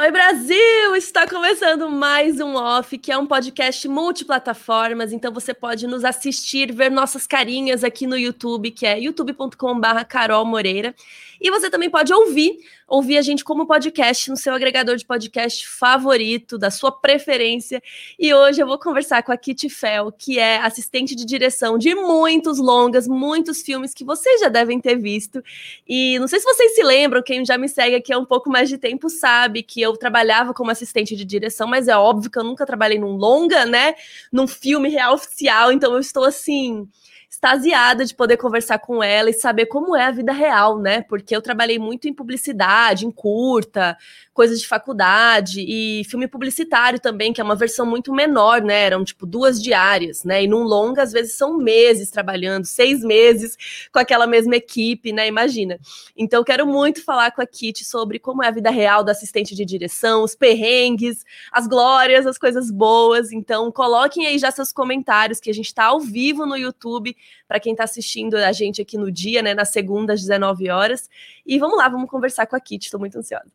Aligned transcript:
Oi, 0.00 0.12
Brasil! 0.12 0.94
Está 0.94 1.26
começando 1.26 1.90
mais 1.90 2.38
um 2.38 2.54
Off, 2.54 2.96
que 2.96 3.10
é 3.10 3.18
um 3.18 3.26
podcast 3.26 3.88
multiplataformas, 3.88 5.12
então 5.12 5.32
você 5.32 5.52
pode 5.52 5.88
nos 5.88 6.04
assistir, 6.04 6.72
ver 6.72 6.88
nossas 6.88 7.26
carinhas 7.26 7.82
aqui 7.82 8.06
no 8.06 8.16
YouTube, 8.16 8.70
que 8.70 8.86
é 8.86 8.96
youtube.com.br 9.00 10.04
Carol 10.08 10.44
Moreira. 10.44 10.94
E 11.40 11.50
você 11.50 11.68
também 11.68 11.90
pode 11.90 12.12
ouvir, 12.12 12.60
ouvir 12.88 13.18
a 13.18 13.22
gente 13.22 13.44
como 13.44 13.66
podcast 13.66 14.30
no 14.30 14.36
seu 14.36 14.54
agregador 14.54 14.96
de 14.96 15.04
podcast 15.04 15.68
favorito, 15.68 16.56
da 16.56 16.70
sua 16.70 16.90
preferência. 16.90 17.82
E 18.18 18.32
hoje 18.32 18.62
eu 18.62 18.66
vou 18.66 18.78
conversar 18.78 19.22
com 19.22 19.30
a 19.30 19.36
Kitty 19.36 19.68
Fell, 19.68 20.10
que 20.10 20.38
é 20.38 20.56
assistente 20.56 21.14
de 21.14 21.26
direção 21.26 21.76
de 21.76 21.94
muitos 21.94 22.58
longas, 22.58 23.06
muitos 23.06 23.60
filmes 23.60 23.92
que 23.92 24.04
vocês 24.04 24.40
já 24.40 24.48
devem 24.48 24.80
ter 24.80 24.96
visto. 24.96 25.44
E 25.86 26.18
não 26.18 26.26
sei 26.26 26.40
se 26.40 26.46
vocês 26.46 26.74
se 26.74 26.82
lembram, 26.82 27.22
quem 27.22 27.44
já 27.44 27.58
me 27.58 27.68
segue 27.68 27.96
aqui 27.96 28.10
há 28.10 28.18
um 28.18 28.24
pouco 28.24 28.48
mais 28.48 28.70
de 28.70 28.78
tempo 28.78 29.10
sabe 29.10 29.62
que 29.62 29.82
eu 29.82 29.94
trabalhava 29.94 30.54
como 30.54 30.70
assistente 30.70 31.14
de 31.14 31.26
direção, 31.26 31.68
mas 31.68 31.88
é 31.88 31.96
óbvio 31.96 32.30
que 32.30 32.38
eu 32.38 32.44
nunca 32.44 32.64
trabalhei 32.64 32.98
num 32.98 33.16
longa, 33.16 33.66
né? 33.66 33.94
Num 34.32 34.46
filme 34.46 34.88
real 34.88 35.12
oficial, 35.12 35.70
então 35.70 35.92
eu 35.92 36.00
estou 36.00 36.24
assim 36.24 36.88
extasiada 37.30 38.06
de 38.06 38.14
poder 38.14 38.38
conversar 38.38 38.78
com 38.78 39.02
ela 39.02 39.28
e 39.28 39.34
saber 39.34 39.66
como 39.66 39.94
é 39.94 40.06
a 40.06 40.10
vida 40.10 40.32
real, 40.32 40.78
né? 40.78 41.02
Porque 41.02 41.36
eu 41.36 41.42
trabalhei 41.42 41.78
muito 41.78 42.08
em 42.08 42.14
publicidade, 42.14 43.06
em 43.06 43.10
curta, 43.10 43.96
coisas 44.32 44.60
de 44.60 44.66
faculdade 44.66 45.60
e 45.60 46.04
filme 46.04 46.26
publicitário 46.26 46.98
também, 46.98 47.32
que 47.32 47.40
é 47.40 47.44
uma 47.44 47.54
versão 47.54 47.84
muito 47.84 48.14
menor, 48.14 48.62
né? 48.62 48.82
Eram 48.84 49.04
tipo 49.04 49.26
duas 49.26 49.62
diárias, 49.62 50.24
né? 50.24 50.44
E 50.44 50.46
num 50.46 50.62
longa, 50.62 51.02
às 51.02 51.12
vezes, 51.12 51.34
são 51.34 51.58
meses 51.58 52.10
trabalhando, 52.10 52.64
seis 52.64 53.02
meses 53.02 53.58
com 53.92 53.98
aquela 53.98 54.26
mesma 54.26 54.56
equipe, 54.56 55.12
né? 55.12 55.26
Imagina. 55.26 55.78
Então, 56.16 56.42
quero 56.42 56.66
muito 56.66 57.04
falar 57.04 57.30
com 57.32 57.42
a 57.42 57.46
Kitty 57.46 57.84
sobre 57.84 58.18
como 58.18 58.42
é 58.42 58.48
a 58.48 58.52
vida 58.52 58.70
real 58.70 59.04
da 59.04 59.12
assistente 59.12 59.54
de 59.54 59.66
direção, 59.66 60.22
os 60.22 60.34
perrengues, 60.34 61.24
as 61.52 61.66
glórias, 61.66 62.26
as 62.26 62.38
coisas 62.38 62.70
boas. 62.70 63.32
Então, 63.32 63.70
coloquem 63.70 64.26
aí 64.26 64.38
já 64.38 64.50
seus 64.50 64.72
comentários, 64.72 65.40
que 65.40 65.50
a 65.50 65.54
gente 65.54 65.66
está 65.66 65.86
ao 65.86 66.00
vivo 66.00 66.46
no 66.46 66.56
YouTube 66.56 67.17
para 67.46 67.60
quem 67.60 67.72
está 67.72 67.84
assistindo 67.84 68.36
a 68.36 68.52
gente 68.52 68.82
aqui 68.82 68.96
no 68.96 69.10
dia, 69.10 69.42
né, 69.42 69.54
na 69.54 69.64
segunda 69.64 70.12
às 70.12 70.20
19 70.20 70.70
horas. 70.70 71.08
E 71.46 71.58
vamos 71.58 71.76
lá, 71.76 71.88
vamos 71.88 72.10
conversar 72.10 72.46
com 72.46 72.56
a 72.56 72.60
Kit, 72.60 72.84
estou 72.84 73.00
muito 73.00 73.18
ansiosa. 73.18 73.52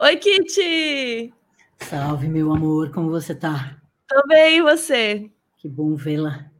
Oi, 0.00 0.16
Kit! 0.16 1.32
Salve, 1.78 2.28
meu 2.28 2.52
amor, 2.52 2.90
como 2.90 3.10
você 3.10 3.34
tá? 3.34 3.80
Tô 4.06 4.26
bem, 4.26 4.58
e 4.58 4.62
você? 4.62 5.30
Que 5.56 5.68
bom 5.68 5.94
vê-la. 5.94 6.50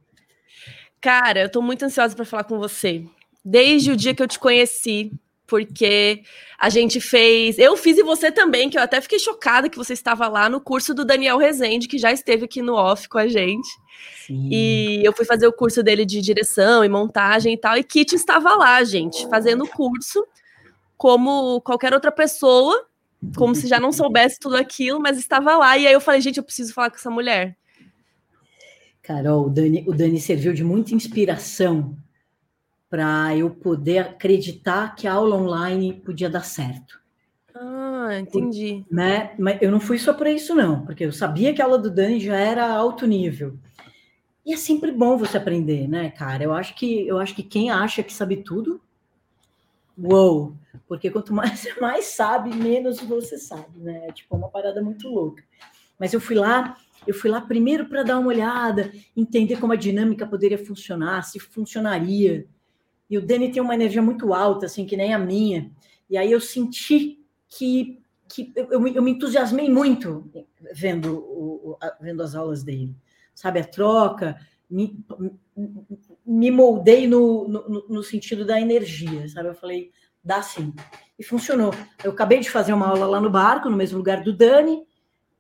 Cara, 1.00 1.42
eu 1.42 1.50
tô 1.50 1.60
muito 1.60 1.84
ansiosa 1.84 2.16
para 2.16 2.24
falar 2.24 2.44
com 2.44 2.58
você. 2.58 3.04
Desde 3.44 3.90
o 3.90 3.96
dia 3.96 4.14
que 4.14 4.22
eu 4.22 4.26
te 4.26 4.38
conheci, 4.38 5.12
porque 5.46 6.22
a 6.58 6.68
gente 6.68 7.00
fez. 7.00 7.58
Eu 7.58 7.76
fiz 7.76 7.98
e 7.98 8.02
você 8.02 8.32
também, 8.32 8.70
que 8.70 8.78
eu 8.78 8.82
até 8.82 9.00
fiquei 9.00 9.18
chocada 9.18 9.68
que 9.68 9.76
você 9.76 9.92
estava 9.92 10.28
lá 10.28 10.48
no 10.48 10.60
curso 10.60 10.94
do 10.94 11.04
Daniel 11.04 11.38
Rezende, 11.38 11.88
que 11.88 11.98
já 11.98 12.12
esteve 12.12 12.44
aqui 12.44 12.62
no 12.62 12.74
off 12.74 13.08
com 13.08 13.18
a 13.18 13.28
gente. 13.28 13.68
Sim. 14.26 14.48
E 14.50 15.02
eu 15.04 15.12
fui 15.12 15.24
fazer 15.24 15.46
o 15.46 15.52
curso 15.52 15.82
dele 15.82 16.04
de 16.04 16.20
direção 16.20 16.84
e 16.84 16.88
montagem 16.88 17.54
e 17.54 17.58
tal, 17.58 17.76
e 17.76 17.84
Kit 17.84 18.14
estava 18.14 18.54
lá, 18.54 18.82
gente, 18.82 19.28
fazendo 19.28 19.64
o 19.64 19.68
curso 19.68 20.26
como 20.96 21.60
qualquer 21.60 21.92
outra 21.92 22.10
pessoa, 22.10 22.86
como 23.36 23.54
se 23.54 23.66
já 23.66 23.78
não 23.78 23.92
soubesse 23.92 24.38
tudo 24.38 24.56
aquilo, 24.56 25.00
mas 25.00 25.18
estava 25.18 25.56
lá. 25.56 25.76
E 25.76 25.86
aí 25.86 25.92
eu 25.92 26.00
falei, 26.00 26.20
gente, 26.20 26.38
eu 26.38 26.44
preciso 26.44 26.72
falar 26.72 26.90
com 26.90 26.96
essa 26.96 27.10
mulher. 27.10 27.56
Carol, 29.02 29.46
o 29.46 29.50
Dani, 29.50 29.84
o 29.86 29.92
Dani 29.92 30.18
serviu 30.18 30.54
de 30.54 30.64
muita 30.64 30.94
inspiração 30.94 31.94
para 32.94 33.36
eu 33.36 33.50
poder 33.50 33.98
acreditar 33.98 34.94
que 34.94 35.08
a 35.08 35.14
aula 35.14 35.34
online 35.34 35.94
podia 35.94 36.30
dar 36.30 36.44
certo. 36.44 37.00
Ah, 37.52 38.20
entendi. 38.20 38.84
né? 38.88 39.34
Mas 39.36 39.60
eu 39.60 39.72
não 39.72 39.80
fui 39.80 39.98
só 39.98 40.14
por 40.14 40.28
isso, 40.28 40.54
não, 40.54 40.86
porque 40.86 41.04
eu 41.04 41.10
sabia 41.10 41.52
que 41.52 41.60
a 41.60 41.64
aula 41.64 41.76
do 41.76 41.90
Dani 41.90 42.20
já 42.20 42.36
era 42.36 42.72
alto 42.72 43.04
nível. 43.04 43.58
E 44.46 44.54
é 44.54 44.56
sempre 44.56 44.92
bom 44.92 45.18
você 45.18 45.36
aprender, 45.36 45.88
né, 45.88 46.08
cara? 46.08 46.44
Eu 46.44 46.52
acho 46.52 46.76
que 46.76 47.04
eu 47.04 47.18
acho 47.18 47.34
que 47.34 47.42
quem 47.42 47.68
acha 47.68 48.00
que 48.00 48.12
sabe 48.12 48.36
tudo, 48.36 48.80
uou! 49.98 50.54
Porque 50.86 51.10
quanto 51.10 51.34
mais 51.34 51.58
você 51.58 51.74
mais 51.82 52.04
sabe, 52.04 52.54
menos 52.54 53.00
você 53.00 53.36
sabe, 53.36 53.76
né? 53.76 54.06
É 54.06 54.12
tipo 54.12 54.36
uma 54.36 54.48
parada 54.48 54.80
muito 54.80 55.08
louca. 55.08 55.42
Mas 55.98 56.14
eu 56.14 56.20
fui 56.20 56.36
lá, 56.36 56.76
eu 57.08 57.14
fui 57.14 57.28
lá 57.28 57.40
primeiro 57.40 57.86
para 57.86 58.04
dar 58.04 58.20
uma 58.20 58.28
olhada, 58.28 58.92
entender 59.16 59.58
como 59.58 59.72
a 59.72 59.76
dinâmica 59.76 60.24
poderia 60.24 60.64
funcionar, 60.64 61.24
se 61.24 61.40
funcionaria, 61.40 62.46
e 63.08 63.18
o 63.18 63.24
Dani 63.24 63.50
tem 63.52 63.62
uma 63.62 63.74
energia 63.74 64.02
muito 64.02 64.32
alta, 64.32 64.66
assim, 64.66 64.86
que 64.86 64.96
nem 64.96 65.12
a 65.12 65.18
minha. 65.18 65.70
E 66.08 66.16
aí 66.16 66.30
eu 66.30 66.40
senti 66.40 67.24
que, 67.48 68.00
que 68.28 68.52
eu, 68.56 68.86
eu 68.88 69.02
me 69.02 69.12
entusiasmei 69.12 69.68
muito 69.68 70.30
vendo, 70.72 71.18
o, 71.18 71.76
vendo 72.00 72.22
as 72.22 72.34
aulas 72.34 72.62
dele. 72.62 72.94
Sabe, 73.34 73.60
a 73.60 73.64
troca, 73.64 74.38
me, 74.70 75.04
me 76.24 76.50
moldei 76.50 77.06
no, 77.06 77.48
no, 77.48 77.86
no 77.88 78.02
sentido 78.02 78.44
da 78.44 78.60
energia, 78.60 79.28
sabe? 79.28 79.48
Eu 79.48 79.54
falei, 79.54 79.90
dá 80.22 80.40
sim. 80.42 80.72
E 81.18 81.22
funcionou. 81.22 81.72
Eu 82.02 82.12
acabei 82.12 82.40
de 82.40 82.50
fazer 82.50 82.72
uma 82.72 82.88
aula 82.88 83.06
lá 83.06 83.20
no 83.20 83.30
barco, 83.30 83.68
no 83.68 83.76
mesmo 83.76 83.98
lugar 83.98 84.22
do 84.22 84.32
Dani, 84.32 84.82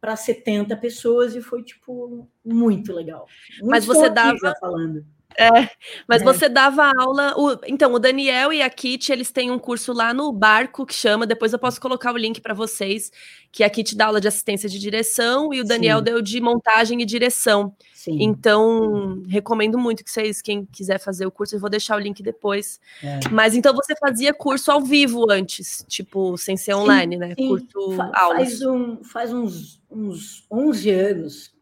para 0.00 0.16
70 0.16 0.76
pessoas, 0.76 1.34
e 1.34 1.40
foi, 1.40 1.62
tipo, 1.62 2.28
muito 2.44 2.92
legal. 2.92 3.26
Muito 3.58 3.70
Mas 3.70 3.86
você 3.86 4.10
dava. 4.10 4.54
Falando. 4.60 5.04
É, 5.38 5.68
mas 6.08 6.22
é. 6.22 6.24
você 6.24 6.48
dava 6.48 6.90
aula. 6.96 7.34
O, 7.36 7.58
então, 7.66 7.92
o 7.92 7.98
Daniel 7.98 8.52
e 8.52 8.62
a 8.62 8.70
Kit, 8.70 9.10
eles 9.10 9.30
têm 9.30 9.50
um 9.50 9.58
curso 9.58 9.92
lá 9.92 10.14
no 10.14 10.32
barco 10.32 10.86
que 10.86 10.94
chama. 10.94 11.26
Depois 11.26 11.52
eu 11.52 11.58
posso 11.58 11.80
colocar 11.80 12.12
o 12.12 12.16
link 12.16 12.40
para 12.40 12.54
vocês. 12.54 13.10
Que 13.50 13.62
a 13.62 13.70
Kit 13.70 13.96
dá 13.96 14.06
aula 14.06 14.20
de 14.20 14.28
assistência 14.28 14.68
de 14.68 14.78
direção 14.78 15.52
e 15.54 15.60
o 15.60 15.64
Daniel 15.64 15.98
Sim. 15.98 16.04
deu 16.04 16.22
de 16.22 16.40
montagem 16.40 17.00
e 17.00 17.04
direção. 17.04 17.74
Sim. 17.92 18.18
Então, 18.20 19.22
recomendo 19.28 19.78
muito 19.78 20.04
que 20.04 20.10
vocês, 20.10 20.42
quem 20.42 20.66
quiser 20.66 20.98
fazer 20.98 21.24
o 21.24 21.30
curso, 21.30 21.54
eu 21.54 21.60
vou 21.60 21.70
deixar 21.70 21.96
o 21.96 22.00
link 22.00 22.22
depois. 22.22 22.80
É. 23.02 23.20
Mas 23.30 23.54
então 23.54 23.72
você 23.72 23.94
fazia 23.96 24.34
curso 24.34 24.70
ao 24.70 24.82
vivo 24.82 25.24
antes, 25.30 25.84
tipo, 25.88 26.36
sem 26.36 26.56
ser 26.56 26.74
online, 26.74 27.14
sim, 27.14 27.20
né? 27.20 27.34
Sim. 27.34 27.48
Curso 27.48 27.96
Fa 27.96 28.10
faz, 28.12 28.62
um, 28.62 29.04
faz 29.04 29.32
uns, 29.32 29.80
uns 29.90 30.44
11 30.50 30.90
anos 30.90 31.53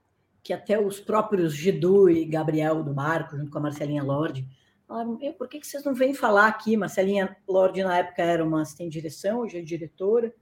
que 0.42 0.52
até 0.52 0.78
os 0.80 0.98
próprios 0.98 1.54
Gidu 1.54 2.10
e 2.10 2.24
Gabriel 2.24 2.82
do 2.82 2.94
Marco, 2.94 3.36
junto 3.36 3.50
com 3.50 3.58
a 3.58 3.62
Marcelinha 3.62 4.02
Lorde, 4.02 4.46
falaram: 4.86 5.18
por 5.38 5.48
que, 5.48 5.60
que 5.60 5.66
vocês 5.66 5.84
não 5.84 5.94
vêm 5.94 6.12
falar 6.12 6.48
aqui? 6.48 6.76
Marcelinha 6.76 7.36
Lorde, 7.48 7.82
na 7.84 7.98
época, 7.98 8.22
era 8.22 8.44
uma 8.44 8.62
assistente 8.62 8.90
de 8.90 9.00
direção, 9.00 9.40
hoje 9.40 9.58
é 9.58 9.62
diretora. 9.62 10.34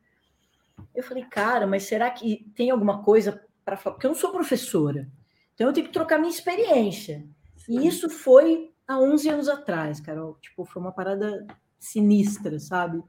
Eu 0.94 1.02
falei, 1.02 1.24
cara, 1.24 1.66
mas 1.66 1.82
será 1.82 2.10
que 2.10 2.50
tem 2.54 2.70
alguma 2.70 3.02
coisa 3.02 3.44
para 3.64 3.76
falar? 3.76 3.94
Porque 3.94 4.06
eu 4.06 4.12
não 4.12 4.18
sou 4.18 4.32
professora, 4.32 5.08
então 5.54 5.66
eu 5.66 5.72
tenho 5.72 5.86
que 5.86 5.92
trocar 5.92 6.18
minha 6.18 6.32
experiência. 6.32 7.26
Sim. 7.56 7.80
E 7.80 7.86
isso 7.86 8.08
foi 8.08 8.72
há 8.88 8.98
11 8.98 9.28
anos 9.28 9.48
atrás, 9.48 10.00
Carol. 10.00 10.38
Tipo, 10.40 10.64
foi 10.64 10.80
uma 10.80 10.92
parada 10.92 11.46
sinistra, 11.78 12.58
sabe? 12.58 13.02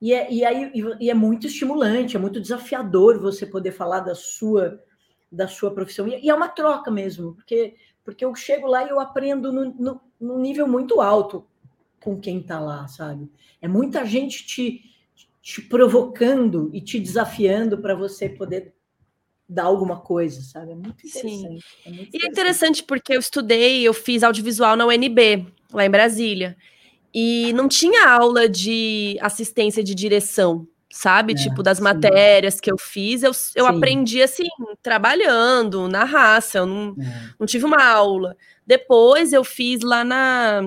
E 0.00 0.12
é, 0.12 0.30
e, 0.32 0.44
aí, 0.44 0.70
e 1.00 1.10
é 1.10 1.14
muito 1.14 1.46
estimulante, 1.46 2.16
é 2.16 2.20
muito 2.20 2.40
desafiador 2.40 3.18
você 3.18 3.44
poder 3.44 3.72
falar 3.72 4.00
da 4.00 4.14
sua 4.14 4.78
da 5.30 5.46
sua 5.46 5.70
profissão. 5.70 6.08
E, 6.08 6.28
é 6.28 6.34
uma 6.34 6.48
troca 6.48 6.90
mesmo, 6.90 7.34
porque, 7.34 7.76
porque 8.04 8.24
eu 8.24 8.34
chego 8.34 8.66
lá 8.66 8.84
e 8.84 8.88
eu 8.88 8.98
aprendo 9.00 9.52
no, 9.52 9.74
no, 9.74 10.00
no 10.20 10.38
nível 10.38 10.66
muito 10.66 11.00
alto 11.00 11.46
com 12.00 12.18
quem 12.18 12.40
está 12.40 12.58
lá, 12.58 12.86
sabe? 12.88 13.30
É 13.60 13.68
muita 13.68 14.04
gente 14.04 14.46
te, 14.46 14.82
te 15.42 15.62
provocando 15.62 16.70
e 16.72 16.80
te 16.80 16.98
desafiando 16.98 17.78
para 17.78 17.94
você 17.94 18.28
poder 18.28 18.72
dar 19.48 19.64
alguma 19.64 20.00
coisa, 20.00 20.42
sabe? 20.42 20.72
É 20.72 20.74
muito 20.74 21.06
interessante. 21.06 21.60
Sim. 21.60 21.60
É 21.84 21.90
muito 21.90 22.08
interessante. 22.08 22.22
E 22.22 22.24
é 22.24 22.28
interessante 22.28 22.82
porque 22.82 23.14
eu 23.14 23.20
estudei, 23.20 23.82
eu 23.82 23.94
fiz 23.94 24.22
audiovisual 24.22 24.76
na 24.76 24.86
UNB, 24.86 25.46
lá 25.72 25.84
em 25.84 25.90
Brasília. 25.90 26.56
E 27.12 27.52
não 27.54 27.66
tinha 27.66 28.08
aula 28.08 28.48
de 28.48 29.16
assistência 29.20 29.82
de 29.82 29.94
direção 29.94 30.68
sabe? 30.90 31.32
É, 31.34 31.36
tipo, 31.36 31.62
das 31.62 31.78
sim. 31.78 31.84
matérias 31.84 32.60
que 32.60 32.70
eu 32.70 32.78
fiz, 32.78 33.22
eu, 33.22 33.32
eu 33.54 33.66
aprendi 33.66 34.22
assim, 34.22 34.48
trabalhando, 34.82 35.88
na 35.88 36.04
raça, 36.04 36.58
eu 36.58 36.66
não, 36.66 36.96
é. 36.98 37.30
não 37.38 37.46
tive 37.46 37.64
uma 37.64 37.84
aula. 37.84 38.36
Depois 38.66 39.32
eu 39.32 39.44
fiz 39.44 39.82
lá 39.82 40.02
na, 40.04 40.62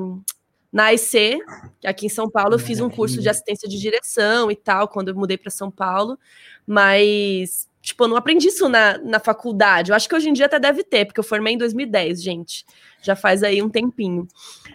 na 0.72 0.94
IC, 0.94 1.40
aqui 1.84 2.06
em 2.06 2.10
São 2.10 2.30
Paulo, 2.30 2.56
eu 2.56 2.60
fiz 2.60 2.80
um 2.80 2.90
curso 2.90 3.20
de 3.20 3.30
assistência 3.30 3.68
de 3.68 3.80
direção 3.80 4.52
e 4.52 4.56
tal, 4.56 4.88
quando 4.88 5.10
eu 5.10 5.16
mudei 5.16 5.38
para 5.38 5.52
São 5.52 5.72
Paulo, 5.72 6.18
mas, 6.66 7.68
tipo, 7.82 8.04
eu 8.04 8.08
não 8.08 8.16
aprendi 8.16 8.48
isso 8.48 8.70
na, 8.70 8.98
na 9.00 9.20
faculdade. 9.20 9.92
Eu 9.92 9.96
acho 9.96 10.08
que 10.08 10.16
hoje 10.16 10.30
em 10.30 10.34
dia 10.34 10.46
até 10.46 10.60
deve 10.60 10.84
ter, 10.84 11.06
porque 11.06 11.20
eu 11.20 11.24
formei 11.24 11.56
em 11.56 11.58
2010, 11.58 12.22
gente. 12.22 12.66
Já 13.02 13.16
faz 13.16 13.42
aí 13.42 13.62
um 13.62 13.70
tempinho. 13.70 14.28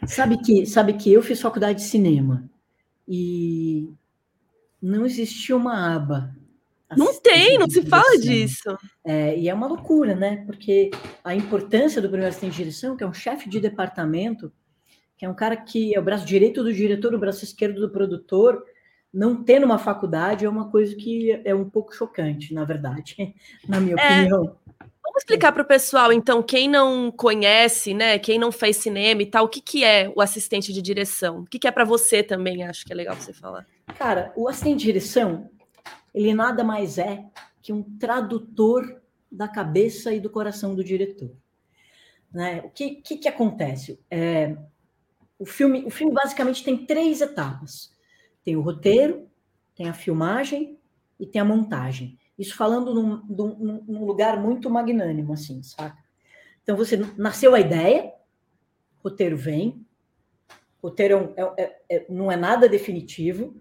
Sabe 0.07 0.39
que, 0.39 0.67
sabe 0.67 0.95
que 0.95 1.13
eu 1.13 1.23
fiz 1.23 1.41
faculdade 1.41 1.79
de 1.79 1.85
cinema 1.85 2.45
e 3.09 3.89
não 4.81 5.07
existia 5.07 5.57
uma 5.57 5.95
aba 5.95 6.35
Não 6.97 7.19
tem, 7.21 7.59
não 7.59 7.69
se 7.69 7.83
fala 7.83 8.19
disso. 8.19 8.77
É, 9.05 9.39
e 9.39 9.49
é 9.49 9.55
uma 9.55 9.67
loucura, 9.67 10.15
né? 10.15 10.45
Porque 10.47 10.91
a 11.25 11.35
importância 11.35 12.01
do 12.01 12.09
primeiro 12.09 12.29
assistente 12.29 12.53
de 12.53 12.59
direção, 12.59 12.97
que 12.97 13.03
é 13.03 13.07
um 13.07 13.13
chefe 13.13 13.49
de 13.49 13.59
departamento, 13.61 14.53
que 15.17 15.25
é 15.25 15.29
um 15.29 15.35
cara 15.35 15.57
que 15.57 15.95
é 15.95 15.99
o 15.99 16.05
braço 16.05 16.27
direito 16.27 16.63
do 16.63 16.73
diretor, 16.73 17.15
o 17.15 17.19
braço 17.19 17.45
esquerdo 17.45 17.81
do 17.81 17.91
produtor, 17.91 18.63
não 19.13 19.43
ter 19.43 19.59
numa 19.59 19.79
faculdade 19.79 20.45
é 20.45 20.49
uma 20.49 20.71
coisa 20.71 20.95
que 20.95 21.41
é 21.43 21.55
um 21.55 21.69
pouco 21.69 21.95
chocante, 21.95 22.53
na 22.53 22.65
verdade, 22.65 23.35
na 23.67 23.81
minha 23.81 23.97
é, 23.99 24.21
opinião. 24.21 24.57
Vamos 25.03 25.23
explicar 25.23 25.53
para 25.53 25.63
o 25.63 25.67
pessoal, 25.67 26.13
então, 26.13 26.43
quem 26.43 26.69
não 26.69 27.11
conhece, 27.11 27.95
né, 27.95 28.19
quem 28.19 28.39
não 28.39 28.53
fez 28.53 28.77
cinema 28.77 29.23
e 29.23 29.27
tal, 29.27 29.47
o 29.47 29.49
que, 29.49 29.63
que 29.63 29.83
é 29.83 30.13
o 30.15 30.21
assistente 30.21 30.73
de 30.73 30.83
direção? 30.83 31.41
O 31.41 31.45
que, 31.47 31.59
que 31.59 31.67
é 31.67 31.71
para 31.71 31.85
você 31.85 32.23
também, 32.23 32.63
acho 32.65 32.85
que 32.85 32.93
é 32.93 32.97
legal 32.97 33.17
você 33.17 33.33
falar. 33.33 33.67
Cara, 33.95 34.33
o 34.37 34.49
assistente 34.49 34.79
de 34.79 34.85
direção, 34.85 35.51
ele 36.15 36.35
nada 36.35 36.65
mais 36.65 36.99
é 36.99 37.25
que 37.63 37.73
um 37.73 37.83
tradutor 37.99 39.01
da 39.31 39.49
cabeça 39.49 40.13
e 40.13 40.21
do 40.21 40.31
coração 40.31 40.75
do 40.75 40.85
diretor. 40.85 41.31
Né? 42.33 42.61
O 42.65 42.71
que, 42.71 42.97
que, 42.97 43.17
que 43.19 43.29
acontece? 43.29 44.01
É, 44.11 44.57
o, 45.39 45.47
filme, 45.47 45.85
o 45.85 45.91
filme 45.91 46.13
basicamente 46.13 46.65
tem 46.65 46.85
três 46.85 47.21
etapas. 47.21 47.93
Tem 48.45 48.57
o 48.57 48.61
roteiro, 48.61 49.29
tem 49.75 49.89
a 49.89 49.95
filmagem 49.95 50.79
e 51.19 51.27
tem 51.27 51.41
a 51.41 51.45
montagem. 51.45 52.19
Isso 52.39 52.55
falando 52.55 52.95
num, 52.95 53.23
num, 53.27 53.85
num 53.87 54.05
lugar 54.05 54.41
muito 54.41 54.69
magnânimo, 54.69 55.33
assim, 55.33 55.63
saca? 55.63 56.05
Então, 56.63 56.77
você 56.77 56.97
nasceu 57.17 57.55
a 57.55 57.61
ideia, 57.61 58.13
roteiro 59.03 59.37
vem, 59.37 59.87
roteiro 60.83 61.33
é, 61.37 61.43
é, 61.43 61.65
é, 61.65 61.97
é 61.97 62.07
não 62.09 62.31
é 62.31 62.37
nada 62.37 62.69
definitivo. 62.69 63.55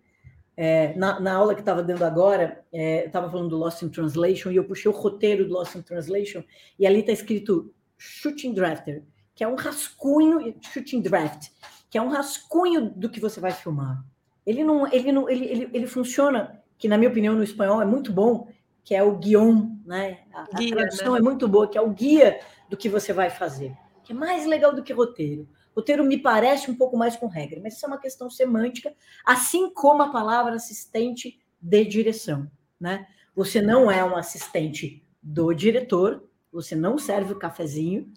É, 0.57 0.95
na, 0.95 1.19
na, 1.19 1.33
aula 1.33 1.53
que 1.53 1.59
estava 1.59 1.83
dando 1.83 2.03
agora, 2.03 2.63
é, 2.71 3.05
estava 3.05 3.29
falando 3.29 3.49
do 3.49 3.57
Lost 3.57 3.81
in 3.81 3.89
Translation 3.89 4.51
e 4.51 4.55
eu 4.55 4.63
puxei 4.63 4.89
o 4.89 4.95
roteiro 4.95 5.45
do 5.45 5.53
Lost 5.53 5.75
in 5.75 5.81
Translation 5.81 6.43
e 6.79 6.87
ali 6.87 7.01
está 7.01 7.11
escrito 7.11 7.73
Shooting 7.97 8.53
Drafter, 8.53 9.03
que 9.33 9.43
é 9.43 9.47
um 9.47 9.55
rascunho, 9.55 10.55
Shooting 10.61 11.01
Draft, 11.01 11.49
que 11.89 11.97
é 11.97 12.01
um 12.01 12.09
rascunho 12.09 12.89
do 12.89 13.09
que 13.09 13.19
você 13.19 13.39
vai 13.39 13.51
filmar. 13.51 14.03
Ele 14.45 14.63
não, 14.63 14.87
ele 14.91 15.11
não, 15.11 15.29
ele, 15.29 15.45
ele, 15.45 15.69
ele 15.73 15.87
funciona, 15.87 16.61
que 16.77 16.87
na 16.87 16.97
minha 16.97 17.09
opinião 17.09 17.35
no 17.35 17.43
espanhol 17.43 17.81
é 17.81 17.85
muito 17.85 18.13
bom, 18.13 18.47
que 18.83 18.93
é 18.93 19.03
o 19.03 19.17
guion, 19.17 19.71
né? 19.85 20.19
A, 20.31 20.57
guia, 20.57 20.73
a 20.73 20.77
tradução 20.77 21.13
né? 21.13 21.19
é 21.19 21.21
muito 21.21 21.47
boa, 21.47 21.67
que 21.67 21.77
é 21.77 21.81
o 21.81 21.89
guia 21.89 22.39
do 22.69 22.77
que 22.77 22.87
você 22.87 23.11
vai 23.11 23.29
fazer, 23.29 23.75
que 24.03 24.13
é 24.13 24.15
mais 24.15 24.45
legal 24.45 24.73
do 24.73 24.83
que 24.83 24.93
roteiro. 24.93 25.49
Roteiro 25.75 26.03
me 26.03 26.17
parece 26.17 26.71
um 26.71 26.75
pouco 26.75 26.95
mais 26.95 27.15
com 27.15 27.27
regra, 27.27 27.59
mas 27.61 27.75
isso 27.75 27.85
é 27.85 27.89
uma 27.89 27.99
questão 27.99 28.29
semântica, 28.29 28.93
assim 29.25 29.69
como 29.73 30.03
a 30.03 30.11
palavra 30.11 30.55
assistente 30.55 31.39
de 31.61 31.83
direção, 31.83 32.49
né? 32.79 33.07
Você 33.35 33.61
não 33.61 33.91
é 33.91 34.03
um 34.03 34.15
assistente 34.15 35.05
do 35.21 35.53
diretor, 35.53 36.23
você 36.51 36.75
não 36.75 36.97
serve 36.97 37.33
o 37.33 37.39
cafezinho, 37.39 38.13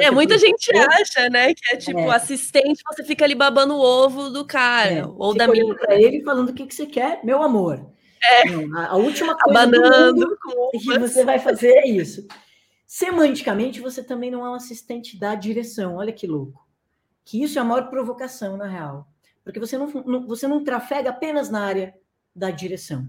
é, 0.00 0.12
muita 0.12 0.38
gente 0.38 0.70
acha, 0.76 1.28
né, 1.28 1.52
que 1.52 1.74
é 1.74 1.76
tipo 1.76 1.98
é. 1.98 2.14
assistente, 2.14 2.84
você 2.88 3.02
fica 3.02 3.24
ali 3.24 3.34
babando 3.34 3.74
o 3.74 3.80
ovo 3.80 4.30
do 4.30 4.46
cara, 4.46 4.92
é. 4.92 5.04
ou 5.04 5.34
da 5.34 5.48
minha. 5.48 5.74
para 5.74 6.00
ele 6.00 6.22
falando 6.22 6.50
o 6.50 6.54
que, 6.54 6.66
que 6.66 6.74
você 6.74 6.86
quer, 6.86 7.20
meu 7.24 7.42
amor. 7.42 7.84
É. 8.22 8.48
Não, 8.48 8.78
a, 8.78 8.86
a, 8.90 8.96
última 8.96 9.36
coisa 9.36 9.60
Abanando 9.60 10.38
que 10.70 10.98
você 10.98 11.24
vai 11.24 11.38
fazer 11.40 11.70
é 11.78 11.88
isso. 11.88 12.26
Semanticamente, 12.86 13.80
você 13.80 14.02
também 14.02 14.30
não 14.30 14.46
é 14.46 14.50
um 14.50 14.54
assistente 14.54 15.18
da 15.18 15.34
direção. 15.34 15.96
Olha 15.96 16.12
que 16.12 16.26
louco. 16.26 16.65
Que 17.26 17.42
isso 17.42 17.58
é 17.58 17.62
a 17.62 17.64
maior 17.64 17.90
provocação, 17.90 18.56
na 18.56 18.66
real. 18.66 19.06
Porque 19.44 19.60
você 19.60 19.76
não, 19.76 19.88
não 20.06 20.26
você 20.26 20.46
não 20.46 20.64
trafega 20.64 21.10
apenas 21.10 21.50
na 21.50 21.60
área 21.60 21.94
da 22.34 22.50
direção. 22.50 23.06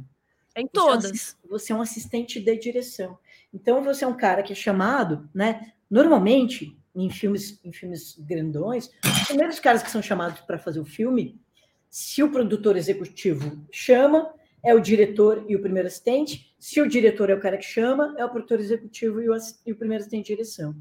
Em 0.56 0.68
todas. 0.68 1.12
Você 1.12 1.14
é, 1.14 1.46
um, 1.46 1.50
você 1.50 1.72
é 1.72 1.76
um 1.76 1.82
assistente 1.82 2.40
de 2.40 2.58
direção. 2.58 3.18
Então, 3.54 3.84
você 3.84 4.04
é 4.04 4.08
um 4.08 4.18
cara 4.18 4.42
que 4.42 4.52
é 4.52 4.56
chamado, 4.56 5.30
né? 5.34 5.72
Normalmente, 5.90 6.76
em 6.96 7.10
filmes, 7.12 7.60
em 7.64 7.72
filmes 7.72 8.18
grandões, 8.18 8.90
os 9.06 9.28
primeiros 9.28 9.60
caras 9.60 9.84
que 9.84 9.92
são 9.92 10.02
chamados 10.02 10.42
para 10.42 10.58
fazer 10.58 10.80
o 10.80 10.86
filme, 10.86 11.40
se 11.88 12.24
o 12.24 12.32
produtor 12.32 12.76
executivo 12.76 13.64
chama, 13.72 14.34
é 14.64 14.74
o 14.74 14.80
diretor 14.80 15.46
e 15.48 15.56
o 15.56 15.62
primeiro 15.62 15.88
assistente. 15.88 16.56
Se 16.60 16.82
o 16.82 16.90
diretor 16.90 17.30
é 17.30 17.36
o 17.36 17.40
cara 17.40 17.58
que 17.58 17.66
chama, 17.66 18.16
é 18.18 18.26
o 18.26 18.30
produtor 18.30 18.60
executivo 18.60 19.22
e 19.22 19.30
o, 19.30 19.38
e 19.64 19.72
o 19.72 19.76
primeiro 19.76 20.02
assistente 20.02 20.26
de 20.26 20.34
direção. 20.34 20.76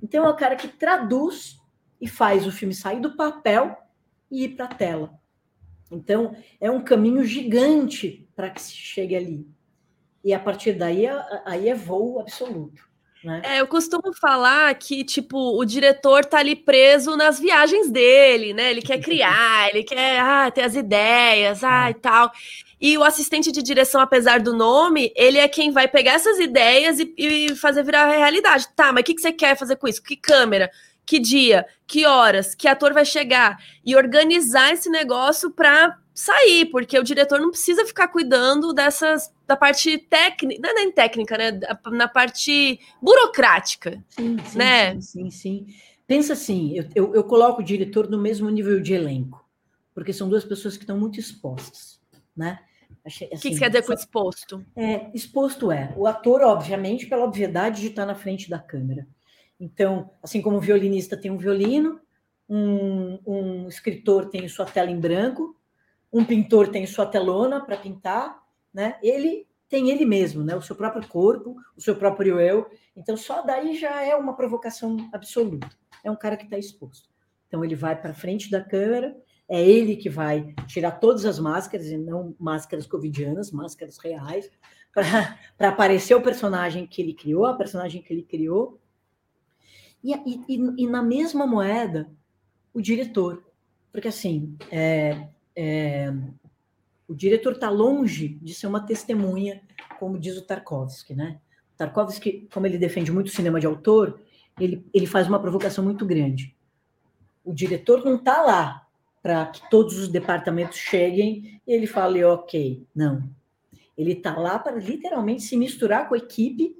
Então, 0.00 0.24
é 0.24 0.30
o 0.30 0.36
cara 0.36 0.54
que 0.54 0.68
traduz 0.68 1.58
e 2.00 2.08
faz 2.08 2.46
o 2.46 2.52
filme 2.52 2.74
sair 2.74 3.00
do 3.00 3.16
papel 3.16 3.76
e 4.30 4.44
ir 4.44 4.48
para 4.50 4.66
a 4.66 4.74
tela. 4.74 5.14
Então, 5.90 6.36
é 6.60 6.70
um 6.70 6.82
caminho 6.82 7.24
gigante 7.24 8.28
para 8.34 8.50
que 8.50 8.60
se 8.60 8.74
chegue 8.74 9.14
ali. 9.14 9.46
E 10.24 10.34
a 10.34 10.40
partir 10.40 10.72
daí, 10.72 11.06
aí 11.44 11.68
é 11.68 11.74
voo 11.74 12.18
absoluto. 12.18 12.82
Né? 13.24 13.42
É, 13.44 13.60
eu 13.60 13.66
costumo 13.66 14.12
falar 14.12 14.72
que, 14.74 15.02
tipo, 15.02 15.58
o 15.58 15.64
diretor 15.64 16.24
tá 16.24 16.38
ali 16.38 16.54
preso 16.54 17.16
nas 17.16 17.40
viagens 17.40 17.90
dele, 17.90 18.52
né? 18.52 18.70
Ele 18.70 18.82
quer 18.82 19.00
criar, 19.00 19.68
ele 19.70 19.82
quer 19.82 20.20
ah, 20.20 20.50
ter 20.50 20.62
as 20.62 20.76
ideias, 20.76 21.64
ah, 21.64 21.90
e 21.90 21.94
tal. 21.94 22.30
E 22.80 22.96
o 22.96 23.02
assistente 23.02 23.50
de 23.50 23.62
direção, 23.62 24.00
apesar 24.00 24.38
do 24.38 24.54
nome, 24.54 25.12
ele 25.16 25.38
é 25.38 25.48
quem 25.48 25.70
vai 25.70 25.88
pegar 25.88 26.12
essas 26.12 26.38
ideias 26.38 27.00
e, 27.00 27.14
e 27.16 27.56
fazer 27.56 27.82
virar 27.82 28.06
realidade. 28.06 28.68
Tá, 28.76 28.92
mas 28.92 29.00
o 29.00 29.04
que, 29.04 29.14
que 29.14 29.22
você 29.22 29.32
quer 29.32 29.56
fazer 29.56 29.76
com 29.76 29.88
isso? 29.88 30.02
Que 30.02 30.14
câmera? 30.14 30.70
Que 31.06 31.20
dia? 31.20 31.64
Que 31.86 32.04
horas? 32.04 32.54
Que 32.54 32.66
ator 32.66 32.92
vai 32.92 33.04
chegar? 33.04 33.62
E 33.84 33.94
organizar 33.94 34.72
esse 34.72 34.90
negócio 34.90 35.52
para 35.52 35.96
sair, 36.12 36.66
porque 36.66 36.98
o 36.98 37.04
diretor 37.04 37.38
não 37.38 37.50
precisa 37.50 37.86
ficar 37.86 38.08
cuidando 38.08 38.72
dessas 38.72 39.32
da 39.46 39.56
parte 39.56 39.96
técnica, 39.98 40.60
não 40.60 40.70
é 40.70 40.74
nem 40.74 40.90
técnica, 40.90 41.38
né? 41.38 41.60
Na 41.92 42.08
parte 42.08 42.80
burocrática. 43.00 44.02
Sim, 44.08 44.36
sim, 44.44 44.58
né? 44.58 44.94
sim, 44.94 45.00
sim, 45.00 45.30
sim. 45.30 45.66
Pensa 46.06 46.32
assim, 46.32 46.76
eu, 46.76 46.84
eu, 46.94 47.14
eu, 47.16 47.24
coloco 47.24 47.60
o 47.60 47.64
diretor 47.64 48.08
no 48.08 48.18
mesmo 48.18 48.48
nível 48.48 48.80
de 48.80 48.94
elenco, 48.94 49.44
porque 49.94 50.12
são 50.12 50.28
duas 50.28 50.44
pessoas 50.44 50.76
que 50.76 50.84
estão 50.84 50.98
muito 50.98 51.20
expostas, 51.20 52.00
né? 52.36 52.60
Assim, 53.04 53.26
o 53.26 53.28
que, 53.30 53.36
que 53.36 53.54
você 53.54 53.58
quer 53.60 53.68
dizer 53.70 53.84
com 53.84 53.92
exposto? 53.92 54.64
É, 54.74 55.10
exposto 55.14 55.70
é 55.70 55.92
o 55.96 56.06
ator, 56.06 56.42
obviamente, 56.42 57.06
pela 57.06 57.24
obviedade 57.24 57.80
de 57.80 57.88
estar 57.88 58.06
na 58.06 58.14
frente 58.14 58.48
da 58.48 58.58
câmera. 58.58 59.06
Então, 59.58 60.10
assim 60.22 60.42
como 60.42 60.58
o 60.58 60.60
violinista 60.60 61.16
tem 61.16 61.30
um 61.30 61.38
violino, 61.38 62.00
um, 62.48 63.18
um 63.26 63.68
escritor 63.68 64.26
tem 64.26 64.46
sua 64.48 64.66
tela 64.66 64.90
em 64.90 65.00
branco, 65.00 65.56
um 66.12 66.24
pintor 66.24 66.68
tem 66.68 66.86
sua 66.86 67.06
telona 67.06 67.64
para 67.64 67.76
pintar, 67.76 68.42
né? 68.72 68.98
Ele 69.02 69.46
tem 69.68 69.90
ele 69.90 70.04
mesmo, 70.04 70.44
né? 70.44 70.54
O 70.54 70.62
seu 70.62 70.76
próprio 70.76 71.06
corpo, 71.08 71.56
o 71.76 71.80
seu 71.80 71.96
próprio 71.96 72.38
eu. 72.40 72.70
Então, 72.94 73.16
só 73.16 73.42
daí 73.42 73.76
já 73.76 74.02
é 74.02 74.14
uma 74.14 74.36
provocação 74.36 75.08
absoluta. 75.12 75.68
É 76.04 76.10
um 76.10 76.16
cara 76.16 76.36
que 76.36 76.44
está 76.44 76.56
exposto. 76.56 77.08
Então, 77.48 77.64
ele 77.64 77.74
vai 77.74 78.00
para 78.00 78.14
frente 78.14 78.50
da 78.50 78.62
câmera, 78.62 79.16
é 79.48 79.62
ele 79.62 79.96
que 79.96 80.08
vai 80.08 80.54
tirar 80.66 80.92
todas 80.92 81.24
as 81.24 81.38
máscaras, 81.38 81.86
e 81.86 81.96
não 81.96 82.34
máscaras 82.38 82.86
covidianas, 82.86 83.50
máscaras 83.50 83.98
reais, 83.98 84.50
para 85.56 85.68
aparecer 85.68 86.14
o 86.14 86.22
personagem 86.22 86.86
que 86.86 87.02
ele 87.02 87.12
criou, 87.12 87.46
a 87.46 87.54
personagem 87.56 88.02
que 88.02 88.12
ele 88.12 88.22
criou. 88.22 88.80
E, 90.02 90.12
e, 90.12 90.84
e 90.84 90.86
na 90.86 91.02
mesma 91.02 91.46
moeda, 91.46 92.10
o 92.72 92.80
diretor. 92.80 93.44
Porque, 93.90 94.08
assim, 94.08 94.56
é, 94.70 95.28
é, 95.54 96.12
o 97.08 97.14
diretor 97.14 97.52
está 97.52 97.70
longe 97.70 98.38
de 98.42 98.52
ser 98.52 98.66
uma 98.66 98.84
testemunha, 98.84 99.62
como 99.98 100.18
diz 100.18 100.36
o 100.36 100.46
Tarkovsky, 100.46 101.14
né? 101.14 101.40
O 101.74 101.76
Tarkovsky, 101.78 102.48
como 102.52 102.66
ele 102.66 102.78
defende 102.78 103.10
muito 103.10 103.30
cinema 103.30 103.60
de 103.60 103.66
autor, 103.66 104.20
ele, 104.60 104.84
ele 104.92 105.06
faz 105.06 105.28
uma 105.28 105.40
provocação 105.40 105.84
muito 105.84 106.04
grande. 106.04 106.54
O 107.44 107.52
diretor 107.52 108.04
não 108.04 108.16
está 108.16 108.42
lá 108.42 108.86
para 109.22 109.46
que 109.46 109.68
todos 109.70 109.98
os 109.98 110.08
departamentos 110.08 110.78
cheguem 110.78 111.60
e 111.66 111.72
ele 111.72 111.86
fale, 111.86 112.24
ok, 112.24 112.86
não. 112.94 113.28
Ele 113.96 114.12
está 114.12 114.36
lá 114.36 114.58
para 114.58 114.76
literalmente 114.76 115.42
se 115.42 115.56
misturar 115.56 116.08
com 116.08 116.14
a 116.14 116.18
equipe 116.18 116.76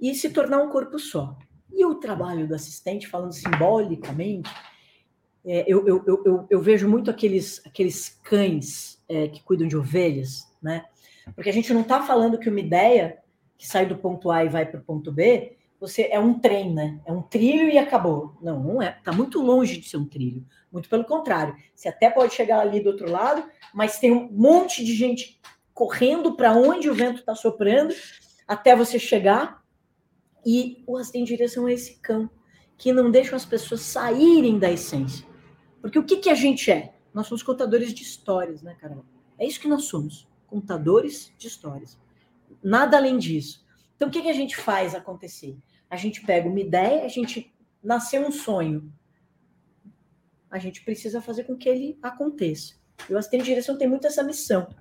e 0.00 0.14
se 0.14 0.30
tornar 0.30 0.62
um 0.62 0.70
corpo 0.70 0.98
só. 0.98 1.36
E 1.74 1.84
o 1.84 1.94
trabalho 1.96 2.46
do 2.46 2.54
assistente, 2.54 3.08
falando 3.08 3.32
simbolicamente, 3.32 4.50
é, 5.44 5.64
eu, 5.66 5.86
eu, 5.86 6.04
eu, 6.06 6.46
eu, 6.48 6.60
vejo 6.60 6.88
muito 6.88 7.10
aqueles, 7.10 7.60
aqueles 7.66 8.20
cães 8.22 9.02
é, 9.08 9.28
que 9.28 9.42
cuidam 9.42 9.66
de 9.66 9.76
ovelhas, 9.76 10.46
né? 10.62 10.84
Porque 11.34 11.50
a 11.50 11.52
gente 11.52 11.72
não 11.72 11.80
está 11.82 12.02
falando 12.02 12.38
que 12.38 12.48
uma 12.48 12.60
ideia 12.60 13.18
que 13.58 13.66
sai 13.66 13.86
do 13.86 13.96
ponto 13.96 14.30
A 14.30 14.44
e 14.44 14.48
vai 14.48 14.66
para 14.66 14.80
o 14.80 14.84
ponto 14.84 15.12
B, 15.12 15.56
você 15.80 16.08
é 16.12 16.18
um 16.18 16.38
trem, 16.38 16.72
né? 16.72 17.00
É 17.04 17.12
um 17.12 17.22
trilho 17.22 17.68
e 17.68 17.76
acabou. 17.76 18.36
Não, 18.40 18.60
não 18.60 18.82
é. 18.82 18.96
Está 18.98 19.12
muito 19.12 19.40
longe 19.40 19.78
de 19.78 19.88
ser 19.88 19.96
um 19.96 20.04
trilho. 20.04 20.44
Muito 20.70 20.88
pelo 20.88 21.04
contrário. 21.04 21.56
Você 21.74 21.88
até 21.88 22.08
pode 22.08 22.34
chegar 22.34 22.60
ali 22.60 22.80
do 22.80 22.90
outro 22.90 23.10
lado, 23.10 23.44
mas 23.74 23.98
tem 23.98 24.12
um 24.12 24.28
monte 24.30 24.84
de 24.84 24.94
gente 24.94 25.40
correndo 25.74 26.36
para 26.36 26.52
onde 26.52 26.88
o 26.88 26.94
vento 26.94 27.20
está 27.20 27.34
soprando 27.34 27.94
até 28.46 28.76
você 28.76 28.98
chegar. 28.98 29.61
E 30.44 30.82
o 30.86 30.96
assistente 30.96 31.28
de 31.28 31.36
direção 31.36 31.68
é 31.68 31.72
esse 31.72 31.96
cão 31.98 32.28
que 32.76 32.92
não 32.92 33.10
deixam 33.10 33.36
as 33.36 33.44
pessoas 33.44 33.80
saírem 33.82 34.58
da 34.58 34.70
essência. 34.70 35.26
Porque 35.80 35.98
o 35.98 36.04
que, 36.04 36.16
que 36.16 36.30
a 36.30 36.34
gente 36.34 36.70
é? 36.70 36.94
Nós 37.14 37.26
somos 37.26 37.42
contadores 37.42 37.92
de 37.92 38.02
histórias, 38.02 38.62
né, 38.62 38.76
Carol? 38.80 39.04
É 39.38 39.46
isso 39.46 39.60
que 39.60 39.68
nós 39.68 39.84
somos, 39.84 40.28
contadores 40.46 41.32
de 41.38 41.46
histórias. 41.46 41.98
nada 42.62 42.96
além 42.96 43.18
disso. 43.18 43.64
Então, 43.96 44.08
o 44.08 44.10
que, 44.10 44.22
que 44.22 44.28
a 44.28 44.34
gente 44.34 44.56
faz 44.56 44.94
acontecer? 44.94 45.56
A 45.88 45.96
gente 45.96 46.22
pega 46.22 46.48
uma 46.48 46.60
ideia, 46.60 47.04
a 47.04 47.08
gente 47.08 47.52
nasceu 47.82 48.26
um 48.26 48.32
sonho. 48.32 48.92
A 50.50 50.58
gente 50.58 50.84
precisa 50.84 51.20
fazer 51.20 51.44
com 51.44 51.56
que 51.56 51.68
ele 51.68 51.98
aconteça. 52.02 52.74
E 53.08 53.14
o 53.14 53.18
assistente 53.18 53.42
de 53.42 53.50
direção 53.50 53.76
tem 53.76 53.88
muito 53.88 54.06
essa 54.06 54.22
missão. 54.22 54.74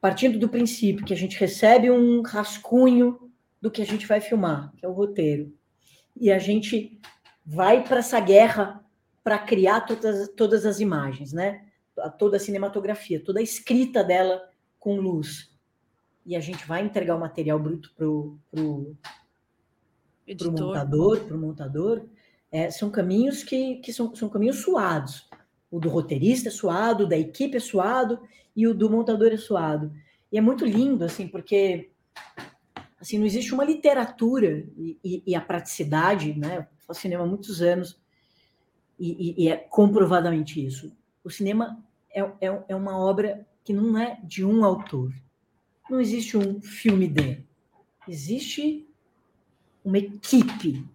Partindo 0.00 0.38
do 0.38 0.48
princípio 0.48 1.04
que 1.04 1.12
a 1.12 1.16
gente 1.16 1.38
recebe 1.38 1.90
um 1.90 2.22
rascunho 2.22 3.31
do 3.62 3.70
que 3.70 3.80
a 3.80 3.86
gente 3.86 4.08
vai 4.08 4.20
filmar, 4.20 4.74
que 4.76 4.84
é 4.84 4.88
o 4.88 4.92
roteiro. 4.92 5.56
E 6.16 6.32
a 6.32 6.38
gente 6.38 7.00
vai 7.46 7.84
para 7.84 8.00
essa 8.00 8.18
guerra 8.18 8.84
para 9.22 9.38
criar 9.38 9.82
todas, 9.82 10.28
todas 10.30 10.66
as 10.66 10.80
imagens, 10.80 11.32
né? 11.32 11.64
Toda 12.18 12.38
a 12.38 12.40
cinematografia, 12.40 13.22
toda 13.22 13.38
a 13.38 13.42
escrita 13.42 14.02
dela 14.02 14.42
com 14.80 14.96
luz. 14.96 15.56
E 16.26 16.34
a 16.34 16.40
gente 16.40 16.66
vai 16.66 16.84
entregar 16.84 17.14
o 17.14 17.20
material 17.20 17.58
bruto 17.58 17.92
para 17.94 18.08
o 18.08 18.38
montador, 20.50 21.20
para 21.20 21.36
o 21.36 21.40
montador. 21.40 22.04
É, 22.50 22.68
são 22.68 22.90
caminhos 22.90 23.44
que, 23.44 23.76
que 23.76 23.92
são, 23.92 24.12
são 24.16 24.28
caminhos 24.28 24.56
suados. 24.56 25.30
O 25.70 25.78
do 25.78 25.88
roteirista 25.88 26.48
é 26.48 26.52
suado, 26.52 27.04
o 27.04 27.08
da 27.08 27.16
equipe 27.16 27.56
é 27.56 27.60
suado 27.60 28.20
e 28.56 28.66
o 28.66 28.74
do 28.74 28.90
montador 28.90 29.32
é 29.32 29.36
suado. 29.36 29.92
E 30.30 30.38
é 30.38 30.40
muito 30.40 30.64
lindo, 30.64 31.04
assim, 31.04 31.28
porque 31.28 31.92
assim, 33.02 33.18
não 33.18 33.26
existe 33.26 33.52
uma 33.52 33.64
literatura 33.64 34.64
e, 34.78 34.96
e, 35.04 35.22
e 35.26 35.34
a 35.34 35.40
praticidade, 35.40 36.38
né? 36.38 36.58
Eu 36.58 36.66
faço 36.86 37.00
cinema 37.00 37.24
há 37.24 37.26
muitos 37.26 37.60
anos 37.60 38.00
e, 38.98 39.34
e, 39.44 39.48
é 39.48 39.56
comprovadamente 39.56 40.64
isso. 40.64 40.96
O 41.24 41.28
cinema 41.28 41.84
é, 42.14 42.20
é, 42.20 42.62
é 42.68 42.76
uma 42.76 42.96
obra 42.96 43.44
que 43.64 43.72
não 43.72 43.98
é 43.98 44.20
de 44.22 44.44
um 44.44 44.64
autor. 44.64 45.12
Não 45.90 46.00
existe 46.00 46.36
um 46.36 46.62
filme 46.62 47.08
de. 47.08 47.44
Existe 48.06 48.86
uma 49.84 49.98
equipe. 49.98 50.86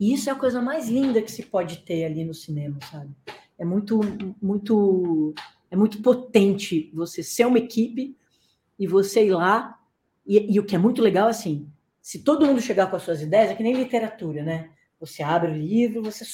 E 0.00 0.12
isso 0.12 0.28
é 0.28 0.32
a 0.32 0.36
coisa 0.36 0.60
mais 0.60 0.88
linda 0.88 1.22
que 1.22 1.30
se 1.30 1.44
pode 1.44 1.78
ter 1.78 2.04
ali 2.04 2.24
no 2.24 2.34
cinema, 2.34 2.76
sabe? 2.90 3.14
É 3.56 3.64
muito, 3.64 4.00
muito, 4.42 5.32
é 5.70 5.76
muito 5.76 6.02
potente 6.02 6.90
você 6.92 7.22
ser 7.22 7.46
uma 7.46 7.58
equipe 7.58 8.16
e 8.76 8.84
você 8.88 9.26
ir 9.26 9.30
lá 9.30 9.78
e, 10.26 10.54
e, 10.54 10.60
o 10.60 10.64
que 10.64 10.74
é 10.74 10.78
muito 10.78 11.02
legal, 11.02 11.28
assim, 11.28 11.68
se 12.00 12.22
todo 12.22 12.46
mundo 12.46 12.60
chegar 12.60 12.88
com 12.88 12.96
as 12.96 13.02
suas 13.02 13.20
ideias, 13.20 13.50
é 13.50 13.54
que 13.54 13.62
nem 13.62 13.74
literatura, 13.74 14.42
né? 14.42 14.70
Você 15.00 15.22
abre 15.22 15.50
o 15.50 15.54
livro, 15.54 16.02
você, 16.02 16.24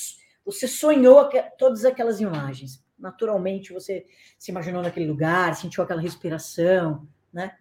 você 0.45 0.69
sonhou 0.69 1.29
todas 1.59 1.85
aquelas 1.85 2.21
imagens. 2.21 2.85
Naturalmente, 2.99 3.73
você 3.73 4.07
se 4.39 4.51
imaginou 4.51 4.83
naquele 4.83 5.07
lugar, 5.07 5.55
sentiu 5.55 5.83
aquela 5.83 6.01
respiração, 6.01 7.07
né? 7.33 7.57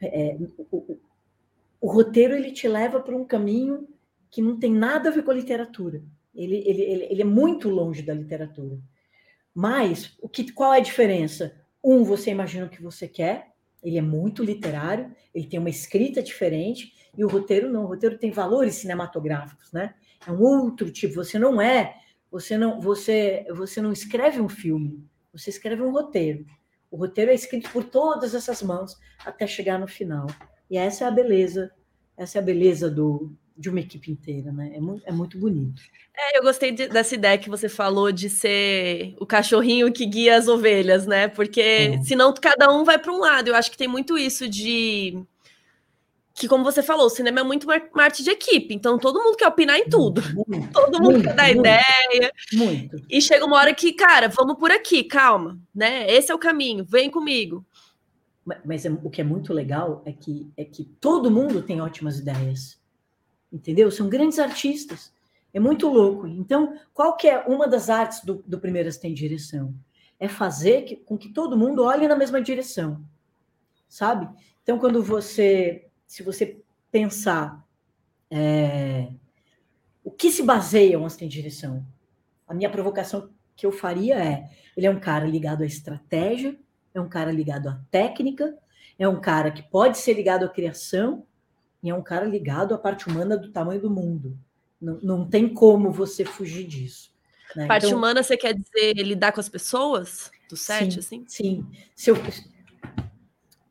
É, 0.00 0.36
o, 0.58 0.66
o, 0.70 1.00
o, 1.80 1.90
roteiro, 1.90 2.34
ele 2.34 2.52
te 2.52 2.68
leva 2.68 3.00
para 3.00 3.16
um 3.16 3.24
caminho 3.24 3.88
que 4.30 4.40
não 4.40 4.58
tem 4.58 4.72
nada 4.72 5.08
a 5.08 5.12
ver 5.12 5.22
com 5.22 5.30
a 5.30 5.34
literatura. 5.34 6.02
Ele, 6.34 6.56
ele, 6.66 6.82
ele, 6.82 7.04
ele 7.10 7.22
é 7.22 7.24
muito 7.24 7.68
longe 7.68 8.02
da 8.02 8.14
literatura. 8.14 8.78
Mas, 9.54 10.16
o 10.20 10.28
que, 10.28 10.52
qual 10.52 10.72
é 10.74 10.78
a 10.78 10.82
diferença? 10.82 11.56
Um, 11.82 12.04
você 12.04 12.30
imagina 12.30 12.66
o 12.66 12.70
que 12.70 12.82
você 12.82 13.08
quer, 13.08 13.52
ele 13.82 13.98
é 13.98 14.02
muito 14.02 14.42
literário, 14.42 15.14
ele 15.34 15.46
tem 15.46 15.58
uma 15.58 15.70
escrita 15.70 16.22
diferente, 16.22 16.92
e 17.16 17.24
o 17.24 17.28
roteiro 17.28 17.70
não, 17.70 17.84
o 17.84 17.86
roteiro 17.86 18.18
tem 18.18 18.30
valores 18.30 18.76
cinematográficos, 18.76 19.72
né? 19.72 19.94
É 20.26 20.30
um 20.30 20.40
outro 20.40 20.90
tipo, 20.90 21.14
você 21.14 21.38
não 21.38 21.60
é, 21.60 21.96
você 22.30 22.56
não, 22.58 22.80
você, 22.80 23.46
você 23.50 23.80
não 23.80 23.92
escreve 23.92 24.40
um 24.40 24.48
filme, 24.48 25.04
você 25.32 25.50
escreve 25.50 25.82
um 25.82 25.90
roteiro. 25.90 26.44
O 26.90 26.96
roteiro 26.96 27.30
é 27.30 27.34
escrito 27.34 27.70
por 27.70 27.84
todas 27.84 28.34
essas 28.34 28.62
mãos 28.62 28.96
até 29.24 29.46
chegar 29.46 29.78
no 29.78 29.86
final. 29.86 30.26
E 30.70 30.76
essa 30.76 31.04
é 31.04 31.08
a 31.08 31.10
beleza, 31.10 31.70
essa 32.16 32.38
é 32.38 32.40
a 32.40 32.44
beleza 32.44 32.90
do, 32.90 33.32
de 33.58 33.68
uma 33.68 33.80
equipe 33.80 34.10
inteira, 34.10 34.52
né? 34.52 34.70
É 34.74 34.80
muito, 34.80 35.02
é 35.04 35.12
muito 35.12 35.36
bonito. 35.36 35.82
É, 36.16 36.38
eu 36.38 36.42
gostei 36.42 36.70
de, 36.70 36.86
dessa 36.86 37.14
ideia 37.14 37.36
que 37.36 37.50
você 37.50 37.68
falou 37.68 38.12
de 38.12 38.30
ser 38.30 39.16
o 39.18 39.26
cachorrinho 39.26 39.92
que 39.92 40.06
guia 40.06 40.36
as 40.36 40.46
ovelhas, 40.46 41.06
né? 41.06 41.26
Porque 41.26 41.60
é. 41.60 42.02
senão 42.02 42.32
cada 42.32 42.72
um 42.72 42.84
vai 42.84 42.98
para 42.98 43.12
um 43.12 43.18
lado. 43.18 43.48
Eu 43.48 43.56
acho 43.56 43.70
que 43.70 43.76
tem 43.76 43.88
muito 43.88 44.16
isso 44.16 44.48
de 44.48 45.20
que, 46.34 46.46
como 46.46 46.62
você 46.62 46.84
falou, 46.84 47.06
o 47.06 47.10
cinema 47.10 47.40
é 47.40 47.42
muito 47.42 47.66
uma 47.66 48.04
arte 48.04 48.22
de 48.22 48.30
equipe, 48.30 48.72
então 48.72 48.96
todo 48.96 49.20
mundo 49.20 49.36
quer 49.36 49.48
opinar 49.48 49.76
em 49.76 49.88
tudo. 49.88 50.22
Muito, 50.46 50.70
todo 50.72 51.02
mundo 51.02 51.12
muito, 51.14 51.24
quer 51.24 51.34
dar 51.34 51.46
muito, 51.46 51.58
ideia. 51.58 52.32
Muito. 52.52 52.96
E 53.10 53.20
chega 53.20 53.44
uma 53.44 53.56
hora 53.56 53.74
que, 53.74 53.92
cara, 53.92 54.28
vamos 54.28 54.56
por 54.56 54.70
aqui, 54.70 55.02
calma, 55.02 55.58
né? 55.74 56.08
Esse 56.08 56.30
é 56.30 56.34
o 56.34 56.38
caminho, 56.38 56.84
vem 56.84 57.10
comigo. 57.10 57.66
Mas, 58.44 58.58
mas 58.64 58.86
é, 58.86 58.90
o 59.02 59.10
que 59.10 59.20
é 59.20 59.24
muito 59.24 59.52
legal 59.52 60.00
é 60.06 60.12
que, 60.12 60.48
é 60.56 60.64
que 60.64 60.84
todo 61.00 61.28
mundo 61.28 61.60
tem 61.60 61.80
ótimas 61.80 62.20
ideias 62.20 62.77
entendeu? 63.52 63.90
São 63.90 64.08
grandes 64.08 64.38
artistas. 64.38 65.12
É 65.52 65.60
muito 65.60 65.88
louco. 65.88 66.26
Então, 66.26 66.78
qual 66.92 67.16
que 67.16 67.26
é 67.28 67.38
uma 67.46 67.66
das 67.66 67.88
artes 67.88 68.24
do, 68.24 68.42
do 68.46 68.60
Primeiras 68.60 68.98
Tem 68.98 69.14
Direção? 69.14 69.74
É 70.20 70.28
fazer 70.28 70.82
que, 70.82 70.96
com 70.96 71.16
que 71.16 71.30
todo 71.30 71.56
mundo 71.56 71.84
olhe 71.84 72.06
na 72.08 72.16
mesma 72.16 72.40
direção, 72.42 73.04
sabe? 73.88 74.28
Então, 74.62 74.78
quando 74.78 75.02
você, 75.02 75.86
se 76.06 76.22
você 76.22 76.60
pensar 76.90 77.64
é, 78.30 79.08
o 80.04 80.10
que 80.10 80.30
se 80.30 80.42
baseia 80.42 80.98
um 80.98 81.06
assistente 81.06 81.30
de 81.30 81.36
direção, 81.36 81.86
a 82.46 82.52
minha 82.52 82.70
provocação 82.70 83.30
que 83.54 83.64
eu 83.64 83.72
faria 83.72 84.16
é, 84.16 84.50
ele 84.76 84.86
é 84.86 84.90
um 84.90 85.00
cara 85.00 85.26
ligado 85.26 85.62
à 85.62 85.66
estratégia, 85.66 86.58
é 86.94 87.00
um 87.00 87.08
cara 87.08 87.30
ligado 87.30 87.68
à 87.68 87.80
técnica, 87.90 88.56
é 88.98 89.08
um 89.08 89.20
cara 89.20 89.50
que 89.50 89.62
pode 89.62 89.98
ser 89.98 90.14
ligado 90.14 90.44
à 90.44 90.48
criação, 90.48 91.26
e 91.82 91.90
é 91.90 91.94
um 91.94 92.02
cara 92.02 92.26
ligado 92.26 92.74
à 92.74 92.78
parte 92.78 93.08
humana 93.08 93.36
do 93.36 93.50
tamanho 93.50 93.80
do 93.80 93.90
mundo. 93.90 94.38
Não, 94.80 94.98
não 95.00 95.28
tem 95.28 95.52
como 95.52 95.90
você 95.90 96.24
fugir 96.24 96.66
disso. 96.66 97.12
Né? 97.54 97.66
Parte 97.66 97.86
então, 97.86 97.98
humana, 97.98 98.22
você 98.22 98.36
quer 98.36 98.54
dizer 98.54 98.94
lidar 98.94 99.32
com 99.32 99.40
as 99.40 99.48
pessoas 99.48 100.30
do 100.48 100.56
set, 100.56 100.92
sim, 100.92 100.98
assim? 100.98 101.24
Sim. 101.26 101.66
Se 101.94 102.10
eu, 102.10 102.16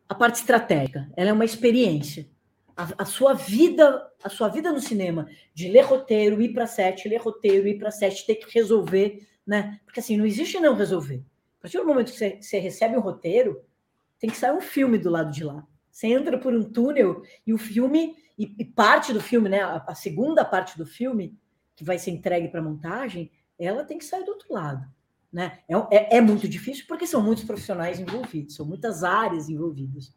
a 0.08 0.16
parte 0.16 0.36
estratégica, 0.36 1.10
ela 1.16 1.30
é 1.30 1.34
uma 1.34 1.46
experiência. 1.46 2.28
A, 2.76 2.90
a, 3.00 3.06
sua 3.06 3.34
vida, 3.34 4.08
a 4.24 4.30
sua 4.30 4.48
vida 4.48 4.72
no 4.72 4.80
cinema, 4.80 5.28
de 5.54 5.68
ler 5.68 5.82
roteiro, 5.82 6.42
ir 6.42 6.54
para 6.54 6.68
set, 6.68 7.08
ler 7.08 7.18
roteiro, 7.18 7.68
ir 7.68 7.78
para 7.78 7.92
set, 7.92 8.26
ter 8.26 8.36
que 8.36 8.54
resolver, 8.54 9.28
né? 9.46 9.80
Porque 9.86 10.00
assim, 10.00 10.16
não 10.16 10.26
existe 10.26 10.60
não 10.60 10.76
resolver. 10.76 11.24
A 11.60 11.64
partir 11.64 11.78
do 11.78 11.86
momento 11.86 12.12
que 12.12 12.18
você, 12.18 12.38
você 12.40 12.60
recebe 12.60 12.96
um 12.96 13.02
roteiro, 13.02 13.64
tem 14.20 14.30
que 14.30 14.38
sair 14.38 14.52
um 14.52 14.62
filme 14.62 14.98
do 14.98 15.10
lado 15.10 15.32
de 15.32 15.44
lá. 15.44 15.66
Você 15.98 16.06
entra 16.06 16.38
por 16.38 16.54
um 16.54 16.64
túnel 16.64 17.24
e 17.44 17.52
o 17.52 17.58
filme, 17.58 18.16
e, 18.38 18.54
e 18.60 18.64
parte 18.64 19.12
do 19.12 19.20
filme, 19.20 19.50
né? 19.50 19.62
A, 19.62 19.78
a, 19.78 19.96
segunda 19.96 20.46
parte 20.46 20.78
do 20.78 20.86
filme, 20.86 21.36
que 21.76 21.84
vai 21.84 21.98
ser 21.98 22.12
entregue 22.12 22.50
para 22.50 22.62
montagem, 22.62 23.32
ela 23.58 23.84
tem 23.84 23.98
que 23.98 24.06
sair 24.06 24.24
do 24.24 24.30
outro 24.30 24.54
lado. 24.54 24.88
Né? 25.34 25.58
É, 25.68 25.76
é, 25.98 26.18
é, 26.18 26.22
muito 26.22 26.48
difícil 26.48 26.86
porque 26.88 27.08
são 27.08 27.24
muitos 27.24 27.44
profissionais 27.46 28.00
envolvidos, 28.00 28.54
são 28.54 28.64
muitas 28.64 29.04
áreas 29.04 29.50
envolvidas. 29.50 30.14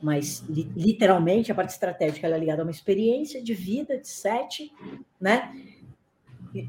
Mas, 0.00 0.44
li, 0.48 0.70
literalmente, 0.76 1.50
a 1.50 1.56
parte 1.56 1.70
estratégica 1.70 2.28
é 2.28 2.38
ligada 2.38 2.62
a 2.62 2.64
uma 2.64 2.70
experiência 2.70 3.42
de 3.42 3.52
vida, 3.52 3.98
de 3.98 4.06
set, 4.06 4.72
né? 5.20 5.52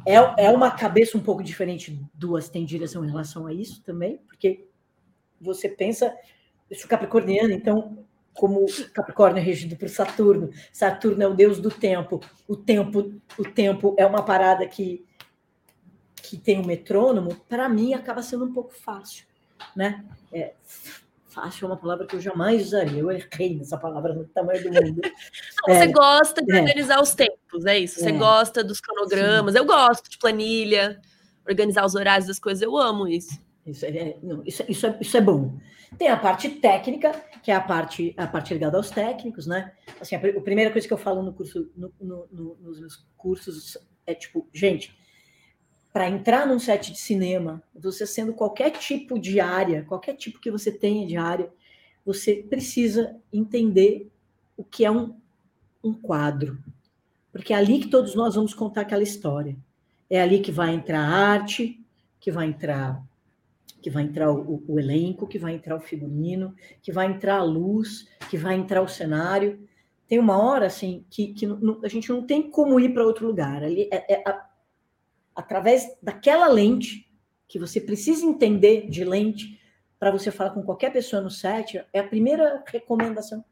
É, 0.03 0.45
é 0.45 0.49
uma 0.49 0.71
cabeça 0.71 1.15
um 1.15 1.21
pouco 1.21 1.43
diferente 1.43 2.03
do 2.11 2.35
assistente 2.35 2.69
direção 2.69 3.05
em 3.05 3.09
relação 3.09 3.45
a 3.45 3.53
isso 3.53 3.83
também, 3.83 4.17
porque 4.17 4.65
você 5.39 5.69
pensa, 5.69 6.11
eu 6.71 6.75
sou 6.75 6.89
capricorniano, 6.89 7.53
então 7.53 8.06
como 8.37 8.65
Capricórnio 8.93 9.41
é 9.41 9.43
regido 9.43 9.75
por 9.75 9.89
Saturno. 9.89 10.51
Saturno 10.71 11.23
é 11.23 11.27
o 11.27 11.33
deus 11.33 11.59
do 11.59 11.69
tempo. 11.69 12.21
O 12.47 12.55
tempo, 12.55 13.13
o 13.37 13.43
tempo 13.43 13.95
é 13.97 14.05
uma 14.05 14.23
parada 14.23 14.65
que 14.67 15.05
que 16.21 16.37
tem 16.37 16.59
um 16.59 16.65
metrônomo. 16.65 17.35
Para 17.47 17.69
mim 17.69 17.93
acaba 17.93 18.21
sendo 18.21 18.45
um 18.45 18.53
pouco 18.53 18.73
fácil, 18.73 19.25
né? 19.73 20.03
É, 20.31 20.53
fácil 21.25 21.65
é 21.65 21.67
uma 21.69 21.77
palavra 21.77 22.05
que 22.05 22.15
eu 22.15 22.21
jamais 22.21 22.67
usaria. 22.67 22.99
Eu 22.99 23.09
errei 23.09 23.55
nessa 23.55 23.77
palavra 23.77 24.13
no 24.13 24.25
tamanho 24.25 24.61
do 24.61 24.73
mundo. 24.73 25.01
Não, 25.65 25.73
é, 25.73 25.79
você 25.79 25.91
gosta 25.91 26.43
de 26.43 26.51
é, 26.51 26.61
organizar 26.61 27.01
os 27.01 27.15
tempos, 27.15 27.65
é 27.65 27.79
isso. 27.79 27.99
Você 27.99 28.09
é, 28.09 28.11
gosta 28.11 28.63
dos 28.63 28.81
cronogramas. 28.81 29.53
Sim. 29.53 29.59
Eu 29.59 29.65
gosto 29.65 30.09
de 30.09 30.17
planilha, 30.17 30.99
organizar 31.47 31.85
os 31.85 31.95
horários 31.95 32.27
das 32.27 32.39
coisas. 32.39 32.61
Eu 32.61 32.75
amo 32.75 33.07
isso. 33.07 33.39
Isso 33.67 33.85
é, 33.85 34.17
não, 34.23 34.41
isso, 34.45 34.63
isso, 34.67 34.87
é, 34.87 34.97
isso 35.01 35.17
é 35.17 35.21
bom. 35.21 35.57
Tem 35.97 36.07
a 36.07 36.17
parte 36.17 36.49
técnica, 36.49 37.11
que 37.43 37.51
é 37.51 37.55
a 37.55 37.61
parte, 37.61 38.13
a 38.17 38.25
parte 38.25 38.53
ligada 38.53 38.77
aos 38.77 38.89
técnicos, 38.89 39.45
né? 39.45 39.73
Assim, 39.99 40.15
a, 40.15 40.19
a 40.19 40.41
primeira 40.41 40.71
coisa 40.71 40.87
que 40.87 40.93
eu 40.93 40.97
falo 40.97 41.21
no 41.21 41.33
curso, 41.33 41.69
no, 41.75 41.91
no, 41.99 42.27
no, 42.31 42.57
nos 42.61 42.79
meus 42.79 43.05
cursos 43.17 43.77
é 44.05 44.13
tipo, 44.13 44.47
gente, 44.53 44.97
para 45.91 46.09
entrar 46.09 46.47
num 46.47 46.59
set 46.59 46.91
de 46.91 46.99
cinema, 46.99 47.61
você 47.75 48.05
sendo 48.05 48.33
qualquer 48.33 48.71
tipo 48.71 49.19
de 49.19 49.39
área, 49.39 49.83
qualquer 49.83 50.15
tipo 50.15 50.39
que 50.39 50.51
você 50.51 50.71
tenha 50.71 51.05
de 51.05 51.17
área, 51.17 51.51
você 52.05 52.35
precisa 52.35 53.17
entender 53.33 54.09
o 54.55 54.63
que 54.63 54.85
é 54.85 54.91
um, 54.91 55.15
um 55.83 55.93
quadro. 55.93 56.57
Porque 57.31 57.53
é 57.53 57.57
ali 57.57 57.79
que 57.79 57.89
todos 57.89 58.15
nós 58.15 58.35
vamos 58.35 58.53
contar 58.53 58.81
aquela 58.81 59.03
história. 59.03 59.57
É 60.09 60.21
ali 60.21 60.39
que 60.39 60.51
vai 60.51 60.73
entrar 60.73 61.01
arte, 61.01 61.83
que 62.19 62.31
vai 62.31 62.47
entrar 62.47 63.03
que 63.81 63.89
vai 63.89 64.03
entrar 64.03 64.31
o, 64.31 64.63
o, 64.67 64.79
elenco, 64.79 65.27
que 65.27 65.39
vai 65.39 65.53
entrar 65.53 65.75
o 65.75 65.81
figurino, 65.81 66.55
que 66.81 66.91
vai 66.91 67.07
entrar 67.07 67.37
a 67.37 67.43
luz, 67.43 68.07
que 68.29 68.37
vai 68.37 68.55
entrar 68.55 68.81
o 68.81 68.87
cenário. 68.87 69.67
Tem 70.07 70.19
uma 70.19 70.37
hora 70.37 70.67
assim 70.67 71.05
que, 71.09 71.33
que 71.33 71.45
a 71.83 71.87
gente 71.87 72.09
não 72.09 72.25
tem 72.25 72.49
como 72.49 72.79
ir 72.79 72.93
para 72.93 73.05
outro 73.05 73.27
lugar. 73.27 73.63
Ali 73.63 73.89
é, 73.91 74.13
é 74.13 74.23
a, 74.27 74.47
através 75.35 75.85
daquela 76.01 76.47
lente 76.47 77.07
que 77.47 77.59
você 77.59 77.79
precisa 77.79 78.25
entender 78.25 78.89
de 78.89 79.03
lente 79.03 79.59
para 79.99 80.11
você 80.11 80.31
falar 80.31 80.51
com 80.51 80.63
qualquer 80.63 80.91
pessoa 80.91 81.21
no 81.21 81.29
set, 81.29 81.83
é 81.91 81.99
a 81.99 82.07
primeira 82.07 82.63
recomendação 82.67 83.43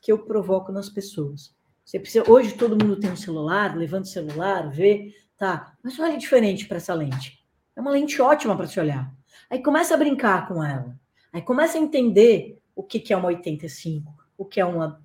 que 0.00 0.10
eu 0.10 0.18
provoco 0.18 0.72
nas 0.72 0.88
pessoas. 0.88 1.54
Você 1.84 1.98
precisa, 1.98 2.30
hoje 2.30 2.54
todo 2.54 2.78
mundo 2.82 2.98
tem 2.98 3.10
um 3.10 3.16
celular, 3.16 3.76
levanta 3.76 4.04
o 4.04 4.10
celular, 4.10 4.70
vê, 4.70 5.14
tá, 5.36 5.74
mas 5.82 5.98
olha 5.98 6.16
diferente 6.16 6.66
para 6.66 6.76
essa 6.76 6.94
lente. 6.94 7.44
É 7.74 7.80
uma 7.80 7.90
lente 7.90 8.20
ótima 8.22 8.56
para 8.56 8.66
se 8.66 8.78
olhar. 8.78 9.12
Aí 9.50 9.62
começa 9.62 9.94
a 9.94 9.96
brincar 9.96 10.46
com 10.46 10.62
ela. 10.62 10.98
Aí 11.32 11.42
começa 11.42 11.76
a 11.76 11.80
entender 11.80 12.58
o 12.74 12.82
que, 12.82 13.00
que 13.00 13.12
é 13.12 13.16
uma 13.16 13.28
85, 13.28 14.12
o 14.38 14.44
que 14.44 14.60
é 14.60 14.64
uma 14.64 15.04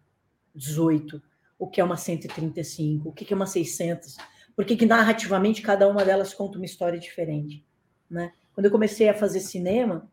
18, 0.53 1.21
o 1.57 1.67
que 1.67 1.81
é 1.81 1.83
uma 1.83 1.97
135, 1.97 3.09
o 3.09 3.11
que, 3.11 3.25
que 3.25 3.33
é 3.33 3.35
uma 3.35 3.47
600. 3.47 4.17
Porque 4.55 4.77
que 4.77 4.85
narrativamente 4.85 5.61
cada 5.61 5.87
uma 5.87 6.05
delas 6.05 6.33
conta 6.33 6.57
uma 6.57 6.65
história 6.65 6.97
diferente, 6.97 7.65
né? 8.09 8.31
Quando 8.53 8.67
eu 8.67 8.71
comecei 8.71 9.09
a 9.09 9.13
fazer 9.13 9.41
cinema, 9.41 10.09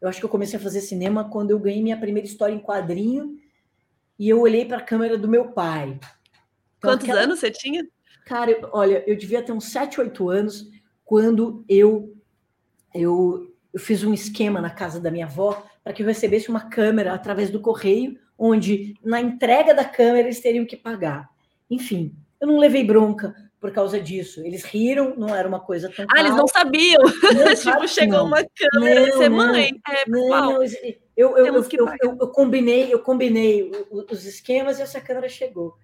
eu 0.00 0.08
acho 0.08 0.18
que 0.18 0.24
eu 0.24 0.30
comecei 0.30 0.58
a 0.58 0.62
fazer 0.62 0.80
cinema 0.80 1.28
quando 1.30 1.52
eu 1.52 1.58
ganhei 1.58 1.82
minha 1.82 1.96
primeira 1.96 2.26
história 2.26 2.52
em 2.54 2.58
quadrinho 2.58 3.38
e 4.18 4.28
eu 4.28 4.40
olhei 4.40 4.64
para 4.64 4.78
a 4.78 4.82
câmera 4.82 5.16
do 5.16 5.28
meu 5.28 5.52
pai. 5.52 5.90
Então, 6.78 6.90
Quantos 6.90 7.04
aquela... 7.04 7.20
anos 7.20 7.38
você 7.38 7.50
tinha? 7.50 7.86
Cara, 8.24 8.50
eu, 8.50 8.68
olha, 8.72 9.04
eu 9.06 9.16
devia 9.16 9.42
ter 9.42 9.52
uns 9.52 9.66
7, 9.66 10.00
8 10.00 10.28
anos 10.28 10.68
quando 11.04 11.64
eu, 11.68 12.15
eu, 12.94 13.54
eu 13.72 13.80
fiz 13.80 14.02
um 14.04 14.12
esquema 14.12 14.60
na 14.60 14.70
casa 14.70 15.00
da 15.00 15.10
minha 15.10 15.26
avó 15.26 15.64
para 15.82 15.92
que 15.92 16.02
eu 16.02 16.06
recebesse 16.06 16.48
uma 16.48 16.68
câmera 16.68 17.12
através 17.12 17.50
do 17.50 17.60
correio, 17.60 18.18
onde 18.38 18.94
na 19.04 19.20
entrega 19.20 19.74
da 19.74 19.84
câmera 19.84 20.26
eles 20.26 20.40
teriam 20.40 20.66
que 20.66 20.76
pagar. 20.76 21.28
Enfim, 21.70 22.14
eu 22.40 22.46
não 22.46 22.58
levei 22.58 22.84
bronca 22.84 23.34
por 23.60 23.72
causa 23.72 24.00
disso. 24.00 24.40
Eles 24.44 24.64
riram, 24.64 25.14
não 25.16 25.34
era 25.34 25.48
uma 25.48 25.60
coisa 25.60 25.90
tão. 25.90 26.06
Ah, 26.14 26.20
eles 26.20 26.36
não 26.36 26.46
sabiam. 26.46 27.02
Não, 27.02 27.54
tipo, 27.54 27.88
chegou 27.88 28.18
não. 28.18 28.26
uma 28.26 28.44
câmera, 28.44 29.00
não, 29.00 29.12
você 29.12 29.28
mãe. 29.28 29.80
É, 29.88 30.08
não, 30.08 30.28
não, 30.28 30.62
eu, 30.62 30.70
eu, 31.16 31.36
eu, 31.38 31.54
eu, 31.54 32.16
eu, 32.20 32.28
combinei, 32.28 32.92
eu 32.92 33.00
combinei 33.00 33.70
os 33.90 34.24
esquemas 34.24 34.78
e 34.78 34.82
essa 34.82 35.00
câmera 35.00 35.28
chegou. 35.28 35.74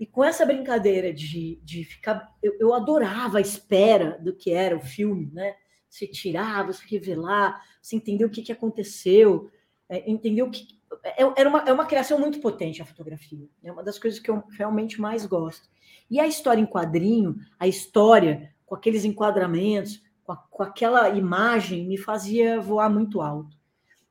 E 0.00 0.06
com 0.06 0.24
essa 0.24 0.44
brincadeira 0.44 1.12
de, 1.12 1.60
de 1.62 1.84
ficar. 1.84 2.28
Eu, 2.42 2.56
eu 2.58 2.74
adorava 2.74 3.38
a 3.38 3.42
espera 3.42 4.18
do 4.20 4.34
que 4.34 4.52
era 4.52 4.76
o 4.76 4.80
filme, 4.80 5.30
né? 5.32 5.54
Você 5.94 6.08
tirar, 6.08 6.66
você 6.66 6.84
revelar, 6.88 7.64
você 7.80 7.94
entender 7.94 8.24
o 8.24 8.30
que, 8.30 8.42
que 8.42 8.50
aconteceu, 8.50 9.48
é, 9.88 10.10
entender 10.10 10.42
o 10.42 10.50
que. 10.50 10.66
É, 11.04 11.22
era 11.36 11.48
uma, 11.48 11.60
é 11.60 11.72
uma 11.72 11.86
criação 11.86 12.18
muito 12.18 12.40
potente 12.40 12.82
a 12.82 12.84
fotografia. 12.84 13.46
É 13.62 13.70
uma 13.70 13.84
das 13.84 13.96
coisas 13.96 14.18
que 14.18 14.28
eu 14.28 14.42
realmente 14.58 15.00
mais 15.00 15.24
gosto. 15.24 15.68
E 16.10 16.18
a 16.18 16.26
história 16.26 16.60
em 16.60 16.66
quadrinho, 16.66 17.36
a 17.60 17.68
história 17.68 18.52
com 18.66 18.74
aqueles 18.74 19.04
enquadramentos, 19.04 20.02
com, 20.24 20.32
a, 20.32 20.36
com 20.36 20.64
aquela 20.64 21.08
imagem, 21.10 21.86
me 21.86 21.96
fazia 21.96 22.60
voar 22.60 22.90
muito 22.90 23.20
alto. 23.20 23.56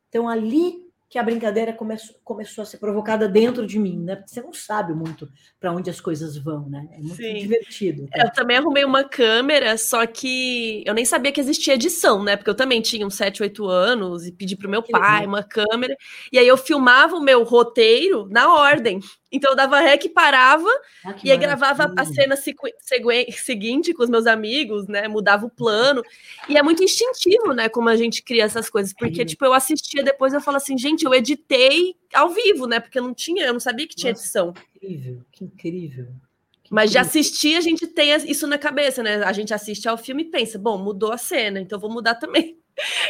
Então, 0.08 0.30
ali 0.30 0.83
que 1.14 1.20
a 1.20 1.24
brincadeira 1.24 1.72
começou, 1.72 2.16
começou 2.24 2.64
a 2.64 2.66
ser 2.66 2.80
provocada 2.80 3.30
dentro 3.30 3.68
de 3.68 3.78
mim, 3.78 4.00
né? 4.00 4.16
Porque 4.16 4.32
você 4.32 4.42
não 4.42 4.52
sabe 4.52 4.96
muito 4.96 5.30
para 5.60 5.72
onde 5.72 5.88
as 5.88 6.02
coisas 6.02 6.36
vão, 6.36 6.68
né? 6.68 6.88
É 6.92 6.98
muito 6.98 7.18
Sim. 7.18 7.36
divertido. 7.36 8.08
Tá? 8.08 8.24
Eu 8.24 8.32
também 8.32 8.58
arrumei 8.58 8.84
uma 8.84 9.04
câmera, 9.04 9.78
só 9.78 10.08
que 10.08 10.84
eu 10.84 10.94
nem 10.96 11.06
sabia 11.06 11.32
que 11.32 11.40
existia 11.40 11.76
edição, 11.76 12.24
né? 12.24 12.36
Porque 12.36 12.50
eu 12.50 12.56
também 12.56 12.82
tinha 12.82 13.06
uns 13.06 13.14
7, 13.14 13.44
8 13.44 13.64
anos 13.68 14.26
e 14.26 14.32
pedi 14.32 14.56
para 14.56 14.68
o 14.68 14.72
meu 14.72 14.82
que 14.82 14.92
pai 14.92 15.20
legal. 15.20 15.28
uma 15.28 15.44
câmera. 15.44 15.96
E 16.32 16.40
aí 16.40 16.48
eu 16.48 16.58
filmava 16.58 17.16
o 17.16 17.22
meu 17.22 17.44
roteiro 17.44 18.28
na 18.32 18.52
ordem. 18.52 19.00
Então 19.34 19.52
eu 19.52 19.56
dava 19.56 19.80
rec, 19.80 20.08
parava 20.10 20.70
ah, 21.04 21.16
e 21.24 21.32
aí 21.32 21.38
gravava 21.38 21.92
a 21.98 22.06
cena 22.06 22.36
seguinte 22.36 23.94
com 23.94 24.04
os 24.04 24.10
meus 24.10 24.28
amigos, 24.28 24.88
né? 24.88 25.08
Mudava 25.08 25.48
o 25.48 25.50
plano. 25.50 26.04
E 26.48 26.56
é 26.56 26.62
muito 26.62 26.84
instintivo, 26.84 27.52
né? 27.52 27.68
Como 27.68 27.90
a 27.90 27.96
gente 27.96 28.22
cria 28.22 28.44
essas 28.44 28.70
coisas. 28.70 28.94
Porque, 28.94 29.24
é. 29.24 29.26
tipo, 29.26 29.44
eu 29.44 29.54
assistia 29.54 30.04
depois 30.04 30.34
eu 30.34 30.42
falo 30.42 30.58
assim, 30.58 30.78
gente, 30.78 31.04
eu 31.04 31.14
editei 31.14 31.96
ao 32.14 32.30
vivo, 32.30 32.68
né? 32.68 32.80
Porque 32.80 33.00
eu 33.00 33.04
não 33.04 33.14
tinha, 33.14 33.44
eu 33.44 33.54
não 33.54 33.60
sabia 33.60 33.88
que 33.88 33.96
tinha 33.96 34.12
Nossa, 34.12 34.24
edição. 34.24 34.54
Que 34.54 34.86
incrível, 34.86 35.22
que 35.32 35.44
incrível. 35.44 36.08
Mas 36.70 36.92
de 36.92 36.98
assistir, 36.98 37.56
a 37.56 37.62
gente 37.62 37.88
tem 37.88 38.16
isso 38.16 38.48
na 38.48 38.58
cabeça, 38.58 39.02
né? 39.02 39.24
A 39.24 39.34
gente 39.34 39.54
assiste 39.54 39.88
ao 39.88 39.98
filme 39.98 40.24
e 40.24 40.30
pensa, 40.30 40.60
bom, 40.60 40.78
mudou 40.78 41.12
a 41.12 41.18
cena, 41.18 41.60
então 41.60 41.80
vou 41.80 41.92
mudar 41.92 42.16
também. 42.16 42.58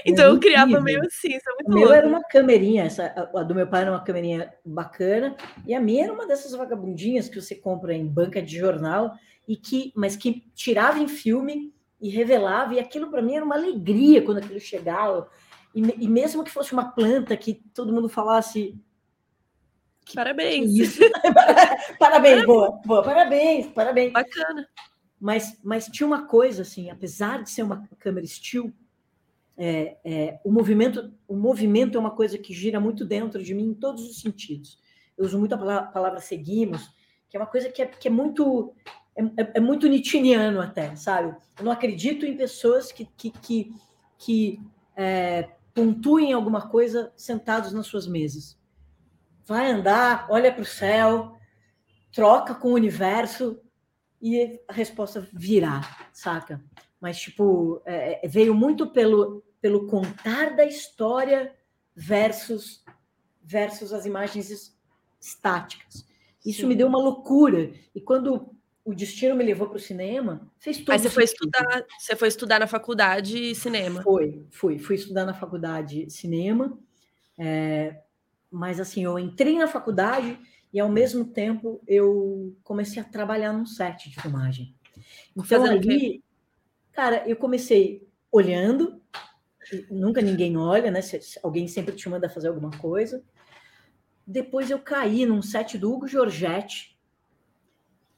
Então 0.06 0.26
é 0.26 0.30
eu 0.30 0.40
criava 0.40 0.82
meio 0.82 1.02
assim, 1.02 1.30
isso 1.30 1.50
é 1.50 1.54
muito 1.54 1.72
O 1.72 1.74
meu 1.74 1.94
era 1.94 2.08
uma 2.08 2.22
câmerinha, 2.24 2.84
essa, 2.84 3.32
a 3.34 3.44
do 3.44 3.56
meu 3.56 3.68
pai 3.68 3.82
era 3.82 3.92
uma 3.92 4.04
câmerinha 4.04 4.54
bacana, 4.66 5.36
e 5.66 5.74
a 5.74 5.80
minha 5.80 6.04
era 6.04 6.14
uma 6.14 6.28
dessas 6.28 6.52
vagabundinhas 6.54 7.30
que 7.30 7.40
você 7.40 7.56
compra 7.56 7.94
em 7.94 8.06
banca 8.06 8.42
de 8.42 8.58
jornal, 8.58 9.16
e 9.48 9.56
que, 9.56 9.92
mas 9.96 10.16
que 10.16 10.46
tirava 10.54 11.00
em 11.00 11.08
filme 11.08 11.74
e 12.02 12.10
revelava, 12.10 12.74
e 12.74 12.80
aquilo 12.80 13.10
para 13.10 13.22
mim 13.22 13.36
era 13.36 13.46
uma 13.46 13.56
alegria 13.56 14.22
quando 14.22 14.40
aquilo 14.40 14.60
chegava. 14.60 15.30
E, 15.74 15.82
e, 16.04 16.08
mesmo 16.08 16.44
que 16.44 16.52
fosse 16.52 16.74
uma 16.74 16.92
planta 16.92 17.36
que 17.36 17.56
todo 17.74 17.94
mundo 17.94 18.08
falasse. 18.08 18.78
Parabéns! 20.14 21.00
parabéns, 21.98 22.46
boa, 22.46 22.80
boa, 22.86 23.02
parabéns, 23.02 23.68
parabéns. 23.68 24.12
Bacana. 24.12 24.68
Mas, 25.20 25.58
mas 25.64 25.88
tinha 25.88 26.06
uma 26.06 26.28
coisa 26.28 26.64
assim, 26.64 26.90
apesar 26.90 27.42
de 27.42 27.50
ser 27.50 27.64
uma 27.64 27.88
câmera 27.98 28.28
steel, 28.28 28.74
é, 29.58 29.98
é, 30.04 30.40
o 30.44 30.52
movimento 30.52 31.14
o 31.28 31.36
movimento 31.36 31.98
é 31.98 32.00
uma 32.00 32.12
coisa 32.12 32.38
que 32.38 32.54
gira 32.54 32.80
muito 32.80 33.06
dentro 33.06 33.44
de 33.44 33.54
mim 33.54 33.70
em 33.70 33.74
todos 33.74 34.10
os 34.10 34.22
sentidos. 34.22 34.80
Eu 35.18 35.26
uso 35.26 35.40
muito 35.40 35.54
a 35.54 35.58
palavra, 35.58 35.92
palavra 35.92 36.20
seguimos, 36.20 36.90
que 37.30 37.38
é 37.38 37.40
uma 37.40 37.46
coisa 37.46 37.70
que 37.70 37.82
é, 37.82 37.86
que 37.86 38.08
é 38.08 38.12
muito 38.12 38.74
é, 39.16 39.22
é, 39.22 39.52
é 39.56 39.60
muito 39.60 39.88
nitiniano 39.88 40.60
até, 40.60 40.96
sabe? 40.96 41.36
Eu 41.58 41.66
não 41.66 41.72
acredito 41.72 42.26
em 42.26 42.36
pessoas 42.36 42.92
que, 42.92 43.06
que, 43.18 43.30
que, 43.30 43.76
que 44.18 44.60
é, 44.96 45.50
pontuem 45.74 46.34
alguma 46.34 46.70
coisa 46.70 47.12
sentados 47.16 47.72
nas 47.74 47.88
suas 47.88 48.08
mesas. 48.08 48.58
Vai 49.46 49.72
andar, 49.72 50.28
olha 50.30 50.52
para 50.52 50.62
o 50.62 50.66
céu, 50.66 51.38
troca 52.12 52.56
com 52.56 52.70
o 52.70 52.76
universo 52.76 53.60
e 54.22 54.60
a 54.68 54.74
resposta 54.74 55.28
virá, 55.34 55.82
saca? 56.14 56.64
Mas 57.04 57.20
tipo 57.20 57.82
é, 57.86 58.26
é, 58.26 58.30
veio 58.30 58.56
muito 58.56 58.88
pelo 58.88 59.44
pelo 59.60 59.88
contar 59.88 60.56
da 60.56 60.64
história 60.64 61.54
versus 61.94 62.82
versus 63.44 63.92
as 63.92 64.06
imagens 64.06 64.74
estáticas. 65.20 66.08
Isso 66.46 66.62
Sim. 66.62 66.68
me 66.68 66.76
deu 66.76 66.88
uma 66.88 66.98
loucura. 66.98 67.74
E 67.94 68.00
quando 68.00 68.56
o 68.86 68.94
destino 68.94 69.36
me 69.36 69.44
levou 69.44 69.68
para 69.68 69.76
o 69.76 69.82
cinema, 69.82 70.50
fez 70.58 70.78
tudo. 70.78 70.94
Aí 70.94 71.00
você 71.00 71.10
foi 71.10 71.26
estudar, 71.26 71.86
você 72.00 72.16
foi 72.16 72.28
estudar 72.30 72.60
na 72.60 72.68
faculdade 72.68 73.54
cinema? 73.54 74.02
Foi, 74.02 74.46
fui, 74.50 74.80
fui 74.80 74.96
estudar 74.96 75.26
na 75.26 75.34
faculdade 75.34 76.10
cinema. 76.10 76.78
É, 77.38 78.00
mas 78.50 78.80
assim, 78.80 79.04
eu 79.04 79.20
entrei 79.20 79.58
na 79.58 79.68
faculdade 79.68 80.40
e 80.72 80.80
ao 80.80 80.90
mesmo 80.90 81.26
tempo 81.26 81.82
eu 81.86 82.56
comecei 82.64 83.02
a 83.02 83.06
trabalhar 83.06 83.52
num 83.52 83.66
set 83.66 84.10
de 84.10 84.22
filmagem. 84.22 84.74
Então 85.32 85.44
Fazendo 85.44 85.72
ali 85.72 86.24
Cara, 86.94 87.28
eu 87.28 87.36
comecei 87.36 88.08
olhando, 88.32 89.02
nunca 89.90 90.22
ninguém 90.22 90.56
olha, 90.56 90.90
né? 90.90 91.02
Alguém 91.42 91.68
sempre 91.68 91.96
te 91.96 92.08
manda 92.08 92.30
fazer 92.30 92.48
alguma 92.48 92.72
coisa. 92.72 93.24
Depois 94.26 94.72
eu 94.72 94.80
caí 94.80 95.26
num 95.26 95.42
set 95.42 95.78
do 95.78 95.92
Hugo 95.92 96.08
Giorgetti, 96.08 96.94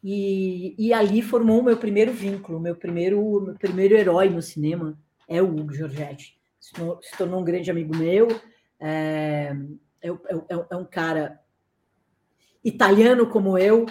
e, 0.07 0.75
e 0.77 0.93
ali 0.93 1.19
formou 1.23 1.61
o 1.61 1.63
meu 1.63 1.77
primeiro 1.77 2.13
vínculo, 2.13 2.59
meu 2.59 2.75
primeiro, 2.75 3.41
meu 3.41 3.55
primeiro 3.55 3.95
herói 3.95 4.29
no 4.29 4.39
cinema 4.39 4.95
é 5.27 5.41
o 5.41 5.49
Hugo 5.49 5.73
Giorgetti. 5.73 6.37
Se 6.59 6.73
tornou, 6.73 6.99
se 7.01 7.17
tornou 7.17 7.41
um 7.41 7.43
grande 7.43 7.71
amigo 7.71 7.97
meu, 7.97 8.27
é, 8.79 9.51
é, 10.03 10.09
é, 10.09 10.65
é 10.69 10.75
um 10.75 10.85
cara 10.85 11.39
italiano 12.63 13.25
como 13.25 13.57
eu, 13.57 13.87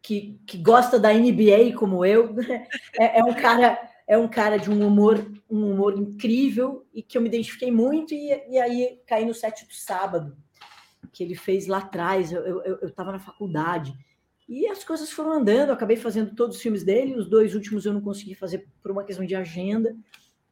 que, 0.00 0.40
que 0.46 0.56
gosta 0.56 0.98
da 0.98 1.12
NBA 1.12 1.74
como 1.78 2.06
eu, 2.06 2.34
é, 2.98 3.18
é 3.18 3.22
um 3.22 3.34
cara 3.34 3.78
é 4.10 4.18
um 4.18 4.26
cara 4.26 4.56
de 4.56 4.68
um 4.68 4.84
humor, 4.84 5.24
um 5.48 5.70
humor 5.70 5.96
incrível 5.96 6.84
e 6.92 7.00
que 7.00 7.16
eu 7.16 7.22
me 7.22 7.28
identifiquei 7.28 7.70
muito, 7.70 8.12
e, 8.12 8.26
e 8.48 8.58
aí 8.58 9.00
caí 9.06 9.24
no 9.24 9.32
set 9.32 9.64
do 9.64 9.72
sábado, 9.72 10.36
que 11.12 11.22
ele 11.22 11.36
fez 11.36 11.68
lá 11.68 11.78
atrás, 11.78 12.32
eu 12.32 12.88
estava 12.88 13.12
na 13.12 13.20
faculdade. 13.20 13.94
E 14.48 14.66
as 14.66 14.82
coisas 14.82 15.12
foram 15.12 15.30
andando, 15.30 15.68
eu 15.68 15.74
acabei 15.74 15.96
fazendo 15.96 16.34
todos 16.34 16.56
os 16.56 16.62
filmes 16.62 16.82
dele, 16.82 17.14
os 17.14 17.30
dois 17.30 17.54
últimos 17.54 17.86
eu 17.86 17.92
não 17.92 18.00
consegui 18.00 18.34
fazer 18.34 18.66
por 18.82 18.90
uma 18.90 19.04
questão 19.04 19.24
de 19.24 19.36
agenda, 19.36 19.96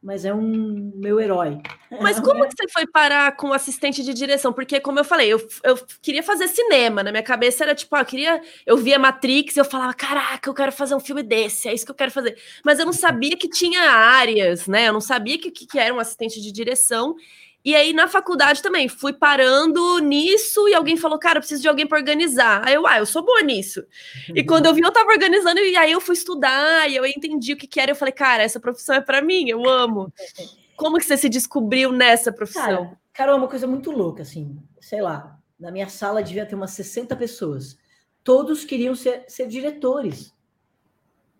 mas 0.01 0.23
é 0.23 0.33
um 0.33 0.91
meu 0.95 1.19
herói. 1.19 1.61
Mas 2.01 2.19
como 2.21 2.47
que 2.47 2.55
você 2.55 2.67
foi 2.71 2.87
parar 2.87 3.35
com 3.35 3.51
assistente 3.51 4.03
de 4.03 4.13
direção? 4.13 4.53
Porque, 4.53 4.79
como 4.79 4.99
eu 4.99 5.03
falei, 5.03 5.27
eu, 5.27 5.45
eu 5.63 5.77
queria 6.01 6.23
fazer 6.23 6.47
cinema. 6.47 7.03
Na 7.03 7.11
minha 7.11 7.23
cabeça 7.23 7.63
era 7.63 7.75
tipo, 7.75 7.95
ah, 7.95 7.99
eu 7.99 8.05
queria. 8.05 8.41
Eu 8.65 8.77
via 8.77 8.97
Matrix 8.97 9.55
e 9.55 9.59
eu 9.59 9.65
falava, 9.65 9.93
caraca, 9.93 10.49
eu 10.49 10.53
quero 10.53 10.71
fazer 10.71 10.95
um 10.95 10.99
filme 10.99 11.21
desse, 11.21 11.67
é 11.67 11.73
isso 11.73 11.85
que 11.85 11.91
eu 11.91 11.95
quero 11.95 12.11
fazer. 12.11 12.37
Mas 12.63 12.79
eu 12.79 12.85
não 12.85 12.93
sabia 12.93 13.35
que 13.35 13.49
tinha 13.49 13.91
áreas, 13.91 14.67
né? 14.67 14.87
Eu 14.87 14.93
não 14.93 15.01
sabia 15.01 15.37
que, 15.37 15.51
que 15.51 15.77
era 15.77 15.93
um 15.93 15.99
assistente 15.99 16.41
de 16.41 16.51
direção. 16.51 17.15
E 17.63 17.75
aí, 17.75 17.91
na 17.91 18.07
faculdade 18.07 18.61
também, 18.61 18.87
fui 18.87 19.11
parando 19.11 19.99
nisso 19.99 20.67
e 20.69 20.73
alguém 20.73 20.95
falou, 20.95 21.19
cara, 21.19 21.37
eu 21.37 21.41
preciso 21.41 21.61
de 21.61 21.67
alguém 21.67 21.85
para 21.85 21.97
organizar. 21.97 22.65
Aí 22.65 22.73
eu, 22.73 22.87
ah, 22.87 22.99
eu 22.99 23.05
sou 23.05 23.23
boa 23.23 23.41
nisso. 23.41 23.83
E 24.33 24.43
quando 24.43 24.65
eu 24.65 24.73
vi, 24.73 24.81
eu 24.81 24.91
tava 24.91 25.11
organizando, 25.11 25.59
e 25.59 25.75
aí 25.75 25.91
eu 25.91 25.99
fui 25.99 26.15
estudar, 26.15 26.89
e 26.89 26.95
eu 26.95 27.05
entendi 27.05 27.53
o 27.53 27.57
que, 27.57 27.67
que 27.67 27.79
era. 27.79 27.91
Eu 27.91 27.95
falei, 27.95 28.13
cara, 28.13 28.43
essa 28.43 28.59
profissão 28.59 28.95
é 28.95 29.01
para 29.01 29.21
mim, 29.21 29.49
eu 29.49 29.67
amo. 29.67 30.11
Como 30.77 30.97
que 30.97 31.05
você 31.05 31.17
se 31.17 31.27
descobriu 31.27 31.91
nessa 31.91 32.31
profissão? 32.31 32.63
Cara, 32.63 32.99
cara, 33.13 33.31
é 33.33 33.35
uma 33.35 33.49
coisa 33.49 33.67
muito 33.67 33.91
louca, 33.91 34.21
assim. 34.21 34.57
Sei 34.79 35.01
lá, 35.01 35.37
na 35.59 35.69
minha 35.69 35.89
sala 35.89 36.23
devia 36.23 36.45
ter 36.45 36.55
umas 36.55 36.71
60 36.71 37.13
pessoas. 37.17 37.77
Todos 38.23 38.63
queriam 38.63 38.95
ser, 38.95 39.25
ser 39.27 39.47
diretores. 39.47 40.33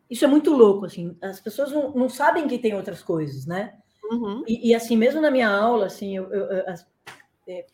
Isso 0.10 0.26
é 0.26 0.28
muito 0.28 0.52
louco, 0.52 0.86
assim. 0.86 1.16
As 1.22 1.40
pessoas 1.40 1.72
não, 1.72 1.92
não 1.92 2.10
sabem 2.10 2.48
que 2.48 2.58
tem 2.58 2.74
outras 2.74 3.02
coisas, 3.02 3.46
né? 3.46 3.76
Uhum. 4.10 4.44
E, 4.48 4.70
e, 4.70 4.76
assim, 4.76 4.98
mesmo 4.98 5.22
na 5.22 5.30
minha 5.30 5.50
aula, 5.50 5.86
assim, 5.86 6.18
eu, 6.18 6.32
eu, 6.34 6.46
eu, 6.46 6.70
as, 6.70 6.88
é, 7.48 7.66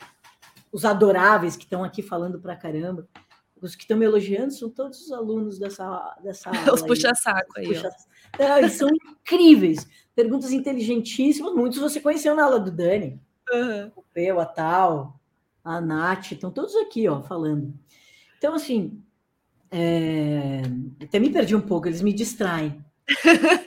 os 0.72 0.84
adoráveis 0.84 1.56
que 1.56 1.64
estão 1.64 1.84
aqui 1.84 2.02
falando 2.02 2.40
pra 2.40 2.56
caramba, 2.56 3.08
os 3.62 3.76
que 3.76 3.84
estão 3.84 3.98
me 3.98 4.06
elogiando 4.06 4.52
são 4.52 4.70
todos 4.70 5.02
os 5.02 5.12
alunos 5.12 5.58
dessa, 5.58 6.18
dessa 6.22 6.50
aula. 6.52 6.74
Os 6.74 6.82
puxa-saco 6.82 7.60
aí. 7.60 7.68
Puxa 7.68 7.90
Não, 8.38 8.58
eles 8.58 8.74
são 8.74 8.90
incríveis. 8.90 9.88
Perguntas 10.14 10.52
inteligentíssimas. 10.52 11.54
Muitos 11.54 11.80
você 11.80 12.00
conheceu 12.00 12.36
na 12.36 12.44
aula 12.44 12.60
do 12.60 12.72
Dani. 12.72 13.20
Uhum. 13.52 13.92
O 13.96 14.04
Peu, 14.14 14.40
a 14.40 14.46
Tal, 14.46 15.20
a 15.64 15.80
Nath, 15.80 16.32
estão 16.32 16.52
todos 16.52 16.76
aqui, 16.76 17.08
ó, 17.08 17.22
falando. 17.22 17.74
Então, 18.38 18.54
assim, 18.54 19.02
é... 19.72 20.62
até 21.02 21.20
me 21.20 21.30
perdi 21.30 21.56
um 21.56 21.62
pouco, 21.62 21.88
eles 21.88 22.02
me 22.02 22.14
distraem. 22.14 22.84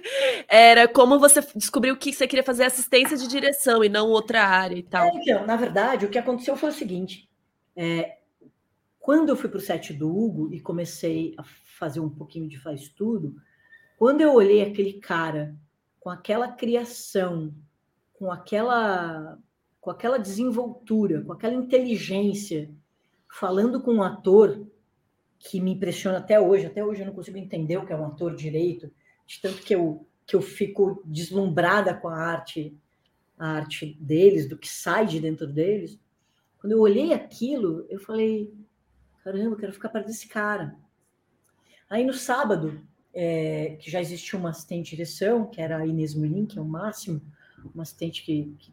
Era 0.49 0.89
como 0.89 1.19
você 1.19 1.41
descobriu 1.55 1.97
que 1.97 2.13
você 2.13 2.27
queria 2.27 2.43
fazer 2.43 2.65
assistência 2.65 3.17
de 3.17 3.29
direção 3.29 3.85
e 3.85 3.89
não 3.89 4.09
outra 4.09 4.43
área 4.43 4.77
e 4.77 4.83
tal. 4.83 5.07
É, 5.07 5.11
então, 5.15 5.47
na 5.47 5.57
verdade, 5.57 6.07
o 6.07 6.09
que 6.09 6.19
aconteceu 6.19 6.57
foi 6.57 6.71
o 6.71 6.73
seguinte: 6.73 7.29
é, 7.77 8.19
quando 8.99 9.29
eu 9.29 9.37
fui 9.37 9.51
para 9.51 9.59
o 9.59 9.61
set 9.61 9.93
do 9.93 10.09
Hugo 10.09 10.53
e 10.53 10.61
comecei 10.61 11.35
a 11.37 11.45
fazer 11.79 12.01
um 12.01 12.09
pouquinho 12.09 12.49
de 12.49 12.59
faz 12.59 12.89
tudo, 12.89 13.37
quando 13.99 14.23
eu 14.23 14.33
olhei 14.33 14.63
aquele 14.63 14.95
cara 14.95 15.55
com 16.01 16.09
aquela 16.09 16.49
criação, 16.49 17.55
com 18.15 18.33
aquela 18.33 19.39
com 19.81 19.91
aquela 19.91 20.19
desenvoltura, 20.19 21.23
com 21.23 21.33
aquela 21.33 21.55
inteligência, 21.55 22.71
falando 23.31 23.81
com 23.81 23.95
um 23.95 24.03
ator 24.03 24.67
que 25.39 25.61
me 25.61 25.73
impressiona 25.73 26.19
até 26.19 26.41
hoje, 26.41 26.67
até 26.67 26.85
hoje 26.85 27.03
eu 27.03 27.07
não 27.07 27.15
consigo 27.15 27.39
entender 27.39 27.77
o 27.77 27.87
que 27.87 27.93
é 27.93 27.97
um 27.97 28.07
ator 28.07 28.35
direito, 28.35 28.91
de 29.27 29.41
tanto 29.41 29.63
que 29.63 29.75
eu, 29.75 30.07
que 30.29 30.37
eu 30.37 30.43
fico 30.43 31.03
deslumbrada 31.07 31.95
com 31.95 32.07
a 32.07 32.15
arte, 32.15 32.77
a 33.39 33.53
arte 33.53 33.97
deles, 33.99 34.47
do 34.47 34.59
que 34.59 34.69
sai 34.69 35.07
de 35.07 35.19
dentro 35.19 35.47
deles. 35.47 35.99
Quando 36.61 36.73
eu 36.73 36.81
olhei 36.81 37.15
aquilo, 37.15 37.87
eu 37.89 37.99
falei: 37.99 38.53
caramba, 39.25 39.55
eu 39.55 39.57
quero 39.57 39.73
ficar 39.73 39.89
perto 39.89 40.07
desse 40.07 40.29
cara. 40.29 40.77
Aí 41.89 42.05
no 42.05 42.13
sábado, 42.13 42.79
é, 43.15 43.79
que 43.81 43.91
já 43.91 44.03
existia 44.03 44.39
uma 44.39 44.51
assistente 44.51 44.91
de 44.91 44.97
direção, 44.97 45.47
que 45.47 45.63
era 45.63 45.79
a 45.79 45.87
Inês 45.87 46.15
Molin, 46.15 46.45
que 46.45 46.59
é 46.59 46.63
o 46.63 46.67
máximo, 46.67 47.23
uma 47.75 47.83
assistente 47.83 48.23
que, 48.23 48.55
que, 48.59 48.71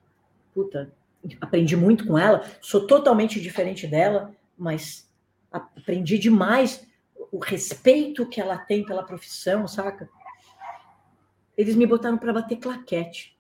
puta, 0.54 0.94
aprendi 1.39 1.78
muito 1.78 2.06
com 2.06 2.18
ela, 2.18 2.44
sou 2.62 2.86
totalmente 2.86 3.39
diferente 3.39 3.88
dela, 3.88 4.36
mas 4.58 5.10
aprendi 5.50 6.18
demais 6.20 6.86
o 7.32 7.39
respeito 7.39 8.28
que 8.28 8.41
ela 8.41 8.58
tem 8.58 8.86
pela 8.86 9.04
profissão, 9.04 9.65
saca? 9.70 10.10
Eles 11.58 11.76
me 11.76 11.86
botaram 11.86 12.18
para 12.18 12.34
bater 12.34 12.58
claquete. 12.58 13.36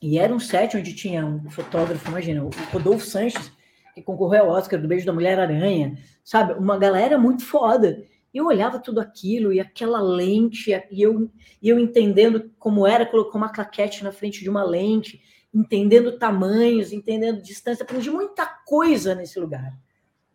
E 0.00 0.18
era 0.18 0.34
um 0.34 0.40
set 0.40 0.76
onde 0.76 0.94
tinha 0.94 1.24
um 1.24 1.48
fotógrafo, 1.50 2.08
imagina, 2.08 2.42
o 2.44 2.50
Rodolfo 2.72 3.06
Sanches, 3.06 3.52
que 3.94 4.02
concorreu 4.02 4.44
ao 4.44 4.50
Oscar 4.50 4.80
do 4.80 4.88
Beijo 4.88 5.06
da 5.06 5.12
Mulher-Aranha, 5.12 5.98
sabe? 6.24 6.54
Uma 6.54 6.78
galera 6.78 7.18
muito 7.18 7.44
foda. 7.44 8.04
E 8.34 8.38
eu 8.38 8.46
olhava 8.46 8.78
tudo 8.78 9.00
aquilo 9.00 9.52
e 9.52 9.60
aquela 9.60 10.00
lente, 10.00 10.72
e 10.90 11.02
eu, 11.02 11.30
e 11.60 11.68
eu 11.68 11.78
entendendo 11.78 12.50
como 12.58 12.86
era 12.86 13.06
colocar 13.06 13.36
uma 13.36 13.50
claquete 13.50 14.02
na 14.02 14.10
frente 14.10 14.42
de 14.42 14.48
uma 14.48 14.64
lente, 14.64 15.22
entendendo 15.54 16.18
tamanhos, 16.18 16.92
entendendo 16.92 17.42
distância, 17.42 17.82
aprendi 17.82 18.10
muita 18.10 18.46
coisa 18.46 19.14
nesse 19.14 19.38
lugar, 19.38 19.78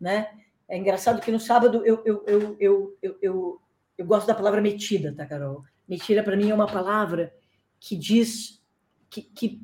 né? 0.00 0.28
É 0.68 0.78
engraçado 0.78 1.20
que 1.20 1.32
no 1.32 1.40
sábado 1.40 1.82
eu, 1.84 2.02
eu, 2.04 2.22
eu, 2.26 2.56
eu, 2.60 2.96
eu, 3.02 3.18
eu, 3.20 3.60
eu 3.98 4.06
gosto 4.06 4.26
da 4.26 4.34
palavra 4.34 4.60
metida, 4.60 5.12
tá, 5.12 5.26
Carol? 5.26 5.64
Mentira, 5.88 6.22
para 6.22 6.36
mim, 6.36 6.50
é 6.50 6.54
uma 6.54 6.66
palavra 6.66 7.34
que 7.80 7.96
diz 7.96 8.62
que, 9.08 9.22
que, 9.22 9.62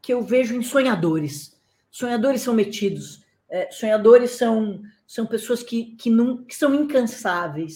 que 0.00 0.12
eu 0.12 0.22
vejo 0.22 0.54
em 0.54 0.62
sonhadores. 0.62 1.60
Sonhadores 1.90 2.40
são 2.42 2.54
metidos, 2.54 3.22
é, 3.48 3.70
sonhadores 3.70 4.32
são, 4.32 4.82
são 5.06 5.26
pessoas 5.26 5.62
que, 5.62 5.96
que, 5.96 6.10
não, 6.10 6.44
que 6.44 6.54
são 6.54 6.74
incansáveis. 6.74 7.74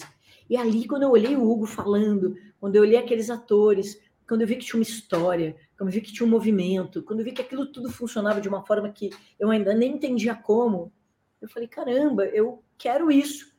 E 0.49 0.57
ali, 0.57 0.87
quando 0.87 1.03
eu 1.03 1.11
olhei 1.11 1.35
o 1.35 1.49
Hugo 1.49 1.65
falando, 1.65 2.35
quando 2.59 2.75
eu 2.75 2.81
olhei 2.81 2.97
aqueles 2.97 3.29
atores, 3.29 3.99
quando 4.27 4.41
eu 4.41 4.47
vi 4.47 4.55
que 4.55 4.65
tinha 4.65 4.79
uma 4.79 4.83
história, 4.83 5.55
quando 5.77 5.89
eu 5.89 5.93
vi 5.93 6.01
que 6.01 6.13
tinha 6.13 6.25
um 6.25 6.29
movimento, 6.29 7.03
quando 7.03 7.19
eu 7.19 7.25
vi 7.25 7.31
que 7.31 7.41
aquilo 7.41 7.65
tudo 7.67 7.91
funcionava 7.91 8.41
de 8.41 8.49
uma 8.49 8.65
forma 8.65 8.89
que 8.91 9.09
eu 9.39 9.49
ainda 9.51 9.73
nem 9.73 9.93
entendia 9.93 10.35
como, 10.35 10.91
eu 11.41 11.47
falei: 11.49 11.67
caramba, 11.67 12.25
eu 12.25 12.63
quero 12.77 13.11
isso. 13.11 13.52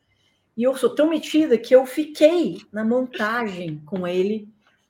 E 0.55 0.63
eu 0.63 0.75
sou 0.75 0.93
tão 0.93 1.09
metida 1.09 1.57
que 1.57 1.75
eu 1.75 1.85
fiquei 1.85 2.61
na 2.71 2.83
montagem 2.83 3.81
com 3.85 4.07
ele, 4.07 4.47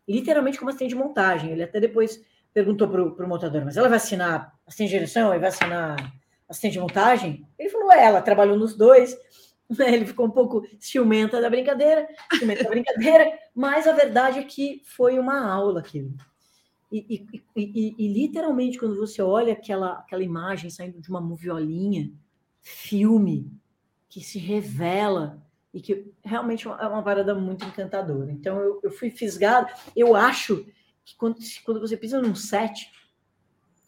literalmente 0.07 0.59
como 0.59 0.69
assistente 0.69 0.89
de 0.89 0.95
montagem. 0.95 1.51
Ele 1.51 1.63
até 1.63 1.79
depois 1.79 2.23
perguntou 2.53 2.87
para 2.87 3.25
o 3.25 3.27
montador, 3.27 3.65
mas 3.65 3.75
ela 3.75 3.89
vai 3.89 3.97
assinar 3.97 4.53
assistente 4.65 4.89
de 4.89 4.95
direção 4.95 5.33
e 5.33 5.39
vai 5.39 5.49
assinar 5.49 5.97
assistente 6.47 6.73
de 6.73 6.79
montagem? 6.79 7.47
Ele 7.57 7.69
falou, 7.69 7.91
é, 7.91 8.05
ela 8.05 8.21
trabalhou 8.21 8.57
nos 8.57 8.75
dois. 8.75 9.17
Ele 9.79 10.05
ficou 10.05 10.27
um 10.27 10.31
pouco 10.31 10.61
ciumenta 10.79 11.41
da 11.41 11.49
brincadeira, 11.49 12.07
ciumenta 12.37 12.63
da 12.63 12.69
brincadeira, 12.69 13.35
mas 13.53 13.87
a 13.87 13.93
verdade 13.93 14.37
é 14.37 14.43
que 14.43 14.83
foi 14.85 15.17
uma 15.17 15.43
aula 15.43 15.79
aquilo. 15.79 16.13
E, 16.91 17.27
e, 17.33 17.43
e, 17.55 17.95
e, 17.97 18.13
literalmente, 18.13 18.77
quando 18.77 18.95
você 18.95 19.23
olha 19.23 19.53
aquela, 19.53 19.93
aquela 19.93 20.23
imagem 20.23 20.69
saindo 20.69 21.01
de 21.01 21.09
uma 21.09 21.19
moviolinha, 21.19 22.11
filme, 22.61 23.51
que 24.07 24.21
se 24.21 24.37
revela 24.37 25.44
e 25.75 25.81
que 25.81 26.09
realmente 26.23 26.65
é 26.65 26.87
uma 26.87 27.03
parada 27.03 27.35
muito 27.35 27.65
encantadora. 27.65 28.31
Então 28.31 28.57
eu, 28.61 28.79
eu 28.81 28.91
fui 28.91 29.11
fisgado. 29.11 29.67
Eu 29.93 30.15
acho 30.15 30.65
que 31.03 31.17
quando, 31.17 31.35
quando 31.65 31.81
você 31.81 31.97
pisa 31.97 32.21
num 32.21 32.33
set, 32.33 32.89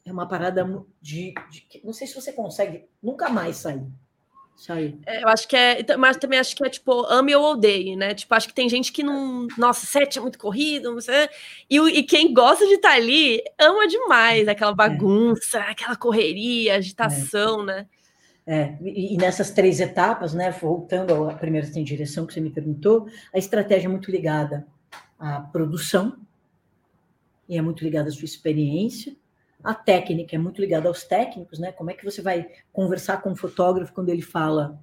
é 0.05 0.11
uma 0.11 0.27
parada 0.27 0.65
de, 1.01 1.33
de, 1.49 1.81
Não 1.85 1.93
sei 1.93 2.05
se 2.05 2.13
você 2.13 2.33
consegue 2.33 2.83
nunca 3.01 3.29
mais 3.29 3.55
sair. 3.55 3.87
sair. 4.57 4.99
É, 5.05 5.23
eu 5.23 5.29
acho 5.29 5.47
que 5.47 5.55
é. 5.55 5.95
Mas 5.95 6.17
também 6.17 6.37
acho 6.37 6.57
que 6.57 6.65
é 6.65 6.69
tipo, 6.69 7.05
ame 7.05 7.33
ou 7.33 7.53
odeie, 7.53 7.95
né? 7.95 8.13
Tipo, 8.13 8.35
acho 8.35 8.49
que 8.49 8.53
tem 8.53 8.67
gente 8.67 8.91
que 8.91 9.01
não. 9.01 9.47
Nossa, 9.57 9.85
set 9.85 10.17
é 10.17 10.21
muito 10.21 10.37
corrido, 10.37 10.91
não 10.91 10.99
sei. 10.99 11.29
E, 11.69 11.77
e 11.77 12.03
quem 12.03 12.33
gosta 12.33 12.67
de 12.67 12.73
estar 12.73 12.95
ali 12.95 13.41
ama 13.57 13.87
demais 13.87 14.45
aquela 14.49 14.71
é. 14.71 14.75
bagunça, 14.75 15.59
é. 15.59 15.71
aquela 15.71 15.95
correria, 15.95 16.75
agitação, 16.75 17.61
é. 17.61 17.65
né? 17.65 17.87
É, 18.49 18.77
e, 18.81 19.17
nessas 19.17 19.51
três 19.51 19.81
etapas, 19.81 20.33
né, 20.33 20.49
voltando 20.51 21.29
à 21.29 21.33
primeira 21.33 21.69
tem 21.69 21.83
direção 21.83 22.25
que 22.25 22.33
você 22.33 22.39
me 22.39 22.49
perguntou, 22.49 23.09
a 23.33 23.37
estratégia 23.37 23.87
é 23.87 23.91
muito 23.91 24.09
ligada 24.09 24.65
à 25.19 25.41
produção, 25.41 26.17
e 27.49 27.57
é 27.57 27.61
muito 27.61 27.83
ligada 27.83 28.07
à 28.07 28.11
sua 28.11 28.23
experiência, 28.23 29.13
a 29.61 29.73
técnica 29.73 30.35
é 30.35 30.39
muito 30.39 30.61
ligada 30.61 30.87
aos 30.87 31.03
técnicos, 31.03 31.59
né? 31.59 31.73
Como 31.73 31.91
é 31.91 31.93
que 31.93 32.05
você 32.05 32.21
vai 32.21 32.47
conversar 32.71 33.21
com 33.21 33.31
o 33.31 33.35
fotógrafo 33.35 33.93
quando 33.93 34.09
ele 34.09 34.21
fala, 34.21 34.79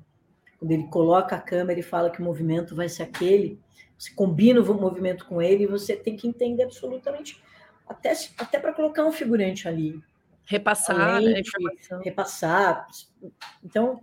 quando 0.58 0.72
ele 0.72 0.84
coloca 0.88 1.34
a 1.36 1.40
câmera 1.40 1.80
e 1.80 1.82
fala 1.82 2.10
que 2.10 2.20
o 2.20 2.24
movimento 2.24 2.74
vai 2.74 2.88
ser 2.88 3.04
aquele, 3.04 3.58
você 3.96 4.12
combina 4.12 4.60
o 4.60 4.74
movimento 4.74 5.24
com 5.26 5.40
ele 5.40 5.64
e 5.64 5.66
você 5.66 5.96
tem 5.96 6.16
que 6.16 6.28
entender 6.28 6.64
absolutamente, 6.64 7.42
até, 7.88 8.12
até 8.36 8.58
para 8.58 8.74
colocar 8.74 9.06
um 9.06 9.12
figurante 9.12 9.68
ali, 9.68 10.02
Repassar, 10.44 11.20
né, 11.22 11.42
repassar. 12.02 12.86
Então, 13.62 14.02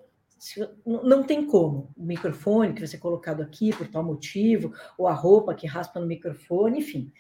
não 0.86 1.24
tem 1.24 1.46
como. 1.46 1.94
O 1.96 2.04
microfone 2.04 2.74
que 2.74 2.80
vai 2.80 2.88
ser 2.88 2.98
colocado 2.98 3.42
aqui 3.42 3.76
por 3.76 3.88
tal 3.88 4.04
motivo, 4.04 4.74
ou 4.98 5.08
a 5.08 5.14
roupa 5.14 5.54
que 5.54 5.68
raspa 5.68 6.00
no 6.00 6.08
microfone, 6.08 6.80
enfim. 6.80 7.12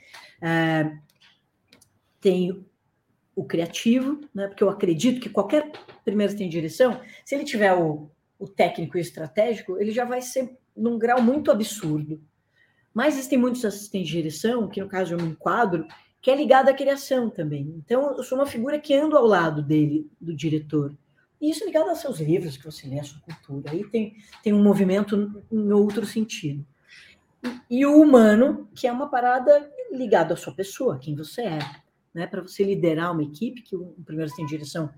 É, 0.41 0.97
tem 2.19 2.65
o 3.35 3.45
criativo, 3.45 4.21
né? 4.33 4.47
Porque 4.47 4.63
eu 4.63 4.69
acredito 4.69 5.21
que 5.21 5.29
qualquer 5.29 5.71
primeiro 6.03 6.35
tem 6.35 6.49
direção, 6.49 6.99
se 7.23 7.35
ele 7.35 7.43
tiver 7.43 7.73
o, 7.73 8.09
o 8.39 8.47
técnico 8.47 8.97
e 8.97 8.99
o 8.99 9.01
estratégico, 9.01 9.79
ele 9.79 9.91
já 9.91 10.03
vai 10.03 10.21
ser 10.21 10.57
num 10.75 10.97
grau 10.97 11.21
muito 11.21 11.51
absurdo. 11.51 12.21
Mas 12.93 13.15
existem 13.15 13.37
muitos 13.37 13.63
assistentes 13.63 14.09
de 14.09 14.17
direção, 14.17 14.67
que 14.67 14.81
no 14.81 14.89
caso 14.89 15.13
eu 15.13 15.17
me 15.17 15.29
enquadro, 15.29 15.87
que 16.21 16.29
é 16.29 16.35
ligado 16.35 16.69
à 16.69 16.73
criação 16.73 17.29
também. 17.29 17.73
Então, 17.77 18.15
eu 18.15 18.23
sou 18.23 18.37
uma 18.37 18.45
figura 18.45 18.79
que 18.79 18.93
ando 18.93 19.17
ao 19.17 19.25
lado 19.25 19.63
dele, 19.63 20.09
do 20.19 20.35
diretor. 20.35 20.95
E 21.41 21.49
isso 21.49 21.63
é 21.63 21.65
ligado 21.65 21.89
aos 21.89 21.99
seus 21.99 22.19
livros 22.19 22.55
que 22.55 22.65
você 22.65 22.87
lê, 22.87 22.99
à 22.99 23.03
sua 23.03 23.19
cultura. 23.21 23.71
Aí 23.71 23.83
tem, 23.89 24.15
tem 24.43 24.53
um 24.53 24.61
movimento 24.61 25.43
em 25.51 25.71
outro 25.71 26.05
sentido. 26.05 26.63
E, 27.43 27.79
e 27.79 27.85
o 27.85 27.99
humano, 27.99 28.69
que 28.75 28.85
é 28.85 28.91
uma 28.91 29.09
parada 29.09 29.67
ligada 29.91 30.35
à 30.35 30.37
sua 30.37 30.53
pessoa, 30.53 30.99
quem 30.99 31.15
você 31.15 31.41
é. 31.41 31.59
Né? 32.13 32.27
Para 32.27 32.41
você 32.41 32.63
liderar 32.63 33.11
uma 33.11 33.23
equipe, 33.23 33.63
que 33.63 33.75
o 33.75 33.95
primeiro 34.05 34.31
tem 34.35 34.45
direção 34.45 34.91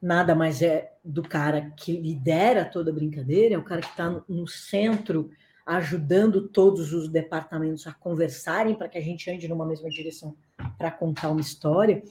nada 0.00 0.34
mais 0.34 0.62
é 0.62 0.92
do 1.04 1.22
cara 1.22 1.72
que 1.76 1.92
lidera 1.92 2.64
toda 2.64 2.90
a 2.90 2.94
brincadeira, 2.94 3.56
é 3.56 3.58
o 3.58 3.64
cara 3.64 3.82
que 3.82 3.90
está 3.90 4.08
no 4.28 4.46
centro 4.46 5.30
ajudando 5.76 6.48
todos 6.48 6.92
os 6.92 7.08
departamentos 7.08 7.86
a 7.86 7.92
conversarem 7.92 8.74
para 8.74 8.88
que 8.88 8.98
a 8.98 9.00
gente 9.00 9.30
ande 9.30 9.46
numa 9.46 9.64
mesma 9.64 9.88
direção 9.88 10.34
para 10.76 10.90
contar 10.90 11.30
uma 11.30 11.40
história, 11.40 12.02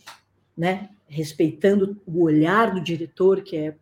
né? 0.56 0.90
Respeitando 1.08 2.02
o 2.06 2.24
olhar 2.24 2.74
do 2.74 2.82
diretor 2.82 3.42
que 3.42 3.58
é 3.58 3.76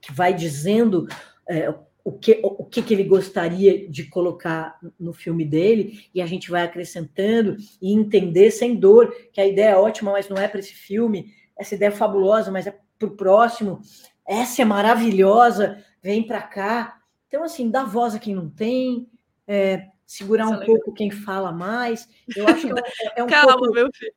que 0.00 0.12
vai 0.12 0.34
dizendo 0.34 1.06
é, 1.48 1.72
o 2.02 2.10
que 2.10 2.40
o 2.42 2.64
que, 2.64 2.82
que 2.82 2.92
ele 2.92 3.04
gostaria 3.04 3.88
de 3.88 4.04
colocar 4.04 4.78
no 4.98 5.12
filme 5.12 5.44
dele 5.44 6.08
e 6.12 6.20
a 6.20 6.26
gente 6.26 6.50
vai 6.50 6.62
acrescentando 6.62 7.56
e 7.80 7.92
entender 7.92 8.50
sem 8.50 8.74
dor 8.74 9.14
que 9.32 9.40
a 9.40 9.46
ideia 9.46 9.70
é 9.70 9.76
ótima, 9.76 10.10
mas 10.10 10.28
não 10.28 10.38
é 10.38 10.48
para 10.48 10.58
esse 10.58 10.74
filme. 10.74 11.32
Essa 11.56 11.76
ideia 11.76 11.90
é 11.90 11.92
fabulosa, 11.92 12.50
mas 12.50 12.66
é 12.66 12.76
para 12.98 13.08
o 13.08 13.16
próximo. 13.16 13.80
Essa 14.26 14.62
é 14.62 14.64
maravilhosa, 14.64 15.84
vem 16.02 16.26
para 16.26 16.42
cá. 16.42 17.00
Então, 17.28 17.44
assim, 17.44 17.70
dá 17.70 17.84
voz 17.84 18.14
a 18.14 18.18
quem 18.18 18.34
não 18.34 18.50
tem, 18.50 19.08
é, 19.52 19.88
segurar 20.06 20.44
Isso 20.44 20.54
um 20.54 20.62
é 20.62 20.66
pouco 20.66 20.92
quem 20.92 21.10
fala 21.10 21.50
mais. 21.50 22.08
Eu 22.36 22.46
acho 22.46 22.72
que 22.72 22.80
é, 22.80 23.12
é 23.16 23.24
um 23.24 23.26
Calma, 23.26 23.58
pouco, 23.58 23.74
meu 23.74 23.90
filho. 23.92 24.12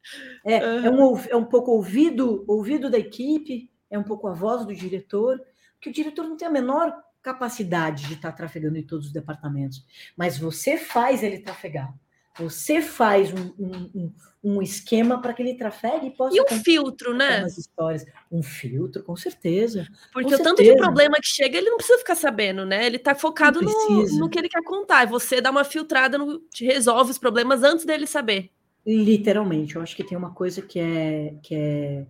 É, 0.45 0.57
é, 0.57 0.91
um, 0.91 1.17
é 1.17 1.35
um 1.35 1.45
pouco 1.45 1.71
ouvido, 1.71 2.45
ouvido 2.47 2.87
da 2.87 2.99
equipe, 2.99 3.71
é 3.89 3.97
um 3.97 4.03
pouco 4.03 4.27
a 4.27 4.33
voz 4.33 4.63
do 4.63 4.75
diretor, 4.75 5.41
porque 5.73 5.89
o 5.89 5.93
diretor 5.93 6.25
não 6.25 6.37
tem 6.37 6.47
a 6.47 6.51
menor 6.51 6.95
capacidade 7.19 8.05
de 8.05 8.13
estar 8.13 8.31
trafegando 8.33 8.77
em 8.77 8.85
todos 8.85 9.07
os 9.07 9.11
departamentos, 9.11 9.83
mas 10.15 10.37
você 10.37 10.77
faz 10.77 11.23
ele 11.23 11.39
trafegar. 11.39 11.91
Você 12.39 12.81
faz 12.81 13.31
um, 13.31 13.53
um, 13.59 14.13
um 14.43 14.61
esquema 14.61 15.21
para 15.21 15.33
que 15.33 15.41
ele 15.41 15.53
trafegue 15.53 16.07
e 16.07 16.11
possa. 16.11 16.35
E 16.35 16.41
um 16.41 16.63
filtro, 16.63 17.13
né? 17.13 17.45
histórias. 17.45 18.05
Um 18.31 18.41
filtro, 18.41 19.03
com 19.03 19.15
certeza. 19.15 19.87
Porque 20.11 20.35
com 20.35 20.41
o 20.41 20.43
tanto 20.43 20.63
de 20.63 20.75
problema 20.75 21.15
que 21.21 21.27
chega, 21.27 21.57
ele 21.57 21.69
não 21.69 21.77
precisa 21.77 21.99
ficar 21.99 22.15
sabendo, 22.15 22.65
né? 22.65 22.85
Ele 22.85 22.97
está 22.97 23.13
focado 23.13 23.61
no, 23.61 24.17
no, 24.17 24.29
que 24.29 24.39
ele 24.39 24.49
quer 24.49 24.63
contar. 24.63 25.05
Você 25.05 25.39
dá 25.39 25.51
uma 25.51 25.63
filtrada, 25.63 26.17
no, 26.17 26.39
te 26.49 26.65
resolve 26.65 27.11
os 27.11 27.19
problemas 27.19 27.63
antes 27.63 27.85
dele 27.85 28.07
saber. 28.07 28.49
Literalmente. 28.85 29.75
Eu 29.75 29.81
acho 29.83 29.95
que 29.95 30.03
tem 30.03 30.17
uma 30.17 30.33
coisa 30.33 30.61
que 30.61 30.79
é. 30.79 31.35
Que 31.43 31.55
é 31.55 32.05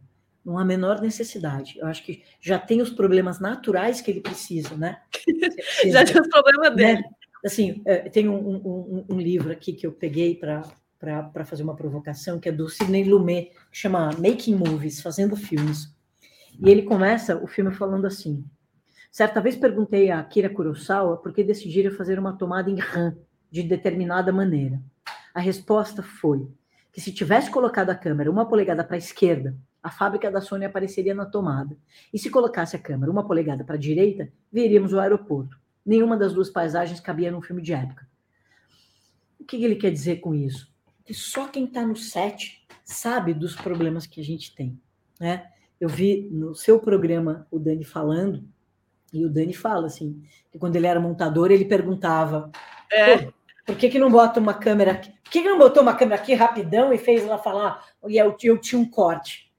não 0.45 0.57
há 0.57 0.65
menor 0.65 1.01
necessidade. 1.01 1.79
Eu 1.79 1.87
acho 1.87 2.03
que 2.03 2.21
já 2.41 2.59
tem 2.59 2.81
os 2.81 2.89
problemas 2.89 3.39
naturais 3.39 4.01
que 4.01 4.11
ele 4.11 4.19
precisa, 4.19 4.75
né? 4.75 4.99
Já 5.89 6.03
tem 6.03 6.19
os 6.19 6.27
problemas 6.27 6.75
dele. 6.75 6.95
Né? 6.95 7.03
Assim, 7.43 7.81
é, 7.85 8.09
tem 8.09 8.29
um, 8.29 8.35
um, 8.35 9.05
um, 9.09 9.19
livro 9.19 9.51
aqui 9.51 9.73
que 9.73 9.85
eu 9.85 9.91
peguei 9.91 10.35
para 10.35 11.45
fazer 11.45 11.63
uma 11.63 11.75
provocação, 11.75 12.39
que 12.39 12.49
é 12.49 12.51
do 12.51 12.69
Sidney 12.69 13.03
Lumet, 13.03 13.51
que 13.71 13.77
chama 13.77 14.11
Making 14.17 14.55
Movies, 14.55 15.01
Fazendo 15.01 15.35
Filmes. 15.35 15.93
E 16.59 16.69
ele 16.69 16.83
começa 16.83 17.35
o 17.37 17.47
filme 17.47 17.73
falando 17.73 18.05
assim: 18.05 18.45
Certa 19.11 19.41
vez 19.41 19.55
perguntei 19.55 20.09
a 20.09 20.19
Akira 20.19 20.49
Kurosawa 20.49 21.17
por 21.17 21.33
que 21.33 21.43
decidira 21.43 21.91
fazer 21.91 22.17
uma 22.17 22.37
tomada 22.37 22.69
em 22.69 22.79
RAM 22.79 23.15
de 23.51 23.61
determinada 23.61 24.31
maneira. 24.31 24.81
A 25.33 25.39
resposta 25.39 26.01
foi 26.01 26.47
que 26.91 27.01
se 27.01 27.11
tivesse 27.11 27.49
colocado 27.49 27.89
a 27.89 27.95
câmera 27.95 28.29
uma 28.29 28.47
polegada 28.47 28.83
para 28.83 28.95
a 28.95 28.97
esquerda, 28.97 29.55
a 29.81 29.91
fábrica 29.91 30.31
da 30.31 30.39
Sony 30.39 30.65
apareceria 30.65 31.13
na 31.13 31.25
tomada. 31.25 31.75
E 32.13 32.17
se 32.17 32.29
colocasse 32.29 32.75
a 32.75 32.79
câmera 32.79 33.11
uma 33.11 33.27
polegada 33.27 33.63
para 33.63 33.75
a 33.75 33.79
direita, 33.79 34.31
veríamos 34.51 34.93
o 34.93 34.99
aeroporto. 34.99 35.59
Nenhuma 35.85 36.17
das 36.17 36.33
duas 36.33 36.49
paisagens 36.49 36.99
cabia 36.99 37.31
num 37.31 37.41
filme 37.41 37.61
de 37.61 37.73
época. 37.73 38.07
O 39.39 39.43
que 39.43 39.63
ele 39.63 39.75
quer 39.75 39.91
dizer 39.91 40.17
com 40.17 40.33
isso? 40.33 40.73
Que 41.05 41.13
só 41.13 41.47
quem 41.47 41.65
está 41.65 41.85
no 41.85 41.95
set 41.95 42.65
sabe 42.83 43.33
dos 43.33 43.55
problemas 43.55 44.07
que 44.07 44.21
a 44.21 44.23
gente 44.23 44.55
tem. 44.55 44.79
Né? 45.19 45.49
Eu 45.79 45.89
vi 45.89 46.29
no 46.31 46.55
seu 46.55 46.79
programa 46.79 47.45
o 47.51 47.59
Dani 47.59 47.83
falando, 47.83 48.47
e 49.11 49.25
o 49.25 49.29
Dani 49.29 49.53
fala 49.53 49.87
assim, 49.87 50.23
que 50.51 50.57
quando 50.57 50.75
ele 50.75 50.87
era 50.87 50.99
montador, 50.99 51.51
ele 51.51 51.65
perguntava 51.65 52.51
é. 52.91 53.29
por 53.65 53.75
que, 53.77 53.89
que 53.89 53.99
não 53.99 54.09
bota 54.09 54.39
uma 54.39 54.53
câmera 54.53 54.93
aqui? 54.93 55.11
Por 55.23 55.31
que, 55.31 55.41
que 55.41 55.49
não 55.49 55.57
botou 55.57 55.83
uma 55.83 55.95
câmera 55.95 56.21
aqui 56.21 56.33
rapidão 56.33 56.93
e 56.93 56.97
fez 56.97 57.23
ela 57.23 57.37
falar, 57.37 57.85
e 58.07 58.17
eu, 58.17 58.35
eu 58.41 58.57
tinha 58.57 58.81
um 58.81 58.89
corte? 58.89 59.51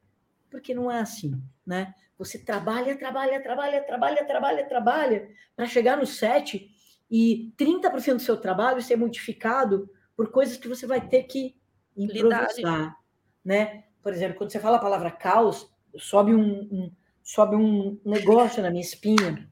Porque 0.51 0.75
não 0.75 0.91
é 0.91 1.01
assim, 1.01 1.41
né? 1.67 1.95
Você 2.25 2.39
trabalha, 2.39 2.97
trabalha, 2.97 3.43
trabalha, 3.43 3.83
trabalha, 3.83 4.25
trabalha, 4.25 4.69
trabalha, 4.69 5.29
para 5.55 5.67
chegar 5.67 5.97
no 5.97 6.07
set 6.07 6.71
e 7.11 7.53
30% 7.59 8.17
do 8.17 8.23
seu 8.23 8.37
trabalho 8.37 8.83
ser 8.83 8.97
modificado 8.97 9.89
por 10.17 10.31
coisas 10.31 10.57
que 10.57 10.69
você 10.69 10.87
vai 10.87 11.07
ter 11.07 11.25
que 11.25 11.57
improvisar, 11.97 12.97
né? 13.45 13.85
Por 14.03 14.13
exemplo, 14.13 14.37
quando 14.37 14.51
você 14.51 14.61
fala 14.61 14.77
a 14.77 14.81
palavra 14.81 15.11
caos, 15.11 15.71
sobe 15.97 16.35
um, 16.35 16.69
um 16.71 16.93
sobe 17.23 17.57
um 17.57 17.99
negócio 18.05 18.63
na 18.63 18.71
minha 18.71 18.83
espinha. 18.83 19.49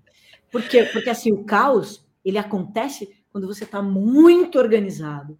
Por 0.51 0.63
quê? 0.69 0.85
Porque 0.93 1.09
assim, 1.09 1.33
o 1.33 1.45
caos, 1.45 2.07
ele 2.25 2.37
acontece 2.37 3.25
quando 3.31 3.47
você 3.47 3.65
está 3.65 3.81
muito 3.81 4.59
organizado, 4.59 5.39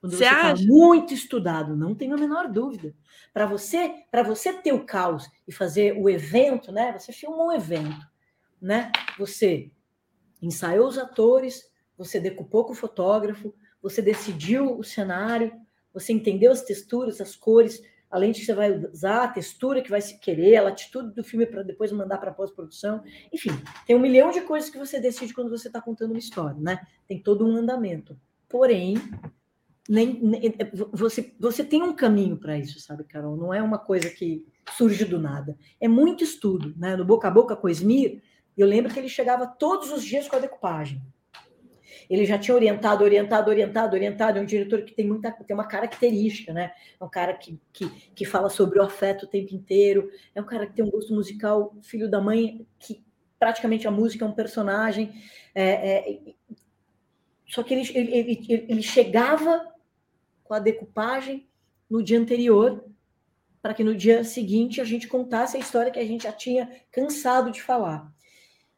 quando 0.00 0.16
você 0.16 0.24
está 0.24 0.54
muito 0.66 1.14
estudado, 1.14 1.76
não 1.76 1.94
tenho 1.94 2.14
a 2.14 2.18
menor 2.18 2.48
dúvida. 2.48 2.94
Para 3.32 3.46
você, 3.46 4.04
para 4.10 4.22
você 4.22 4.52
ter 4.52 4.72
o 4.72 4.84
caos 4.84 5.28
e 5.46 5.52
fazer 5.52 5.96
o 5.98 6.08
evento, 6.08 6.70
né? 6.70 6.98
Você 6.98 7.12
filmou 7.12 7.48
um 7.48 7.52
evento, 7.52 8.06
né? 8.60 8.92
Você 9.18 9.70
ensaiou 10.40 10.86
os 10.86 10.98
atores, 10.98 11.70
você 11.96 12.20
decupou 12.20 12.64
com 12.64 12.72
o 12.72 12.76
fotógrafo, 12.76 13.54
você 13.82 14.02
decidiu 14.02 14.78
o 14.78 14.84
cenário, 14.84 15.52
você 15.92 16.12
entendeu 16.12 16.52
as 16.52 16.62
texturas, 16.62 17.20
as 17.20 17.34
cores, 17.34 17.82
além 18.10 18.32
de 18.32 18.40
que 18.40 18.46
você 18.46 18.54
vai 18.54 18.70
usar 18.72 19.24
a 19.24 19.28
textura 19.28 19.82
que 19.82 19.90
vai 19.90 20.00
se 20.00 20.18
querer, 20.18 20.56
a 20.56 20.62
latitude 20.62 21.14
do 21.14 21.24
filme 21.24 21.46
para 21.46 21.62
depois 21.62 21.90
mandar 21.90 22.18
para 22.18 22.32
pós-produção. 22.32 23.02
Enfim, 23.32 23.50
tem 23.86 23.96
um 23.96 24.00
milhão 24.00 24.30
de 24.30 24.42
coisas 24.42 24.70
que 24.70 24.78
você 24.78 25.00
decide 25.00 25.34
quando 25.34 25.50
você 25.50 25.68
está 25.68 25.80
contando 25.80 26.10
uma 26.10 26.18
história, 26.18 26.58
né? 26.60 26.86
Tem 27.06 27.20
todo 27.20 27.46
um 27.46 27.56
andamento. 27.56 28.18
Porém, 28.48 28.96
nem, 29.88 30.20
nem, 30.20 30.54
você, 30.92 31.32
você 31.38 31.64
tem 31.64 31.82
um 31.82 31.94
caminho 31.94 32.36
para 32.36 32.58
isso, 32.58 32.80
sabe, 32.80 33.04
Carol? 33.04 33.36
Não 33.36 33.54
é 33.54 33.62
uma 33.62 33.78
coisa 33.78 34.10
que 34.10 34.44
surge 34.72 35.04
do 35.04 35.18
nada. 35.18 35.56
É 35.80 35.86
muito 35.86 36.24
estudo, 36.24 36.74
né? 36.76 36.96
No 36.96 37.04
boca 37.04 37.28
a 37.28 37.30
boca 37.30 37.54
com 37.54 37.66
o 37.66 37.70
Esmir, 37.70 38.22
eu 38.56 38.66
lembro 38.66 38.92
que 38.92 38.98
ele 38.98 39.08
chegava 39.08 39.46
todos 39.46 39.92
os 39.92 40.04
dias 40.04 40.26
com 40.26 40.36
a 40.36 40.40
decupagem. 40.40 41.00
Ele 42.08 42.24
já 42.24 42.38
tinha 42.38 42.54
orientado, 42.54 43.04
orientado, 43.04 43.50
orientado, 43.50 43.94
orientado. 43.94 44.38
É 44.38 44.42
um 44.42 44.46
diretor 44.46 44.82
que 44.82 44.94
tem 44.94 45.06
muita, 45.06 45.30
tem 45.32 45.54
uma 45.54 45.66
característica, 45.66 46.52
né? 46.52 46.72
É 46.98 47.04
um 47.04 47.08
cara 47.08 47.34
que, 47.34 47.60
que, 47.72 47.88
que 48.14 48.24
fala 48.24 48.48
sobre 48.48 48.78
o 48.78 48.82
afeto 48.82 49.24
o 49.24 49.28
tempo 49.28 49.54
inteiro. 49.54 50.10
É 50.34 50.40
um 50.40 50.46
cara 50.46 50.66
que 50.66 50.74
tem 50.74 50.84
um 50.84 50.90
gosto 50.90 51.12
musical, 51.14 51.76
filho 51.82 52.08
da 52.08 52.20
mãe, 52.20 52.66
que 52.78 53.04
praticamente 53.38 53.86
a 53.86 53.90
música 53.90 54.24
é 54.24 54.28
um 54.28 54.32
personagem. 54.32 55.12
É, 55.54 55.64
é, 55.64 56.20
só 57.46 57.62
que 57.62 57.74
ele, 57.74 57.88
ele, 57.94 58.16
ele, 58.16 58.66
ele 58.68 58.82
chegava 58.82 59.75
com 60.46 60.54
a 60.54 60.58
decupagem 60.58 61.48
no 61.88 62.02
dia 62.02 62.18
anterior, 62.18 62.84
para 63.62 63.74
que 63.74 63.84
no 63.84 63.94
dia 63.96 64.22
seguinte 64.24 64.80
a 64.80 64.84
gente 64.84 65.08
contasse 65.08 65.56
a 65.56 65.60
história 65.60 65.90
que 65.90 65.98
a 65.98 66.04
gente 66.04 66.24
já 66.24 66.32
tinha 66.32 66.70
cansado 66.90 67.50
de 67.50 67.62
falar. 67.62 68.12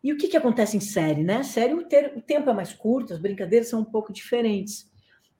E 0.02 0.12
o 0.12 0.16
que, 0.16 0.28
que 0.28 0.36
acontece 0.36 0.76
em 0.76 0.80
série, 0.80 1.24
né? 1.24 1.42
Série, 1.42 1.74
o, 1.74 1.84
ter, 1.84 2.16
o 2.16 2.22
tempo 2.22 2.48
é 2.48 2.52
mais 2.52 2.72
curto, 2.72 3.12
as 3.12 3.18
brincadeiras 3.18 3.68
são 3.68 3.80
um 3.80 3.84
pouco 3.84 4.12
diferentes, 4.12 4.90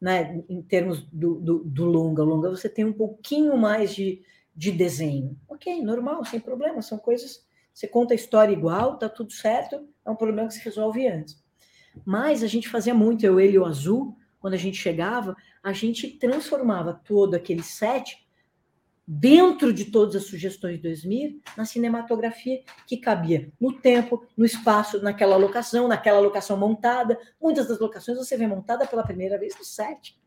né? 0.00 0.42
Em 0.48 0.60
termos 0.62 1.02
do, 1.10 1.36
do, 1.36 1.64
do 1.64 1.84
longa. 1.84 2.22
longa 2.22 2.50
você 2.50 2.68
tem 2.68 2.84
um 2.84 2.92
pouquinho 2.92 3.56
mais 3.56 3.94
de, 3.94 4.22
de 4.54 4.72
desenho. 4.72 5.38
Ok, 5.48 5.80
normal, 5.82 6.24
sem 6.24 6.40
problema, 6.40 6.82
são 6.82 6.98
coisas. 6.98 7.46
Você 7.72 7.86
conta 7.86 8.12
a 8.12 8.16
história 8.16 8.52
igual, 8.52 8.98
tá 8.98 9.08
tudo 9.08 9.32
certo, 9.32 9.88
é 10.04 10.10
um 10.10 10.16
problema 10.16 10.48
que 10.48 10.54
se 10.54 10.64
resolve 10.64 11.06
antes. 11.06 11.40
Mas 12.04 12.42
a 12.42 12.46
gente 12.48 12.68
fazia 12.68 12.92
muito, 12.92 13.24
eu, 13.24 13.38
ele 13.38 13.54
e 13.54 13.58
o 13.58 13.64
Azul, 13.64 14.16
quando 14.40 14.54
a 14.54 14.58
gente 14.58 14.76
chegava, 14.76 15.36
a 15.62 15.72
gente 15.72 16.08
transformava 16.08 17.00
todo 17.04 17.34
aquele 17.34 17.62
set 17.62 18.26
dentro 19.10 19.72
de 19.72 19.86
todas 19.86 20.16
as 20.16 20.24
sugestões 20.24 20.78
do 20.82 20.86
Esmir, 20.86 21.38
na 21.56 21.64
cinematografia 21.64 22.60
que 22.86 22.98
cabia 22.98 23.50
no 23.58 23.72
tempo, 23.72 24.26
no 24.36 24.44
espaço, 24.44 25.02
naquela 25.02 25.36
locação, 25.36 25.88
naquela 25.88 26.20
locação 26.20 26.58
montada. 26.58 27.18
Muitas 27.40 27.66
das 27.66 27.78
locações 27.78 28.18
você 28.18 28.36
vê 28.36 28.46
montada 28.46 28.86
pela 28.86 29.02
primeira 29.02 29.38
vez 29.38 29.56
no 29.56 29.64
set. 29.64 30.20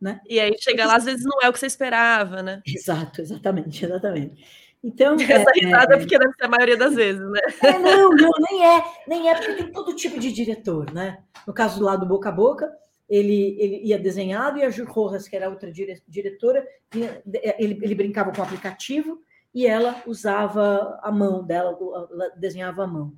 Né? 0.00 0.20
E 0.28 0.38
aí 0.38 0.56
chega 0.60 0.86
lá, 0.86 0.96
às 0.96 1.04
vezes 1.04 1.24
não 1.24 1.40
é 1.42 1.48
o 1.48 1.52
que 1.52 1.58
você 1.58 1.66
esperava, 1.66 2.42
né? 2.42 2.62
Exato, 2.64 3.20
exatamente, 3.20 3.84
exatamente. 3.84 4.44
Então, 4.82 5.14
Essa 5.20 5.50
é, 5.50 5.64
risada 5.64 5.94
é, 5.94 5.98
porque 5.98 6.18
deve 6.18 6.32
ser 6.34 6.44
a 6.44 6.48
maioria 6.48 6.76
das 6.76 6.94
vezes, 6.94 7.28
né? 7.28 7.40
É, 7.62 7.78
não, 7.78 8.10
não, 8.10 8.30
nem 8.50 8.66
é, 8.66 8.84
nem 9.06 9.28
é, 9.30 9.34
porque 9.34 9.54
tem 9.54 9.72
todo 9.72 9.96
tipo 9.96 10.18
de 10.18 10.32
diretor, 10.32 10.92
né? 10.92 11.18
No 11.46 11.52
caso 11.52 11.78
do 11.78 11.84
lado 11.84 12.06
boca 12.06 12.28
a 12.28 12.32
boca, 12.32 12.70
ele, 13.12 13.56
ele 13.60 13.80
ia 13.84 13.98
desenhado 13.98 14.58
e 14.58 14.62
a 14.62 14.70
Ju 14.70 14.86
Rojas, 14.86 15.28
que 15.28 15.36
era 15.36 15.50
outra 15.50 15.70
dire, 15.70 16.02
diretora, 16.08 16.66
ele, 17.58 17.78
ele 17.82 17.94
brincava 17.94 18.32
com 18.32 18.40
o 18.40 18.44
aplicativo 18.44 19.20
e 19.54 19.66
ela 19.66 20.02
usava 20.06 20.98
a 21.02 21.12
mão 21.12 21.44
dela, 21.44 21.78
ela 22.10 22.30
desenhava 22.30 22.84
a 22.84 22.86
mão. 22.86 23.12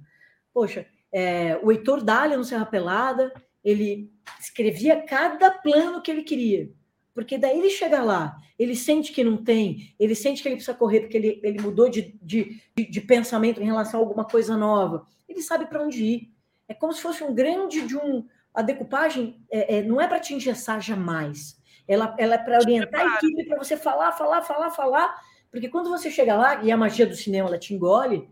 Poxa, 0.53 0.85
é, 1.13 1.57
o 1.63 1.71
Heitor 1.71 2.03
Dália 2.03 2.37
no 2.37 2.43
Serra 2.43 2.67
Pelada, 2.67 3.33
ele 3.63 4.13
escrevia 4.41 5.01
cada 5.01 5.53
plano 5.53 6.03
que 6.03 6.11
ele 6.11 6.25
queria. 6.25 6.73
Porque 7.15 7.39
daí 7.39 7.57
ele 7.57 7.71
chega 7.71 8.03
lá, 8.03 8.37
ele 8.59 8.75
sente 8.75 9.13
que 9.13 9.23
não 9.23 9.37
tem, 9.37 9.95
ele 9.97 10.17
sente 10.17 10.43
que 10.43 10.49
ele 10.49 10.57
precisa 10.57 10.77
correr 10.77 11.03
porque 11.03 11.17
ele, 11.17 11.41
ele 11.45 11.63
mudou 11.63 11.89
de, 11.89 12.19
de, 12.21 12.61
de 12.77 13.01
pensamento 13.01 13.63
em 13.63 13.67
relação 13.67 14.01
a 14.01 14.03
alguma 14.03 14.25
coisa 14.25 14.57
nova. 14.57 15.07
Ele 15.29 15.41
sabe 15.41 15.67
para 15.67 15.85
onde 15.85 16.05
ir. 16.05 16.35
É 16.67 16.75
como 16.75 16.93
se 16.93 17.01
fosse 17.01 17.23
um 17.23 17.33
grande 17.33 17.87
de 17.87 17.97
um. 17.97 18.27
A 18.55 18.63
decupagem 18.63 19.45
é, 19.51 19.79
é 19.79 19.83
não 19.83 20.01
é 20.01 20.07
para 20.07 20.21
te 20.21 20.33
engessar 20.33 20.81
jamais. 20.81 21.61
Ela, 21.87 22.15
ela 22.19 22.37
é 22.37 22.39
para 22.39 22.59
orientar 22.59 23.01
a 23.01 23.17
equipe, 23.17 23.45
para 23.47 23.59
você 23.59 23.77
falar, 23.77 24.13
falar, 24.13 24.43
falar, 24.43 24.71
falar. 24.71 25.15
Porque 25.51 25.69
quando 25.69 25.91
você 25.91 26.11
chega 26.11 26.35
lá, 26.35 26.63
e 26.65 26.71
a 26.73 26.77
magia 26.77 27.07
do 27.07 27.15
cinema 27.15 27.49
ela 27.49 27.59
te 27.59 27.75
engole, 27.75 28.29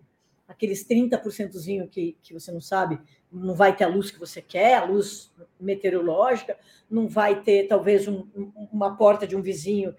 aqueles 0.48 0.86
30% 0.86 1.88
que, 1.90 2.16
que 2.22 2.32
você 2.32 2.52
não 2.52 2.60
sabe, 2.60 3.00
não 3.30 3.54
vai 3.54 3.74
ter 3.74 3.84
a 3.84 3.88
luz 3.88 4.10
que 4.10 4.18
você 4.18 4.40
quer, 4.40 4.74
a 4.74 4.84
luz 4.84 5.32
meteorológica, 5.58 6.56
não 6.90 7.08
vai 7.08 7.40
ter 7.42 7.66
talvez 7.66 8.06
um, 8.06 8.28
uma 8.72 8.96
porta 8.96 9.26
de 9.26 9.34
um 9.34 9.42
vizinho 9.42 9.94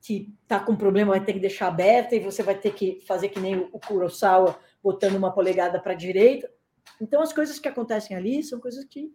que 0.00 0.34
está 0.42 0.58
com 0.58 0.74
problema, 0.74 1.12
vai 1.12 1.24
ter 1.24 1.32
que 1.32 1.38
deixar 1.38 1.68
aberta 1.68 2.16
e 2.16 2.20
você 2.20 2.42
vai 2.42 2.56
ter 2.56 2.74
que 2.74 3.00
fazer 3.06 3.28
que 3.28 3.38
nem 3.38 3.68
o 3.72 3.78
Kurosawa, 3.78 4.58
botando 4.82 5.14
uma 5.14 5.32
polegada 5.32 5.80
para 5.80 5.92
a 5.92 5.96
direita. 5.96 6.50
Então, 7.00 7.22
as 7.22 7.32
coisas 7.32 7.60
que 7.60 7.68
acontecem 7.68 8.16
ali 8.16 8.42
são 8.42 8.58
coisas 8.58 8.84
que, 8.84 9.12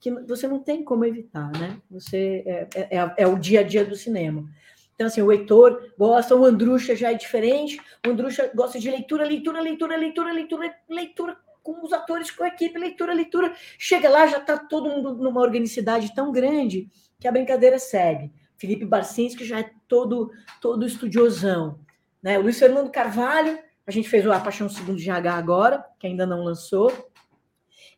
que 0.00 0.10
você 0.10 0.46
não 0.46 0.60
tem 0.60 0.84
como 0.84 1.04
evitar, 1.04 1.50
né? 1.52 1.80
Você 1.90 2.42
é, 2.46 2.68
é, 2.74 2.98
é, 2.98 3.14
é 3.18 3.26
o 3.26 3.38
dia 3.38 3.60
a 3.60 3.62
dia 3.62 3.84
do 3.84 3.96
cinema. 3.96 4.48
Então, 4.94 5.06
assim, 5.06 5.22
o 5.22 5.30
Heitor 5.30 5.92
gosta, 5.96 6.34
o 6.34 6.44
Andrucha 6.44 6.96
já 6.96 7.12
é 7.12 7.14
diferente, 7.14 7.80
o 8.04 8.10
Andrucha 8.10 8.50
gosta 8.54 8.80
de 8.80 8.90
leitura, 8.90 9.24
leitura, 9.24 9.60
leitura, 9.60 9.96
leitura, 9.96 10.32
leitura, 10.32 10.74
leitura 10.88 11.36
com 11.62 11.84
os 11.84 11.92
atores, 11.92 12.30
com 12.30 12.42
a 12.42 12.48
equipe, 12.48 12.78
leitura, 12.78 13.12
leitura. 13.12 13.52
Chega 13.78 14.08
lá, 14.08 14.26
já 14.26 14.38
está 14.38 14.56
todo 14.56 14.88
mundo 14.88 15.14
numa 15.14 15.40
organicidade 15.40 16.14
tão 16.14 16.32
grande 16.32 16.88
que 17.20 17.28
a 17.28 17.32
brincadeira 17.32 17.78
segue. 17.78 18.32
Felipe 18.56 18.84
Barcinski 18.84 19.44
já 19.44 19.60
é 19.60 19.70
todo, 19.86 20.32
todo 20.60 20.84
estudiosão. 20.84 21.78
Né? 22.22 22.38
O 22.38 22.42
Luiz 22.42 22.58
Fernando 22.58 22.90
Carvalho, 22.90 23.58
a 23.86 23.90
gente 23.90 24.08
fez 24.08 24.26
o 24.26 24.32
A 24.32 24.40
Paixão 24.40 24.68
Segundo 24.68 24.98
de 24.98 25.10
H 25.10 25.32
agora, 25.32 25.84
que 25.98 26.06
ainda 26.06 26.26
não 26.26 26.42
lançou. 26.42 26.90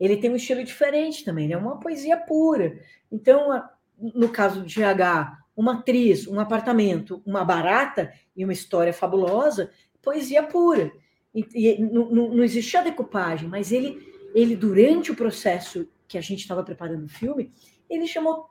Ele 0.01 0.17
tem 0.17 0.31
um 0.31 0.37
estilo 0.37 0.65
diferente 0.65 1.25
também, 1.25 1.47
né? 1.47 1.57
Uma 1.57 1.79
poesia 1.79 2.17
pura. 2.17 2.81
Então, 3.13 3.63
no 3.99 4.31
caso 4.31 4.63
do 4.63 4.67
GH, 4.67 5.39
uma 5.55 5.75
atriz, 5.75 6.27
um 6.27 6.41
apartamento, 6.41 7.23
uma 7.27 7.45
barata 7.45 8.11
e 8.35 8.43
uma 8.43 8.53
história 8.53 8.95
fabulosa, 8.95 9.71
poesia 10.01 10.43
pura. 10.43 10.91
E, 11.35 11.47
e 11.55 11.79
não, 11.79 12.11
não, 12.11 12.43
existia 12.43 12.83
decupagem, 12.83 13.49
mas 13.49 13.71
ele, 13.71 14.03
ele, 14.35 14.57
durante 14.57 15.13
o 15.13 15.15
processo 15.15 15.87
que 16.09 16.17
a 16.17 16.21
gente 16.21 16.41
estava 16.41 16.65
preparando 16.65 17.05
o 17.05 17.09
filme, 17.09 17.53
ele 17.89 18.07
chamou 18.07 18.49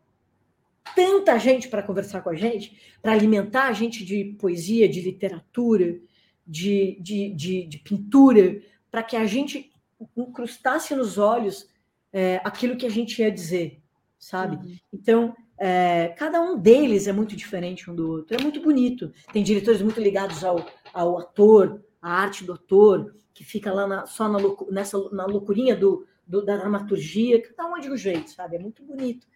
tanta 0.96 1.38
gente 1.40 1.68
para 1.68 1.84
conversar 1.84 2.22
com 2.22 2.30
a 2.30 2.36
gente, 2.36 2.80
para 3.02 3.12
alimentar 3.12 3.68
a 3.68 3.74
gente 3.74 4.06
de 4.06 4.36
poesia, 4.40 4.88
de 4.88 5.02
literatura, 5.02 6.00
de, 6.46 6.98
de, 7.02 7.34
de, 7.34 7.66
de 7.66 7.78
pintura, 7.80 8.62
para 8.90 9.04
que 9.04 9.16
a 9.16 9.26
gente 9.26 9.69
incrustasse 10.16 10.96
nos 10.96 11.18
olhos 11.18 11.68
é, 12.12 12.42
aquilo 12.44 12.78
que 12.78 12.86
a 12.86 12.90
gente 12.90 13.22
ia 13.22 13.32
dizer, 13.32 13.82
sabe? 14.18 14.56
Uhum. 14.56 14.78
Então, 14.94 15.36
é, 15.58 16.10
cada 16.18 16.42
um 16.42 16.58
deles 16.58 17.08
é 17.08 17.12
muito 17.12 17.36
diferente 17.36 17.92
um 17.92 17.96
do 17.96 18.10
outro. 18.10 18.36
É 18.36 18.42
muito 18.42 18.62
bonito. 18.62 19.12
Tem 19.34 19.44
diretores 19.44 19.82
muito 19.82 20.00
ligados 20.00 20.44
ao, 20.44 20.66
ao 20.94 21.20
ator, 21.20 21.84
à 22.02 22.22
arte 22.22 22.46
do 22.46 22.54
ator, 22.54 23.14
que 23.34 23.44
fica 23.44 23.72
lá 23.74 23.88
na, 23.88 24.06
só 24.06 24.30
na, 24.30 24.40
nessa, 24.70 24.98
na 25.12 25.26
loucurinha 25.26 25.76
do, 25.76 26.08
do, 26.26 26.46
da 26.46 26.58
dramaturgia, 26.58 27.42
cada 27.42 27.70
um 27.70 27.78
é 27.78 27.82
de 27.82 27.92
um 27.92 27.98
jeito, 27.98 28.32
sabe? 28.32 28.56
É 28.56 28.60
muito 28.60 28.84
bonito. 28.84 29.28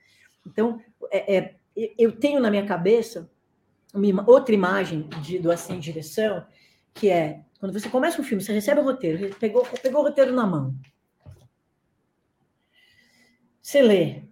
Então, 0.46 0.80
é, 1.12 1.38
é, 1.38 1.56
eu 1.98 2.12
tenho 2.12 2.40
na 2.40 2.52
minha 2.52 2.66
cabeça 2.66 3.30
uma, 3.94 4.30
outra 4.30 4.54
imagem 4.54 5.08
de, 5.22 5.40
do 5.40 5.52
assim 5.52 5.80
direção, 5.80 6.46
que 6.94 7.10
é 7.10 7.42
quando 7.64 7.80
você 7.80 7.88
começa 7.88 8.20
um 8.20 8.26
filme, 8.26 8.44
você 8.44 8.52
recebe 8.52 8.82
o 8.82 8.84
roteiro, 8.84 9.34
pegou, 9.38 9.66
pegou 9.82 10.02
o 10.02 10.04
roteiro 10.04 10.34
na 10.34 10.46
mão. 10.46 10.76
Você 13.62 13.82
lê, 13.82 14.24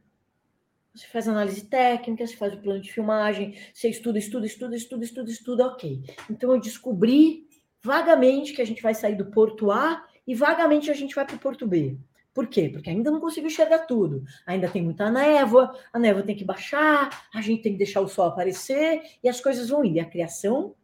você 0.93 1.07
faz 1.07 1.29
análise 1.29 1.65
técnica, 1.65 2.27
você 2.27 2.35
faz 2.35 2.53
o 2.53 2.57
plano 2.57 2.81
de 2.81 2.91
filmagem, 2.91 3.55
você 3.73 3.87
estuda, 3.87 4.19
estuda, 4.19 4.45
estuda, 4.45 4.75
estuda, 4.75 5.05
estuda, 5.05 5.31
estuda, 5.31 5.67
ok. 5.67 6.03
Então 6.29 6.51
eu 6.51 6.59
descobri 6.59 7.47
vagamente 7.81 8.51
que 8.51 8.61
a 8.61 8.65
gente 8.65 8.81
vai 8.81 8.93
sair 8.93 9.15
do 9.15 9.31
porto 9.31 9.71
A 9.71 10.05
e 10.27 10.35
vagamente 10.35 10.91
a 10.91 10.93
gente 10.93 11.15
vai 11.15 11.25
para 11.25 11.37
o 11.37 11.39
porto 11.39 11.65
B. 11.65 11.97
Por 12.33 12.47
quê? 12.47 12.67
Porque 12.67 12.89
ainda 12.89 13.09
não 13.09 13.21
consigo 13.21 13.47
enxergar 13.47 13.85
tudo. 13.85 14.25
Ainda 14.45 14.67
tem 14.67 14.83
muita 14.83 15.09
névoa, 15.09 15.73
a 15.93 15.97
névoa 15.97 16.23
tem 16.23 16.35
que 16.35 16.43
baixar, 16.43 17.29
a 17.33 17.39
gente 17.39 17.61
tem 17.61 17.71
que 17.71 17.77
deixar 17.77 18.01
o 18.01 18.09
sol 18.09 18.25
aparecer 18.25 19.01
e 19.23 19.29
as 19.29 19.39
coisas 19.39 19.69
vão 19.69 19.85
ir. 19.85 19.93
E 19.93 19.99
a 20.01 20.05
criação 20.05 20.75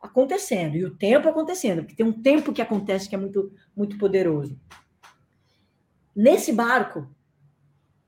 acontecendo, 0.00 0.76
e 0.76 0.84
o 0.84 0.96
tempo 0.96 1.28
acontecendo, 1.28 1.82
porque 1.82 1.96
tem 1.96 2.06
um 2.06 2.22
tempo 2.22 2.52
que 2.52 2.62
acontece 2.62 3.08
que 3.08 3.14
é 3.14 3.18
muito, 3.18 3.52
muito 3.74 3.98
poderoso. 3.98 4.58
Nesse 6.14 6.52
barco, 6.52 7.08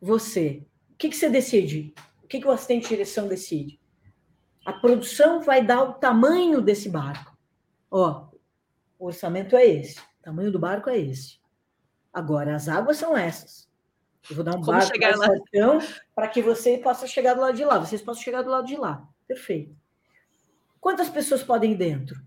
você 0.00 0.66
que, 0.98 1.08
que 1.08 1.16
você 1.16 1.30
decide? 1.30 1.94
O 2.22 2.26
que, 2.26 2.40
que 2.40 2.46
o 2.46 2.50
assistente 2.50 2.82
de 2.82 2.88
direção 2.88 3.28
decide? 3.28 3.80
A 4.66 4.72
produção 4.72 5.40
vai 5.40 5.64
dar 5.64 5.82
o 5.82 5.94
tamanho 5.94 6.60
desse 6.60 6.90
barco. 6.90 7.38
Ó, 7.90 8.28
o 8.98 9.06
orçamento 9.06 9.56
é 9.56 9.64
esse, 9.64 9.98
o 9.98 10.22
tamanho 10.22 10.50
do 10.50 10.58
barco 10.58 10.90
é 10.90 10.98
esse. 10.98 11.38
Agora, 12.12 12.54
as 12.54 12.68
águas 12.68 12.96
são 12.96 13.16
essas. 13.16 13.68
Eu 14.28 14.36
vou 14.36 14.44
dar 14.44 14.56
um 14.56 14.60
Como 14.60 14.72
barco 14.72 14.90
para 16.14 16.28
que 16.28 16.42
você 16.42 16.76
possa 16.76 17.06
chegar 17.06 17.34
do 17.34 17.40
lado 17.40 17.56
de 17.56 17.64
lá, 17.64 17.78
vocês 17.78 18.02
possam 18.02 18.22
chegar 18.22 18.42
do 18.42 18.50
lado 18.50 18.66
de 18.66 18.76
lá. 18.76 19.08
Perfeito. 19.26 19.74
Quantas 20.80 21.08
pessoas 21.08 21.42
podem 21.42 21.72
ir 21.72 21.76
dentro? 21.76 22.20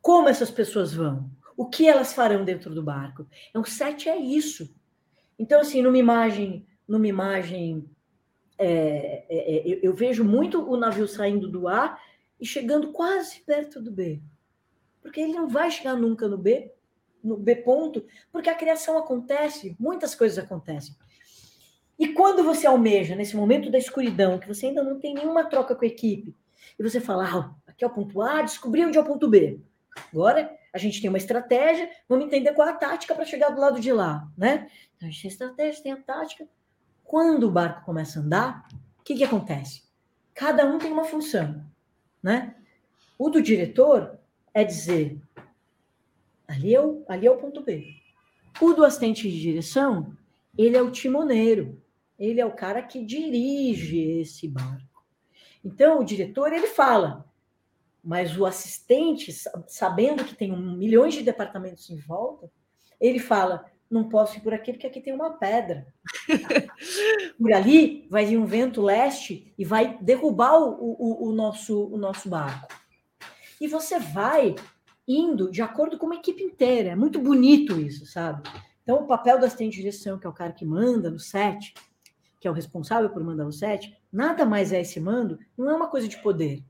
Como 0.00 0.28
essas 0.28 0.50
pessoas 0.50 0.92
vão? 0.92 1.30
O 1.56 1.68
que 1.68 1.88
elas 1.88 2.12
farão 2.12 2.44
dentro 2.44 2.74
do 2.74 2.82
barco? 2.82 3.26
Então, 3.50 3.64
set 3.64 4.08
é 4.08 4.16
isso. 4.16 4.74
Então, 5.38 5.60
assim, 5.60 5.82
numa 5.82 5.98
imagem 5.98 6.66
numa 6.86 7.06
imagem. 7.06 7.88
É, 8.58 9.24
é, 9.28 9.56
é, 9.56 9.62
eu, 9.66 9.80
eu, 9.82 9.94
vejo 9.94 10.24
muito 10.24 10.66
o 10.66 10.78
navio 10.78 11.06
saindo 11.06 11.46
do 11.46 11.68
A 11.68 11.98
e 12.40 12.46
chegando 12.46 12.90
quase 12.90 13.40
perto 13.40 13.82
do 13.82 13.90
B. 13.90 14.22
Porque 15.02 15.20
ele 15.20 15.34
não 15.34 15.46
vai 15.46 15.70
chegar 15.70 15.94
nunca 15.94 16.26
no 16.26 16.38
B, 16.38 16.72
no 17.22 17.36
B 17.36 17.56
ponto, 17.56 18.06
porque 18.32 18.48
a 18.48 18.54
criação 18.54 18.96
acontece, 18.96 19.76
muitas 19.78 20.14
coisas 20.14 20.42
acontecem. 20.42 20.94
E 21.98 22.08
quando 22.08 22.42
você 22.42 22.66
almeja, 22.66 23.14
nesse 23.14 23.36
momento 23.36 23.70
da 23.70 23.78
escuridão, 23.78 24.38
que 24.38 24.48
você 24.48 24.66
ainda 24.66 24.82
não 24.82 24.98
tem 24.98 25.14
nenhuma 25.14 25.44
troca 25.44 25.74
com 25.74 25.84
a 25.84 25.88
equipe, 25.88 26.34
e 26.78 26.82
você 26.82 27.00
fala, 27.00 27.24
ah, 27.24 27.54
aqui 27.66 27.84
é 27.84 27.86
o 27.86 27.90
ponto 27.90 28.20
A, 28.20 28.42
descobri 28.42 28.84
onde 28.84 28.98
é 28.98 29.00
o 29.00 29.04
ponto 29.04 29.28
B. 29.28 29.60
Agora 30.12 30.54
a 30.72 30.78
gente 30.78 31.00
tem 31.00 31.08
uma 31.08 31.18
estratégia, 31.18 31.90
vamos 32.08 32.26
entender 32.26 32.52
qual 32.52 32.68
é 32.68 32.70
a 32.70 32.76
tática 32.76 33.14
para 33.14 33.24
chegar 33.24 33.50
do 33.50 33.60
lado 33.60 33.80
de 33.80 33.92
lá, 33.92 34.28
né? 34.36 34.68
Então 34.94 35.08
a 35.08 35.10
gente 35.10 35.22
tem 35.22 35.28
a 35.28 35.32
estratégia, 35.32 35.82
tem 35.82 35.92
a 35.92 35.96
tática, 35.96 36.46
quando 37.02 37.44
o 37.44 37.50
barco 37.50 37.84
começa 37.84 38.18
a 38.18 38.22
andar, 38.22 38.68
o 38.98 39.02
que, 39.02 39.14
que 39.14 39.24
acontece? 39.24 39.84
Cada 40.34 40.66
um 40.66 40.78
tem 40.78 40.92
uma 40.92 41.04
função, 41.04 41.64
né? 42.22 42.54
O 43.18 43.30
do 43.30 43.40
diretor 43.40 44.18
é 44.52 44.64
dizer, 44.64 45.18
ali 46.46 46.74
é 46.74 46.80
o, 46.80 47.04
ali 47.08 47.26
é 47.26 47.30
o 47.30 47.38
ponto 47.38 47.62
B. 47.62 47.94
O 48.60 48.72
do 48.72 48.84
assistente 48.84 49.30
de 49.30 49.40
direção, 49.40 50.14
ele 50.56 50.76
é 50.76 50.82
o 50.82 50.90
timoneiro, 50.90 51.80
ele 52.18 52.40
é 52.40 52.46
o 52.46 52.54
cara 52.54 52.82
que 52.82 53.04
dirige 53.04 53.98
esse 54.20 54.48
barco. 54.48 54.85
Então, 55.64 56.00
o 56.00 56.04
diretor, 56.04 56.52
ele 56.52 56.66
fala, 56.66 57.24
mas 58.02 58.38
o 58.38 58.46
assistente, 58.46 59.32
sabendo 59.66 60.24
que 60.24 60.34
tem 60.34 60.56
milhões 60.56 61.14
de 61.14 61.22
departamentos 61.22 61.90
em 61.90 61.98
volta, 61.98 62.50
ele 63.00 63.18
fala, 63.18 63.66
não 63.90 64.08
posso 64.08 64.36
ir 64.36 64.40
por 64.40 64.54
aqui 64.54 64.72
porque 64.72 64.86
aqui 64.86 65.00
tem 65.00 65.12
uma 65.12 65.30
pedra. 65.30 65.86
por 67.38 67.52
ali 67.52 68.06
vai 68.10 68.24
vir 68.24 68.38
um 68.38 68.46
vento 68.46 68.82
leste 68.82 69.52
e 69.56 69.64
vai 69.64 69.98
derrubar 70.00 70.58
o, 70.58 70.96
o, 70.98 71.28
o, 71.28 71.32
nosso, 71.32 71.86
o 71.86 71.96
nosso 71.96 72.28
barco. 72.28 72.68
E 73.60 73.68
você 73.68 73.98
vai 73.98 74.54
indo 75.06 75.50
de 75.50 75.62
acordo 75.62 75.98
com 75.98 76.06
uma 76.06 76.16
equipe 76.16 76.42
inteira. 76.42 76.90
É 76.90 76.96
muito 76.96 77.20
bonito 77.20 77.80
isso, 77.80 78.06
sabe? 78.06 78.48
Então, 78.82 79.02
o 79.02 79.06
papel 79.06 79.38
do 79.38 79.46
assistente 79.46 79.72
de 79.72 79.82
direção, 79.82 80.18
que 80.18 80.26
é 80.26 80.30
o 80.30 80.34
cara 80.34 80.52
que 80.52 80.64
manda 80.64 81.10
no 81.10 81.18
set, 81.18 81.74
que 82.40 82.46
é 82.46 82.50
o 82.50 82.54
responsável 82.54 83.10
por 83.10 83.22
mandar 83.22 83.44
no 83.44 83.52
set, 83.52 83.96
nada 84.16 84.44
mais 84.44 84.72
é 84.72 84.80
esse 84.80 84.98
mando, 84.98 85.38
não 85.56 85.70
é 85.70 85.74
uma 85.74 85.88
coisa 85.88 86.08
de 86.08 86.16
poder. 86.18 86.62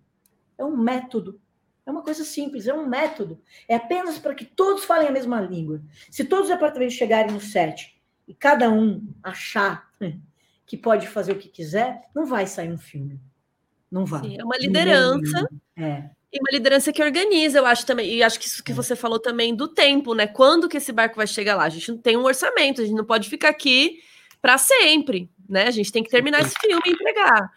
É 0.59 0.65
um 0.65 0.77
método 0.77 1.41
é 1.87 1.91
uma 1.91 2.03
coisa 2.03 2.25
simples, 2.25 2.67
é 2.67 2.75
um 2.75 2.85
método. 2.85 3.41
É 3.69 3.77
apenas 3.77 4.19
para 4.19 4.35
que 4.35 4.45
todos 4.45 4.85
falem 4.85 5.07
a 5.07 5.13
mesma 5.13 5.41
língua. 5.41 5.81
Se 6.11 6.25
todos 6.25 6.47
os 6.47 6.53
departamentos 6.53 6.97
chegarem 6.97 7.33
no 7.33 7.41
set 7.41 7.97
e 8.27 8.35
cada 8.35 8.69
um 8.69 9.07
achar 9.23 9.89
que 10.67 10.77
pode 10.77 11.07
fazer 11.07 11.33
o 11.33 11.39
que 11.39 11.49
quiser, 11.49 12.03
não 12.13 12.27
vai 12.27 12.45
sair 12.49 12.73
um 12.73 12.79
filme. 12.79 13.21
Não 13.89 14.05
vai. 14.05 14.23
Sim, 14.23 14.41
é 14.41 14.45
uma 14.45 14.59
liderança. 14.59 15.49
É. 15.77 16.11
E 16.33 16.41
uma 16.41 16.51
liderança 16.51 16.93
que 16.93 17.01
organiza, 17.01 17.59
eu 17.59 17.67
acho 17.67 17.87
também. 17.87 18.13
E 18.13 18.21
acho 18.21 18.41
que 18.41 18.47
isso 18.47 18.65
que 18.65 18.73
é. 18.73 18.75
você 18.75 18.97
falou 18.97 19.21
também 19.21 19.55
do 19.55 19.69
tempo, 19.69 20.13
né? 20.13 20.27
Quando 20.27 20.69
que 20.69 20.79
esse 20.79 20.91
barco 20.91 21.15
vai 21.15 21.27
chegar 21.29 21.55
lá? 21.55 21.65
A 21.65 21.69
gente 21.69 21.93
não 21.93 21.99
tem 21.99 22.17
um 22.17 22.25
orçamento, 22.25 22.81
a 22.81 22.85
gente 22.85 22.97
não 22.97 23.05
pode 23.05 23.31
ficar 23.31 23.51
aqui 23.51 24.01
para 24.47 24.59
sempre, 24.59 25.29
né? 25.49 25.65
A 25.65 25.73
gente 25.73 25.91
tem 25.91 26.05
que 26.05 26.09
terminar 26.09 26.41
esse 26.41 26.55
filme 26.61 26.81
e 26.87 26.91
entregar. 26.91 27.51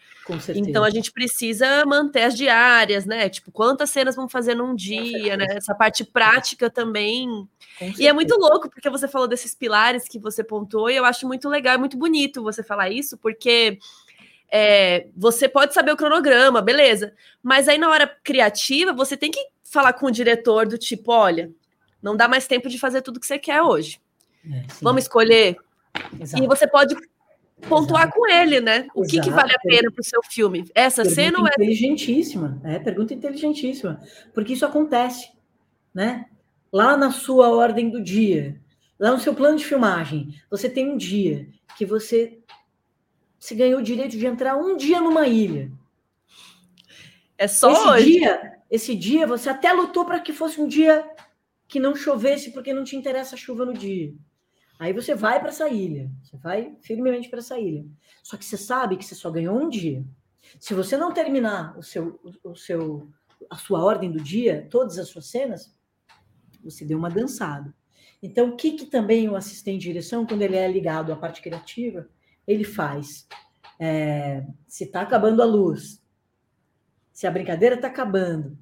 Então 0.55 0.83
a 0.83 0.89
gente 0.89 1.11
precisa 1.11 1.85
manter 1.85 2.23
as 2.23 2.35
diárias, 2.35 3.05
né? 3.05 3.29
Tipo, 3.29 3.51
quantas 3.51 3.91
cenas 3.91 4.15
vão 4.15 4.27
fazer 4.27 4.55
num 4.55 4.73
dia, 4.73 5.37
né? 5.37 5.45
Essa 5.51 5.75
parte 5.75 6.03
prática 6.03 6.67
também. 6.67 7.47
E 7.99 8.07
é 8.07 8.11
muito 8.11 8.35
louco, 8.39 8.71
porque 8.71 8.89
você 8.89 9.07
falou 9.07 9.27
desses 9.27 9.53
pilares 9.53 10.07
que 10.07 10.17
você 10.17 10.43
pontuou, 10.43 10.89
e 10.89 10.95
eu 10.95 11.05
acho 11.05 11.27
muito 11.27 11.47
legal, 11.47 11.75
é 11.75 11.77
muito 11.77 11.95
bonito 11.95 12.41
você 12.41 12.63
falar 12.63 12.89
isso, 12.89 13.19
porque 13.19 13.77
é, 14.51 15.05
você 15.15 15.47
pode 15.47 15.75
saber 15.75 15.91
o 15.91 15.97
cronograma, 15.97 16.59
beleza. 16.63 17.13
Mas 17.43 17.67
aí 17.67 17.77
na 17.77 17.91
hora 17.91 18.07
criativa, 18.23 18.93
você 18.93 19.15
tem 19.15 19.29
que 19.29 19.45
falar 19.63 19.93
com 19.93 20.07
o 20.07 20.11
diretor 20.11 20.67
do 20.67 20.75
tipo, 20.75 21.11
olha, 21.11 21.51
não 22.01 22.17
dá 22.17 22.27
mais 22.27 22.47
tempo 22.47 22.67
de 22.67 22.79
fazer 22.79 23.03
tudo 23.03 23.19
que 23.19 23.27
você 23.27 23.37
quer 23.37 23.61
hoje. 23.61 24.01
É, 24.51 24.63
Vamos 24.81 25.03
escolher. 25.03 25.55
Exato. 26.19 26.43
E 26.43 26.47
você 26.47 26.67
pode 26.67 26.95
pontuar 27.67 28.03
Exato. 28.03 28.17
com 28.17 28.29
ele, 28.29 28.61
né? 28.61 28.87
O 28.93 29.03
que, 29.03 29.19
que 29.19 29.29
vale 29.29 29.53
a 29.53 29.59
pena 29.59 29.91
para 29.91 30.01
o 30.01 30.03
seu 30.03 30.21
filme? 30.23 30.69
Essa 30.73 31.03
pergunta 31.03 31.21
cena 31.21 31.39
ou 31.39 31.47
é. 31.47 31.51
Inteligentíssima, 31.51 32.61
é, 32.63 32.79
pergunta 32.79 33.13
inteligentíssima. 33.13 34.01
Porque 34.33 34.53
isso 34.53 34.65
acontece, 34.65 35.31
né? 35.93 36.25
Lá 36.71 36.95
na 36.95 37.11
sua 37.11 37.49
ordem 37.49 37.89
do 37.89 38.01
dia, 38.01 38.59
lá 38.99 39.11
no 39.11 39.19
seu 39.19 39.33
plano 39.33 39.57
de 39.57 39.65
filmagem, 39.65 40.35
você 40.49 40.69
tem 40.69 40.89
um 40.89 40.97
dia 40.97 41.47
que 41.77 41.85
você 41.85 42.39
se 43.39 43.55
ganhou 43.55 43.79
o 43.79 43.83
direito 43.83 44.17
de 44.17 44.25
entrar 44.25 44.57
um 44.57 44.75
dia 44.75 44.99
numa 44.99 45.27
ilha. 45.27 45.71
É 47.37 47.47
só 47.47 47.71
esse 47.71 47.87
hoje. 47.87 48.05
dia, 48.05 48.59
esse 48.69 48.95
dia 48.95 49.25
você 49.25 49.49
até 49.49 49.71
lutou 49.71 50.03
para 50.03 50.19
que 50.19 50.33
fosse 50.33 50.59
um 50.59 50.67
dia 50.67 51.09
que 51.67 51.79
não 51.79 51.95
chovesse 51.95 52.51
porque 52.51 52.73
não 52.73 52.83
te 52.83 52.97
interessa 52.97 53.35
a 53.35 53.37
chuva 53.37 53.65
no 53.65 53.73
dia. 53.73 54.13
Aí 54.79 54.93
você 54.93 55.13
vai 55.13 55.41
para 55.41 55.49
essa 55.49 55.67
ilha, 55.67 56.09
você 56.23 56.37
vai 56.37 56.73
firmemente 56.79 57.27
para 57.27 57.39
essa 57.39 57.59
ilha. 57.59 57.85
Só 58.23 58.37
que 58.37 58.45
você 58.45 58.55
sabe 58.55 58.95
que 58.95 59.03
você 59.03 59.13
só 59.13 59.29
ganhou 59.29 59.59
um 59.59 59.67
dia. 59.67 60.05
Se 60.57 60.73
você 60.73 60.95
não 60.95 61.13
terminar 61.13 61.77
o 61.77 61.83
seu, 61.83 62.17
o 62.41 62.55
seu, 62.55 63.11
a 63.49 63.57
sua 63.57 63.83
ordem 63.83 64.09
do 64.09 64.23
dia, 64.23 64.65
todas 64.71 64.97
as 64.97 65.09
suas 65.09 65.25
cenas, 65.25 65.77
você 66.63 66.85
deu 66.85 66.97
uma 66.97 67.09
dançada. 67.09 67.75
Então, 68.23 68.49
o 68.49 68.55
que, 68.55 68.71
que 68.71 68.85
também 68.85 69.27
o 69.27 69.35
assistente 69.35 69.81
de 69.81 69.87
direção, 69.87 70.25
quando 70.25 70.43
ele 70.43 70.55
é 70.55 70.71
ligado 70.71 71.11
à 71.11 71.15
parte 71.15 71.41
criativa, 71.41 72.07
ele 72.47 72.63
faz? 72.63 73.27
É, 73.77 74.45
se 74.65 74.85
está 74.85 75.01
acabando 75.01 75.41
a 75.41 75.45
luz, 75.45 76.01
se 77.11 77.27
a 77.27 77.31
brincadeira 77.31 77.75
está 77.75 77.89
acabando 77.89 78.57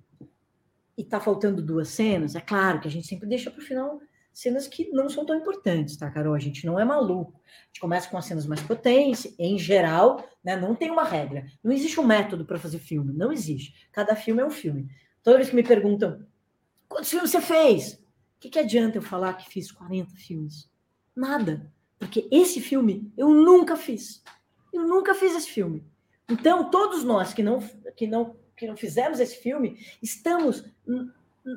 e 0.98 1.04
está 1.04 1.20
faltando 1.20 1.62
duas 1.62 1.90
cenas, 1.90 2.36
é 2.36 2.42
claro 2.42 2.80
que 2.80 2.88
a 2.88 2.92
gente 2.92 3.06
sempre 3.06 3.30
deixa 3.30 3.52
para 3.52 3.62
o 3.62 3.66
final 3.66 4.00
cenas 4.38 4.68
que 4.68 4.88
não 4.92 5.10
são 5.10 5.26
tão 5.26 5.36
importantes, 5.36 5.98
tá, 5.98 6.12
Carol? 6.12 6.36
A 6.36 6.40
gente 6.40 6.64
não 6.64 6.80
é 6.80 6.86
maluco. 6.86 7.42
A 7.44 7.68
gente 7.68 7.80
começa 7.80 8.08
com 8.08 8.18
as 8.18 8.26
cenas 8.26 8.46
mais 8.46 8.62
potentes, 8.62 9.34
em 9.40 9.58
geral, 9.58 10.24
né? 10.44 10.56
Não 10.56 10.76
tem 10.76 10.92
uma 10.92 11.04
regra. 11.04 11.48
Não 11.64 11.72
existe 11.72 12.00
um 12.00 12.06
método 12.06 12.46
para 12.46 12.60
fazer 12.60 12.78
filme. 12.78 13.12
Não 13.14 13.32
existe. 13.32 13.90
Cada 13.92 14.16
filme 14.16 14.40
é 14.40 14.46
um 14.46 14.52
filme. 14.52 14.88
Toda 15.24 15.38
vez 15.38 15.50
que 15.50 15.56
me 15.56 15.64
perguntam 15.64 16.24
quantos 16.88 17.10
filmes 17.10 17.32
você 17.32 17.42
fez? 17.42 17.94
O 17.94 18.40
que, 18.40 18.50
que 18.52 18.60
adianta 18.60 19.00
eu 19.00 19.02
falar 19.02 19.34
que 19.34 19.50
fiz 19.50 19.72
40 19.72 20.16
filmes? 20.16 20.70
Nada. 21.16 21.74
Porque 21.98 22.28
esse 22.32 22.62
filme 22.62 23.12
eu 23.18 23.30
nunca 23.30 23.76
fiz. 23.76 24.24
Eu 24.72 24.84
nunca 24.84 25.16
fiz 25.16 25.36
esse 25.36 25.50
filme. 25.50 25.84
Então, 26.30 26.70
todos 26.70 27.04
nós 27.04 27.34
que 27.34 27.42
não, 27.42 27.60
que 27.96 28.06
não, 28.06 28.36
que 28.56 28.68
não 28.68 28.78
fizemos 28.78 29.20
esse 29.20 29.38
filme, 29.38 29.84
estamos 30.00 30.64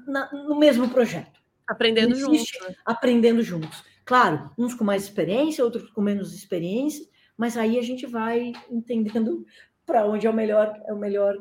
na, 0.06 0.32
no 0.32 0.58
mesmo 0.58 0.88
projeto. 0.88 1.39
Aprendendo 1.70 2.16
juntos. 2.16 2.52
Né? 2.60 2.74
Aprendendo 2.84 3.42
juntos. 3.42 3.84
Claro, 4.04 4.50
uns 4.58 4.74
com 4.74 4.82
mais 4.82 5.04
experiência, 5.04 5.64
outros 5.64 5.88
com 5.90 6.00
menos 6.00 6.34
experiência, 6.34 7.06
mas 7.36 7.56
aí 7.56 7.78
a 7.78 7.82
gente 7.82 8.06
vai 8.06 8.52
entendendo 8.68 9.46
para 9.86 10.04
onde 10.04 10.26
é 10.26 10.30
o 10.30 10.34
melhor, 10.34 10.80
é 10.86 10.92
o 10.92 10.98
melhor 10.98 11.36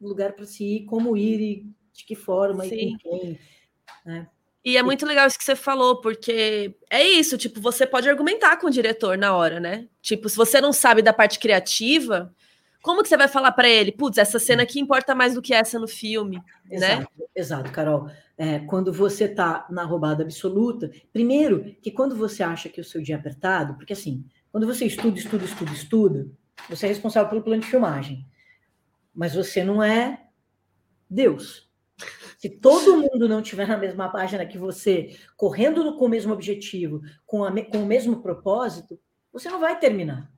lugar 0.00 0.34
para 0.34 0.44
se 0.44 0.64
ir, 0.64 0.84
como 0.84 1.16
ir 1.16 1.40
e 1.40 1.66
de 1.92 2.04
que 2.04 2.14
forma 2.14 2.64
Sim. 2.64 2.74
e 2.74 2.92
com 2.92 2.98
quem. 2.98 3.38
Né? 4.04 4.28
E 4.62 4.76
é 4.76 4.82
muito 4.82 5.06
legal 5.06 5.26
isso 5.26 5.38
que 5.38 5.44
você 5.44 5.56
falou, 5.56 6.02
porque 6.02 6.76
é 6.90 7.02
isso, 7.02 7.38
tipo, 7.38 7.58
você 7.60 7.86
pode 7.86 8.08
argumentar 8.08 8.58
com 8.58 8.66
o 8.66 8.70
diretor 8.70 9.16
na 9.16 9.34
hora, 9.34 9.58
né? 9.58 9.88
Tipo, 10.02 10.28
se 10.28 10.36
você 10.36 10.60
não 10.60 10.72
sabe 10.72 11.00
da 11.00 11.14
parte 11.14 11.38
criativa, 11.38 12.34
como 12.82 13.02
que 13.02 13.08
você 13.08 13.16
vai 13.16 13.28
falar 13.28 13.52
para 13.52 13.68
ele, 13.68 13.92
putz, 13.92 14.18
essa 14.18 14.38
cena 14.38 14.62
aqui 14.62 14.80
importa 14.80 15.14
mais 15.14 15.34
do 15.34 15.42
que 15.42 15.52
essa 15.52 15.78
no 15.78 15.86
filme, 15.86 16.42
exato, 16.70 17.00
né? 17.00 17.06
Exato, 17.34 17.70
Carol. 17.70 18.10
É, 18.36 18.60
quando 18.60 18.92
você 18.92 19.24
está 19.24 19.66
na 19.70 19.84
roubada 19.84 20.22
absoluta, 20.22 20.90
primeiro 21.12 21.76
que 21.82 21.90
quando 21.90 22.16
você 22.16 22.42
acha 22.42 22.68
que 22.68 22.80
o 22.80 22.84
seu 22.84 23.02
dia 23.02 23.14
é 23.14 23.18
apertado, 23.18 23.74
porque 23.74 23.92
assim, 23.92 24.24
quando 24.50 24.66
você 24.66 24.86
estuda, 24.86 25.18
estuda, 25.18 25.44
estuda, 25.44 25.72
estuda, 25.72 26.30
você 26.68 26.86
é 26.86 26.88
responsável 26.88 27.28
pelo 27.28 27.42
plano 27.42 27.62
de 27.62 27.68
filmagem, 27.68 28.26
mas 29.14 29.34
você 29.34 29.62
não 29.62 29.82
é 29.82 30.24
Deus. 31.08 31.68
Se 32.38 32.48
todo 32.48 32.96
mundo 32.96 33.28
não 33.28 33.42
tiver 33.42 33.68
na 33.68 33.76
mesma 33.76 34.08
página 34.08 34.46
que 34.46 34.56
você, 34.56 35.14
correndo 35.36 35.94
com 35.96 36.06
o 36.06 36.08
mesmo 36.08 36.32
objetivo, 36.32 37.02
com, 37.26 37.44
a, 37.44 37.52
com 37.64 37.82
o 37.82 37.86
mesmo 37.86 38.22
propósito, 38.22 38.98
você 39.30 39.50
não 39.50 39.60
vai 39.60 39.78
terminar. 39.78 40.32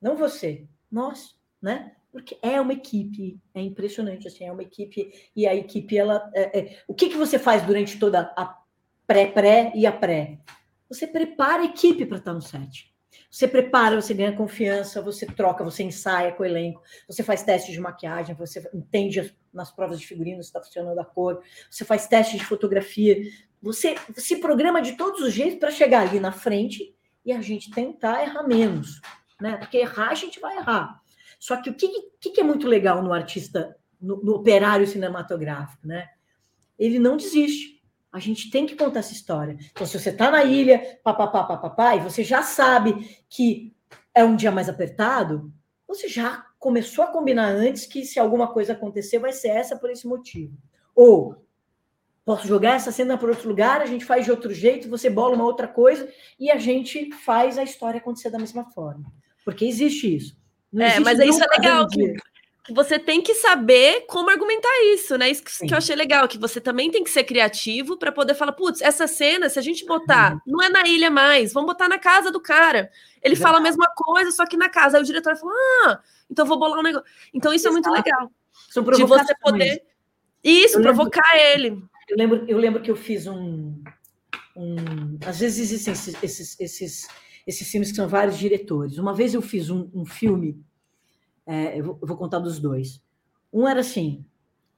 Não 0.00 0.16
você, 0.16 0.66
nós 0.90 1.36
né? 1.64 1.92
Porque 2.12 2.38
é 2.42 2.60
uma 2.60 2.74
equipe, 2.74 3.40
é 3.54 3.60
impressionante, 3.62 4.28
assim, 4.28 4.44
é 4.44 4.52
uma 4.52 4.62
equipe, 4.62 5.10
e 5.34 5.46
a 5.46 5.54
equipe, 5.54 5.96
ela... 5.96 6.30
É, 6.34 6.58
é, 6.58 6.78
o 6.86 6.94
que, 6.94 7.08
que 7.08 7.16
você 7.16 7.38
faz 7.38 7.62
durante 7.62 7.98
toda 7.98 8.32
a 8.36 8.56
pré-pré 9.06 9.72
e 9.74 9.86
a 9.86 9.90
pré? 9.90 10.38
Você 10.90 11.06
prepara 11.06 11.62
a 11.62 11.64
equipe 11.64 12.04
para 12.04 12.18
estar 12.18 12.34
no 12.34 12.42
set. 12.42 12.94
Você 13.30 13.48
prepara, 13.48 14.00
você 14.00 14.12
ganha 14.12 14.36
confiança, 14.36 15.00
você 15.00 15.24
troca, 15.24 15.64
você 15.64 15.82
ensaia 15.82 16.32
com 16.32 16.42
o 16.42 16.46
elenco, 16.46 16.82
você 17.08 17.22
faz 17.22 17.42
teste 17.42 17.72
de 17.72 17.80
maquiagem, 17.80 18.34
você 18.34 18.68
entende 18.74 19.34
nas 19.52 19.72
provas 19.72 19.98
de 19.98 20.06
figurino 20.06 20.42
se 20.42 20.50
está 20.50 20.60
funcionando 20.60 20.98
a 20.98 21.04
cor, 21.04 21.42
você 21.70 21.84
faz 21.84 22.06
teste 22.06 22.36
de 22.36 22.44
fotografia, 22.44 23.16
você 23.62 23.94
se 24.16 24.36
programa 24.36 24.82
de 24.82 24.92
todos 24.92 25.20
os 25.22 25.32
jeitos 25.32 25.58
para 25.58 25.70
chegar 25.70 26.02
ali 26.02 26.20
na 26.20 26.30
frente 26.30 26.94
e 27.24 27.32
a 27.32 27.40
gente 27.40 27.70
tentar 27.70 28.22
errar 28.22 28.46
menos, 28.46 29.00
né? 29.40 29.56
Porque 29.56 29.78
errar 29.78 30.10
a 30.10 30.14
gente 30.14 30.38
vai 30.38 30.58
errar. 30.58 31.02
Só 31.44 31.58
que 31.58 31.68
o 31.68 31.74
que, 31.74 32.30
que, 32.30 32.40
é 32.40 32.42
muito 32.42 32.66
legal 32.66 33.02
no 33.02 33.12
artista, 33.12 33.76
no, 34.00 34.16
no, 34.24 34.36
operário 34.36 34.86
cinematográfico, 34.86 35.86
né? 35.86 36.08
Ele 36.78 36.98
não 36.98 37.18
desiste. 37.18 37.82
A 38.10 38.18
gente 38.18 38.50
tem 38.50 38.64
que 38.64 38.74
contar 38.74 39.00
essa 39.00 39.12
história. 39.12 39.58
Então, 39.70 39.86
se 39.86 40.00
você 40.00 40.08
está 40.08 40.30
na 40.30 40.42
ilha, 40.42 40.98
papapá, 41.04 41.44
papapá, 41.44 41.96
e 41.96 42.00
você 42.00 42.24
já 42.24 42.42
sabe 42.42 43.22
que 43.28 43.76
é 44.14 44.24
um 44.24 44.34
dia 44.34 44.50
mais 44.50 44.70
apertado, 44.70 45.52
você 45.86 46.08
já 46.08 46.46
começou 46.58 47.04
a 47.04 47.08
combinar 47.08 47.48
antes 47.48 47.84
que 47.84 48.06
se 48.06 48.18
alguma 48.18 48.50
coisa 48.50 48.72
acontecer, 48.72 49.18
vai 49.18 49.34
ser 49.34 49.48
essa 49.48 49.76
por 49.76 49.90
esse 49.90 50.06
motivo. 50.06 50.56
Ou 50.94 51.44
posso 52.24 52.48
jogar 52.48 52.76
essa 52.76 52.90
cena 52.90 53.18
para 53.18 53.28
outro 53.28 53.50
lugar, 53.50 53.82
a 53.82 53.86
gente 53.86 54.06
faz 54.06 54.24
de 54.24 54.30
outro 54.30 54.54
jeito, 54.54 54.88
você 54.88 55.10
bola 55.10 55.34
uma 55.34 55.44
outra 55.44 55.68
coisa 55.68 56.10
e 56.40 56.50
a 56.50 56.56
gente 56.56 57.12
faz 57.12 57.58
a 57.58 57.62
história 57.62 57.98
acontecer 57.98 58.30
da 58.30 58.38
mesma 58.38 58.64
forma. 58.70 59.12
Porque 59.44 59.66
existe 59.66 60.16
isso. 60.16 60.42
Não 60.74 60.84
é, 60.84 60.98
mas 60.98 61.20
isso 61.20 61.42
é 61.42 61.46
legal, 61.46 61.86
que, 61.88 62.14
que, 62.64 62.74
você 62.74 62.98
tem 62.98 63.22
que 63.22 63.32
saber 63.34 64.06
como 64.08 64.28
argumentar 64.28 64.68
isso, 64.92 65.16
né? 65.16 65.30
Isso 65.30 65.44
que, 65.44 65.72
eu 65.72 65.78
achei 65.78 65.94
legal, 65.94 66.26
que 66.26 66.36
você 66.36 66.60
também 66.60 66.90
tem 66.90 67.04
que 67.04 67.10
ser 67.10 67.22
criativo 67.22 67.96
para 67.96 68.10
poder 68.10 68.34
falar, 68.34 68.52
putz, 68.52 68.82
essa 68.82 69.06
cena, 69.06 69.48
se 69.48 69.56
a 69.56 69.62
gente 69.62 69.86
botar, 69.86 70.32
uhum. 70.32 70.40
não 70.46 70.62
é 70.62 70.68
na 70.68 70.88
ilha 70.88 71.10
mais, 71.10 71.52
vamos 71.52 71.68
botar 71.68 71.88
na 71.88 71.98
casa 71.98 72.32
do 72.32 72.40
cara. 72.40 72.90
Ele 73.22 73.36
fala 73.36 73.58
a 73.58 73.60
mesma 73.60 73.86
coisa, 73.94 74.32
só 74.32 74.44
que 74.44 74.56
na 74.56 74.68
casa. 74.68 74.96
Aí 74.96 75.02
o 75.02 75.06
diretor 75.06 75.36
fala, 75.36 75.52
ah, 75.84 76.00
então 76.28 76.44
vou 76.44 76.58
bolar 76.58 76.80
um 76.80 76.82
negócio. 76.82 77.06
Então 77.32 77.52
isso 77.52 77.68
Exato. 77.68 77.86
é 77.86 77.90
muito 77.90 78.04
legal. 78.04 78.30
de 78.96 79.04
você 79.04 79.34
poder. 79.40 79.82
Isso, 80.42 80.78
eu 80.78 80.82
provocar 80.82 81.22
lembro, 81.32 81.48
ele. 81.48 81.82
Eu 82.08 82.16
lembro, 82.18 82.44
eu 82.48 82.58
lembro 82.58 82.82
que 82.82 82.90
eu 82.90 82.96
fiz 82.96 83.26
um. 83.26 83.80
um 84.56 85.18
às 85.24 85.38
vezes 85.38 85.72
existem 85.72 85.92
esses, 85.92 86.22
esses, 86.22 86.60
esses 86.60 87.08
esses 87.46 87.68
filmes 87.70 87.90
que 87.90 87.96
são 87.96 88.08
vários 88.08 88.38
diretores. 88.38 88.98
Uma 88.98 89.14
vez 89.14 89.34
eu 89.34 89.42
fiz 89.42 89.70
um, 89.70 89.90
um 89.94 90.04
filme, 90.04 90.62
é, 91.46 91.78
eu, 91.78 91.84
vou, 91.84 91.98
eu, 92.00 92.08
vou, 92.08 92.16
contar 92.16 92.38
dos 92.38 92.58
dois. 92.58 93.02
Um 93.52 93.68
era 93.68 93.80
assim, 93.80 94.24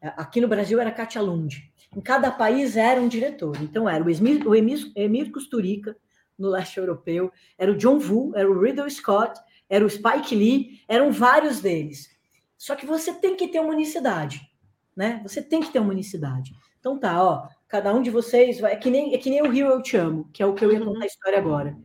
é, 0.01 0.09
aqui 0.17 0.41
no 0.41 0.49
Brasil 0.49 0.81
era 0.81 0.91
Katia 0.91 1.23
Lund. 1.23 1.73
Em 1.95 2.01
cada 2.01 2.31
país 2.31 2.77
era 2.77 3.01
um 3.01 3.09
diretor. 3.09 3.57
Então 3.63 3.89
era 3.89 4.03
o 4.03 4.11
Emir, 4.11 4.47
o 4.47 4.55
Emir, 4.55 4.93
Emir 4.95 5.31
Kusturica, 5.31 5.97
no 6.39 6.49
leste 6.49 6.79
europeu, 6.79 7.33
era 7.57 7.73
o 7.73 7.77
John 7.77 7.99
Woo, 7.99 8.33
era 8.35 8.51
o 8.51 8.61
Riddle 8.61 8.91
Scott, 8.91 9.41
era 9.71 9.85
o 9.85 9.89
Spike 9.89 10.35
Lee, 10.35 10.83
eram 10.87 11.11
vários 11.11 11.61
deles. 11.61 12.11
Só 12.59 12.77
que 12.77 12.85
você 12.85 13.15
tem 13.15 13.37
que 13.37 13.49
ter 13.49 13.59
uma 13.59 13.73
unicidade, 13.73 14.43
né? 14.95 15.21
Você 15.23 15.41
tem 15.41 15.63
que 15.63 15.71
ter 15.71 15.79
uma 15.79 15.93
unicidade. 15.93 16.53
Então 16.79 16.99
tá, 16.99 17.23
ó, 17.23 17.49
cada 17.67 17.95
um 17.95 18.03
de 18.03 18.11
vocês 18.11 18.61
vai, 18.61 18.73
é 18.75 18.77
que 18.77 18.91
nem 18.91 19.15
é 19.15 19.19
que 19.19 19.31
nem 19.31 19.41
o 19.41 19.51
Rio 19.51 19.69
Eu 19.69 19.81
Te 19.81 19.97
Amo, 19.97 20.29
que 20.33 20.43
é 20.43 20.47
o 20.47 20.55
que 20.55 20.65
eu 20.65 20.73
ia 20.73 20.85
contar 20.85 21.05
a 21.05 21.07
história 21.07 21.39
agora 21.39 21.77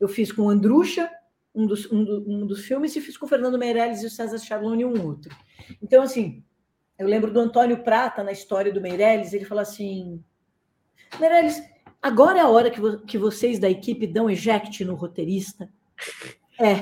eu 0.00 0.08
fiz 0.08 0.32
com 0.32 0.48
Andrucha, 0.48 1.10
um 1.54 1.66
dos, 1.66 1.90
um, 1.92 2.04
do, 2.04 2.24
um 2.28 2.46
dos 2.46 2.64
filmes 2.64 2.96
e 2.96 3.00
fiz 3.00 3.16
com 3.16 3.26
Fernando 3.26 3.58
Meirelles 3.58 4.02
e 4.02 4.06
o 4.06 4.10
César 4.10 4.38
Charlone 4.38 4.84
um 4.84 5.06
outro. 5.06 5.34
Então, 5.82 6.02
assim, 6.02 6.42
eu 6.98 7.06
lembro 7.06 7.32
do 7.32 7.40
Antônio 7.40 7.82
Prata, 7.82 8.24
na 8.24 8.32
história 8.32 8.72
do 8.72 8.80
Meirelles, 8.80 9.32
ele 9.32 9.44
fala 9.44 9.62
assim: 9.62 10.22
Meirelles, 11.18 11.62
agora 12.00 12.38
é 12.38 12.42
a 12.42 12.48
hora 12.48 12.70
que, 12.70 12.80
vo 12.80 12.98
que 13.00 13.18
vocês 13.18 13.58
da 13.58 13.68
equipe 13.68 14.06
dão 14.06 14.30
eject 14.30 14.84
no 14.84 14.94
roteirista. 14.94 15.68
É. 16.58 16.74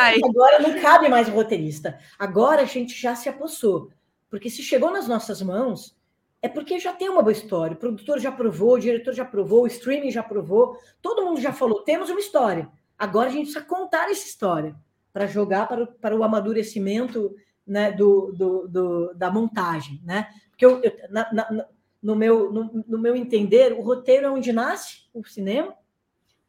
Ai. 0.00 0.16
Agora 0.24 0.58
não 0.60 0.80
cabe 0.80 1.08
mais 1.08 1.28
o 1.28 1.32
roteirista. 1.32 1.98
Agora 2.18 2.62
a 2.62 2.64
gente 2.64 2.98
já 2.98 3.14
se 3.14 3.28
apossou. 3.28 3.90
Porque 4.30 4.48
se 4.48 4.62
chegou 4.62 4.90
nas 4.90 5.06
nossas 5.06 5.42
mãos, 5.42 5.94
é 6.42 6.48
porque 6.48 6.78
já 6.78 6.92
tem 6.92 7.08
uma 7.08 7.22
boa 7.22 7.32
história. 7.32 7.74
O 7.74 7.78
produtor 7.78 8.18
já 8.18 8.32
provou, 8.32 8.74
o 8.74 8.78
diretor 8.78 9.12
já 9.12 9.24
provou, 9.24 9.62
o 9.62 9.66
streaming 9.66 10.10
já 10.10 10.22
provou, 10.22 10.78
todo 11.02 11.24
mundo 11.24 11.40
já 11.40 11.52
falou: 11.52 11.82
temos 11.82 12.08
uma 12.08 12.20
história. 12.20 12.70
Agora 12.98 13.28
a 13.28 13.32
gente 13.32 13.44
precisa 13.44 13.64
contar 13.64 14.10
essa 14.10 14.26
história 14.26 14.74
para 15.12 15.26
jogar 15.26 15.66
para 15.66 15.82
o, 15.82 15.86
para 15.86 16.16
o 16.16 16.22
amadurecimento 16.22 17.34
né, 17.66 17.92
do, 17.92 18.32
do, 18.32 18.68
do, 18.68 19.14
da 19.14 19.30
montagem. 19.30 20.00
Né? 20.04 20.28
Porque 20.50 20.64
eu, 20.64 20.80
eu 20.82 20.92
na, 21.10 21.32
na, 21.32 21.66
no, 22.02 22.16
meu, 22.16 22.52
no, 22.52 22.84
no 22.86 22.98
meu 22.98 23.14
entender, 23.16 23.72
o 23.72 23.82
roteiro 23.82 24.26
é 24.26 24.30
onde 24.30 24.52
nasce 24.52 25.08
o 25.12 25.24
cinema, 25.24 25.74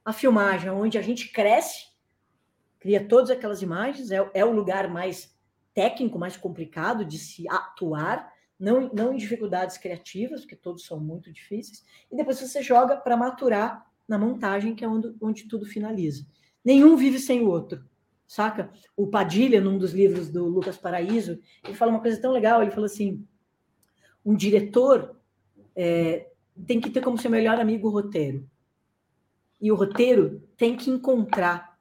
a 0.04 0.14
filmagem 0.14 0.70
é 0.70 0.72
onde 0.72 0.98
a 0.98 1.02
gente 1.02 1.32
cresce, 1.32 1.86
cria 2.80 3.08
todas 3.08 3.30
aquelas 3.30 3.62
imagens, 3.62 4.12
é, 4.12 4.30
é 4.34 4.46
o 4.46 4.52
lugar 4.52 4.90
mais 4.90 5.36
técnico, 5.74 6.18
mais 6.18 6.36
complicado 6.36 7.06
de 7.06 7.18
se 7.18 7.48
atuar 7.50 8.32
não, 8.62 8.92
não 8.94 9.12
em 9.12 9.18
dificuldades 9.18 9.78
criativas, 9.80 10.42
porque 10.42 10.56
todos 10.56 10.86
são 10.86 11.00
muito 11.00 11.34
difíceis, 11.34 11.84
e 12.12 12.16
depois 12.16 12.40
você 12.40 12.62
joga 12.62 12.96
para 12.96 13.18
maturar 13.18 13.86
na 14.08 14.20
montagem, 14.20 14.76
que 14.76 14.86
é 14.86 14.88
onde, 14.88 15.16
onde 15.20 15.48
tudo 15.48 15.66
finaliza. 15.66 16.28
Nenhum 16.64 16.96
vive 16.96 17.18
sem 17.18 17.42
o 17.42 17.50
outro, 17.50 17.84
saca? 18.28 18.72
O 18.96 19.08
Padilha, 19.08 19.60
num 19.60 19.80
dos 19.80 19.94
livros 19.94 20.30
do 20.30 20.46
Lucas 20.46 20.78
Paraíso, 20.78 21.40
ele 21.64 21.74
fala 21.74 21.92
uma 21.92 22.02
coisa 22.02 22.22
tão 22.22 22.32
legal, 22.32 22.62
ele 22.62 22.70
fala 22.70 22.86
assim, 22.86 23.26
um 24.24 24.36
diretor 24.36 25.20
é, 25.76 26.30
tem 26.68 26.80
que 26.80 26.92
ter 26.92 27.02
como 27.02 27.18
seu 27.18 27.32
melhor 27.32 27.60
amigo 27.60 27.88
o 27.88 27.92
roteiro. 27.92 28.48
E 29.60 29.72
o 29.72 29.76
roteiro 29.76 30.48
tem 30.56 30.78
que 30.78 30.92
encontrar 30.92 31.80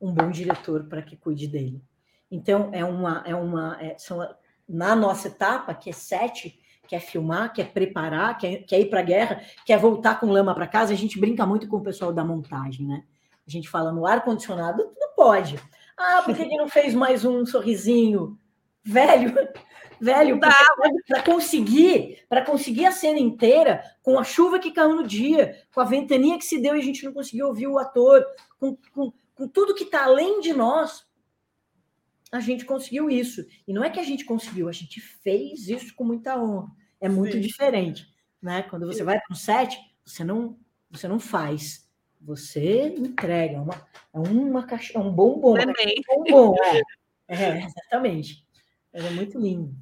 um 0.00 0.12
bom 0.12 0.30
diretor 0.30 0.84
para 0.84 1.02
que 1.02 1.16
cuide 1.16 1.46
dele. 1.46 1.82
Então, 2.30 2.70
é 2.72 2.84
uma, 2.84 3.22
é 3.26 3.34
uma, 3.34 3.82
é, 3.82 3.98
são 3.98 4.22
na 4.68 4.94
nossa 4.94 5.28
etapa, 5.28 5.74
que 5.74 5.90
é 5.90 5.92
sete, 5.92 6.58
que 6.86 6.94
é 6.94 7.00
filmar, 7.00 7.52
que 7.52 7.60
é 7.60 7.64
preparar, 7.64 8.36
que 8.38 8.46
é, 8.46 8.56
que 8.58 8.74
é 8.74 8.80
ir 8.80 8.90
para 8.90 9.00
a 9.00 9.04
guerra, 9.04 9.42
que 9.64 9.72
é 9.72 9.78
voltar 9.78 10.18
com 10.18 10.30
lama 10.30 10.54
para 10.54 10.66
casa, 10.66 10.92
a 10.92 10.96
gente 10.96 11.18
brinca 11.18 11.46
muito 11.46 11.68
com 11.68 11.76
o 11.76 11.82
pessoal 11.82 12.12
da 12.12 12.24
montagem, 12.24 12.86
né? 12.86 13.04
A 13.46 13.50
gente 13.50 13.68
fala 13.68 13.92
no 13.92 14.06
ar-condicionado, 14.06 14.84
tudo 14.84 15.14
pode. 15.16 15.58
Ah, 15.96 16.22
por 16.22 16.34
que, 16.34 16.44
que 16.44 16.56
não 16.56 16.68
fez 16.68 16.94
mais 16.94 17.24
um 17.24 17.44
sorrisinho? 17.44 18.38
Velho, 18.84 19.34
velho, 20.00 20.38
para 20.38 21.22
conseguir, 21.22 22.24
para 22.28 22.44
conseguir 22.44 22.86
a 22.86 22.92
cena 22.92 23.18
inteira, 23.18 23.82
com 24.02 24.18
a 24.18 24.24
chuva 24.24 24.58
que 24.58 24.70
caiu 24.70 24.96
no 24.96 25.06
dia, 25.06 25.56
com 25.74 25.80
a 25.80 25.84
ventania 25.84 26.38
que 26.38 26.44
se 26.44 26.60
deu 26.60 26.76
e 26.76 26.80
a 26.80 26.84
gente 26.84 27.04
não 27.04 27.12
conseguiu 27.12 27.48
ouvir 27.48 27.66
o 27.66 27.78
ator, 27.78 28.24
com, 28.60 28.76
com, 28.92 29.12
com 29.34 29.48
tudo 29.48 29.74
que 29.74 29.84
está 29.84 30.04
além 30.04 30.40
de 30.40 30.52
nós, 30.52 31.07
a 32.30 32.40
gente 32.40 32.64
conseguiu 32.64 33.10
isso. 33.10 33.44
E 33.66 33.72
não 33.72 33.82
é 33.82 33.90
que 33.90 34.00
a 34.00 34.04
gente 34.04 34.24
conseguiu, 34.24 34.68
a 34.68 34.72
gente 34.72 35.00
fez 35.00 35.68
isso 35.68 35.94
com 35.94 36.04
muita 36.04 36.38
honra. 36.38 36.70
É 37.00 37.08
muito 37.08 37.34
Sim. 37.34 37.40
diferente, 37.40 38.06
né? 38.40 38.62
Quando 38.62 38.86
você 38.86 38.98
Sim. 38.98 39.04
vai 39.04 39.18
para 39.18 39.32
um 39.32 39.36
set, 39.36 39.78
você 40.04 40.24
não, 40.24 40.58
você 40.90 41.06
não 41.06 41.18
faz, 41.18 41.88
você 42.20 42.88
entrega. 42.88 43.56
É 43.56 43.60
uma, 43.60 43.88
é 44.14 44.18
uma 44.18 44.66
caixa, 44.66 44.98
é 44.98 45.00
um 45.00 45.12
bombom, 45.12 45.56
é 45.56 45.66
um 45.66 46.24
bombom. 46.24 46.54
É, 46.64 46.82
é, 47.28 47.64
exatamente. 47.64 48.44
É 48.92 49.10
muito 49.10 49.38
lindo. 49.38 49.74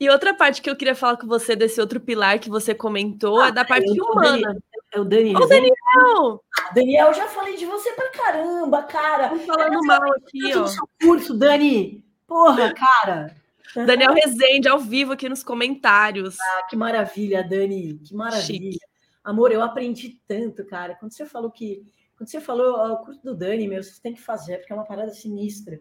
E 0.00 0.08
outra 0.08 0.32
parte 0.32 0.62
que 0.62 0.70
eu 0.70 0.76
queria 0.76 0.94
falar 0.94 1.16
com 1.16 1.26
você 1.26 1.56
desse 1.56 1.80
outro 1.80 2.00
pilar 2.00 2.38
que 2.38 2.48
você 2.48 2.74
comentou 2.74 3.40
ah, 3.40 3.48
é 3.48 3.52
da 3.52 3.64
parte 3.64 4.00
humana. 4.00 4.56
É 4.92 5.00
o 5.00 5.04
Daniel. 5.04 5.40
O 5.40 5.46
Daniel! 5.46 6.44
Daniel, 6.74 7.14
já 7.14 7.26
falei 7.28 7.56
de 7.56 7.66
você 7.66 7.92
pra 7.92 8.10
caramba, 8.10 8.82
cara. 8.82 9.30
Tô 9.30 9.38
falando 9.38 9.84
mal 9.84 10.12
aqui, 10.14 10.54
ó. 10.56 10.66
seu 10.66 10.88
curso, 11.00 11.36
Dani. 11.36 12.04
Porra, 12.26 12.72
cara. 12.74 13.36
Daniel 13.74 14.14
Rezende, 14.14 14.68
ao 14.68 14.78
vivo 14.78 15.12
aqui 15.12 15.28
nos 15.28 15.42
comentários. 15.42 16.36
Ah, 16.40 16.66
que 16.68 16.76
maravilha, 16.76 17.46
Dani. 17.46 17.98
Que 17.98 18.14
maravilha. 18.14 18.72
Chique. 18.72 18.78
Amor, 19.22 19.52
eu 19.52 19.62
aprendi 19.62 20.20
tanto, 20.26 20.64
cara. 20.64 20.94
Quando 20.94 21.12
você 21.12 21.26
falou 21.26 21.50
que. 21.50 21.84
Quando 22.16 22.30
você 22.30 22.40
falou 22.40 22.74
ó, 22.74 22.92
o 22.94 22.96
curso 23.04 23.22
do 23.22 23.34
Dani, 23.34 23.68
meu, 23.68 23.82
você 23.82 24.00
tem 24.00 24.14
que 24.14 24.20
fazer, 24.20 24.58
porque 24.58 24.72
é 24.72 24.76
uma 24.76 24.86
parada 24.86 25.12
sinistra. 25.12 25.80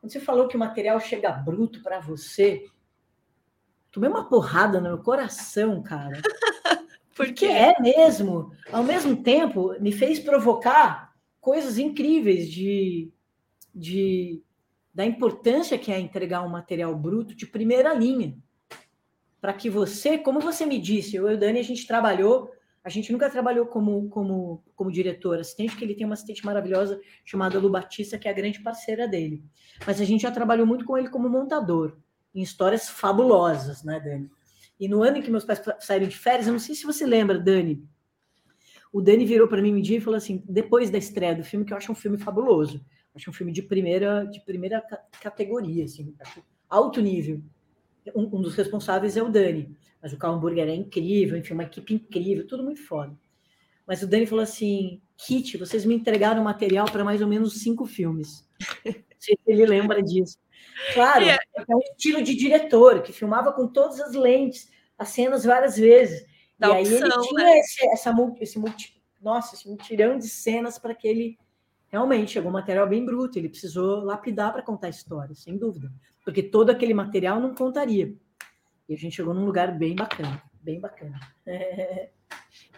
Quando 0.00 0.12
você 0.12 0.20
falou 0.20 0.46
que 0.48 0.56
o 0.56 0.58
material 0.58 0.98
chega 1.00 1.32
bruto 1.32 1.82
para 1.82 2.00
você, 2.00 2.64
tomei 3.90 4.08
uma 4.08 4.28
porrada 4.28 4.80
no 4.80 4.88
meu 4.88 4.98
coração, 4.98 5.82
cara. 5.82 6.20
Porque 7.16 7.46
é 7.46 7.80
mesmo. 7.80 8.52
Ao 8.70 8.84
mesmo 8.84 9.16
tempo, 9.16 9.74
me 9.80 9.90
fez 9.90 10.20
provocar 10.20 11.14
coisas 11.40 11.78
incríveis 11.78 12.50
de, 12.50 13.10
de 13.74 14.42
da 14.92 15.04
importância 15.04 15.78
que 15.78 15.90
é 15.90 15.98
entregar 15.98 16.42
um 16.42 16.48
material 16.48 16.94
bruto 16.94 17.34
de 17.34 17.46
primeira 17.46 17.94
linha. 17.94 18.36
Para 19.40 19.54
que 19.54 19.70
você, 19.70 20.18
como 20.18 20.40
você 20.40 20.66
me 20.66 20.78
disse, 20.78 21.16
eu 21.16 21.30
e 21.30 21.34
o 21.34 21.38
Dani, 21.38 21.58
a 21.58 21.64
gente 21.64 21.86
trabalhou, 21.86 22.50
a 22.84 22.88
gente 22.88 23.12
nunca 23.12 23.30
trabalhou 23.30 23.66
como, 23.66 24.08
como, 24.10 24.62
como 24.74 24.92
diretor 24.92 25.38
assistente, 25.38 25.76
que 25.76 25.84
ele 25.84 25.94
tem 25.94 26.04
uma 26.04 26.14
assistente 26.14 26.44
maravilhosa 26.44 27.00
chamada 27.24 27.58
Lu 27.58 27.70
Batista, 27.70 28.18
que 28.18 28.28
é 28.28 28.30
a 28.30 28.34
grande 28.34 28.60
parceira 28.62 29.08
dele. 29.08 29.42
Mas 29.86 30.00
a 30.00 30.04
gente 30.04 30.22
já 30.22 30.30
trabalhou 30.30 30.66
muito 30.66 30.84
com 30.84 30.98
ele 30.98 31.08
como 31.08 31.28
montador, 31.28 31.96
em 32.34 32.42
histórias 32.42 32.88
fabulosas, 32.88 33.82
né, 33.82 34.00
Dani? 34.00 34.30
E 34.78 34.88
no 34.88 35.02
ano 35.02 35.18
em 35.18 35.22
que 35.22 35.30
meus 35.30 35.44
pais 35.44 35.62
saíram 35.80 36.06
de 36.06 36.16
férias, 36.16 36.46
eu 36.46 36.52
não 36.52 36.60
sei 36.60 36.74
se 36.74 36.84
você 36.84 37.06
lembra, 37.06 37.38
Dani. 37.38 37.82
O 38.92 39.00
Dani 39.00 39.24
virou 39.24 39.48
para 39.48 39.60
mim 39.60 39.74
um 39.74 39.80
dia 39.80 39.98
e 39.98 40.00
falou 40.00 40.16
assim: 40.16 40.42
depois 40.48 40.90
da 40.90 40.98
estreia 40.98 41.34
do 41.34 41.44
filme, 41.44 41.64
que 41.64 41.72
eu 41.72 41.76
acho 41.76 41.90
um 41.90 41.94
filme 41.94 42.18
fabuloso, 42.18 42.84
acho 43.14 43.30
um 43.30 43.32
filme 43.32 43.52
de 43.52 43.62
primeira, 43.62 44.24
de 44.24 44.40
primeira 44.40 44.82
categoria, 45.20 45.84
assim, 45.84 46.14
alto 46.68 47.00
nível. 47.00 47.42
Um, 48.14 48.22
um, 48.36 48.40
dos 48.40 48.54
responsáveis 48.54 49.16
é 49.16 49.22
o 49.22 49.28
Dani, 49.28 49.76
mas 50.00 50.12
o 50.12 50.16
Carl 50.16 50.34
Hamburger 50.34 50.68
é 50.68 50.74
incrível, 50.74 51.36
enfim, 51.36 51.54
uma 51.54 51.64
equipe 51.64 51.92
incrível, 51.94 52.46
tudo 52.46 52.62
muito 52.62 52.80
foda. 52.82 53.16
Mas 53.86 54.02
o 54.02 54.06
Dani 54.06 54.26
falou 54.26 54.42
assim: 54.42 55.00
Kit, 55.16 55.56
vocês 55.56 55.84
me 55.84 55.94
entregaram 55.94 56.42
material 56.44 56.86
para 56.90 57.04
mais 57.04 57.20
ou 57.20 57.28
menos 57.28 57.60
cinco 57.60 57.86
filmes. 57.86 58.48
Não 58.84 58.94
sei 59.18 59.36
se 59.36 59.50
ele 59.50 59.66
lembra 59.66 60.02
disso. 60.02 60.38
Claro, 60.94 61.24
é. 61.24 61.38
é 61.56 61.76
um 61.76 61.80
estilo 61.80 62.22
de 62.22 62.34
diretor 62.34 63.02
que 63.02 63.12
filmava 63.12 63.52
com 63.52 63.66
todas 63.66 64.00
as 64.00 64.14
lentes, 64.14 64.70
as 64.98 65.08
cenas 65.08 65.44
várias 65.44 65.76
vezes. 65.76 66.24
Da 66.58 66.68
e 66.68 66.82
opção, 66.82 66.96
aí 66.96 67.02
ele 67.02 67.28
tinha 67.28 67.44
né? 67.44 67.58
esse, 67.58 67.88
essa, 67.88 68.14
esse 68.40 68.58
multi, 68.58 69.02
nossa, 69.20 69.54
esse 69.54 69.68
mutirão 69.68 70.18
de 70.18 70.28
cenas 70.28 70.78
para 70.78 70.94
que 70.94 71.06
ele 71.06 71.38
realmente 71.88 72.32
chegou 72.32 72.50
um 72.50 72.54
material 72.54 72.88
bem 72.88 73.04
bruto. 73.04 73.38
Ele 73.38 73.48
precisou 73.48 74.00
lapidar 74.02 74.52
para 74.52 74.62
contar 74.62 74.86
a 74.86 74.90
história, 74.90 75.34
sem 75.34 75.56
dúvida, 75.56 75.90
porque 76.24 76.42
todo 76.42 76.70
aquele 76.70 76.94
material 76.94 77.40
não 77.40 77.54
contaria. 77.54 78.14
E 78.88 78.94
a 78.94 78.96
gente 78.96 79.16
chegou 79.16 79.34
num 79.34 79.44
lugar 79.44 79.76
bem 79.76 79.94
bacana, 79.94 80.42
bem 80.62 80.80
bacana. 80.80 81.18
É... 81.46 82.10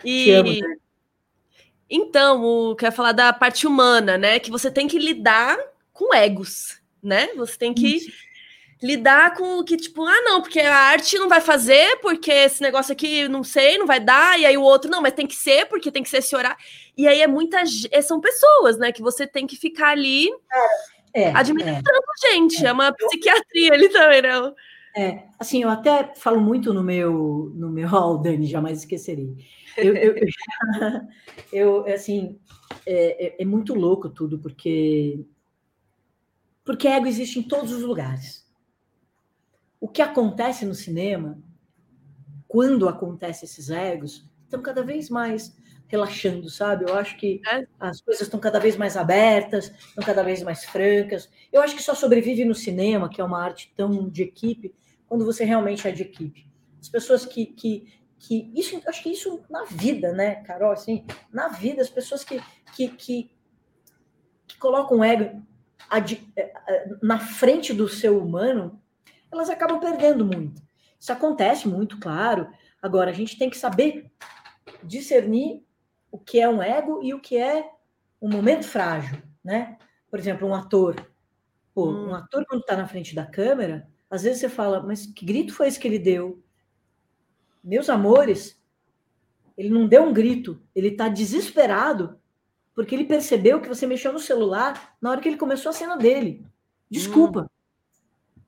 E 0.04 0.30
amo, 0.32 0.50
né? 0.50 0.76
então, 1.88 2.44
o 2.44 2.76
quer 2.76 2.92
falar 2.92 3.12
da 3.12 3.32
parte 3.32 3.66
humana, 3.66 4.18
né? 4.18 4.38
Que 4.38 4.50
você 4.50 4.70
tem 4.70 4.86
que 4.86 4.98
lidar 4.98 5.56
com 5.92 6.14
egos 6.14 6.77
né? 7.02 7.28
Você 7.36 7.56
tem 7.56 7.72
que 7.72 8.00
lidar 8.82 9.34
com 9.34 9.58
o 9.58 9.64
que, 9.64 9.76
tipo, 9.76 10.04
ah, 10.04 10.20
não, 10.22 10.40
porque 10.40 10.60
a 10.60 10.74
arte 10.74 11.18
não 11.18 11.28
vai 11.28 11.40
fazer, 11.40 11.98
porque 12.00 12.30
esse 12.30 12.62
negócio 12.62 12.92
aqui 12.92 13.28
não 13.28 13.42
sei, 13.42 13.76
não 13.76 13.86
vai 13.86 13.98
dar, 13.98 14.38
e 14.38 14.46
aí 14.46 14.56
o 14.56 14.62
outro, 14.62 14.90
não, 14.90 15.02
mas 15.02 15.14
tem 15.14 15.26
que 15.26 15.34
ser, 15.34 15.66
porque 15.66 15.90
tem 15.90 16.02
que 16.02 16.08
ser 16.08 16.18
esse 16.18 16.34
horário. 16.34 16.58
E 16.96 17.06
aí 17.06 17.20
é 17.20 17.26
muita. 17.26 17.62
É, 17.90 18.00
são 18.00 18.20
pessoas, 18.20 18.78
né? 18.78 18.92
Que 18.92 19.02
você 19.02 19.26
tem 19.26 19.46
que 19.46 19.56
ficar 19.56 19.90
ali 19.90 20.28
é, 21.14 21.30
administrando 21.30 21.82
é, 22.24 22.30
gente. 22.30 22.64
É, 22.64 22.68
é 22.68 22.72
uma 22.72 22.92
psiquiatria 22.92 23.72
ali 23.72 23.88
também, 23.88 24.22
não. 24.22 24.54
É, 24.96 25.24
assim, 25.38 25.62
eu 25.62 25.68
até 25.68 26.12
falo 26.16 26.40
muito 26.40 26.72
no 26.72 26.82
meu, 26.82 27.52
no 27.54 27.70
meu 27.70 27.86
hall, 27.88 28.18
Dani, 28.18 28.46
jamais 28.46 28.78
esquecerei. 28.78 29.34
Eu, 29.76 29.94
eu, 29.94 30.16
eu, 30.16 30.26
eu 31.86 31.86
assim, 31.86 32.38
é, 32.84 33.26
é, 33.26 33.42
é 33.42 33.44
muito 33.44 33.74
louco 33.74 34.08
tudo, 34.08 34.38
porque 34.38 35.24
porque 36.68 36.86
ego 36.86 37.06
existe 37.06 37.38
em 37.38 37.42
todos 37.42 37.72
os 37.72 37.82
lugares. 37.82 38.46
O 39.80 39.88
que 39.88 40.02
acontece 40.02 40.66
no 40.66 40.74
cinema, 40.74 41.42
quando 42.46 42.86
acontece 42.86 43.46
esses 43.46 43.70
egos, 43.70 44.28
estão 44.44 44.60
cada 44.60 44.82
vez 44.82 45.08
mais 45.08 45.56
relaxando, 45.86 46.50
sabe? 46.50 46.84
Eu 46.84 46.94
acho 46.94 47.16
que 47.16 47.40
é. 47.48 47.66
as 47.80 48.02
coisas 48.02 48.20
estão 48.20 48.38
cada 48.38 48.60
vez 48.60 48.76
mais 48.76 48.98
abertas, 48.98 49.72
estão 49.78 50.04
cada 50.04 50.22
vez 50.22 50.42
mais 50.42 50.62
francas. 50.66 51.30
Eu 51.50 51.62
acho 51.62 51.74
que 51.74 51.82
só 51.82 51.94
sobrevive 51.94 52.44
no 52.44 52.54
cinema, 52.54 53.08
que 53.08 53.22
é 53.22 53.24
uma 53.24 53.42
arte 53.42 53.72
tão 53.74 54.06
de 54.06 54.24
equipe, 54.24 54.74
quando 55.06 55.24
você 55.24 55.46
realmente 55.46 55.88
é 55.88 55.90
de 55.90 56.02
equipe. 56.02 56.46
As 56.78 56.90
pessoas 56.90 57.24
que, 57.24 57.46
que, 57.46 57.98
que 58.18 58.52
isso, 58.54 58.78
acho 58.86 59.02
que 59.02 59.08
isso 59.08 59.40
na 59.48 59.64
vida, 59.64 60.12
né, 60.12 60.42
Carol? 60.42 60.72
Assim, 60.72 61.06
na 61.32 61.48
vida, 61.48 61.80
as 61.80 61.88
pessoas 61.88 62.22
que, 62.22 62.42
que, 62.76 62.88
que 62.88 63.30
colocam 64.58 64.98
o 64.98 65.04
ego 65.04 65.42
na 67.02 67.18
frente 67.18 67.72
do 67.72 67.88
seu 67.88 68.18
humano, 68.18 68.80
elas 69.30 69.50
acabam 69.50 69.80
perdendo 69.80 70.24
muito. 70.24 70.62
Isso 70.98 71.12
acontece 71.12 71.68
muito, 71.68 71.98
claro. 71.98 72.48
Agora, 72.82 73.10
a 73.10 73.14
gente 73.14 73.38
tem 73.38 73.48
que 73.48 73.56
saber 73.56 74.10
discernir 74.82 75.62
o 76.10 76.18
que 76.18 76.40
é 76.40 76.48
um 76.48 76.62
ego 76.62 77.00
e 77.02 77.14
o 77.14 77.20
que 77.20 77.36
é 77.36 77.70
um 78.20 78.28
momento 78.28 78.66
frágil, 78.66 79.22
né? 79.44 79.78
Por 80.10 80.18
exemplo, 80.18 80.48
um 80.48 80.54
ator. 80.54 80.96
Pô, 81.74 81.90
hum. 81.90 82.08
um 82.08 82.14
ator, 82.14 82.44
quando 82.46 82.62
está 82.62 82.76
na 82.76 82.88
frente 82.88 83.14
da 83.14 83.24
câmera, 83.26 83.88
às 84.10 84.22
vezes 84.22 84.40
você 84.40 84.48
fala, 84.48 84.82
mas 84.82 85.06
que 85.06 85.24
grito 85.24 85.52
foi 85.52 85.68
esse 85.68 85.78
que 85.78 85.86
ele 85.86 85.98
deu? 85.98 86.42
Meus 87.62 87.88
amores, 87.88 88.60
ele 89.56 89.68
não 89.68 89.86
deu 89.86 90.04
um 90.04 90.12
grito, 90.12 90.62
ele 90.74 90.88
está 90.88 91.08
desesperado 91.08 92.18
porque 92.78 92.94
ele 92.94 93.06
percebeu 93.06 93.60
que 93.60 93.68
você 93.68 93.88
mexeu 93.88 94.12
no 94.12 94.20
celular 94.20 94.96
na 95.00 95.10
hora 95.10 95.20
que 95.20 95.28
ele 95.28 95.36
começou 95.36 95.70
a 95.70 95.72
cena 95.72 95.96
dele. 95.96 96.46
Desculpa. 96.88 97.50
Hum. 97.50 98.38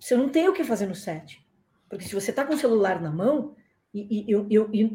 Você 0.00 0.16
não 0.16 0.28
tem 0.28 0.48
o 0.48 0.52
que 0.52 0.64
fazer 0.64 0.86
no 0.86 0.94
set. 0.96 1.40
Porque 1.88 2.04
se 2.04 2.12
você 2.12 2.30
está 2.30 2.44
com 2.44 2.54
o 2.54 2.58
celular 2.58 3.00
na 3.00 3.08
mão, 3.08 3.54
e, 3.94 4.24
e 4.28 4.28
eu, 4.28 4.48
eu, 4.50 4.68
eu, 4.74 4.90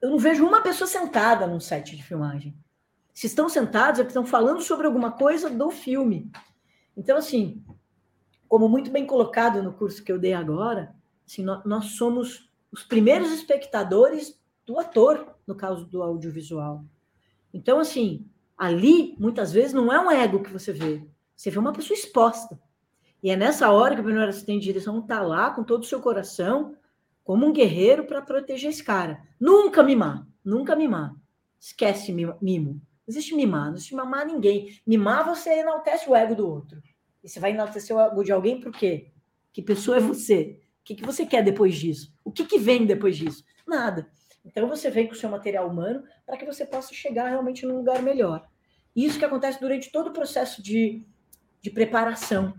eu, 0.00 0.10
não 0.10 0.16
vejo 0.16 0.46
uma 0.46 0.60
pessoa 0.60 0.86
sentada 0.86 1.44
num 1.44 1.58
set 1.58 1.96
de 1.96 2.04
filmagem. 2.04 2.56
Se 3.12 3.26
estão 3.26 3.48
sentados, 3.48 3.98
é 3.98 4.04
porque 4.04 4.16
estão 4.16 4.24
falando 4.24 4.62
sobre 4.62 4.86
alguma 4.86 5.10
coisa 5.10 5.50
do 5.50 5.72
filme. 5.72 6.30
Então, 6.96 7.18
assim, 7.18 7.64
como 8.46 8.68
muito 8.68 8.92
bem 8.92 9.04
colocado 9.04 9.60
no 9.60 9.72
curso 9.72 10.04
que 10.04 10.12
eu 10.12 10.20
dei 10.20 10.34
agora, 10.34 10.94
assim, 11.26 11.42
nós, 11.42 11.64
nós 11.64 11.84
somos 11.96 12.48
os 12.70 12.84
primeiros 12.84 13.32
espectadores 13.32 14.40
do 14.64 14.78
ator, 14.78 15.29
no 15.50 15.56
caso 15.56 15.84
do 15.84 16.02
audiovisual. 16.02 16.84
Então, 17.52 17.80
assim, 17.80 18.26
ali, 18.56 19.16
muitas 19.18 19.52
vezes, 19.52 19.72
não 19.72 19.92
é 19.92 20.00
um 20.00 20.10
ego 20.10 20.42
que 20.42 20.52
você 20.52 20.72
vê. 20.72 21.04
Você 21.34 21.50
vê 21.50 21.58
uma 21.58 21.72
pessoa 21.72 21.98
exposta. 21.98 22.58
E 23.22 23.30
é 23.30 23.36
nessa 23.36 23.70
hora 23.70 23.94
que 23.94 24.00
o 24.00 24.04
primeiro 24.04 24.30
assistente 24.30 24.60
de 24.60 24.66
direção 24.66 25.00
está 25.00 25.20
lá 25.20 25.50
com 25.50 25.64
todo 25.64 25.82
o 25.82 25.86
seu 25.86 26.00
coração, 26.00 26.76
como 27.24 27.46
um 27.46 27.52
guerreiro 27.52 28.06
para 28.06 28.22
proteger 28.22 28.70
esse 28.70 28.82
cara. 28.82 29.22
Nunca 29.38 29.82
mimar, 29.82 30.26
nunca 30.44 30.74
mimar. 30.74 31.14
Esquece 31.58 32.12
mimo. 32.12 32.72
Não 32.72 32.80
existe 33.06 33.34
mimar, 33.34 33.66
não 33.66 33.74
existe 33.74 33.94
mamar 33.94 34.26
ninguém. 34.26 34.80
Mimar, 34.86 35.26
você 35.26 35.50
enaltece 35.60 36.08
o 36.08 36.14
ego 36.14 36.34
do 36.34 36.48
outro. 36.48 36.80
E 37.22 37.28
você 37.28 37.40
vai 37.40 37.50
enaltecer 37.50 37.94
o 37.94 38.00
ego 38.00 38.24
de 38.24 38.32
alguém 38.32 38.60
por 38.60 38.72
quê? 38.72 39.10
Que 39.52 39.60
pessoa 39.60 39.98
é 39.98 40.00
você? 40.00 40.60
O 40.80 40.84
que, 40.84 40.94
que 40.94 41.04
você 41.04 41.26
quer 41.26 41.42
depois 41.42 41.76
disso? 41.76 42.14
O 42.24 42.32
que, 42.32 42.44
que 42.44 42.58
vem 42.58 42.86
depois 42.86 43.16
disso? 43.16 43.44
Nada. 43.66 44.08
Então 44.44 44.68
você 44.68 44.90
vem 44.90 45.06
com 45.06 45.12
o 45.12 45.16
seu 45.16 45.28
material 45.28 45.68
humano 45.68 46.04
para 46.26 46.36
que 46.36 46.46
você 46.46 46.64
possa 46.64 46.94
chegar 46.94 47.28
realmente 47.28 47.66
num 47.66 47.76
lugar 47.76 48.02
melhor. 48.02 48.46
Isso 48.94 49.18
que 49.18 49.24
acontece 49.24 49.60
durante 49.60 49.92
todo 49.92 50.08
o 50.08 50.12
processo 50.12 50.62
de, 50.62 51.04
de 51.60 51.70
preparação. 51.70 52.54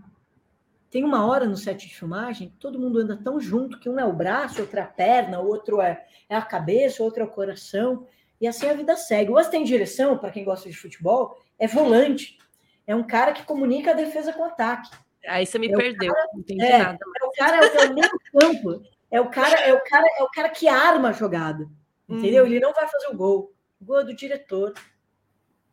Tem 0.90 1.04
uma 1.04 1.26
hora 1.26 1.46
no 1.46 1.56
set 1.56 1.88
de 1.88 1.94
filmagem, 1.94 2.54
todo 2.58 2.78
mundo 2.78 2.98
anda 2.98 3.16
tão 3.16 3.40
junto 3.40 3.80
que 3.80 3.88
um 3.88 3.98
é 3.98 4.04
o 4.04 4.12
braço, 4.12 4.60
outro 4.60 4.78
é 4.78 4.82
a 4.82 4.86
perna, 4.86 5.40
outro 5.40 5.80
é, 5.80 6.04
é 6.28 6.36
a 6.36 6.42
cabeça, 6.42 7.02
outro 7.02 7.22
é 7.22 7.24
o 7.24 7.30
coração. 7.30 8.06
E 8.40 8.46
assim 8.46 8.68
a 8.68 8.74
vida 8.74 8.96
segue. 8.96 9.30
O 9.30 9.38
assistente 9.38 9.64
de 9.64 9.72
direção, 9.72 10.18
para 10.18 10.30
quem 10.30 10.44
gosta 10.44 10.68
de 10.68 10.76
futebol, 10.76 11.38
é 11.58 11.66
volante. 11.66 12.38
É 12.86 12.94
um 12.94 13.04
cara 13.04 13.32
que 13.32 13.44
comunica 13.44 13.92
a 13.92 13.94
defesa 13.94 14.32
com 14.32 14.42
o 14.42 14.46
ataque. 14.46 14.90
Aí 15.26 15.46
você 15.46 15.58
me 15.58 15.72
é 15.72 15.76
perdeu, 15.76 16.12
cara, 16.12 16.28
não 16.32 16.40
entendi 16.40 16.64
é, 16.64 16.78
nada. 16.78 16.98
É 17.22 17.24
o 17.24 17.30
cara, 17.30 17.66
é 17.66 17.86
o 17.86 17.94
meio 17.94 18.10
campo. 18.32 18.82
É 19.12 19.20
o 19.20 19.30
cara, 19.30 19.60
é 19.60 19.72
o 19.72 19.84
cara, 19.84 20.06
é 20.18 20.22
o 20.24 20.30
cara 20.30 20.48
que 20.48 20.66
arma 20.66 21.10
a 21.10 21.12
jogada. 21.12 21.68
Entendeu? 22.08 22.42
Hum. 22.42 22.46
Ele 22.46 22.58
não 22.58 22.72
vai 22.72 22.88
fazer 22.88 23.06
o 23.08 23.16
gol. 23.16 23.54
O 23.80 23.84
gol 23.84 24.00
é 24.00 24.04
do 24.04 24.16
diretor. 24.16 24.74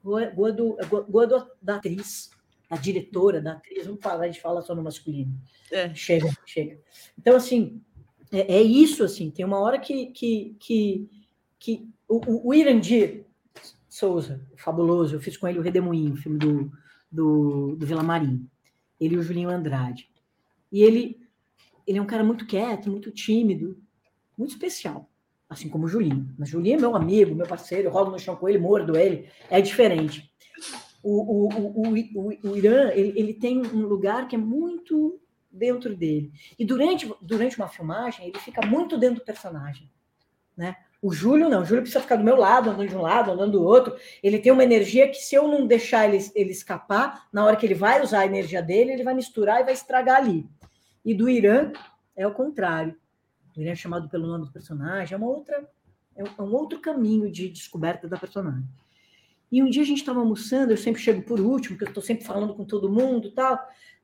O 0.03 0.09
gol, 0.09 0.19
é, 0.19 0.29
gol, 0.29 0.47
é 0.47 0.51
do, 0.51 0.77
gol 1.09 1.23
é 1.23 1.27
do, 1.27 1.51
da 1.61 1.75
atriz 1.77 2.29
da 2.69 2.77
diretora, 2.77 3.41
da 3.41 3.53
atriz, 3.53 3.87
vamos 3.87 4.01
falar, 4.01 4.25
a 4.25 4.27
gente 4.27 4.41
fala 4.41 4.61
só 4.61 4.75
no 4.75 4.83
masculino. 4.83 5.33
É. 5.71 5.93
Chega, 5.95 6.29
chega. 6.45 6.79
Então, 7.17 7.35
assim, 7.35 7.81
é, 8.31 8.57
é, 8.57 8.61
isso, 8.61 9.03
assim, 9.03 9.31
tem 9.31 9.43
uma 9.43 9.59
hora 9.59 9.79
que, 9.79 10.07
que, 10.07 10.55
que, 10.59 11.09
que 11.57 11.89
o, 12.07 12.49
o 12.49 12.53
Irandir 12.53 13.25
Souza, 13.89 14.39
fabuloso, 14.55 15.15
eu 15.15 15.19
fiz 15.19 15.35
com 15.35 15.47
ele 15.47 15.57
o 15.57 15.63
Redemoinho, 15.63 16.15
filme 16.15 16.37
do, 16.37 16.71
do, 17.11 17.75
do 17.75 17.85
Vila 17.87 18.03
Marim, 18.03 18.47
ele 18.99 19.15
e 19.15 19.17
o 19.17 19.23
Julinho 19.23 19.49
Andrade. 19.49 20.07
E 20.71 20.83
ele, 20.83 21.19
ele 21.89 21.97
é 21.97 22.01
um 22.01 22.07
cara 22.07 22.23
muito 22.23 22.45
quieto, 22.45 22.89
muito 22.89 23.11
tímido, 23.11 23.77
muito 24.37 24.51
especial, 24.51 25.09
assim 25.49 25.67
como 25.67 25.85
o 25.85 25.87
Julinho. 25.89 26.33
Mas 26.37 26.49
Julinho 26.49 26.77
é 26.77 26.79
meu 26.79 26.95
amigo, 26.95 27.35
meu 27.35 27.47
parceiro, 27.47 27.89
eu 27.89 27.91
rolo 27.91 28.11
no 28.11 28.19
chão 28.19 28.35
com 28.35 28.47
ele, 28.47 28.59
mordo 28.59 28.95
ele, 28.95 29.27
é 29.49 29.59
diferente 29.59 30.29
o, 31.03 31.47
o, 31.47 31.89
o, 31.89 32.49
o, 32.49 32.57
Irã 32.57 32.91
ele, 32.93 33.13
ele 33.15 33.33
tem 33.33 33.59
um 33.59 33.81
lugar 33.81 34.27
que 34.27 34.35
é 34.35 34.39
muito 34.39 35.19
dentro 35.51 35.95
dele. 35.95 36.31
E 36.57 36.65
durante, 36.65 37.11
durante 37.21 37.57
uma 37.57 37.67
filmagem, 37.67 38.27
ele 38.27 38.39
fica 38.39 38.65
muito 38.65 38.97
dentro 38.97 39.19
do 39.19 39.25
personagem. 39.25 39.89
Né? 40.55 40.75
O 41.01 41.11
Júlio 41.11 41.49
não, 41.49 41.61
o 41.61 41.65
Júlio 41.65 41.81
precisa 41.81 42.01
ficar 42.01 42.17
do 42.17 42.23
meu 42.23 42.35
lado, 42.35 42.69
andando 42.69 42.89
de 42.89 42.95
um 42.95 43.01
lado, 43.01 43.31
andando 43.31 43.53
do 43.53 43.63
outro. 43.63 43.95
Ele 44.21 44.37
tem 44.37 44.51
uma 44.51 44.63
energia 44.63 45.07
que, 45.07 45.17
se 45.17 45.33
eu 45.35 45.47
não 45.47 45.65
deixar 45.65 46.07
ele, 46.07 46.23
ele 46.35 46.51
escapar, 46.51 47.27
na 47.31 47.45
hora 47.45 47.55
que 47.55 47.65
ele 47.65 47.73
vai 47.73 48.03
usar 48.03 48.19
a 48.19 48.25
energia 48.25 48.61
dele, 48.61 48.91
ele 48.91 49.03
vai 49.03 49.13
misturar 49.13 49.61
e 49.61 49.63
vai 49.63 49.73
estragar 49.73 50.17
ali. 50.17 50.45
E 51.09 51.13
do 51.15 51.27
Irã 51.27 51.71
é 52.15 52.27
o 52.27 52.31
contrário. 52.31 52.95
O 53.57 53.59
Irã 53.59 53.71
é 53.71 53.75
chamado 53.75 54.07
pelo 54.09 54.27
nome 54.27 54.45
do 54.45 54.51
personagem, 54.51 55.15
é 55.15 55.17
uma 55.17 55.25
outra, 55.25 55.67
é 56.15 56.23
um 56.39 56.53
outro 56.53 56.79
caminho 56.79 57.31
de 57.31 57.49
descoberta 57.49 58.07
da 58.07 58.15
personagem. 58.15 58.69
E 59.51 59.63
um 59.63 59.67
dia 59.67 59.81
a 59.81 59.85
gente 59.87 59.97
estava 59.97 60.19
almoçando, 60.19 60.71
eu 60.71 60.77
sempre 60.77 61.01
chego 61.01 61.23
por 61.23 61.39
último, 61.39 61.75
porque 61.75 61.85
eu 61.85 61.87
estou 61.87 62.03
sempre 62.03 62.23
falando 62.23 62.53
com 62.53 62.63
todo 62.63 62.91
mundo 62.91 63.31
tal. 63.31 63.57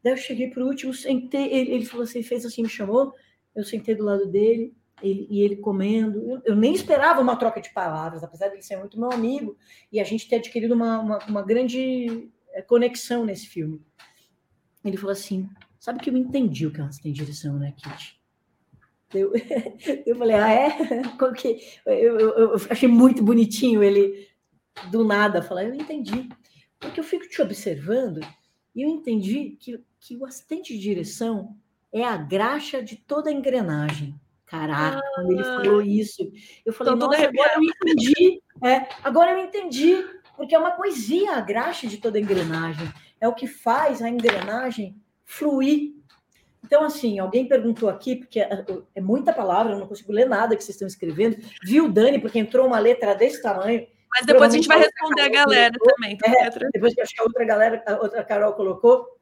Daí 0.04 0.14
eu 0.14 0.18
cheguei 0.18 0.50
por 0.50 0.64
último, 0.64 0.96
sentei, 0.96 1.46
ele, 1.54 1.74
ele 1.74 1.86
falou 1.86 2.06
assim, 2.06 2.24
fez 2.24 2.44
assim, 2.44 2.64
me 2.64 2.70
chamou, 2.70 3.14
eu 3.56 3.64
sentei 3.64 3.94
do 3.94 4.04
lado 4.04 4.26
dele, 4.26 4.76
ele, 5.00 5.28
e 5.30 5.42
ele 5.42 5.58
comendo. 5.58 6.28
Eu, 6.28 6.42
eu, 6.44 6.56
nem 6.56 6.74
esperava 6.74 7.22
uma 7.22 7.36
troca 7.36 7.62
de 7.62 7.72
palavras, 7.72 8.24
apesar 8.24 8.48
de 8.48 8.56
ele 8.56 8.64
ser 8.64 8.78
muito 8.78 9.00
meu 9.00 9.12
amigo, 9.12 9.56
e 9.92 10.00
a 10.00 10.04
gente 10.04 10.28
ter 10.28 10.38
adquirido 10.38 10.72
uma, 10.72 10.98
uma, 10.98 11.20
uma 11.28 11.42
grande 11.44 12.32
eh, 12.52 12.64
conexão 12.64 13.24
nesse 13.24 13.46
filme. 13.46 13.80
Ele 14.84 14.98
falou 14.98 15.12
assim: 15.12 15.48
sabe 15.86 16.00
que 16.00 16.10
eu 16.10 16.18
entendi 16.18 16.66
o 16.66 16.72
que 16.72 16.82
elas 16.82 16.98
têm 16.98 17.14
direção, 17.14 17.60
né, 17.60 17.72
Kit? 17.78 18.20
Eu, 19.14 19.32
eu 20.04 20.16
falei, 20.16 20.36
ah, 20.36 20.52
é? 20.52 20.68
Eu, 21.86 22.20
eu, 22.20 22.30
eu 22.40 22.56
achei 22.72 22.90
muito 22.90 23.24
bonitinho 23.24 23.84
ele 23.84 24.28
do 24.90 25.04
nada 25.04 25.44
falar, 25.44 25.64
eu 25.66 25.76
entendi. 25.76 26.28
Porque 26.80 27.00
eu 27.00 27.04
fico 27.04 27.30
te 27.30 27.40
observando 27.40 28.20
e 28.76 28.82
eu 28.82 28.90
entendi 28.90 29.58
que, 29.60 29.80
que 30.00 30.18
o 30.18 30.26
assistente 30.26 30.74
de 30.74 30.80
direção 30.80 31.56
é 31.94 32.04
a 32.04 32.18
graxa 32.18 32.82
de 32.82 32.96
toda 32.96 33.30
a 33.30 33.34
engrenagem. 33.34 34.20
Caraca, 34.48 34.98
ah, 34.98 35.12
quando 35.14 35.32
ele 35.34 35.44
falou 35.44 35.82
isso, 35.84 36.32
eu 36.66 36.74
falei, 36.74 36.96
nossa, 36.96 37.28
agora 37.28 37.54
eu 37.56 37.64
entendi. 37.64 38.42
É, 38.64 38.90
agora 39.04 39.32
eu 39.32 39.46
entendi, 39.46 40.04
porque 40.36 40.56
é 40.56 40.60
uma 40.60 40.72
poesia 40.72 41.36
a 41.36 41.42
graxa 41.42 41.86
de 41.86 41.98
toda 41.98 42.18
a 42.18 42.22
engrenagem. 42.22 42.92
É 43.22 43.28
o 43.28 43.36
que 43.36 43.46
faz 43.46 44.02
a 44.02 44.10
engrenagem 44.10 45.00
fluir. 45.26 45.96
Então, 46.64 46.84
assim, 46.84 47.20
alguém 47.20 47.48
perguntou 47.48 47.90
aqui, 47.90 48.16
porque 48.16 48.40
é, 48.40 48.66
é 48.96 49.02
muita 49.02 49.34
palavra, 49.34 49.74
eu 49.74 49.80
não 49.80 49.88
consigo 49.88 50.12
ler 50.12 50.28
nada 50.28 50.56
que 50.56 50.64
vocês 50.64 50.76
estão 50.76 50.88
escrevendo. 50.88 51.38
Viu, 51.64 51.92
Dani, 51.92 52.20
porque 52.20 52.40
entrou 52.40 52.66
uma 52.66 52.80
letra 52.80 53.14
desse 53.14 53.42
tamanho. 53.42 53.86
Mas 54.10 54.26
depois 54.26 54.54
a 54.54 54.56
gente 54.56 54.68
vai 54.68 54.80
responder 54.80 55.22
a 55.22 55.30
galera 55.30 55.78
colocou, 55.78 55.96
também. 55.96 56.18
É, 56.24 56.50
depois 56.72 56.94
que 56.94 57.02
acho 57.02 57.14
que 57.14 57.22
a 57.22 57.24
outra 57.24 57.44
galera, 57.44 57.84
a 57.86 58.02
outra 58.02 58.24
Carol 58.24 58.54
colocou. 58.54 59.16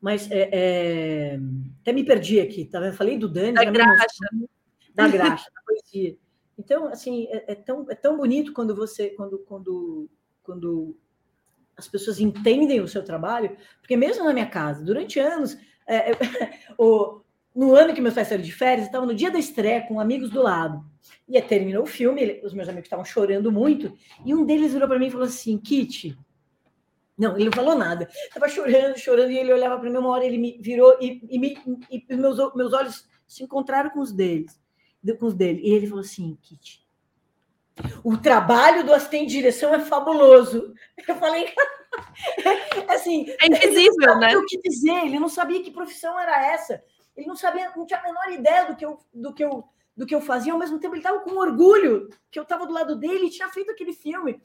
Mas 0.00 0.30
é, 0.30 0.48
é, 0.50 1.38
até 1.82 1.92
me 1.92 2.02
perdi 2.02 2.40
aqui, 2.40 2.64
tá 2.64 2.80
vendo? 2.80 2.96
Falei 2.96 3.18
do 3.18 3.28
Dani, 3.28 3.52
da 3.52 3.64
graxa. 3.64 4.24
Da 4.94 5.06
graxa, 5.06 5.50
da 5.54 5.60
poesia. 5.62 6.16
Então, 6.58 6.88
assim, 6.88 7.26
é, 7.30 7.52
é, 7.52 7.54
tão, 7.54 7.86
é 7.88 7.94
tão 7.94 8.16
bonito 8.16 8.52
quando 8.52 8.74
você, 8.74 9.10
quando, 9.10 9.38
quando, 9.40 10.08
quando 10.42 10.96
as 11.80 11.88
pessoas 11.88 12.20
entendem 12.20 12.80
o 12.80 12.88
seu 12.88 13.02
trabalho, 13.02 13.56
porque 13.80 13.96
mesmo 13.96 14.24
na 14.24 14.32
minha 14.32 14.46
casa, 14.46 14.84
durante 14.84 15.18
anos, 15.18 15.56
é, 15.86 16.12
o, 16.78 17.20
no 17.54 17.74
ano 17.74 17.92
que 17.94 18.00
meus 18.00 18.14
pais 18.14 18.28
saíram 18.28 18.44
de 18.44 18.52
férias, 18.52 18.86
estava 18.86 19.06
no 19.06 19.14
dia 19.14 19.30
da 19.30 19.38
estreia 19.38 19.82
com 19.82 19.98
amigos 19.98 20.30
do 20.30 20.42
lado. 20.42 20.84
E 21.28 21.40
terminou 21.40 21.84
o 21.84 21.86
filme, 21.86 22.20
ele, 22.20 22.40
os 22.44 22.52
meus 22.52 22.68
amigos 22.68 22.86
estavam 22.86 23.04
chorando 23.04 23.50
muito, 23.50 23.96
e 24.24 24.34
um 24.34 24.44
deles 24.44 24.72
virou 24.72 24.88
para 24.88 24.98
mim 24.98 25.06
e 25.06 25.10
falou 25.10 25.26
assim: 25.26 25.58
Kit. 25.58 26.16
Não, 27.16 27.36
ele 27.36 27.46
não 27.46 27.52
falou 27.52 27.76
nada. 27.76 28.08
Estava 28.10 28.48
chorando, 28.48 28.98
chorando, 28.98 29.30
e 29.30 29.38
ele 29.38 29.52
olhava 29.52 29.78
para 29.78 29.90
mim 29.90 29.96
uma 29.98 30.08
hora, 30.08 30.24
ele 30.24 30.38
me 30.38 30.58
virou 30.58 30.96
e, 31.00 31.20
e, 31.28 31.38
me, 31.38 31.56
e 31.90 32.16
meus, 32.16 32.38
meus 32.54 32.72
olhos 32.72 33.06
se 33.26 33.44
encontraram 33.44 33.90
com 33.90 34.00
os 34.00 34.10
deles, 34.10 34.58
com 35.18 35.26
os 35.26 35.34
dele. 35.34 35.60
E 35.62 35.70
ele 35.72 35.86
falou 35.86 36.02
assim: 36.02 36.36
Kit, 36.40 36.82
o 38.02 38.16
trabalho 38.16 38.84
do 38.84 38.92
assistente 38.92 39.28
de 39.28 39.36
direção 39.36 39.74
é 39.74 39.80
fabuloso. 39.80 40.72
Eu 41.06 41.16
falei, 41.16 41.52
assim, 42.88 43.26
é 43.40 43.46
invisível, 43.46 44.18
né? 44.18 44.36
O 44.36 44.44
que 44.46 44.58
dizer? 44.60 45.06
Ele 45.06 45.18
não 45.18 45.28
sabia 45.28 45.62
que 45.62 45.70
profissão 45.70 46.18
era 46.18 46.46
essa. 46.52 46.82
Ele 47.16 47.26
não 47.26 47.36
sabia, 47.36 47.72
não 47.76 47.86
tinha 47.86 48.00
a 48.00 48.02
menor 48.02 48.32
ideia 48.32 48.66
do 48.66 48.76
que 48.76 48.84
eu, 48.84 48.98
do 49.12 49.34
que 49.34 49.44
eu, 49.44 49.64
do 49.96 50.06
que 50.06 50.14
eu 50.14 50.20
fazia. 50.20 50.52
Ao 50.52 50.58
mesmo 50.58 50.78
tempo, 50.78 50.94
ele 50.94 51.00
estava 51.00 51.20
com 51.20 51.36
orgulho 51.36 52.08
que 52.30 52.38
eu 52.38 52.44
estava 52.44 52.66
do 52.66 52.72
lado 52.72 52.96
dele 52.96 53.26
e 53.26 53.30
tinha 53.30 53.48
feito 53.48 53.70
aquele 53.70 53.92
filme. 53.92 54.40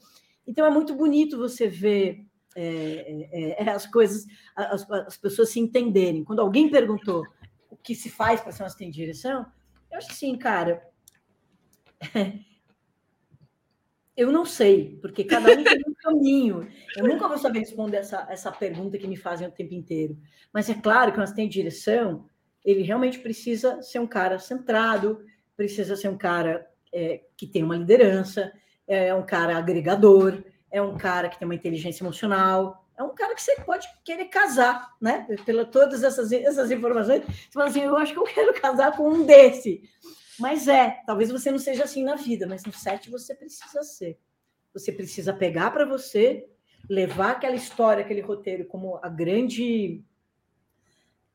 Então 0.46 0.66
é 0.66 0.70
muito 0.70 0.94
bonito 0.94 1.38
você 1.38 1.68
ver 1.68 2.24
é, 2.54 3.28
é, 3.32 3.64
é, 3.64 3.70
as 3.70 3.86
coisas, 3.86 4.26
as, 4.54 4.90
as, 4.90 5.16
pessoas 5.16 5.50
se 5.50 5.60
entenderem. 5.60 6.24
Quando 6.24 6.40
alguém 6.40 6.70
perguntou 6.70 7.26
o 7.70 7.76
que 7.76 7.94
se 7.94 8.08
faz 8.08 8.40
para 8.40 8.52
ser 8.52 8.62
um 8.62 8.66
assistente 8.66 8.92
de 8.92 9.00
direção, 9.00 9.44
eu 9.90 9.98
acho 9.98 10.08
que 10.08 10.14
sim, 10.14 10.36
cara. 10.38 10.82
Eu 14.16 14.32
não 14.32 14.46
sei, 14.46 14.98
porque 15.02 15.24
cada 15.24 15.52
um 15.52 15.62
tem 15.62 15.82
um 15.86 15.94
caminho. 16.02 16.68
Eu 16.96 17.06
nunca 17.06 17.28
vou 17.28 17.36
saber 17.36 17.58
responder 17.58 17.98
essa, 17.98 18.26
essa 18.30 18.50
pergunta 18.50 18.96
que 18.96 19.06
me 19.06 19.16
fazem 19.16 19.46
o 19.46 19.52
tempo 19.52 19.74
inteiro. 19.74 20.16
Mas 20.52 20.70
é 20.70 20.74
claro 20.74 21.12
que 21.12 21.20
assistente 21.20 21.52
de 21.52 21.58
direção, 21.58 22.24
ele 22.64 22.82
realmente 22.82 23.18
precisa 23.18 23.82
ser 23.82 23.98
um 23.98 24.06
cara 24.06 24.38
centrado, 24.38 25.22
precisa 25.54 25.96
ser 25.96 26.08
um 26.08 26.16
cara 26.16 26.66
é, 26.92 27.22
que 27.36 27.46
tem 27.46 27.62
uma 27.62 27.76
liderança, 27.76 28.50
é 28.88 29.14
um 29.14 29.24
cara 29.24 29.56
agregador, 29.56 30.42
é 30.70 30.80
um 30.80 30.96
cara 30.96 31.28
que 31.28 31.38
tem 31.38 31.46
uma 31.46 31.54
inteligência 31.54 32.02
emocional, 32.02 32.86
é 32.96 33.02
um 33.02 33.14
cara 33.14 33.34
que 33.34 33.42
você 33.42 33.56
pode 33.60 33.86
querer 34.04 34.26
casar, 34.26 34.94
né? 35.00 35.26
Pela 35.44 35.64
todas 35.64 36.02
essas, 36.02 36.32
essas 36.32 36.70
informações, 36.70 37.22
você 37.24 37.52
fala 37.52 37.66
assim, 37.66 37.82
eu 37.82 37.96
acho 37.96 38.12
que 38.12 38.18
eu 38.18 38.24
quero 38.24 38.54
casar 38.54 38.96
com 38.96 39.08
um 39.08 39.26
desse. 39.26 39.82
Mas 40.38 40.68
é, 40.68 41.02
talvez 41.06 41.30
você 41.30 41.50
não 41.50 41.58
seja 41.58 41.84
assim 41.84 42.04
na 42.04 42.16
vida, 42.16 42.46
mas 42.46 42.64
no 42.64 42.72
set 42.72 43.10
você 43.10 43.34
precisa 43.34 43.82
ser. 43.82 44.18
Você 44.72 44.92
precisa 44.92 45.32
pegar 45.32 45.70
para 45.70 45.86
você, 45.86 46.46
levar 46.88 47.32
aquela 47.32 47.54
história, 47.54 48.04
aquele 48.04 48.20
roteiro 48.20 48.66
como 48.66 48.98
a 49.02 49.08
grande 49.08 50.04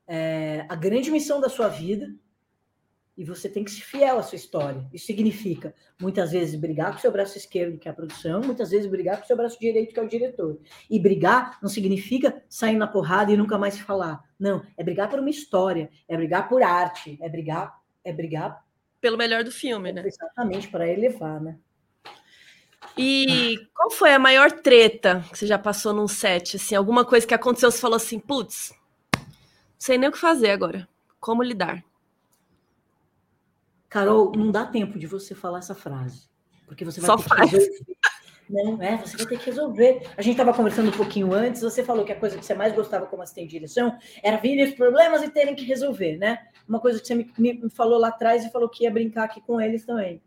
é, 0.07 0.65
a 0.67 0.75
grande 0.75 1.09
missão 1.09 1.39
da 1.39 1.47
sua 1.47 1.67
vida, 1.69 2.13
e 3.17 3.23
você 3.23 3.47
tem 3.47 3.63
que 3.63 3.71
ser 3.71 3.81
fiel 3.81 4.19
à 4.19 4.23
sua 4.23 4.35
história. 4.35 4.87
Isso 4.91 5.05
significa, 5.05 5.75
muitas 5.99 6.31
vezes, 6.31 6.55
brigar 6.59 6.91
com 6.91 6.97
o 6.97 7.01
seu 7.01 7.11
braço 7.11 7.37
esquerdo, 7.37 7.77
que 7.77 7.87
é 7.87 7.91
a 7.91 7.93
produção, 7.93 8.41
muitas 8.41 8.71
vezes 8.71 8.89
brigar 8.89 9.17
com 9.17 9.23
o 9.23 9.27
seu 9.27 9.37
braço 9.37 9.59
direito, 9.59 9.93
que 9.93 9.99
é 9.99 10.03
o 10.03 10.07
diretor. 10.07 10.59
E 10.89 10.99
brigar 10.99 11.59
não 11.61 11.69
significa 11.69 12.43
sair 12.49 12.77
na 12.77 12.87
porrada 12.87 13.31
e 13.31 13.37
nunca 13.37 13.57
mais 13.57 13.79
falar. 13.79 14.23
Não, 14.39 14.65
é 14.75 14.83
brigar 14.83 15.09
por 15.09 15.19
uma 15.19 15.29
história, 15.29 15.89
é 16.07 16.17
brigar 16.17 16.49
por 16.49 16.63
arte, 16.63 17.17
é 17.21 17.29
brigar, 17.29 17.79
é 18.03 18.11
brigar 18.11 18.65
pelo 19.01 19.17
melhor 19.17 19.43
do 19.43 19.51
filme, 19.51 19.91
né? 19.91 20.03
Exatamente, 20.05 20.67
para 20.69 20.87
elevar, 20.87 21.41
né? 21.41 21.57
E 22.97 23.67
qual 23.73 23.89
foi 23.89 24.13
a 24.13 24.19
maior 24.19 24.51
treta 24.51 25.25
que 25.31 25.37
você 25.37 25.47
já 25.47 25.57
passou 25.57 25.93
num 25.93 26.07
set? 26.07 26.57
Assim, 26.57 26.75
alguma 26.75 27.03
coisa 27.03 27.25
que 27.25 27.33
aconteceu, 27.33 27.71
você 27.71 27.79
falou 27.79 27.95
assim, 27.95 28.19
putz, 28.19 28.73
não 29.13 29.23
sei 29.79 29.97
nem 29.97 30.09
o 30.09 30.11
que 30.11 30.17
fazer 30.17 30.51
agora. 30.51 30.87
Como 31.19 31.41
lidar? 31.41 31.83
Carol, 33.89 34.31
não 34.35 34.51
dá 34.51 34.65
tempo 34.65 34.97
de 34.97 35.07
você 35.07 35.35
falar 35.35 35.59
essa 35.59 35.75
frase. 35.75 36.29
Porque 36.65 36.85
você 36.85 37.01
vai 37.01 37.07
Só 37.07 37.17
faz. 37.17 37.51
resolver. 37.51 37.85
Não, 38.51 38.81
é, 38.81 38.97
você 38.97 39.15
vai 39.15 39.25
ter 39.25 39.39
que 39.39 39.45
resolver. 39.45 40.01
A 40.17 40.21
gente 40.21 40.33
estava 40.33 40.53
conversando 40.53 40.89
um 40.89 40.97
pouquinho 40.97 41.33
antes, 41.33 41.61
você 41.61 41.81
falou 41.83 42.03
que 42.03 42.11
a 42.11 42.19
coisa 42.19 42.37
que 42.37 42.45
você 42.45 42.53
mais 42.53 42.75
gostava 42.75 43.05
como 43.05 43.23
assistente 43.23 43.45
de 43.45 43.51
direção 43.51 43.97
era 44.21 44.35
vir 44.35 44.61
os 44.67 44.75
problemas 44.75 45.23
e 45.23 45.29
terem 45.29 45.55
que 45.55 45.63
resolver, 45.63 46.17
né? 46.17 46.37
Uma 46.67 46.81
coisa 46.81 46.99
que 46.99 47.07
você 47.07 47.15
me, 47.15 47.31
me, 47.37 47.69
falou 47.69 47.97
lá 47.97 48.09
atrás 48.09 48.43
e 48.43 48.51
falou 48.51 48.67
que 48.67 48.83
ia 48.83 48.91
brincar 48.91 49.23
aqui 49.23 49.39
com 49.39 49.61
eles 49.61 49.85
também. 49.85 50.21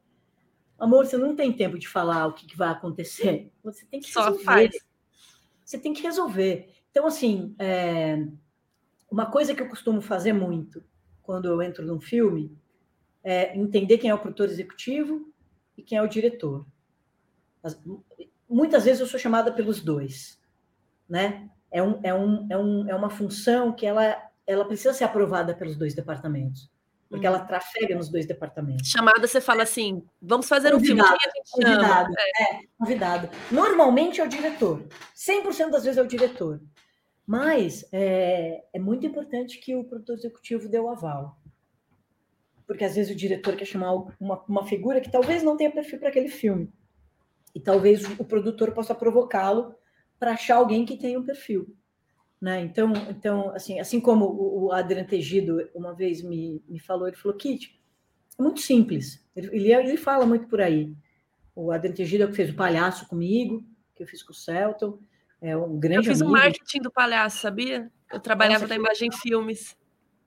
Amor, 0.78 1.04
você 1.04 1.18
não 1.18 1.36
tem 1.36 1.52
tempo 1.52 1.78
de 1.78 1.86
falar 1.86 2.26
o 2.26 2.32
que, 2.32 2.46
que 2.46 2.56
vai 2.56 2.70
acontecer. 2.70 3.52
Você 3.62 3.84
tem 3.84 4.00
que 4.00 4.10
Só 4.10 4.24
resolver. 4.24 4.44
faz. 4.44 4.76
Você 5.62 5.78
tem 5.78 5.92
que 5.92 6.02
resolver. 6.02 6.74
Então, 6.90 7.06
assim, 7.06 7.54
é, 7.58 8.26
uma 9.10 9.26
coisa 9.26 9.54
que 9.54 9.60
eu 9.60 9.68
costumo 9.68 10.00
fazer 10.00 10.32
muito 10.32 10.82
quando 11.22 11.46
eu 11.46 11.60
entro 11.60 11.84
num 11.84 12.00
filme 12.00 12.56
é 13.22 13.56
entender 13.56 13.98
quem 13.98 14.10
é 14.10 14.14
o 14.14 14.18
produtor 14.18 14.48
executivo 14.48 15.32
e 15.76 15.82
quem 15.82 15.98
é 15.98 16.02
o 16.02 16.08
diretor. 16.08 16.66
As, 17.62 17.80
muitas 18.48 18.84
vezes 18.84 19.00
eu 19.00 19.06
sou 19.06 19.18
chamada 19.18 19.52
pelos 19.52 19.80
dois, 19.80 20.40
né? 21.08 21.48
É, 21.70 21.82
um, 21.82 22.00
é, 22.02 22.14
um, 22.14 22.46
é, 22.50 22.58
um, 22.58 22.88
é 22.90 22.94
uma 22.94 23.10
função 23.10 23.72
que 23.72 23.84
ela, 23.84 24.16
ela 24.46 24.64
precisa 24.64 24.92
ser 24.92 25.04
aprovada 25.04 25.54
pelos 25.54 25.76
dois 25.76 25.94
departamentos, 25.94 26.70
porque 27.08 27.26
ela 27.26 27.40
trafega 27.40 27.96
nos 27.96 28.08
dois 28.08 28.26
departamentos. 28.26 28.88
Chamada, 28.88 29.26
você 29.26 29.40
fala 29.40 29.64
assim, 29.64 30.04
vamos 30.22 30.48
fazer 30.48 30.70
convidado, 30.70 31.14
um 31.14 31.44
filme, 31.44 31.76
convidado? 31.76 32.14
É. 32.16 32.42
é, 32.42 32.60
convidado. 32.78 33.30
Normalmente 33.50 34.20
é 34.20 34.24
o 34.24 34.28
diretor, 34.28 34.84
100% 35.16 35.70
das 35.70 35.84
vezes 35.84 35.98
é 35.98 36.02
o 36.02 36.06
diretor, 36.06 36.60
mas 37.26 37.84
é, 37.90 38.64
é 38.72 38.78
muito 38.78 39.04
importante 39.04 39.58
que 39.58 39.74
o 39.74 39.84
produtor 39.84 40.16
executivo 40.16 40.68
dê 40.68 40.78
o 40.78 40.88
aval 40.88 41.38
porque 42.66 42.84
às 42.84 42.94
vezes 42.94 43.12
o 43.12 43.16
diretor 43.16 43.56
quer 43.56 43.66
chamar 43.66 43.92
uma, 44.18 44.42
uma 44.48 44.66
figura 44.66 45.00
que 45.00 45.10
talvez 45.10 45.42
não 45.42 45.56
tenha 45.56 45.70
perfil 45.70 45.98
para 45.98 46.08
aquele 46.08 46.28
filme. 46.28 46.72
E 47.54 47.60
talvez 47.60 48.04
o 48.18 48.24
produtor 48.24 48.72
possa 48.72 48.94
provocá-lo 48.94 49.74
para 50.18 50.32
achar 50.32 50.56
alguém 50.56 50.84
que 50.84 50.96
tenha 50.96 51.18
um 51.18 51.24
perfil. 51.24 51.76
Né? 52.40 52.60
Então, 52.62 52.92
então 53.08 53.50
assim, 53.54 53.80
assim 53.80 54.00
como 54.00 54.26
o, 54.26 54.64
o 54.64 54.72
Adriano 54.72 55.08
Tegido 55.08 55.68
uma 55.74 55.94
vez 55.94 56.22
me, 56.22 56.62
me 56.68 56.78
falou, 56.78 57.06
ele 57.06 57.16
falou, 57.16 57.36
Kit, 57.36 57.80
é 58.38 58.42
muito 58.42 58.60
simples. 58.60 59.24
Ele, 59.34 59.48
ele, 59.52 59.72
ele 59.72 59.96
fala 59.96 60.26
muito 60.26 60.48
por 60.48 60.60
aí. 60.60 60.94
O 61.54 61.70
Adriano 61.70 61.96
Tegido 61.96 62.24
é 62.24 62.26
o 62.26 62.30
que 62.30 62.36
fez 62.36 62.50
o 62.50 62.56
palhaço 62.56 63.06
comigo, 63.08 63.64
que 63.94 64.02
eu 64.02 64.06
fiz 64.06 64.22
com 64.22 64.32
o 64.32 64.36
Celton. 64.36 64.98
É 65.40 65.56
um 65.56 65.78
grande 65.78 66.08
Eu 66.08 66.12
fiz 66.12 66.20
o 66.20 66.28
marketing 66.28 66.80
do 66.80 66.90
palhaço, 66.90 67.38
sabia? 67.38 67.90
Eu 68.12 68.18
trabalhava 68.18 68.62
Nossa, 68.62 68.74
na 68.74 68.76
Imagem 68.76 69.10
Filmes. 69.12 69.76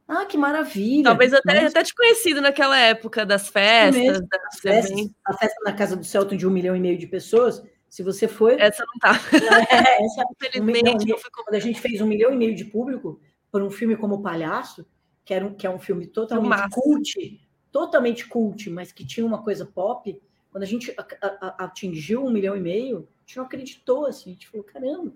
Ah, 0.08 0.26
que 0.26 0.38
maravilha! 0.38 1.03
Talvez 1.03 1.34
até, 1.34 1.62
Mas... 1.62 1.72
até 1.72 1.84
te 1.84 1.93
conhecido 1.93 2.39
naquela 2.39 2.80
época 2.80 3.26
das 3.26 3.49
festas, 3.49 4.22
das 4.22 4.60
festas 4.60 5.10
A 5.26 5.34
festa 5.34 5.60
na 5.66 5.74
casa 5.74 5.97
do 5.97 6.05
Celton 6.05 6.38
de 6.38 6.47
um 6.47 6.49
milhão 6.49 6.76
e 6.76 6.80
meio 6.80 6.97
de 6.97 7.05
pessoas. 7.05 7.62
Se 7.89 8.03
você 8.03 8.28
foi. 8.28 8.60
Essa 8.60 8.86
não 8.86 8.99
tá. 8.99 9.20
É, 9.70 10.05
essa, 10.05 10.24
Infelizmente, 10.32 11.14
um, 11.14 11.18
quando 11.43 11.55
a 11.55 11.60
gente 11.60 11.80
fez 11.82 11.99
um 11.99 12.05
milhão 12.05 12.34
e 12.34 12.38
meio 12.38 12.55
de 12.55 12.64
público 12.66 13.20
por 13.51 13.62
um 13.62 13.70
filme 13.70 13.97
como 13.97 14.16
o 14.16 14.22
Palhaço, 14.22 14.86
que, 15.26 15.34
era 15.34 15.45
um, 15.45 15.53
que 15.53 15.68
é 15.68 15.70
um 15.70 15.80
filme 15.80 16.08
totalmente 16.08 16.70
cult, 16.70 17.41
totalmente 17.72 18.28
cult, 18.28 18.70
mas 18.70 18.91
que 18.91 19.05
tinha 19.05 19.26
uma 19.26 19.41
coisa 19.41 19.66
pop. 19.66 20.22
Quando 20.51 20.64
a 20.64 20.68
gente 20.68 20.93
a, 20.97 21.05
a, 21.26 21.66
atingiu 21.66 22.26
um 22.26 22.32
milhão 22.32 22.55
e 22.55 22.62
meio, 22.62 23.08
a 23.18 23.22
gente 23.26 23.38
não 23.38 23.45
acreditou 23.45 24.05
assim. 24.05 24.32
A 24.32 24.34
gente 24.34 24.47
falou: 24.47 24.66
caramba, 24.66 25.12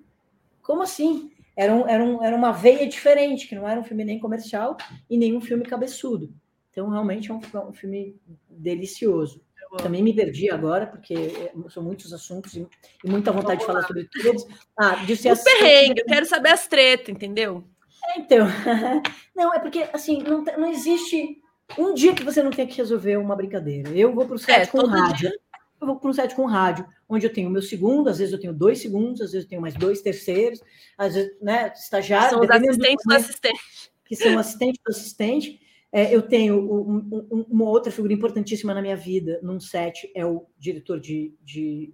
como 0.62 0.82
assim? 0.82 1.32
Era, 1.56 1.74
um, 1.74 1.88
era, 1.88 2.04
um, 2.04 2.24
era 2.24 2.36
uma 2.36 2.52
veia 2.52 2.88
diferente, 2.88 3.47
que 3.47 3.56
não 3.56 3.68
era 3.68 3.80
um 3.80 3.84
filme 3.84 4.04
nem 4.04 4.20
comercial 4.20 4.78
e 5.10 5.18
nem 5.18 5.36
um 5.36 5.41
filme 5.41 5.64
cabeçudo. 5.64 6.34
Então, 6.70 6.89
realmente 6.89 7.30
é 7.30 7.34
um, 7.34 7.41
um 7.68 7.74
filme 7.74 8.16
delicioso. 8.49 9.41
Também 9.78 10.04
me 10.04 10.14
perdi 10.14 10.52
agora, 10.52 10.86
porque 10.86 11.14
é, 11.14 11.54
são 11.70 11.82
muitos 11.82 12.12
assuntos 12.12 12.56
e, 12.56 12.68
e 13.06 13.10
muita 13.10 13.32
vontade 13.32 13.60
Vamos 13.60 13.60
de 13.62 13.66
falar 13.66 13.80
lá. 13.80 13.88
sobre 13.88 14.10
todos. 14.10 14.45
Ah, 14.78 14.97
ser 15.16 15.32
o 15.32 15.43
perrengue, 15.43 16.02
eu 16.02 16.06
quero 16.06 16.26
saber 16.26 16.49
as 16.49 16.68
tretas, 16.68 17.08
entendeu? 17.08 17.64
É, 18.10 18.20
então, 18.20 18.47
não, 19.34 19.54
é 19.54 19.60
porque, 19.60 19.88
assim, 19.93 20.22
não, 20.24 20.43
não 20.43 20.70
existe 20.70 21.41
um 21.78 21.93
dia 21.93 22.14
que 22.14 22.24
você 22.24 22.43
não 22.43 22.52
tenha 22.52 22.68
que 22.68 22.78
resolver 22.78 23.16
uma 23.16 23.36
brincadeira. 23.36 23.89
Eu 23.91 24.14
vou 24.14 24.26
para 24.26 24.36
o 24.36 24.39
set 24.39 24.62
é, 24.62 24.66
com 24.66 24.86
rádio. 24.86 25.30
Dia. 25.30 25.39
Eu 25.82 25.88
vou 25.88 25.96
para 26.00 26.10
um 26.10 26.14
set 26.14 26.36
com 26.36 26.46
rádio 26.46 26.86
onde 27.10 27.26
eu 27.26 27.34
tenho 27.34 27.50
o 27.50 27.52
meu 27.52 27.62
segundo, 27.62 28.08
às 28.08 28.20
vezes 28.20 28.34
eu 28.34 28.40
tenho 28.40 28.54
dois 28.54 28.80
segundos, 28.80 29.20
às 29.20 29.32
vezes 29.32 29.46
eu 29.46 29.50
tenho 29.50 29.62
mais 29.62 29.74
dois 29.74 30.02
terceiros, 30.02 30.62
às 30.98 31.16
vezes, 31.16 31.36
né, 31.42 31.74
estagiário. 31.76 32.30
São 32.30 32.40
os 32.40 32.50
assistentes 32.50 33.06
do, 33.06 33.14
assistente. 33.14 33.60
Que 34.06 34.16
são 34.16 34.40
assistente 34.40 34.80
do 34.86 34.92
assistente. 34.92 35.60
É, 35.92 36.16
eu 36.16 36.22
tenho 36.22 36.58
um, 36.58 37.26
um, 37.30 37.46
uma 37.50 37.66
outra 37.66 37.92
figura 37.92 38.14
importantíssima 38.14 38.74
na 38.74 38.82
minha 38.82 38.96
vida, 38.96 39.40
num 39.44 39.60
set, 39.60 40.10
é 40.16 40.26
o 40.26 40.46
diretor 40.58 41.00
de. 41.00 41.34
de 41.44 41.94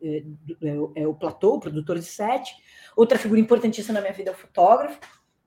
é, 0.00 0.24
é, 0.62 1.02
é 1.02 1.08
o 1.08 1.14
platô, 1.14 1.54
o 1.54 1.60
produtor 1.60 1.98
de 1.98 2.04
set. 2.04 2.54
Outra 2.94 3.18
figura 3.18 3.40
importantíssima 3.40 3.94
na 3.94 4.00
minha 4.00 4.12
vida 4.12 4.30
é 4.30 4.32
o 4.32 4.36
fotógrafo. 4.36 5.00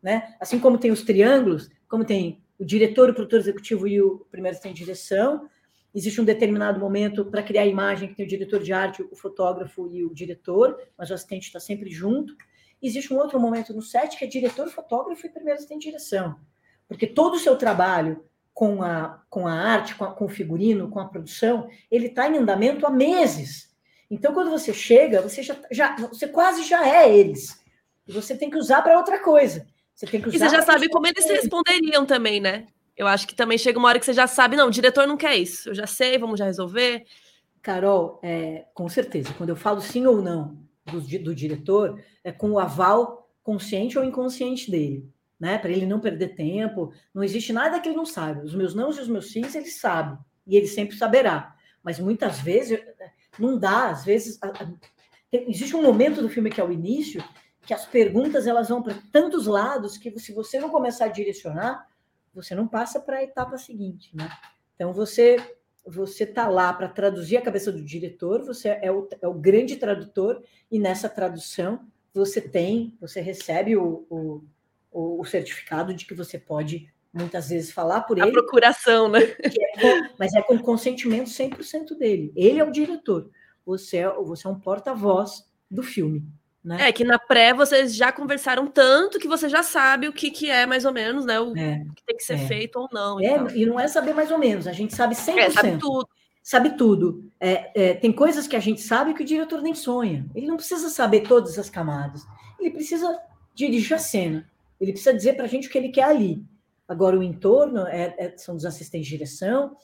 Né? 0.04 0.36
Assim 0.40 0.60
como 0.60 0.78
tem 0.78 0.92
os 0.92 1.04
triângulos, 1.04 1.70
como 1.88 2.04
tem 2.04 2.44
o 2.60 2.66
diretor, 2.66 3.10
o 3.10 3.14
produtor 3.14 3.40
executivo 3.40 3.88
e 3.88 4.02
o 4.02 4.26
primeiro 4.30 4.54
assistente 4.54 4.76
de 4.76 4.84
direção, 4.84 5.50
existe 5.96 6.20
um 6.20 6.26
determinado 6.26 6.78
momento 6.78 7.24
para 7.26 7.42
criar 7.42 7.62
a 7.62 7.68
imagem 7.68 8.10
que 8.10 8.16
tem 8.16 8.26
o 8.26 8.30
diretor 8.30 8.62
de 8.62 8.74
arte, 8.74 9.02
o 9.02 9.16
fotógrafo 9.16 9.88
e 9.90 10.04
o 10.04 10.14
diretor, 10.14 10.78
mas 10.98 11.10
o 11.10 11.14
assistente 11.14 11.46
está 11.46 11.60
sempre 11.60 11.90
junto. 11.90 12.36
Existe 12.84 13.14
um 13.14 13.18
outro 13.18 13.40
momento 13.40 13.74
no 13.74 13.82
set 13.82 14.18
que 14.18 14.26
é 14.26 14.28
diretor, 14.28 14.68
fotógrafo 14.68 15.26
e 15.26 15.30
primeiro 15.30 15.58
assistente 15.58 15.84
de 15.84 15.88
direção, 15.88 16.36
porque 16.86 17.08
todo 17.08 17.36
o 17.36 17.40
seu 17.40 17.56
trabalho 17.56 18.26
com 18.54 18.84
a, 18.84 19.24
com 19.30 19.48
a 19.48 19.54
arte, 19.54 19.96
com, 19.96 20.04
a, 20.04 20.14
com 20.14 20.26
o 20.26 20.30
figurino, 20.30 20.90
com 20.90 21.00
a 21.00 21.06
produção, 21.06 21.70
ele 21.90 22.08
está 22.08 22.30
em 22.30 22.38
andamento 22.38 22.86
há 22.86 22.90
meses. 22.90 23.74
Então, 24.12 24.34
quando 24.34 24.52
você 24.52 24.74
chega, 24.74 25.22
você 25.22 25.42
já, 25.42 25.58
já 25.72 25.96
você 25.96 26.28
quase 26.28 26.64
já 26.64 26.88
é 26.88 27.14
eles. 27.18 27.60
E 28.08 28.12
você 28.12 28.38
tem 28.38 28.50
que 28.50 28.58
usar 28.58 28.82
para 28.82 28.98
outra 28.98 29.20
coisa. 29.20 29.66
Você 29.94 30.06
tem 30.06 30.22
que 30.22 30.28
usar 30.28 30.36
e 30.36 30.40
você 30.40 30.56
já 30.56 30.62
sabe 30.62 30.90
como 30.90 31.08
eles 31.08 31.26
responderiam 31.26 32.06
também, 32.06 32.40
né? 32.40 32.68
Eu 32.96 33.08
acho 33.08 33.28
que 33.28 33.36
também 33.36 33.58
chega 33.58 33.78
uma 33.78 33.90
hora 33.90 34.00
que 34.00 34.06
você 34.06 34.14
já 34.14 34.28
sabe, 34.28 34.56
não, 34.56 34.68
o 34.68 34.72
diretor 34.72 35.06
não 35.06 35.18
quer 35.18 35.36
isso. 35.36 35.70
Eu 35.70 35.76
já 35.76 35.86
sei, 35.86 36.18
vamos 36.18 36.40
já 36.40 36.46
resolver. 36.46 37.06
Carol, 37.62 38.20
é, 38.24 38.66
com 38.74 38.88
certeza, 38.88 39.34
quando 39.38 39.50
eu 39.50 39.56
falo 39.56 39.82
sim 39.82 40.06
ou 40.06 40.22
não 40.22 40.58
do, 40.86 41.02
do 41.02 41.36
diretor, 41.36 42.00
é 42.24 42.32
com 42.32 42.52
o 42.52 42.60
aval 42.60 43.30
consciente 43.44 43.98
ou 43.98 44.04
inconsciente 44.04 44.72
dele, 44.72 45.10
né? 45.40 45.58
Para 45.58 45.72
ele 45.72 45.86
não 45.86 46.00
perder 46.00 46.36
tempo. 46.36 46.94
Não 47.14 47.24
existe 47.24 47.52
nada 47.52 47.80
que 47.80 47.90
ele 47.90 47.98
não 47.98 48.06
saiba. 48.06 48.44
Os 48.44 48.56
meus 48.56 48.74
não 48.74 48.92
e 48.92 49.00
os 49.00 49.08
meus 49.08 49.32
sims, 49.32 49.56
ele 49.56 49.70
sabe. 49.70 50.18
E 50.48 50.56
ele 50.56 50.68
sempre 50.68 50.96
saberá. 50.96 51.56
Mas 51.84 52.00
muitas 52.00 52.40
vezes 52.40 52.80
não 53.38 53.58
dá, 53.58 53.90
às 53.90 54.06
vezes. 54.06 54.40
tem, 55.30 55.50
existe 55.50 55.76
um 55.76 55.84
momento 55.84 56.22
do 56.22 56.30
filme 56.30 56.50
que 56.50 56.62
é 56.62 56.64
o 56.64 56.72
início, 56.72 57.24
que 57.66 57.74
as 57.74 57.86
perguntas 57.86 58.48
elas 58.48 58.70
vão 58.70 58.82
para 58.82 58.96
tantos 59.12 59.48
lados 59.48 59.98
que 59.98 60.18
se 60.20 60.34
você 60.34 60.60
não 60.60 60.70
começar 60.70 61.06
a 61.06 61.10
direcionar, 61.10 61.88
você 62.36 62.54
não 62.54 62.68
passa 62.68 63.00
para 63.00 63.18
a 63.18 63.24
etapa 63.24 63.58
seguinte, 63.58 64.16
né? 64.16 64.30
Então 64.76 64.92
você 64.94 65.38
você 65.88 66.24
está 66.24 66.48
lá 66.48 66.74
para 66.74 66.90
traduzir 66.90 67.38
a 67.38 67.42
cabeça 67.42 67.72
do 67.72 67.82
diretor, 67.82 68.44
você 68.44 68.70
é 68.82 68.92
o, 68.92 69.08
é 69.22 69.28
o 69.28 69.36
grande 69.36 69.76
tradutor, 69.76 70.44
e 70.72 70.80
nessa 70.80 71.08
tradução 71.08 71.88
você 72.12 72.42
tem, 72.42 72.98
você 73.00 73.22
recebe 73.22 73.78
o, 73.78 74.04
o, 74.10 75.20
o 75.20 75.24
certificado 75.26 75.94
de 75.94 76.06
que 76.06 76.16
você 76.16 76.40
pode 76.40 76.92
muitas 77.14 77.50
vezes 77.50 77.72
falar 77.72 78.02
por 78.02 78.18
ele. 78.18 78.30
A 78.30 78.32
procuração, 78.32 79.08
né? 79.08 79.20
É, 79.22 80.10
mas 80.18 80.34
é 80.34 80.42
com 80.42 80.58
consentimento 80.58 81.30
100% 81.30 81.96
dele. 81.98 82.34
Ele 82.36 82.60
é 82.60 82.64
o 82.64 82.72
diretor. 82.72 83.30
Você 83.66 83.98
é, 83.98 84.10
você 84.10 84.48
é 84.48 84.50
um 84.50 84.60
porta-voz 84.60 85.48
do 85.70 85.84
filme. 85.84 86.28
Né? 86.66 86.90
É 86.90 86.92
que 86.92 87.04
na 87.04 87.20
pré 87.20 87.54
vocês 87.54 87.96
já 87.96 88.12
conversaram 88.12 88.66
tanto 88.66 89.20
que 89.20 89.28
você 89.28 89.48
já 89.48 89.62
sabe 89.62 90.08
o 90.08 90.14
que, 90.14 90.32
que 90.32 90.50
é 90.50 90.66
mais 90.66 90.84
ou 90.84 90.92
menos, 90.92 91.24
né? 91.24 91.40
O 91.40 91.56
é, 91.56 91.86
que 91.96 92.04
tem 92.04 92.18
que 92.18 92.24
ser 92.24 92.34
é. 92.34 92.48
feito 92.48 92.80
ou 92.80 92.90
não. 92.92 93.22
E, 93.22 93.26
é, 93.28 93.38
e, 93.56 93.66
não 93.68 93.80
é 93.80 93.88
saber 93.88 94.16
mais 94.16 94.32
ou 94.32 94.40
menos, 94.40 94.66
a 94.66 94.72
gente 94.72 94.96
sabe 94.96 95.14
100%. 95.14 95.38
É, 95.38 95.50
sabe 95.52 95.78
tudo. 95.78 96.10
Sabe 96.42 96.70
tudo. 96.72 97.32
É, 97.40 97.90
é, 97.90 97.94
tem 97.94 98.12
coisas 98.12 98.48
que 98.48 98.56
a 98.56 98.60
gente 98.60 98.82
sabe 98.82 99.14
que 99.14 99.22
o 99.22 99.26
diretor 99.26 99.62
nem 99.62 99.76
sonha. 99.76 100.26
Ele 100.34 100.48
não 100.48 100.58
precisa 100.58 100.90
saber 100.90 101.22
todas 101.22 101.60
as 101.60 101.70
camadas. 101.70 102.24
Ele 102.60 102.72
precisa 102.72 103.16
dirigir 103.54 103.96
a 103.96 104.00
cena. 104.00 104.50
Ele 104.82 104.92
precisa 104.92 105.14
dizer 105.14 105.34
para 105.34 105.46
a 105.46 105.48
gente 105.48 105.68
o 105.68 105.72
que 105.72 105.78
ele 105.78 105.90
quer 105.90 106.06
ali. 106.06 106.44
Agora, 106.88 107.18
o 107.18 107.24
entorno 107.24 107.86
é, 107.86 108.34
são 108.38 108.56
dos 108.56 108.66
assistentes 108.66 109.08
de 109.08 109.18
direção, 109.18 109.76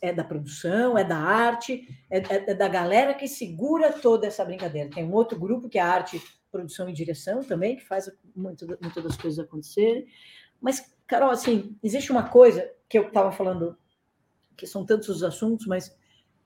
é 0.00 0.12
da 0.12 0.24
produção, 0.24 0.96
é 0.96 1.04
da 1.04 1.16
arte, 1.16 1.88
é, 2.10 2.18
é, 2.18 2.50
é, 2.50 2.54
da 2.54 2.68
galera 2.68 3.14
que 3.14 3.26
segura 3.26 3.92
toda 3.92 4.26
essa 4.26 4.44
brincadeira. 4.44 4.90
Tem 4.90 5.04
um 5.04 5.14
outro 5.14 5.38
grupo 5.38 5.68
que 5.68 5.78
é 5.78 5.82
arte, 5.82 6.20
produção 6.50 6.88
e 6.88 6.92
direção 6.92 7.42
também, 7.42 7.76
que 7.76 7.86
faz 7.86 8.10
muitas 8.34 9.02
das 9.02 9.16
coisas 9.16 9.38
acontecerem. 9.38 10.06
Mas, 10.60 10.94
Carol, 11.06 11.30
assim, 11.30 11.76
existe 11.82 12.10
uma 12.10 12.28
coisa 12.28 12.70
que 12.88 12.98
eu 12.98 13.08
estava 13.08 13.32
falando, 13.32 13.76
que 14.56 14.66
são 14.66 14.84
tantos 14.84 15.08
os 15.08 15.22
assuntos, 15.22 15.66
mas 15.66 15.96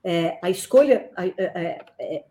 é, 0.03 0.39
a 0.41 0.49
escolha, 0.49 1.11
a, 1.15 1.25
é, 1.25 1.85
é, 1.99 2.25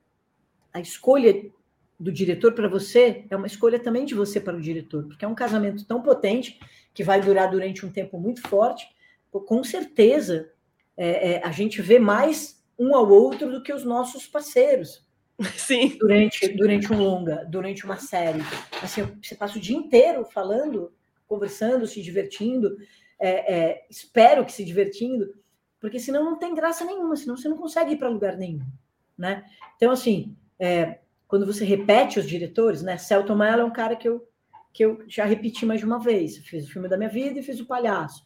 a 0.73 0.81
escolha 0.81 1.51
do 1.99 2.11
diretor 2.13 2.53
para 2.53 2.69
você 2.69 3.27
é 3.29 3.37
uma 3.37 3.47
escolha 3.47 3.79
também 3.79 4.05
de 4.05 4.15
você 4.15 4.41
para 4.41 4.57
o 4.57 4.61
diretor, 4.61 5.05
porque 5.05 5.25
é 5.25 5.29
um 5.29 5.35
casamento 5.35 5.85
tão 5.85 6.01
potente 6.01 6.59
que 6.93 7.05
vai 7.05 7.21
durar 7.21 7.51
durante 7.51 7.85
um 7.85 7.91
tempo 7.91 8.19
muito 8.19 8.41
forte. 8.49 8.89
Com 9.31 9.65
certeza, 9.65 10.54
é, 10.97 11.33
é, 11.33 11.45
a 11.45 11.51
gente 11.51 11.83
vê 11.83 11.99
mais 11.99 12.63
um 12.79 12.95
ao 12.95 13.09
outro 13.09 13.51
do 13.51 13.63
que 13.63 13.73
os 13.73 13.85
nossos 13.85 14.27
parceiros. 14.27 15.05
Sim. 15.57 15.97
Durante, 15.99 16.49
durante 16.49 16.93
um 16.93 16.99
longa, 16.99 17.45
durante 17.49 17.85
uma 17.85 17.97
série. 17.97 18.41
Assim, 18.83 19.03
você 19.23 19.35
passa 19.35 19.59
o 19.59 19.61
dia 19.61 19.77
inteiro 19.77 20.25
falando, 20.25 20.93
conversando, 21.27 21.87
se 21.87 22.01
divertindo. 22.03 22.77
É, 23.19 23.55
é, 23.55 23.87
espero 23.91 24.45
que 24.45 24.53
se 24.53 24.65
divertindo, 24.65 25.35
porque 25.81 25.99
senão 25.99 26.25
não 26.25 26.39
tem 26.39 26.55
graça 26.55 26.85
nenhuma, 26.85 27.17
senão 27.17 27.37
você 27.37 27.49
não 27.49 27.57
consegue 27.57 27.93
ir 27.93 27.97
para 27.97 28.09
lugar 28.09 28.37
nenhum. 28.37 28.65
Né? 29.17 29.45
Então, 29.77 29.91
assim, 29.91 30.37
é, 30.59 30.99
quando 31.27 31.47
você 31.47 31.65
repete 31.65 32.19
os 32.19 32.29
diretores, 32.29 32.83
né? 32.83 32.97
Celton 32.97 33.35
Mello 33.35 33.63
é 33.63 33.65
um 33.65 33.73
cara 33.73 33.97
que 33.97 34.09
eu, 34.09 34.27
que 34.73 34.85
eu 34.85 35.03
já 35.09 35.25
repeti 35.25 35.67
mais 35.67 35.81
de 35.81 35.87
uma 35.87 35.99
vez. 35.99 36.39
fiz 36.39 36.67
o 36.67 36.71
filme 36.71 36.89
da 36.89 36.97
minha 36.97 37.09
vida 37.09 37.39
e 37.39 37.43
fiz 37.43 37.61
o 37.61 37.67
Palhaço. 37.67 38.25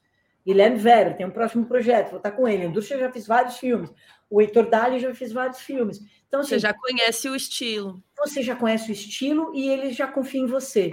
Guilherme 0.49 0.79
Vera 0.79 1.13
tem 1.13 1.27
um 1.27 1.31
próximo 1.31 1.67
projeto, 1.67 2.09
vou 2.09 2.17
estar 2.17 2.31
com 2.31 2.49
ele. 2.49 2.65
Andrúcia 2.65 2.99
já 2.99 3.13
fiz 3.13 3.27
vários 3.27 3.59
filmes. 3.59 3.93
O 4.31 4.41
Heitor 4.41 4.71
Dali 4.71 4.99
já 4.99 5.15
fez 5.15 5.31
vários 5.31 5.61
filmes. 5.61 6.01
Então, 6.27 6.41
assim, 6.41 6.49
você 6.49 6.59
já 6.59 6.73
conhece 6.73 7.29
o 7.29 7.37
estilo. 7.37 8.03
Você 8.17 8.43
já 8.43 8.57
conhece 8.57 8.91
o 8.91 8.93
estilo 8.93 9.55
e 9.55 9.69
ele 9.69 9.93
já 9.93 10.07
confia 10.07 10.41
em 10.41 10.47
você. 10.47 10.91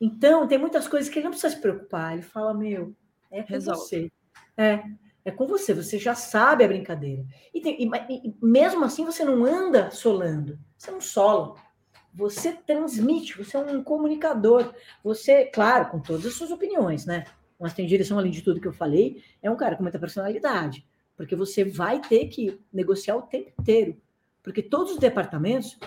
Então, 0.00 0.48
tem 0.48 0.58
muitas 0.58 0.88
coisas 0.88 1.08
que 1.08 1.20
ele 1.20 1.26
não 1.26 1.30
precisa 1.30 1.54
se 1.54 1.60
preocupar. 1.60 2.14
Ele 2.14 2.22
fala, 2.22 2.52
meu, 2.52 2.96
é 3.30 3.44
com 3.44 3.52
Resolve. 3.52 3.80
você. 3.80 4.12
É, 4.56 4.82
é 5.24 5.30
com 5.30 5.46
você. 5.46 5.72
Você 5.72 6.00
já 6.00 6.16
sabe 6.16 6.64
a 6.64 6.68
brincadeira. 6.68 7.24
E, 7.54 7.60
tem, 7.60 7.80
e, 7.80 7.86
e 8.28 8.34
mesmo 8.42 8.84
assim, 8.84 9.04
você 9.04 9.24
não 9.24 9.44
anda 9.44 9.88
solando. 9.92 10.58
Você 10.76 10.90
não 10.90 11.00
sola. 11.00 11.54
Você 12.12 12.54
transmite, 12.54 13.38
você 13.38 13.56
é 13.56 13.60
um 13.60 13.84
comunicador. 13.84 14.74
Você, 15.04 15.44
claro, 15.44 15.90
com 15.90 16.00
todas 16.00 16.26
as 16.26 16.34
suas 16.34 16.50
opiniões, 16.50 17.06
né? 17.06 17.22
Mas 17.58 17.74
tem 17.74 17.86
direção 17.86 18.18
além 18.18 18.30
de 18.30 18.42
tudo 18.42 18.60
que 18.60 18.68
eu 18.68 18.72
falei, 18.72 19.22
é 19.42 19.50
um 19.50 19.56
cara 19.56 19.76
com 19.76 19.82
muita 19.82 19.98
personalidade, 19.98 20.86
porque 21.16 21.34
você 21.34 21.64
vai 21.64 22.00
ter 22.00 22.26
que 22.28 22.60
negociar 22.72 23.16
o 23.16 23.22
tempo 23.22 23.52
inteiro, 23.60 23.96
porque 24.42 24.62
todos 24.62 24.92
os 24.92 24.98
departamentos, 24.98 25.78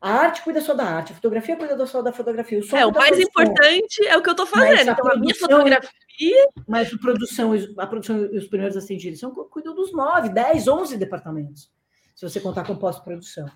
a 0.00 0.10
arte 0.10 0.42
cuida 0.42 0.60
só 0.60 0.74
da 0.74 0.84
arte, 0.84 1.12
a 1.12 1.14
fotografia 1.14 1.56
cuida 1.56 1.86
só 1.86 2.02
da 2.02 2.12
fotografia. 2.12 2.58
O 2.58 2.76
é, 2.76 2.86
o 2.86 2.92
mais 2.92 3.20
importante 3.20 4.04
é 4.06 4.16
o 4.16 4.22
que 4.22 4.28
eu 4.28 4.32
estou 4.32 4.46
fazendo. 4.46 4.90
Então, 4.90 5.12
a, 5.12 5.16
minha 5.16 5.34
fotografia. 5.34 6.48
Mas 6.66 6.92
a 6.92 6.98
produção, 6.98 7.52
a 7.78 7.86
produção 7.86 8.24
e 8.24 8.38
os 8.38 8.46
primeiros 8.46 8.76
assistentes 8.76 9.02
de 9.02 9.08
direção 9.10 9.32
cuidam 9.48 9.74
dos 9.74 9.92
nove, 9.92 10.28
dez, 10.28 10.66
onze 10.66 10.96
departamentos, 10.96 11.70
se 12.14 12.28
você 12.28 12.40
contar 12.40 12.66
com 12.66 12.74
pós-produção. 12.74 13.46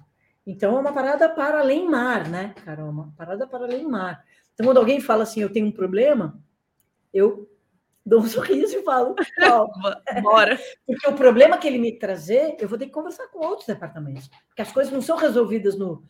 Então, 0.47 0.77
é 0.77 0.81
uma 0.81 0.93
parada 0.93 1.29
para 1.29 1.59
além 1.59 1.89
mar, 1.89 2.29
né, 2.29 2.55
Carol? 2.65 2.91
Uma 2.91 3.13
parada 3.17 3.47
para 3.47 3.65
além 3.65 3.85
mar. 3.85 4.25
Então, 4.55 4.67
quando 4.67 4.79
alguém 4.79 5.01
fala 5.01 5.25
assim, 5.25 5.41
eu 5.41 5.51
tenho 5.51 5.67
um 5.67 5.73
problema, 5.73 6.41
eu 7.17 7.49
dou 8.05 8.21
um 8.21 8.27
sorriso 8.29 8.77
e 8.77 8.83
falo, 8.83 9.15
bora. 10.23 10.59
Porque 10.87 11.09
o 11.09 11.15
problema 11.15 11.59
que 11.59 11.67
ele 11.67 11.79
me 11.79 11.99
trazer, 11.99 12.57
eu 12.61 12.69
vou 12.69 12.79
ter 12.79 12.87
que 12.87 12.93
conversar 12.93 13.27
com 13.29 13.45
outros 13.45 13.67
departamentos, 13.67 14.31
porque 14.49 14.63
as 14.63 14.73
coisas 14.73 14.93
não 14.93 15.03
são 15.03 15.17
resolvidas 15.17 15.77
no, 15.77 16.05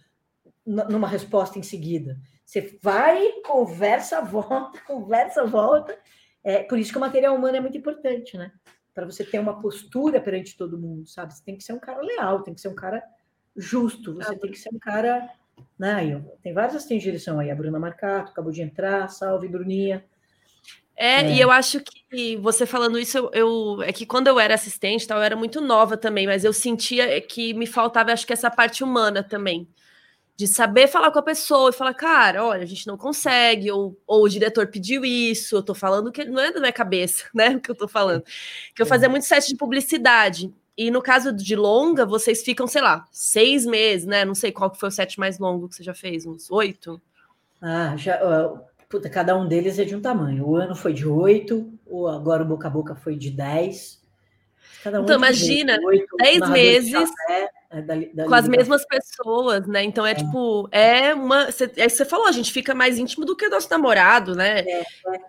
numa 0.66 1.08
resposta 1.08 1.58
em 1.58 1.62
seguida. 1.62 2.18
Você 2.44 2.78
vai, 2.82 3.40
conversa, 3.44 4.20
volta, 4.20 4.80
conversa, 4.86 5.44
volta. 5.44 5.96
É 6.42 6.62
por 6.62 6.78
isso 6.78 6.92
que 6.92 6.98
o 6.98 7.00
material 7.00 7.34
humano 7.34 7.56
é 7.56 7.60
muito 7.60 7.78
importante, 7.78 8.36
né? 8.36 8.52
Para 8.94 9.04
você 9.04 9.24
ter 9.24 9.38
uma 9.38 9.60
postura 9.60 10.20
perante 10.20 10.56
todo 10.56 10.78
mundo, 10.78 11.06
sabe? 11.06 11.34
Você 11.34 11.44
tem 11.44 11.56
que 11.56 11.64
ser 11.64 11.72
um 11.72 11.78
cara 11.78 12.00
leal, 12.00 12.42
tem 12.42 12.54
que 12.54 12.60
ser 12.60 12.68
um 12.68 12.74
cara 12.74 13.02
justo, 13.54 14.14
você 14.14 14.34
ah, 14.34 14.38
tem 14.38 14.50
que 14.50 14.58
ser 14.58 14.70
um 14.72 14.78
cara. 14.78 15.28
Né? 15.78 16.22
Tem 16.42 16.52
várias 16.52 16.86
de 16.86 16.98
direção 16.98 17.38
aí, 17.38 17.50
a 17.50 17.54
Bruna 17.54 17.78
Marcato 17.78 18.30
acabou 18.30 18.52
de 18.52 18.62
entrar, 18.62 19.08
salve 19.08 19.48
Bruninha. 19.48 20.04
É, 20.96 21.20
é, 21.20 21.30
e 21.32 21.40
eu 21.40 21.50
acho 21.50 21.80
que 21.80 22.36
você 22.38 22.64
falando 22.64 22.98
isso, 22.98 23.18
eu, 23.18 23.30
eu, 23.32 23.82
é 23.82 23.92
que 23.92 24.06
quando 24.06 24.28
eu 24.28 24.40
era 24.40 24.54
assistente, 24.54 25.06
tal, 25.06 25.18
eu 25.18 25.24
era 25.24 25.36
muito 25.36 25.60
nova 25.60 25.96
também, 25.96 26.26
mas 26.26 26.42
eu 26.42 26.52
sentia 26.52 27.20
que 27.20 27.52
me 27.52 27.66
faltava, 27.66 28.12
acho 28.12 28.26
que 28.26 28.32
essa 28.32 28.50
parte 28.50 28.82
humana 28.82 29.22
também, 29.22 29.68
de 30.36 30.46
saber 30.46 30.88
falar 30.88 31.10
com 31.10 31.18
a 31.18 31.22
pessoa 31.22 31.68
e 31.68 31.72
falar, 31.74 31.92
cara, 31.92 32.44
olha, 32.44 32.62
a 32.62 32.66
gente 32.66 32.86
não 32.86 32.96
consegue, 32.96 33.70
ou, 33.70 33.98
ou 34.06 34.24
o 34.24 34.28
diretor 34.28 34.66
pediu 34.68 35.04
isso, 35.04 35.56
eu 35.56 35.62
tô 35.62 35.74
falando 35.74 36.10
que 36.10 36.24
não 36.24 36.40
é 36.40 36.50
da 36.50 36.60
minha 36.60 36.72
cabeça, 36.72 37.24
né, 37.34 37.50
o 37.56 37.60
que 37.60 37.70
eu 37.70 37.74
tô 37.74 37.86
falando, 37.86 38.24
que 38.74 38.80
eu 38.80 38.86
fazia 38.86 39.08
muito 39.08 39.26
set 39.26 39.48
de 39.48 39.56
publicidade, 39.56 40.50
e 40.78 40.90
no 40.90 41.02
caso 41.02 41.32
de 41.32 41.56
longa, 41.56 42.06
vocês 42.06 42.42
ficam, 42.42 42.66
sei 42.66 42.80
lá, 42.82 43.06
seis 43.10 43.66
meses, 43.66 44.06
né, 44.06 44.24
não 44.24 44.34
sei 44.34 44.50
qual 44.50 44.70
que 44.70 44.78
foi 44.78 44.88
o 44.88 44.92
set 44.92 45.18
mais 45.20 45.38
longo 45.38 45.68
que 45.68 45.74
você 45.74 45.82
já 45.82 45.94
fez, 45.94 46.24
uns 46.24 46.50
oito? 46.50 47.00
Ah, 47.60 47.96
já, 47.96 48.18
Puta, 48.88 49.10
cada 49.10 49.36
um 49.36 49.48
deles 49.48 49.78
é 49.78 49.84
de 49.84 49.96
um 49.96 50.00
tamanho. 50.00 50.46
O 50.46 50.56
ano 50.56 50.74
foi 50.74 50.92
de 50.92 51.06
oito, 51.06 51.72
agora 52.14 52.42
o 52.42 52.46
boca 52.46 52.68
a 52.68 52.70
boca 52.70 52.94
foi 52.94 53.16
de 53.16 53.30
dez. 53.30 54.00
Um 54.84 55.02
então, 55.02 55.16
imagina, 55.16 55.76
dez 56.18 56.48
meses 56.50 57.10
é, 57.28 57.82
da, 57.82 57.94
da 58.14 58.24
com 58.24 58.34
as 58.34 58.48
mesmas 58.48 58.86
pessoas, 58.86 59.66
né? 59.66 59.82
Então 59.82 60.06
é, 60.06 60.12
é. 60.12 60.14
tipo, 60.14 60.68
é 60.70 61.14
uma. 61.14 61.50
Cê, 61.50 61.70
é, 61.76 61.88
você 61.88 62.04
falou, 62.04 62.26
a 62.26 62.32
gente 62.32 62.52
fica 62.52 62.74
mais 62.74 62.98
íntimo 62.98 63.24
do 63.24 63.36
que 63.36 63.48
nosso 63.48 63.68
namorado, 63.68 64.36
né? 64.36 64.60
É, 64.60 64.80
é. 64.80 64.84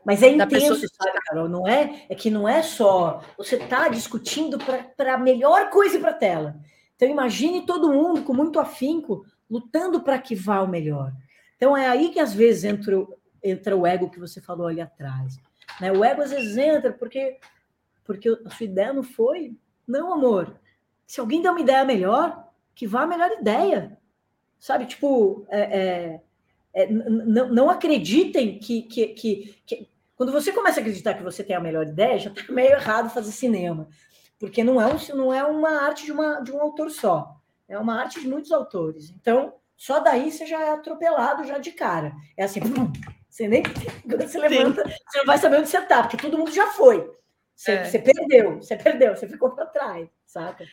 mas 0.06 0.22
é 0.22 0.30
intenso, 0.30 0.80
pessoa... 0.80 0.90
sabe, 1.02 1.20
Carol? 1.26 1.50
Não 1.50 1.68
é, 1.68 2.06
é 2.08 2.16
que 2.16 2.30
não 2.30 2.48
é 2.48 2.62
só 2.62 3.24
você 3.38 3.58
tá 3.58 3.88
discutindo 3.88 4.60
para 4.60 5.16
a 5.16 5.18
melhor 5.18 5.70
coisa 5.72 6.00
para 6.00 6.12
a 6.12 6.16
tela. 6.16 6.56
Então 6.96 7.10
imagine 7.10 7.66
todo 7.66 7.92
mundo 7.92 8.22
com 8.22 8.34
muito 8.34 8.60
afinco 8.60 9.26
lutando 9.50 10.02
para 10.02 10.20
que 10.20 10.36
vá 10.36 10.62
o 10.62 10.68
melhor. 10.68 11.12
Então 11.56 11.76
é 11.76 11.88
aí 11.88 12.10
que 12.10 12.20
às 12.20 12.34
vezes 12.34 12.64
entra 12.64 13.04
entra 13.44 13.76
o 13.76 13.86
ego 13.86 14.10
que 14.10 14.20
você 14.20 14.42
falou 14.42 14.68
ali 14.68 14.82
atrás. 14.82 15.40
Né? 15.80 15.92
O 15.92 16.04
ego 16.04 16.22
às 16.22 16.32
vezes 16.32 16.58
entra 16.58 16.92
porque, 16.92 17.38
porque 18.04 18.30
a 18.46 18.50
sua 18.50 18.66
ideia 18.66 18.94
não 18.94 19.04
foi. 19.04 19.56
Não, 19.88 20.14
amor. 20.14 20.60
Se 21.06 21.20
alguém 21.20 21.42
der 21.42 21.52
uma 21.52 21.62
ideia 21.62 21.86
melhor, 21.86 22.52
que 22.76 22.86
vá 22.86 23.02
a 23.02 23.08
melhor 23.08 23.32
ideia. 23.32 23.98
Sabe? 24.60 24.86
Tipo, 24.86 25.46
é, 25.50 25.80
é, 25.80 26.22
é, 26.74 26.92
não, 26.92 27.50
não 27.50 27.70
acreditem 27.70 28.60
que, 28.60 28.84
que, 28.84 29.08
que, 29.08 29.56
que, 29.66 29.90
Quando 30.16 30.32
você 30.32 30.52
começa 30.52 30.80
a 30.80 30.82
acreditar 30.82 31.14
que 31.14 31.24
você 31.24 31.44
tem 31.44 31.56
a 31.56 31.60
melhor 31.60 31.88
ideia, 31.88 32.20
já 32.20 32.30
está 32.30 32.52
meio 32.52 32.72
errado 32.72 33.10
fazer 33.10 33.32
cinema. 33.32 33.88
Porque 34.40 34.64
não 34.64 34.80
é, 34.80 34.86
um, 34.86 35.16
não 35.16 35.34
é 35.34 35.44
uma 35.44 35.82
arte 35.82 36.06
de, 36.06 36.12
uma, 36.12 36.40
de 36.42 36.52
um 36.52 36.62
autor 36.62 36.92
só. 36.92 37.36
É 37.68 37.78
uma 37.78 38.00
arte 38.00 38.22
de 38.22 38.28
muitos 38.28 38.52
autores. 38.52 39.10
Então, 39.10 39.54
só 39.76 40.00
daí 40.00 40.32
você 40.32 40.46
já 40.46 40.62
é 40.62 40.70
atropelado 40.72 41.44
já 41.46 41.58
de 41.58 41.72
cara. 41.72 42.14
É 42.36 42.44
assim, 42.44 42.60
você 43.38 43.48
nem 43.48 43.62
quando 44.10 44.28
você 44.28 44.40
levanta, 44.40 44.84
Sim. 44.84 44.96
você 45.08 45.18
não 45.20 45.26
vai 45.26 45.38
saber 45.38 45.58
onde 45.60 45.70
você 45.70 45.78
está, 45.78 46.02
porque 46.02 46.18
todo 46.18 46.38
mundo 46.38 46.52
já 46.52 46.68
foi. 46.68 47.08
Você, 47.56 47.72
é. 47.72 47.86
você 47.86 48.00
perdeu, 48.00 48.56
você 48.58 48.76
perdeu, 48.76 49.16
você 49.16 49.28
ficou 49.28 49.52
para 49.52 49.66
trás, 49.68 50.08
saca? 50.26 50.66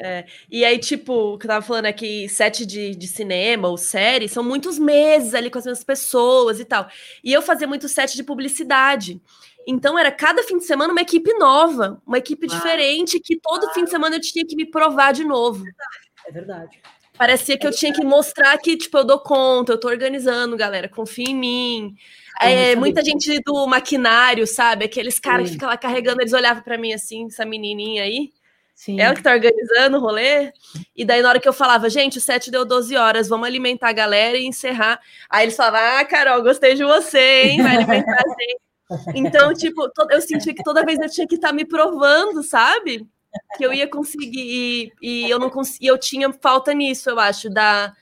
É, 0.00 0.24
e 0.50 0.64
aí, 0.64 0.78
tipo, 0.78 1.38
que 1.38 1.46
eu 1.46 1.48
tava 1.48 1.64
falando 1.64 1.86
aqui, 1.86 2.28
set 2.28 2.66
de, 2.66 2.96
de 2.96 3.06
cinema 3.06 3.68
ou 3.68 3.76
série, 3.76 4.28
são 4.28 4.42
muitos 4.42 4.76
meses 4.78 5.34
ali 5.34 5.50
com 5.50 5.58
as 5.58 5.64
mesmas 5.64 5.84
pessoas 5.84 6.58
e 6.58 6.64
tal. 6.64 6.88
E 7.22 7.32
eu 7.32 7.40
fazia 7.40 7.66
muito 7.66 7.88
set 7.88 8.14
de 8.14 8.24
publicidade. 8.24 9.20
Então 9.66 9.98
era 9.98 10.10
cada 10.10 10.42
fim 10.42 10.58
de 10.58 10.64
semana 10.64 10.92
uma 10.92 11.00
equipe 11.00 11.32
nova, 11.34 12.02
uma 12.04 12.18
equipe 12.18 12.46
ah, 12.50 12.54
diferente, 12.54 13.20
que 13.20 13.38
todo 13.40 13.72
fim 13.72 13.84
de 13.84 13.90
semana 13.90 14.16
eu 14.16 14.20
tinha 14.20 14.44
que 14.44 14.56
me 14.56 14.66
provar 14.66 15.12
de 15.12 15.24
novo. 15.24 15.64
É 16.26 16.32
verdade. 16.32 16.80
Parecia 17.16 17.56
que 17.56 17.66
eu 17.66 17.70
tinha 17.70 17.92
que 17.92 18.04
mostrar 18.04 18.56
que, 18.58 18.76
tipo, 18.76 18.98
eu 18.98 19.04
dou 19.04 19.20
conta, 19.20 19.72
eu 19.72 19.78
tô 19.78 19.88
organizando, 19.88 20.56
galera, 20.56 20.88
confia 20.88 21.30
em 21.30 21.34
mim. 21.34 21.96
É, 22.40 22.74
muita 22.74 23.04
gente 23.04 23.40
do 23.44 23.66
maquinário, 23.66 24.46
sabe? 24.46 24.84
Aqueles 24.84 25.20
caras 25.20 25.46
que 25.46 25.52
ficam 25.52 25.68
lá 25.68 25.76
carregando, 25.76 26.20
eles 26.20 26.32
olhavam 26.32 26.62
para 26.62 26.76
mim 26.76 26.92
assim, 26.92 27.26
essa 27.26 27.44
menininha 27.44 28.02
aí. 28.02 28.32
Sim. 28.74 29.00
Ela 29.00 29.14
que 29.14 29.22
tá 29.22 29.32
organizando 29.32 29.96
o 29.96 30.00
rolê. 30.00 30.52
E 30.96 31.04
daí, 31.04 31.22
na 31.22 31.28
hora 31.28 31.40
que 31.40 31.48
eu 31.48 31.52
falava, 31.52 31.88
gente, 31.88 32.18
o 32.18 32.20
set 32.20 32.50
deu 32.50 32.64
12 32.64 32.96
horas, 32.96 33.28
vamos 33.28 33.46
alimentar 33.46 33.90
a 33.90 33.92
galera 33.92 34.36
e 34.36 34.46
encerrar. 34.46 35.00
Aí 35.30 35.44
eles 35.44 35.56
falavam, 35.56 36.00
ah, 36.00 36.04
Carol, 36.04 36.42
gostei 36.42 36.74
de 36.74 36.84
você, 36.84 37.44
hein? 37.44 37.62
Vai 37.62 37.76
alimentar 37.76 38.12
a 38.12 38.28
gente. 38.28 38.60
Então, 39.14 39.54
tipo, 39.54 39.90
eu 40.10 40.20
senti 40.20 40.52
que 40.52 40.62
toda 40.62 40.84
vez 40.84 41.00
eu 41.00 41.08
tinha 41.08 41.26
que 41.26 41.36
estar 41.36 41.48
tá 41.48 41.54
me 41.54 41.64
provando, 41.64 42.42
sabe? 42.42 43.08
Que 43.56 43.64
eu 43.64 43.72
ia 43.72 43.88
conseguir. 43.88 44.30
E, 44.34 44.92
e 45.02 45.30
eu 45.30 45.38
não 45.38 45.50
conseguia, 45.50 45.90
eu 45.90 45.98
tinha 45.98 46.32
falta 46.32 46.72
nisso, 46.72 47.10
eu 47.10 47.18
acho, 47.18 47.48
da 47.50 47.94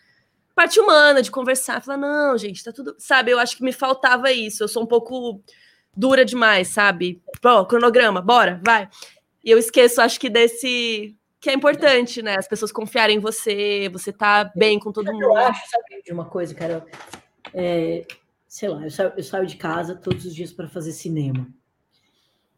parte 0.55 0.81
humana, 0.81 1.23
de 1.23 1.31
conversar. 1.31 1.83
Falar, 1.83 1.99
não, 1.99 2.39
gente, 2.39 2.65
tá 2.65 2.73
tudo. 2.73 2.95
Sabe, 2.99 3.31
eu 3.31 3.39
acho 3.39 3.57
que 3.57 3.65
me 3.65 3.73
faltava 3.73 4.33
isso. 4.33 4.63
Eu 4.63 4.69
sou 4.69 4.83
um 4.83 4.87
pouco 4.87 5.41
dura 5.97 6.25
demais, 6.25 6.69
sabe? 6.69 7.23
Pô, 7.41 7.65
cronograma, 7.67 8.21
bora, 8.21 8.61
vai. 8.65 8.89
E 9.45 9.51
eu 9.51 9.59
esqueço, 9.59 10.01
acho 10.01 10.19
que 10.19 10.31
desse 10.31 11.17
que 11.41 11.51
é 11.51 11.53
importante, 11.53 12.23
né? 12.23 12.37
As 12.39 12.47
pessoas 12.47 12.71
confiarem 12.71 13.17
em 13.17 13.21
você, 13.21 13.91
você 13.93 14.13
tá 14.13 14.51
bem 14.55 14.79
com 14.79 14.93
todo 14.93 15.13
mundo. 15.13 15.25
Eu 15.25 15.37
acho, 15.37 15.61
sabe, 15.69 16.01
de 16.05 16.13
uma 16.13 16.25
coisa, 16.25 16.55
cara, 16.55 16.87
é, 17.53 18.07
sei 18.47 18.69
lá, 18.69 18.85
eu 18.85 18.91
saio, 18.91 19.13
eu 19.17 19.23
saio 19.25 19.47
de 19.47 19.57
casa 19.57 19.97
todos 19.97 20.25
os 20.25 20.33
dias 20.33 20.53
para 20.53 20.69
fazer 20.69 20.93
cinema. 20.93 21.49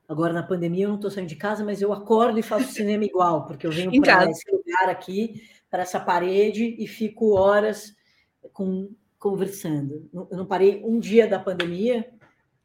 Agora, 0.09 0.33
na 0.33 0.43
pandemia, 0.43 0.85
eu 0.85 0.91
não 0.91 0.97
estou 0.97 1.11
saindo 1.11 1.29
de 1.29 1.37
casa, 1.37 1.65
mas 1.65 1.81
eu 1.81 1.93
acordo 1.93 2.39
e 2.39 2.43
faço 2.43 2.71
cinema 2.73 3.05
igual, 3.05 3.47
porque 3.47 3.67
eu 3.67 3.73
venho 3.73 3.91
para 4.01 4.31
esse 4.31 4.51
lugar 4.51 4.89
aqui, 4.89 5.43
para 5.71 5.83
essa 5.83 5.99
parede, 5.99 6.77
e 6.79 6.87
fico 6.87 7.35
horas 7.35 7.95
com, 8.53 8.91
conversando. 9.19 10.09
Eu 10.13 10.37
não 10.37 10.47
parei 10.47 10.83
um 10.85 10.99
dia 10.99 11.27
da 11.27 11.39
pandemia 11.39 12.13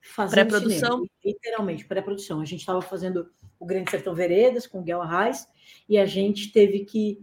fazendo 0.02 0.50
pré-produção. 0.50 1.06
Literalmente, 1.24 1.86
pré-produção. 1.86 2.42
A 2.42 2.46
gente 2.46 2.60
estava 2.60 2.82
fazendo 2.82 3.30
o 3.60 3.66
Grande 3.66 3.92
Sertão 3.92 4.14
Veredas 4.14 4.66
com 4.68 4.80
o 4.80 4.84
Guel 4.84 5.02
Arraes, 5.02 5.48
e 5.88 5.98
a 5.98 6.06
gente 6.06 6.52
teve 6.52 6.86
que, 6.86 7.20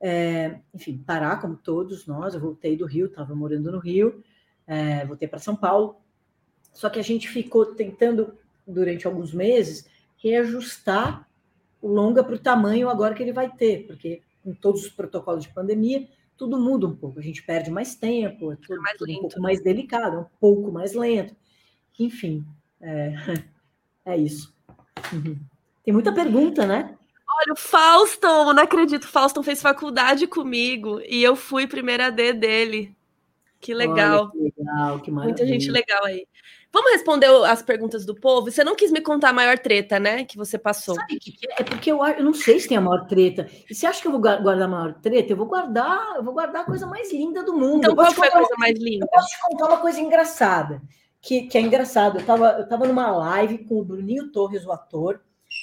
é, 0.00 0.60
enfim, 0.74 0.98
parar, 0.98 1.40
como 1.40 1.56
todos 1.56 2.06
nós. 2.06 2.34
Eu 2.34 2.40
voltei 2.40 2.76
do 2.76 2.86
Rio, 2.86 3.06
estava 3.06 3.34
morando 3.34 3.72
no 3.72 3.78
Rio, 3.78 4.22
é, 4.66 5.04
voltei 5.06 5.28
para 5.28 5.38
São 5.38 5.56
Paulo. 5.56 5.96
Só 6.72 6.90
que 6.90 6.98
a 6.98 7.02
gente 7.02 7.28
ficou 7.28 7.74
tentando, 7.74 8.36
durante 8.66 9.06
alguns 9.06 9.32
meses, 9.32 9.88
reajustar 10.16 11.28
o 11.80 11.88
longa 11.88 12.24
para 12.24 12.34
o 12.34 12.38
tamanho 12.38 12.88
agora 12.88 13.14
que 13.14 13.22
ele 13.22 13.32
vai 13.32 13.50
ter, 13.50 13.86
porque 13.86 14.22
com 14.42 14.54
todos 14.54 14.84
os 14.84 14.90
protocolos 14.90 15.44
de 15.44 15.52
pandemia, 15.52 16.08
tudo 16.36 16.58
muda 16.58 16.86
um 16.86 16.94
pouco. 16.94 17.18
A 17.18 17.22
gente 17.22 17.42
perde 17.42 17.70
mais 17.70 17.94
tempo, 17.94 18.52
é 18.52 18.56
tudo, 18.56 18.80
mais 18.80 18.96
tudo 18.96 19.12
um 19.12 19.20
pouco 19.20 19.40
mais 19.40 19.62
delicado, 19.62 20.20
um 20.20 20.26
pouco 20.40 20.70
mais 20.70 20.94
lento. 20.94 21.34
Enfim, 21.98 22.44
é, 22.80 23.14
é 24.04 24.16
isso. 24.16 24.54
Uhum. 25.12 25.38
Tem 25.84 25.94
muita 25.94 26.12
pergunta, 26.12 26.66
né? 26.66 26.96
Olha, 27.28 27.52
o 27.52 27.56
Fauston, 27.56 28.52
não 28.52 28.62
acredito, 28.62 29.04
o 29.04 29.08
Fauston 29.08 29.42
fez 29.42 29.60
faculdade 29.60 30.26
comigo 30.26 31.00
e 31.06 31.22
eu 31.22 31.36
fui 31.36 31.66
primeira 31.66 32.10
D 32.10 32.32
dele. 32.32 32.96
Que 33.60 33.74
legal. 33.74 34.30
Olha, 34.34 34.52
que 34.52 34.60
legal, 34.60 35.00
que 35.00 35.10
Muita 35.10 35.46
gente 35.46 35.70
legal 35.70 36.04
aí. 36.04 36.26
Vamos 36.72 36.92
responder 36.92 37.26
as 37.46 37.62
perguntas 37.62 38.04
do 38.04 38.14
povo? 38.14 38.50
Você 38.50 38.62
não 38.62 38.76
quis 38.76 38.90
me 38.90 39.00
contar 39.00 39.30
a 39.30 39.32
maior 39.32 39.58
treta, 39.58 39.98
né? 39.98 40.24
Que 40.24 40.36
você 40.36 40.58
passou. 40.58 40.94
Sabe 40.94 41.18
que 41.18 41.34
é? 41.48 41.62
é 41.62 41.64
porque 41.64 41.90
eu, 41.90 42.04
eu 42.04 42.22
não 42.22 42.34
sei 42.34 42.60
se 42.60 42.68
tem 42.68 42.76
a 42.76 42.80
maior 42.80 43.06
treta. 43.06 43.48
E 43.68 43.74
você 43.74 43.86
acha 43.86 44.00
que 44.00 44.06
eu 44.06 44.12
vou 44.12 44.20
guardar 44.20 44.62
a 44.62 44.68
maior 44.68 44.94
treta? 44.94 45.32
Eu 45.32 45.36
vou 45.36 45.46
guardar, 45.46 46.16
eu 46.16 46.22
vou 46.22 46.34
guardar 46.34 46.62
a 46.62 46.66
coisa 46.66 46.86
mais 46.86 47.12
linda 47.12 47.42
do 47.42 47.54
mundo. 47.54 47.78
Então, 47.78 47.94
qual 47.94 48.12
foi 48.12 48.28
a 48.28 48.32
coisa 48.32 48.54
mais 48.58 48.78
linda? 48.78 49.06
Eu 49.06 49.08
posso 49.08 49.28
te 49.28 49.40
contar 49.40 49.66
uma 49.66 49.78
coisa 49.78 50.00
engraçada. 50.00 50.82
Que, 51.20 51.42
que 51.42 51.56
é 51.56 51.60
engraçado. 51.60 52.20
Eu 52.20 52.26
tava, 52.26 52.56
eu 52.58 52.68
tava 52.68 52.86
numa 52.86 53.10
live 53.10 53.64
com 53.64 53.80
o 53.80 53.84
Bruninho 53.84 54.30
Torres, 54.30 54.66
o 54.66 54.72
ator 54.72 55.20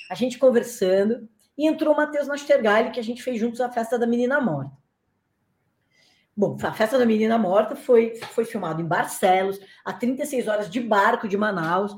a 0.10 0.16
gente 0.16 0.38
conversando, 0.38 1.28
e 1.58 1.68
entrou 1.68 1.94
o 1.94 1.98
Matheus 1.98 2.28
Nastergalli, 2.28 2.92
que 2.92 3.00
a 3.00 3.04
gente 3.04 3.22
fez 3.22 3.40
juntos 3.40 3.62
a 3.62 3.70
festa 3.70 3.98
da 3.98 4.08
menina 4.08 4.40
morta. 4.42 4.83
Bom, 6.36 6.58
a 6.64 6.74
festa 6.74 6.98
da 6.98 7.06
menina 7.06 7.38
morta 7.38 7.76
foi, 7.76 8.16
foi 8.32 8.44
filmado 8.44 8.82
em 8.82 8.86
Barcelos, 8.86 9.60
a 9.86 9.94
36 9.94 10.48
horas 10.48 10.70
de 10.70 10.80
barco 10.80 11.28
de 11.28 11.38
Manaus. 11.38 11.96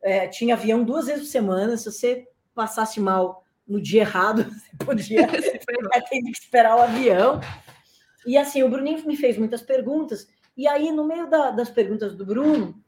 É, 0.00 0.28
tinha 0.28 0.54
avião 0.54 0.84
duas 0.84 1.06
vezes 1.06 1.24
por 1.24 1.30
semana. 1.30 1.76
Se 1.76 1.90
você 1.90 2.28
passasse 2.54 3.00
mal 3.00 3.44
no 3.66 3.80
dia 3.80 4.02
errado, 4.02 4.44
você 4.78 4.84
podia 4.84 5.26
ter 5.26 6.22
que 6.22 6.30
esperar 6.30 6.76
o 6.76 6.82
avião. 6.82 7.40
E 8.24 8.38
assim, 8.38 8.62
o 8.62 8.68
Bruninho 8.68 9.04
me 9.04 9.16
fez 9.16 9.36
muitas 9.36 9.62
perguntas. 9.62 10.28
E 10.56 10.68
aí, 10.68 10.92
no 10.92 11.04
meio 11.04 11.28
da, 11.28 11.50
das 11.50 11.70
perguntas 11.70 12.14
do 12.14 12.24
Bruno, 12.24 12.80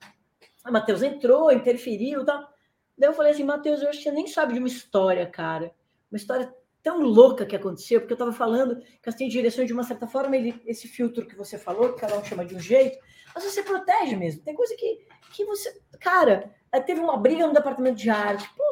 a 0.62 0.70
Matheus 0.70 1.02
entrou, 1.02 1.50
interferiu 1.50 2.22
e 2.22 2.24
tal. 2.24 2.48
Daí 2.96 3.08
eu 3.10 3.14
falei 3.14 3.32
assim, 3.32 3.42
Matheus, 3.42 3.82
eu 3.82 3.88
acho 3.88 3.98
que 3.98 4.04
você 4.04 4.12
nem 4.12 4.28
sabe 4.28 4.52
de 4.52 4.60
uma 4.60 4.68
história, 4.68 5.26
cara. 5.26 5.74
Uma 6.10 6.16
história 6.16 6.54
tão 6.84 7.00
louca 7.00 7.46
que 7.46 7.56
aconteceu, 7.56 7.98
porque 7.98 8.12
eu 8.12 8.16
estava 8.16 8.32
falando 8.32 8.78
que 9.02 9.08
assim, 9.08 9.26
direção 9.26 9.64
de 9.64 9.72
uma 9.72 9.82
certa 9.82 10.06
forma, 10.06 10.36
ele, 10.36 10.62
esse 10.66 10.86
filtro 10.86 11.26
que 11.26 11.34
você 11.34 11.56
falou, 11.56 11.94
que 11.94 12.00
cada 12.02 12.16
um 12.16 12.22
chama 12.22 12.44
de 12.44 12.54
um 12.54 12.60
jeito, 12.60 12.98
mas 13.34 13.42
você 13.42 13.62
protege 13.62 14.14
mesmo. 14.14 14.42
Tem 14.42 14.54
coisa 14.54 14.76
que, 14.76 15.00
que 15.32 15.46
você. 15.46 15.80
Cara, 15.98 16.54
teve 16.86 17.00
uma 17.00 17.16
briga 17.16 17.46
no 17.46 17.54
departamento 17.54 17.96
de 17.96 18.10
arte. 18.10 18.48
Pô, 18.54 18.62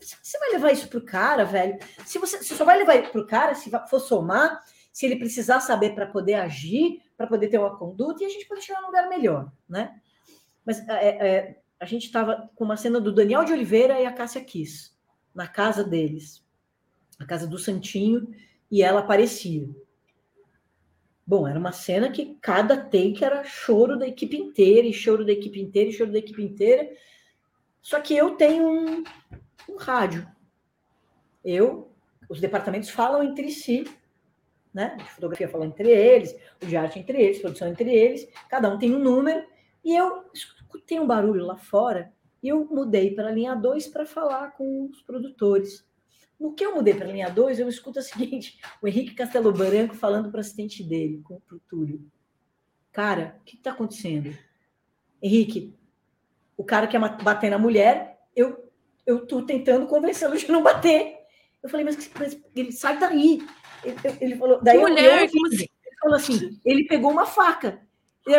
você 0.00 0.38
vai 0.38 0.50
levar 0.52 0.70
isso 0.70 0.88
pro 0.88 1.04
cara, 1.04 1.44
velho? 1.44 1.76
Se 2.04 2.18
você, 2.18 2.38
você 2.38 2.54
só 2.54 2.64
vai 2.64 2.78
levar 2.78 3.10
pro 3.10 3.26
cara 3.26 3.54
se 3.56 3.68
for 3.90 4.00
somar, 4.00 4.62
se 4.92 5.04
ele 5.04 5.16
precisar 5.16 5.58
saber 5.58 5.94
para 5.94 6.06
poder 6.06 6.34
agir, 6.34 7.02
para 7.16 7.26
poder 7.26 7.48
ter 7.48 7.58
uma 7.58 7.76
conduta, 7.76 8.22
e 8.22 8.26
a 8.26 8.30
gente 8.30 8.46
pode 8.46 8.62
chegar 8.62 8.80
num 8.80 8.86
lugar 8.86 9.08
melhor, 9.08 9.50
né? 9.68 10.00
Mas 10.64 10.88
é, 10.88 11.28
é, 11.28 11.58
a 11.80 11.84
gente 11.84 12.06
estava 12.06 12.48
com 12.54 12.64
uma 12.64 12.76
cena 12.76 13.00
do 13.00 13.12
Daniel 13.12 13.44
de 13.44 13.52
Oliveira 13.52 14.00
e 14.00 14.06
a 14.06 14.12
Cássia 14.12 14.42
Kiss, 14.42 14.92
na 15.34 15.48
casa 15.48 15.82
deles, 15.82 16.45
na 17.18 17.26
casa 17.26 17.46
do 17.46 17.58
Santinho, 17.58 18.34
e 18.70 18.82
ela 18.82 19.00
aparecia. 19.00 19.68
Bom, 21.26 21.48
era 21.48 21.58
uma 21.58 21.72
cena 21.72 22.10
que 22.10 22.36
cada 22.40 22.76
take 22.76 23.24
era 23.24 23.42
choro 23.42 23.98
da 23.98 24.06
equipe 24.06 24.36
inteira, 24.36 24.86
e 24.86 24.92
choro 24.92 25.24
da 25.24 25.32
equipe 25.32 25.60
inteira, 25.60 25.90
e 25.90 25.92
choro 25.92 26.12
da 26.12 26.18
equipe 26.18 26.42
inteira. 26.42 26.88
Só 27.82 28.00
que 28.00 28.16
eu 28.16 28.36
tenho 28.36 28.68
um, 28.68 29.04
um 29.68 29.76
rádio. 29.76 30.26
Eu, 31.44 31.90
os 32.28 32.40
departamentos 32.40 32.90
falam 32.90 33.22
entre 33.22 33.50
si, 33.50 33.84
né? 34.76 34.94
De 34.96 35.10
fotografia 35.10 35.48
fala 35.48 35.64
entre 35.64 35.88
eles, 35.90 36.36
o 36.62 36.66
de 36.66 36.76
arte 36.76 36.98
entre 36.98 37.18
eles, 37.18 37.40
produção 37.40 37.66
entre 37.66 37.90
eles, 37.90 38.28
cada 38.48 38.68
um 38.68 38.78
tem 38.78 38.94
um 38.94 38.98
número, 38.98 39.42
e 39.82 39.96
eu 39.96 40.24
tem 40.86 41.00
um 41.00 41.06
barulho 41.06 41.46
lá 41.46 41.56
fora, 41.56 42.12
e 42.42 42.48
eu 42.48 42.66
mudei 42.66 43.14
para 43.14 43.28
a 43.28 43.32
linha 43.32 43.54
2 43.54 43.88
para 43.88 44.04
falar 44.04 44.50
com 44.50 44.90
os 44.90 45.00
produtores. 45.00 45.82
No 46.38 46.52
que 46.54 46.64
eu 46.64 46.74
mudei 46.74 46.94
para 46.94 47.08
a 47.08 47.12
linha 47.12 47.30
2, 47.30 47.60
eu 47.60 47.68
escuto 47.68 47.98
o 47.98 48.02
seguinte: 48.02 48.58
o 48.82 48.88
Henrique 48.88 49.14
Castelo 49.14 49.52
Branco 49.52 49.94
falando 49.94 50.30
para 50.30 50.38
o 50.38 50.40
assistente 50.40 50.82
dele, 50.82 51.20
com 51.24 51.34
o 51.34 51.60
Túlio. 51.68 52.04
Cara, 52.92 53.38
o 53.40 53.44
que 53.44 53.56
está 53.56 53.72
acontecendo? 53.72 54.36
Henrique, 55.22 55.74
o 56.56 56.64
cara 56.64 56.86
quer 56.86 56.98
bater 57.22 57.50
na 57.50 57.58
mulher, 57.58 58.20
eu 58.34 58.66
eu 59.06 59.24
tô 59.24 59.42
tentando 59.42 59.86
convencê-lo 59.86 60.36
de 60.36 60.50
não 60.50 60.62
bater. 60.62 61.16
Eu 61.62 61.70
falei, 61.70 61.84
mas, 61.84 62.10
mas 62.18 62.36
ele 62.54 62.72
sai 62.72 62.98
daí. 62.98 63.40
Ele, 63.84 63.96
ele 64.20 64.36
falou, 64.36 64.60
daí 64.60 64.78
mulher, 64.78 65.04
eu, 65.04 65.30
eu, 65.32 65.46
assim? 65.46 65.68
ele 65.84 65.96
falou 66.00 66.16
assim, 66.16 66.60
ele 66.64 66.84
pegou 66.84 67.12
uma 67.12 67.24
faca. 67.24 67.80
E, 68.26 68.32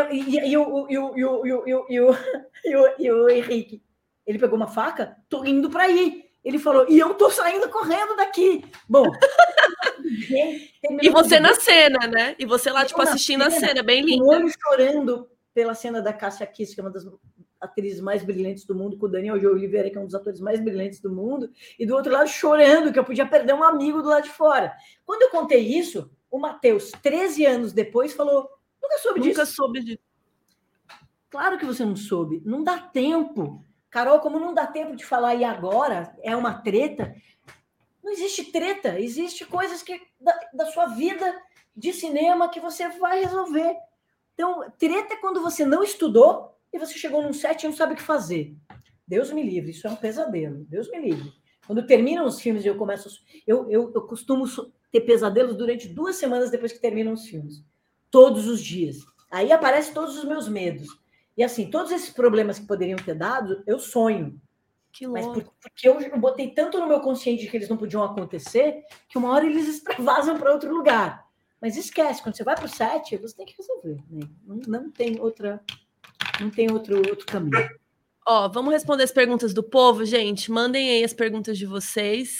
o, 3.11 3.29
Henrique, 3.29 3.81
ele 4.25 4.37
pegou 4.37 4.57
uma 4.57 4.67
faca, 4.67 5.17
tô 5.29 5.45
indo 5.45 5.69
para 5.69 5.87
ir. 5.89 6.26
Ele 6.47 6.57
falou, 6.57 6.85
e 6.87 6.97
eu 6.97 7.13
tô 7.13 7.29
saindo 7.29 7.67
correndo 7.67 8.15
daqui. 8.15 8.63
Bom. 8.87 9.03
e 11.01 11.09
você 11.09 11.41
na 11.41 11.53
cena, 11.55 12.07
né? 12.07 12.37
E 12.39 12.45
você 12.45 12.71
lá, 12.71 12.85
tipo, 12.85 13.01
assistindo 13.01 13.43
cena, 13.43 13.57
a 13.57 13.59
cena, 13.59 13.83
bem 13.83 14.01
linda. 14.01 14.23
Um 14.23 14.29
olho 14.29 14.49
chorando 14.63 15.29
pela 15.53 15.75
cena 15.75 16.01
da 16.01 16.13
Cássia 16.13 16.47
Kiss, 16.47 16.73
que 16.73 16.79
é 16.79 16.83
uma 16.85 16.89
das 16.89 17.05
atrizes 17.59 17.99
mais 17.99 18.23
brilhantes 18.23 18.63
do 18.63 18.73
mundo, 18.73 18.97
com 18.97 19.07
o 19.07 19.09
Daniel 19.09 19.37
de 19.37 19.45
Oliveira, 19.45 19.89
que 19.89 19.97
é 19.97 19.99
um 19.99 20.05
dos 20.05 20.15
atores 20.15 20.39
mais 20.39 20.61
brilhantes 20.61 21.01
do 21.01 21.11
mundo, 21.11 21.51
e 21.77 21.85
do 21.85 21.93
outro 21.93 22.13
lado 22.13 22.29
chorando, 22.29 22.93
que 22.93 22.99
eu 22.99 23.03
podia 23.03 23.27
perder 23.27 23.53
um 23.53 23.63
amigo 23.63 24.01
do 24.01 24.07
lado 24.07 24.23
de 24.23 24.29
fora. 24.29 24.73
Quando 25.05 25.23
eu 25.23 25.29
contei 25.29 25.59
isso, 25.59 26.09
o 26.31 26.39
Matheus, 26.39 26.91
13 27.03 27.45
anos 27.45 27.73
depois, 27.73 28.13
falou: 28.13 28.49
Nunca 28.81 28.97
soube 28.99 29.19
Nunca 29.19 29.29
disso. 29.29 29.41
Nunca 29.41 29.45
soube 29.45 29.83
disso. 29.83 29.99
Claro 31.29 31.57
que 31.57 31.65
você 31.65 31.83
não 31.83 31.97
soube. 31.97 32.41
Não 32.45 32.63
dá 32.63 32.79
tempo. 32.79 33.66
Carol, 33.89 34.19
como 34.19 34.39
não 34.39 34.53
dá 34.53 34.67
tempo 34.67 34.95
de 34.95 35.05
falar 35.05 35.35
e 35.35 35.43
agora 35.43 36.15
é 36.21 36.35
uma 36.35 36.61
treta, 36.61 37.15
Não 38.03 38.11
existe 38.11 38.51
treta, 38.51 38.99
existe 38.99 39.45
coisas 39.45 39.81
que 39.81 39.99
da, 40.19 40.37
da 40.53 40.65
sua 40.67 40.87
vida 40.87 41.41
de 41.75 41.93
cinema 41.93 42.49
que 42.49 42.59
você 42.59 42.89
vai 42.89 43.21
resolver. 43.23 43.75
Então, 44.33 44.71
treta 44.77 45.13
é 45.13 45.17
quando 45.17 45.41
você 45.41 45.65
não 45.65 45.83
estudou 45.83 46.55
e 46.71 46.77
você 46.77 46.93
chegou 46.93 47.21
num 47.21 47.33
set 47.33 47.63
e 47.63 47.67
não 47.67 47.75
sabe 47.75 47.93
o 47.93 47.95
que 47.95 48.01
fazer. 48.01 48.55
Deus 49.07 49.31
me 49.31 49.41
livre, 49.41 49.71
isso 49.71 49.87
é 49.87 49.89
um 49.89 49.95
pesadelo. 49.95 50.65
Deus 50.65 50.89
me 50.89 50.99
livre. 50.99 51.33
Quando 51.65 51.85
terminam 51.85 52.25
os 52.25 52.39
filmes 52.39 52.63
e 52.63 52.67
eu 52.67 52.75
começo. 52.75 53.09
Eu, 53.45 53.69
eu, 53.69 53.91
eu 53.93 54.01
costumo 54.03 54.45
ter 54.91 55.01
pesadelos 55.01 55.55
durante 55.55 55.87
duas 55.87 56.15
semanas 56.15 56.49
depois 56.49 56.71
que 56.71 56.79
terminam 56.79 57.13
os 57.13 57.25
filmes. 57.25 57.63
Todos 58.09 58.47
os 58.47 58.61
dias. 58.61 58.97
Aí 59.29 59.51
aparecem 59.51 59.93
todos 59.93 60.17
os 60.17 60.23
meus 60.23 60.47
medos. 60.47 60.87
E 61.37 61.43
assim, 61.43 61.69
todos 61.69 61.91
esses 61.91 62.09
problemas 62.09 62.57
que 62.57 62.65
poderiam 62.65 62.97
ter 62.97 63.13
dado, 63.13 63.63
eu 63.67 63.77
sonho. 63.77 64.41
Que 64.91 65.05
louco. 65.05 65.35
Mas 65.35 65.43
por, 65.43 65.53
porque 65.61 65.87
eu, 65.87 66.19
botei 66.19 66.49
tanto 66.49 66.79
no 66.79 66.87
meu 66.87 66.99
consciente 66.99 67.47
que 67.47 67.55
eles 67.55 67.69
não 67.69 67.77
podiam 67.77 68.03
acontecer, 68.03 68.83
que 69.07 69.17
uma 69.17 69.31
hora 69.31 69.45
eles 69.45 69.67
extravasam 69.69 70.39
para 70.39 70.51
outro 70.51 70.75
lugar. 70.75 71.27
Mas 71.61 71.77
esquece, 71.77 72.21
quando 72.21 72.35
você 72.35 72.43
vai 72.43 72.55
para 72.55 72.65
o 72.65 72.69
set, 72.69 73.15
você 73.17 73.35
tem 73.35 73.45
que 73.45 73.55
resolver. 73.57 74.03
Né? 74.09 74.27
Não, 74.45 74.57
não 74.67 74.91
tem 74.91 75.19
outra, 75.19 75.61
não 76.39 76.49
tem 76.49 76.71
outro, 76.71 76.97
outro 76.97 77.25
caminho. 77.25 77.69
Ó, 78.25 78.49
vamos 78.49 78.73
responder 78.73 79.03
as 79.03 79.11
perguntas 79.11 79.53
do 79.53 79.63
povo, 79.63 80.03
gente. 80.05 80.51
Mandem 80.51 80.89
aí 80.89 81.03
as 81.03 81.13
perguntas 81.13 81.57
de 81.57 81.65
vocês. 81.65 82.39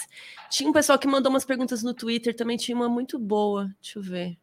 Tinha 0.50 0.70
um 0.70 0.74
pessoal 0.74 1.00
que 1.00 1.08
mandou 1.08 1.30
umas 1.30 1.45
perguntas 1.45 1.82
no 1.82 1.93
Twitter, 1.93 2.36
também 2.36 2.58
tinha 2.58 2.76
uma 2.76 2.89
muito 2.89 3.18
boa. 3.18 3.74
Deixa 3.82 4.00
eu 4.00 4.04
ver. 4.04 4.38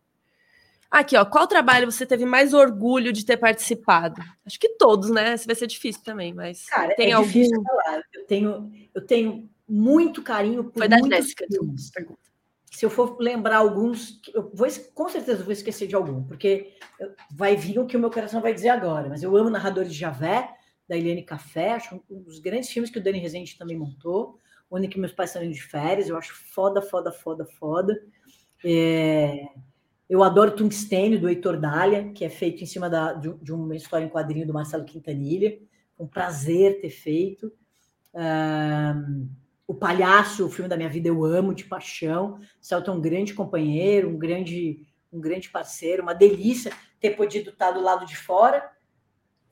Aqui, 0.95 1.17
ó. 1.17 1.25
Qual 1.25 1.45
trabalho 1.49 1.91
você 1.91 2.07
teve 2.07 2.25
mais 2.25 2.55
orgulho 2.55 3.13
de 3.13 3.27
ter 3.27 3.37
participado? 3.37 4.23
Acho 4.47 4.61
que 4.61 4.77
todos, 4.77 5.11
né? 5.11 5.35
Esse 5.35 5.45
vai 5.45 5.57
ser 5.57 5.67
difícil 5.67 6.01
também, 6.05 6.33
mas 6.33 6.67
Cara, 6.67 6.95
tem 6.95 7.11
é 7.11 7.15
algum... 7.15 7.27
difícil 7.27 7.61
falar. 7.65 8.01
Eu 8.15 8.25
tenho, 8.27 8.73
eu 8.95 9.05
tenho 9.05 9.51
muito 9.69 10.23
carinho 10.23 10.63
por 10.63 10.79
Foi 10.79 10.87
da 10.87 10.99
Jéssica, 10.99 11.47
pergunta. 11.49 11.83
Se 12.71 12.87
eu 12.87 12.91
for 12.91 13.17
lembrar 13.19 13.57
alguns, 13.57 14.21
eu 14.33 14.49
vou, 14.55 14.69
com 14.95 15.09
certeza 15.09 15.43
vou 15.43 15.53
esquecer 15.53 15.89
de 15.89 15.97
algum, 15.97 16.23
porque 16.23 16.77
vai 17.33 17.57
vir 17.57 17.81
o 17.81 17.87
que 17.87 17.97
o 17.97 18.01
meu 18.01 18.11
coração 18.11 18.41
vai 18.41 18.55
dizer 18.55 18.69
agora. 18.69 19.09
Mas 19.09 19.25
eu 19.25 19.37
amo 19.37 19.51
Narradores 19.51 19.93
de 19.93 19.99
Javé, 19.99 20.49
da 20.89 20.97
Eliane 20.97 21.25
Café, 21.25 21.73
acho 21.73 22.01
um 22.09 22.23
dos 22.23 22.39
grandes 22.39 22.71
filmes 22.71 22.89
que 22.89 23.01
o 23.01 23.03
Dani 23.03 23.19
Rezende 23.19 23.59
também 23.59 23.77
montou, 23.77 24.39
onde 24.71 24.87
que 24.87 25.01
meus 25.01 25.13
pais 25.13 25.35
indo 25.35 25.53
de 25.53 25.63
férias, 25.63 26.09
eu 26.09 26.17
acho 26.17 26.33
foda, 26.55 26.81
foda, 26.81 27.11
foda, 27.11 27.45
foda. 27.59 28.01
É... 28.65 29.49
Eu 30.09 30.23
adoro 30.23 30.55
Tungstênio, 30.55 31.21
do 31.21 31.29
Heitor 31.29 31.59
Dália, 31.59 32.11
que 32.13 32.25
é 32.25 32.29
feito 32.29 32.63
em 32.63 32.67
cima 32.67 32.91
da, 32.91 33.13
de, 33.13 33.33
de, 33.35 33.53
uma 33.53 33.75
história 33.75 34.05
em 34.05 34.09
quadrinho 34.09 34.47
do 34.47 34.53
Marcelo 34.53 34.85
Quintanilha. 34.85 35.59
Um 35.99 36.07
prazer 36.07 36.81
ter 36.81 36.91
feito. 36.91 37.53
Um, 38.13 39.29
o 39.67 39.75
Palhaço, 39.75 40.47
o 40.47 40.51
filme 40.51 40.69
da 40.69 40.77
minha 40.77 40.91
vida, 40.91 41.09
eu 41.09 41.25
amo 41.25 41.55
de 41.55 41.65
paixão. 41.65 42.39
Celton 42.61 42.93
é 42.93 42.95
um 42.97 43.01
grande 43.01 43.33
companheiro, 43.33 44.11
um 44.11 44.19
grande, 44.19 44.87
um 45.13 45.21
grande 45.21 45.49
parceiro, 45.49 46.03
uma 46.03 46.15
delícia 46.15 46.71
ter 47.01 47.11
podido 47.11 47.51
estar 47.51 47.71
do 47.71 47.81
lado 47.81 48.05
de 48.05 48.17
fora 48.17 48.75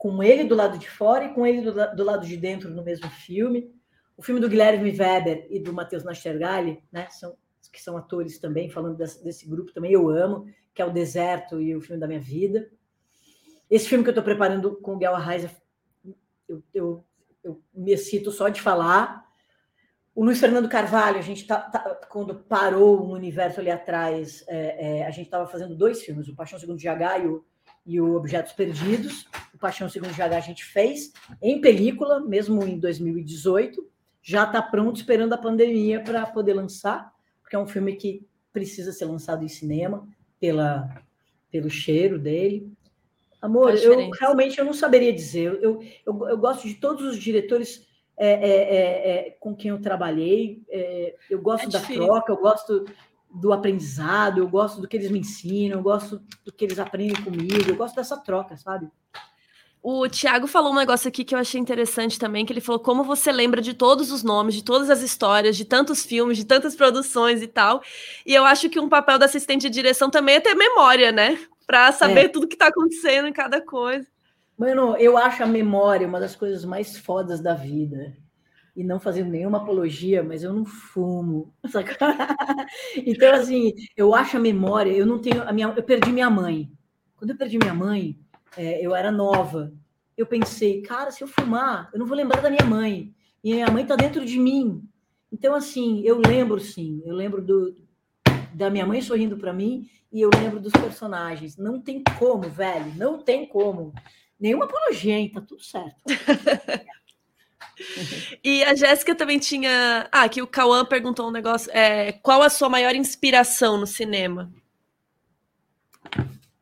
com 0.03 0.21
ele 0.21 0.43
do 0.43 0.53
lado 0.53 0.77
de 0.77 0.89
fora 0.89 1.23
e 1.23 1.33
com 1.33 1.47
ele 1.47 1.61
do, 1.61 1.95
do 1.95 2.03
lado 2.03 2.27
de 2.27 2.35
dentro 2.35 2.69
no 2.69 2.83
mesmo 2.83 3.09
filme. 3.09 3.73
O 4.17 4.21
filme 4.21 4.41
do 4.41 4.49
Guilherme 4.49 4.91
Weber 4.91 5.47
e 5.49 5.61
do 5.61 5.71
Matheus 5.71 6.03
Nastergalli, 6.03 6.83
né, 6.91 7.07
são, 7.09 7.37
que 7.73 7.81
são 7.81 7.97
atores 7.97 8.37
também, 8.37 8.69
falando 8.69 8.95
desse, 8.95 9.21
desse, 9.23 9.49
grupo 9.49 9.73
também, 9.73 9.91
eu 9.91 10.07
amo, 10.09 10.45
que 10.73 10.81
é 10.81 10.85
O 10.85 10.93
Deserto 10.93 11.59
e 11.59 11.75
o 11.75 11.81
filme 11.81 11.99
da 11.99 12.07
minha 12.07 12.19
vida. 12.19 12.69
Esse 13.69 13.89
filme 13.89 14.03
que 14.03 14.09
eu 14.09 14.13
estou 14.13 14.23
preparando 14.23 14.77
com 14.77 14.93
o 14.93 14.97
Guel 14.97 15.15
Arraes, 15.15 15.49
eu, 16.47 16.63
eu, 16.73 17.05
eu, 17.43 17.61
me 17.73 17.91
excito 17.91 18.31
só 18.31 18.47
de 18.47 18.61
falar. 18.61 19.25
O 20.13 20.23
Luiz 20.23 20.39
Fernando 20.39 20.69
Carvalho, 20.69 21.17
a 21.17 21.23
gente 21.23 21.47
tá, 21.47 21.59
tá 21.59 21.95
quando 22.07 22.35
parou 22.35 23.01
o 23.01 23.11
universo 23.11 23.59
ali 23.59 23.71
atrás, 23.71 24.45
é, 24.47 24.99
é, 24.99 25.07
a 25.07 25.09
gente 25.09 25.25
estava 25.25 25.47
fazendo 25.47 25.75
dois 25.75 26.03
filmes, 26.03 26.27
o 26.27 26.35
Paixão 26.35 26.59
Segundo 26.59 26.77
de 26.77 26.87
e 26.87 27.27
o 27.27 27.43
e 27.85 27.99
o 27.99 28.15
Objetos 28.15 28.53
Perdidos. 28.53 29.27
O 29.53 29.57
Paixão 29.57 29.89
Segundo 29.89 30.13
GH 30.13 30.35
a 30.35 30.39
gente 30.39 30.63
fez 30.63 31.11
em 31.41 31.59
película, 31.59 32.19
mesmo 32.19 32.63
em 32.63 32.79
2018. 32.79 33.85
Já 34.21 34.45
está 34.45 34.61
pronto, 34.61 34.97
esperando 34.97 35.33
a 35.33 35.37
pandemia 35.37 36.01
para 36.01 36.25
poder 36.25 36.53
lançar, 36.53 37.12
porque 37.53 37.55
é 37.55 37.59
um 37.59 37.67
filme 37.67 37.95
que 37.95 38.25
precisa 38.51 38.91
ser 38.91 39.05
lançado 39.05 39.43
em 39.43 39.47
cinema 39.47 40.07
pela, 40.39 41.03
pelo 41.51 41.69
cheiro 41.69 42.17
dele. 42.17 42.71
Amor, 43.39 43.75
eu 43.75 44.09
realmente 44.11 44.57
eu 44.57 44.65
não 44.65 44.73
saberia 44.73 45.13
dizer. 45.13 45.59
Eu, 45.61 45.83
eu, 46.05 46.29
eu 46.29 46.37
gosto 46.37 46.67
de 46.67 46.75
todos 46.75 47.05
os 47.05 47.17
diretores 47.17 47.85
é, 48.17 48.27
é, 48.27 48.75
é, 48.75 49.27
é 49.27 49.37
com 49.39 49.55
quem 49.55 49.69
eu 49.69 49.79
trabalhei. 49.79 50.63
É, 50.69 51.15
eu 51.29 51.41
gosto 51.41 51.67
é 51.67 51.69
da 51.69 51.79
troca, 51.79 52.31
eu 52.31 52.37
gosto 52.37 52.85
do 53.29 53.53
aprendizado, 53.53 54.39
eu 54.39 54.47
gosto 54.47 54.81
do 54.81 54.87
que 54.87 54.97
eles 54.97 55.11
me 55.11 55.19
ensinam, 55.19 55.77
eu 55.77 55.83
gosto 55.83 56.21
do 56.43 56.51
que 56.51 56.65
eles 56.65 56.79
aprendem 56.79 57.21
comigo, 57.23 57.69
eu 57.69 57.75
gosto 57.75 57.95
dessa 57.95 58.17
troca, 58.17 58.57
sabe? 58.57 58.87
O 59.85 60.07
Tiago 60.07 60.47
falou 60.47 60.71
um 60.71 60.75
negócio 60.75 61.09
aqui 61.09 61.25
que 61.25 61.35
eu 61.35 61.39
achei 61.39 61.59
interessante 61.59 62.17
também, 62.17 62.45
que 62.45 62.53
ele 62.53 62.61
falou 62.61 62.79
como 62.79 63.03
você 63.03 63.33
lembra 63.33 63.61
de 63.61 63.73
todos 63.73 64.13
os 64.13 64.23
nomes, 64.23 64.55
de 64.55 64.63
todas 64.63 64.89
as 64.89 65.01
histórias, 65.01 65.57
de 65.57 65.65
tantos 65.65 66.05
filmes, 66.05 66.37
de 66.37 66.45
tantas 66.45 66.73
produções 66.73 67.41
e 67.41 67.47
tal. 67.47 67.83
E 68.25 68.33
eu 68.33 68.45
acho 68.45 68.69
que 68.69 68.79
um 68.79 68.87
papel 68.87 69.19
da 69.19 69.25
assistente 69.25 69.63
de 69.63 69.69
direção 69.69 70.09
também 70.09 70.35
é 70.35 70.39
ter 70.39 70.55
memória, 70.55 71.11
né? 71.11 71.37
Para 71.67 71.91
saber 71.91 72.25
é. 72.25 72.27
tudo 72.29 72.47
que 72.47 72.55
está 72.55 72.67
acontecendo 72.67 73.27
em 73.27 73.33
cada 73.33 73.59
coisa. 73.59 74.07
Mano, 74.57 74.95
eu 74.95 75.17
acho 75.17 75.43
a 75.43 75.47
memória 75.47 76.07
uma 76.07 76.19
das 76.21 76.33
coisas 76.33 76.63
mais 76.63 76.97
fodas 76.97 77.41
da 77.41 77.53
vida 77.53 78.15
e 78.73 78.85
não 78.85 79.01
fazendo 79.01 79.31
nenhuma 79.31 79.57
apologia, 79.57 80.23
mas 80.23 80.43
eu 80.43 80.53
não 80.53 80.63
fumo. 80.63 81.53
então, 83.05 83.35
assim, 83.35 83.73
eu 83.97 84.15
acho 84.15 84.37
a 84.37 84.39
memória, 84.39 84.91
eu 84.91 85.05
não 85.05 85.19
tenho. 85.19 85.43
A 85.43 85.51
minha, 85.51 85.73
eu 85.75 85.83
perdi 85.83 86.09
minha 86.09 86.29
mãe. 86.29 86.71
Quando 87.17 87.31
eu 87.31 87.37
perdi 87.37 87.57
minha 87.57 87.73
mãe, 87.73 88.17
é, 88.57 88.85
eu 88.85 88.95
era 88.95 89.11
nova. 89.11 89.73
Eu 90.17 90.25
pensei, 90.25 90.81
cara, 90.81 91.11
se 91.11 91.23
eu 91.23 91.27
fumar, 91.27 91.89
eu 91.93 91.99
não 91.99 92.05
vou 92.05 92.15
lembrar 92.15 92.41
da 92.41 92.49
minha 92.49 92.65
mãe. 92.65 93.13
E 93.43 93.53
minha 93.53 93.69
mãe 93.69 93.83
está 93.83 93.95
dentro 93.95 94.25
de 94.25 94.39
mim. 94.39 94.87
Então, 95.31 95.55
assim, 95.55 96.01
eu 96.05 96.21
lembro 96.25 96.59
sim, 96.59 97.01
eu 97.05 97.15
lembro 97.15 97.41
do, 97.41 97.75
da 98.53 98.69
minha 98.69 98.85
mãe 98.85 99.01
sorrindo 99.01 99.35
para 99.35 99.51
mim 99.51 99.89
e 100.11 100.21
eu 100.21 100.29
lembro 100.33 100.59
dos 100.59 100.71
personagens. 100.71 101.57
Não 101.57 101.81
tem 101.81 102.03
como, 102.19 102.43
velho, 102.43 102.93
não 102.95 103.17
tem 103.17 103.45
como. 103.47 103.93
Nenhuma 104.39 104.65
apologia? 104.65 105.17
Tá 105.33 105.41
tudo 105.41 105.61
certo. 105.63 106.01
E 108.43 108.63
a 108.63 108.75
Jéssica 108.75 109.15
também 109.15 109.39
tinha. 109.39 110.07
Ah, 110.11 110.23
aqui 110.23 110.41
o 110.41 110.47
Cauã 110.47 110.85
perguntou 110.85 111.27
um 111.27 111.31
negócio. 111.31 111.71
É, 111.73 112.11
qual 112.11 112.43
a 112.43 112.49
sua 112.49 112.69
maior 112.69 112.93
inspiração 112.93 113.77
no 113.77 113.87
cinema? 113.87 114.53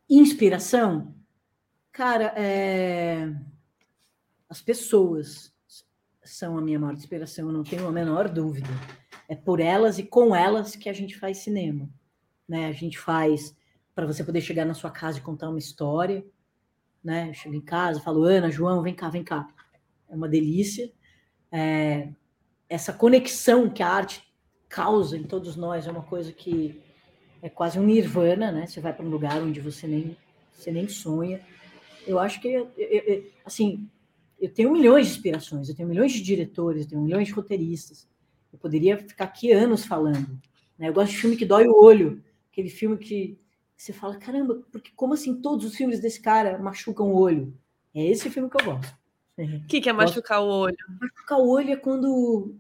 Inspiração? 0.09 1.13
Cara, 1.91 2.33
é... 2.37 3.33
as 4.49 4.61
pessoas 4.61 5.53
são 6.23 6.57
a 6.57 6.61
minha 6.61 6.79
maior 6.79 6.93
inspiração, 6.93 7.47
eu 7.47 7.53
não 7.53 7.63
tenho 7.63 7.87
a 7.87 7.91
menor 7.91 8.29
dúvida. 8.29 8.69
É 9.27 9.35
por 9.35 9.59
elas 9.59 9.97
e 9.99 10.03
com 10.03 10.35
elas 10.35 10.75
que 10.75 10.89
a 10.89 10.93
gente 10.93 11.17
faz 11.17 11.39
cinema. 11.39 11.89
Né? 12.47 12.67
A 12.67 12.71
gente 12.73 12.97
faz 12.97 13.55
para 13.93 14.05
você 14.05 14.23
poder 14.23 14.41
chegar 14.41 14.65
na 14.65 14.73
sua 14.73 14.91
casa 14.91 15.17
e 15.17 15.21
contar 15.21 15.49
uma 15.49 15.59
história. 15.59 16.25
Né? 17.03 17.29
Eu 17.29 17.33
chego 17.33 17.55
em 17.55 17.61
casa, 17.61 17.99
falo, 17.99 18.23
Ana, 18.23 18.51
João, 18.51 18.81
vem 18.81 18.93
cá, 18.93 19.09
vem 19.09 19.23
cá. 19.23 19.47
É 20.09 20.15
uma 20.15 20.27
delícia 20.27 20.91
é, 21.51 22.07
essa 22.69 22.93
conexão 22.93 23.69
que 23.69 23.83
a 23.83 23.89
arte 23.89 24.23
causa 24.69 25.17
em 25.17 25.23
todos 25.23 25.57
nós 25.57 25.85
é 25.85 25.91
uma 25.91 26.03
coisa 26.03 26.31
que 26.31 26.81
é 27.41 27.49
quase 27.49 27.77
um 27.77 27.83
nirvana, 27.83 28.51
né? 28.51 28.65
Você 28.65 28.79
vai 28.79 28.93
para 28.93 29.05
um 29.05 29.09
lugar 29.09 29.41
onde 29.41 29.59
você 29.59 29.85
nem, 29.85 30.15
você 30.53 30.71
nem 30.71 30.87
sonha. 30.87 31.41
Eu 32.05 32.19
acho 32.19 32.41
que, 32.41 32.47
eu, 32.47 32.71
eu, 32.77 33.25
assim, 33.45 33.87
eu 34.39 34.51
tenho 34.51 34.71
milhões 34.71 35.07
de 35.07 35.13
inspirações, 35.13 35.69
eu 35.69 35.75
tenho 35.75 35.87
milhões 35.87 36.11
de 36.11 36.21
diretores, 36.21 36.83
eu 36.83 36.89
tenho 36.89 37.01
milhões 37.01 37.27
de 37.27 37.33
roteiristas. 37.33 38.07
Eu 38.51 38.59
poderia 38.59 38.97
ficar 38.97 39.25
aqui 39.25 39.51
anos 39.51 39.85
falando. 39.85 40.39
Né? 40.77 40.89
Eu 40.89 40.93
gosto 40.93 41.11
de 41.11 41.17
filme 41.17 41.37
que 41.37 41.45
dói 41.45 41.67
o 41.67 41.83
olho, 41.83 42.23
aquele 42.51 42.69
filme 42.69 42.97
que 42.97 43.39
você 43.77 43.93
fala, 43.93 44.15
caramba, 44.15 44.61
porque 44.71 44.91
como 44.95 45.13
assim 45.13 45.41
todos 45.41 45.65
os 45.65 45.75
filmes 45.75 45.99
desse 45.99 46.21
cara 46.21 46.57
machucam 46.57 47.11
o 47.11 47.15
olho? 47.15 47.53
É 47.93 48.05
esse 48.05 48.29
filme 48.29 48.49
que 48.49 48.61
eu 48.61 48.65
gosto. 48.65 48.95
O 49.37 49.67
que, 49.67 49.81
que 49.81 49.89
é 49.89 49.93
machucar 49.93 50.41
o 50.41 50.47
olho? 50.47 50.77
Machucar 50.99 51.39
o 51.39 51.49
olho 51.49 51.71
é 51.71 51.75
quando. 51.75 52.55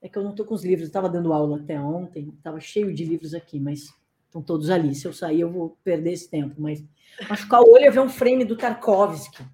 É 0.00 0.08
que 0.08 0.16
eu 0.16 0.22
não 0.22 0.30
estou 0.30 0.46
com 0.46 0.54
os 0.54 0.64
livros, 0.64 0.82
eu 0.82 0.88
estava 0.88 1.08
dando 1.08 1.32
aula 1.32 1.58
até 1.58 1.78
ontem, 1.78 2.32
estava 2.36 2.60
cheio 2.60 2.94
de 2.94 3.04
livros 3.04 3.34
aqui, 3.34 3.58
mas 3.58 3.92
estão 4.26 4.42
todos 4.42 4.70
ali. 4.70 4.94
Se 4.94 5.06
eu 5.06 5.12
sair, 5.12 5.40
eu 5.40 5.50
vou 5.50 5.76
perder 5.82 6.12
esse 6.12 6.28
tempo. 6.28 6.54
Mas 6.58 6.84
machucar 7.28 7.60
o 7.60 7.72
olho 7.72 7.84
é 7.84 7.90
ver 7.90 8.00
um 8.00 8.08
frame 8.08 8.44
do 8.44 8.56
Tarkovsky, 8.56 9.44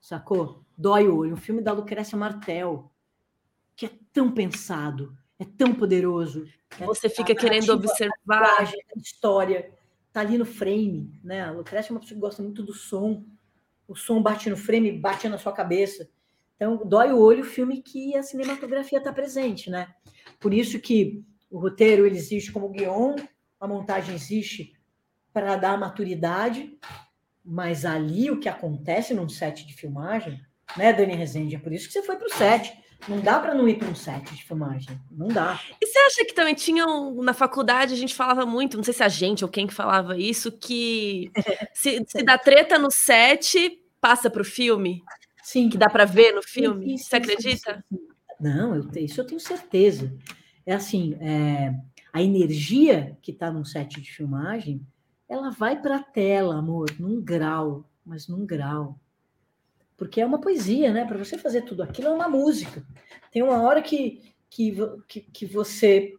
sacou? 0.00 0.64
Dói 0.76 1.06
o 1.08 1.16
olho. 1.16 1.34
Um 1.34 1.38
filme 1.38 1.62
da 1.62 1.72
Lucrécia 1.72 2.18
Martel, 2.18 2.90
que 3.76 3.86
é 3.86 3.90
tão 4.12 4.30
pensado, 4.30 5.16
é 5.38 5.44
tão 5.44 5.74
poderoso. 5.74 6.46
Você 6.80 7.08
fica 7.08 7.34
querendo 7.34 7.70
observar. 7.70 8.60
A 8.60 8.98
história 8.98 9.70
tá 10.12 10.20
ali 10.20 10.36
no 10.38 10.44
frame, 10.44 11.18
né? 11.22 11.42
A 11.42 11.52
Lucrécia 11.52 11.90
é 11.90 11.92
uma 11.92 12.00
pessoa 12.00 12.16
que 12.16 12.20
gosta 12.20 12.42
muito 12.42 12.62
do 12.62 12.72
som 12.72 13.24
o 13.86 13.94
som 13.94 14.22
bate 14.22 14.48
no 14.48 14.56
frame, 14.56 14.92
bate 14.92 15.28
na 15.28 15.38
sua 15.38 15.52
cabeça. 15.52 16.08
Então, 16.56 16.80
dói 16.84 17.12
o 17.12 17.18
olho 17.18 17.42
o 17.42 17.46
filme 17.46 17.82
que 17.82 18.16
a 18.16 18.22
cinematografia 18.22 18.98
está 18.98 19.12
presente, 19.12 19.70
né? 19.70 19.94
Por 20.40 20.54
isso 20.54 20.80
que 20.80 21.22
O 21.50 21.58
roteiro 21.58 22.04
ele 22.04 22.16
existe 22.16 22.50
como 22.50 22.68
guion, 22.68 23.14
a 23.60 23.68
montagem 23.68 24.14
existe 24.14 24.73
para 25.34 25.56
dar 25.56 25.76
maturidade, 25.76 26.78
mas 27.44 27.84
ali 27.84 28.30
o 28.30 28.38
que 28.38 28.48
acontece 28.48 29.12
num 29.12 29.28
set 29.28 29.66
de 29.66 29.74
filmagem, 29.74 30.40
né, 30.76 30.92
Dani 30.92 31.14
Rezende? 31.16 31.56
É 31.56 31.58
por 31.58 31.72
isso 31.72 31.88
que 31.88 31.92
você 31.92 32.02
foi 32.02 32.16
para 32.16 32.28
o 32.28 32.32
set. 32.32 32.72
Não 33.08 33.20
dá 33.20 33.38
para 33.38 33.54
não 33.54 33.68
ir 33.68 33.76
para 33.76 33.88
um 33.88 33.94
set 33.94 34.32
de 34.32 34.44
filmagem. 34.44 34.98
Não 35.10 35.28
dá. 35.28 35.60
E 35.82 35.86
você 35.86 35.98
acha 35.98 36.24
que 36.24 36.32
também 36.32 36.54
tinham 36.54 37.14
na 37.16 37.34
faculdade 37.34 37.92
a 37.92 37.96
gente 37.96 38.14
falava 38.14 38.46
muito, 38.46 38.76
não 38.76 38.84
sei 38.84 38.94
se 38.94 39.02
a 39.02 39.08
gente 39.08 39.44
ou 39.44 39.50
quem 39.50 39.66
que 39.66 39.74
falava 39.74 40.16
isso, 40.16 40.52
que 40.52 41.30
se, 41.74 42.02
se 42.06 42.22
dá 42.22 42.38
treta 42.38 42.78
no 42.78 42.90
set, 42.90 43.78
passa 44.00 44.30
para 44.30 44.40
o 44.40 44.44
filme? 44.44 45.02
Sim. 45.42 45.68
Que 45.68 45.76
dá 45.76 45.90
para 45.90 46.06
ver 46.06 46.32
no 46.32 46.42
filme? 46.42 46.94
Isso, 46.94 47.08
você 47.08 47.16
acredita? 47.16 47.84
Isso, 47.90 48.04
não, 48.40 48.74
eu, 48.74 48.88
isso 48.96 49.20
eu 49.20 49.26
tenho 49.26 49.40
certeza. 49.40 50.16
É 50.64 50.72
assim, 50.72 51.14
é, 51.20 51.74
a 52.12 52.22
energia 52.22 53.18
que 53.20 53.32
está 53.32 53.50
num 53.50 53.64
set 53.64 54.00
de 54.00 54.10
filmagem, 54.10 54.80
ela 55.28 55.50
vai 55.50 55.80
para 55.80 55.96
a 55.96 56.02
tela, 56.02 56.58
amor, 56.58 56.88
num 56.98 57.20
grau, 57.22 57.84
mas 58.04 58.28
num 58.28 58.44
grau 58.44 58.98
porque 59.96 60.20
é 60.20 60.26
uma 60.26 60.40
poesia, 60.40 60.92
né? 60.92 61.04
Para 61.04 61.18
você 61.18 61.38
fazer 61.38 61.62
tudo 61.62 61.82
aquilo 61.82 62.08
é 62.08 62.12
uma 62.12 62.28
música. 62.28 62.84
Tem 63.30 63.42
uma 63.42 63.62
hora 63.62 63.80
que, 63.82 64.34
que, 64.50 64.76
que, 65.06 65.20
que 65.20 65.46
você, 65.46 66.14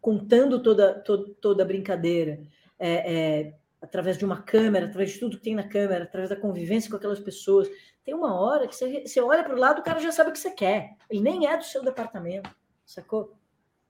contando 0.00 0.62
toda, 0.62 0.94
toda, 1.00 1.34
toda 1.40 1.62
a 1.62 1.66
brincadeira, 1.66 2.40
é, 2.78 3.14
é, 3.14 3.58
através 3.80 4.18
de 4.18 4.24
uma 4.24 4.42
câmera, 4.42 4.86
através 4.86 5.12
de 5.12 5.20
tudo 5.20 5.36
que 5.36 5.42
tem 5.42 5.54
na 5.54 5.68
câmera, 5.68 6.04
através 6.04 6.30
da 6.30 6.36
convivência 6.36 6.90
com 6.90 6.96
aquelas 6.96 7.20
pessoas, 7.20 7.68
tem 8.04 8.14
uma 8.14 8.38
hora 8.38 8.68
que 8.68 8.76
você, 8.76 9.06
você 9.06 9.20
olha 9.20 9.44
para 9.44 9.54
o 9.54 9.58
lado, 9.58 9.80
o 9.80 9.84
cara 9.84 10.00
já 10.00 10.12
sabe 10.12 10.30
o 10.30 10.32
que 10.32 10.38
você 10.38 10.50
quer. 10.50 10.96
Ele 11.10 11.20
nem 11.20 11.46
é 11.46 11.56
do 11.56 11.64
seu 11.64 11.82
departamento, 11.82 12.50
sacou? 12.84 13.34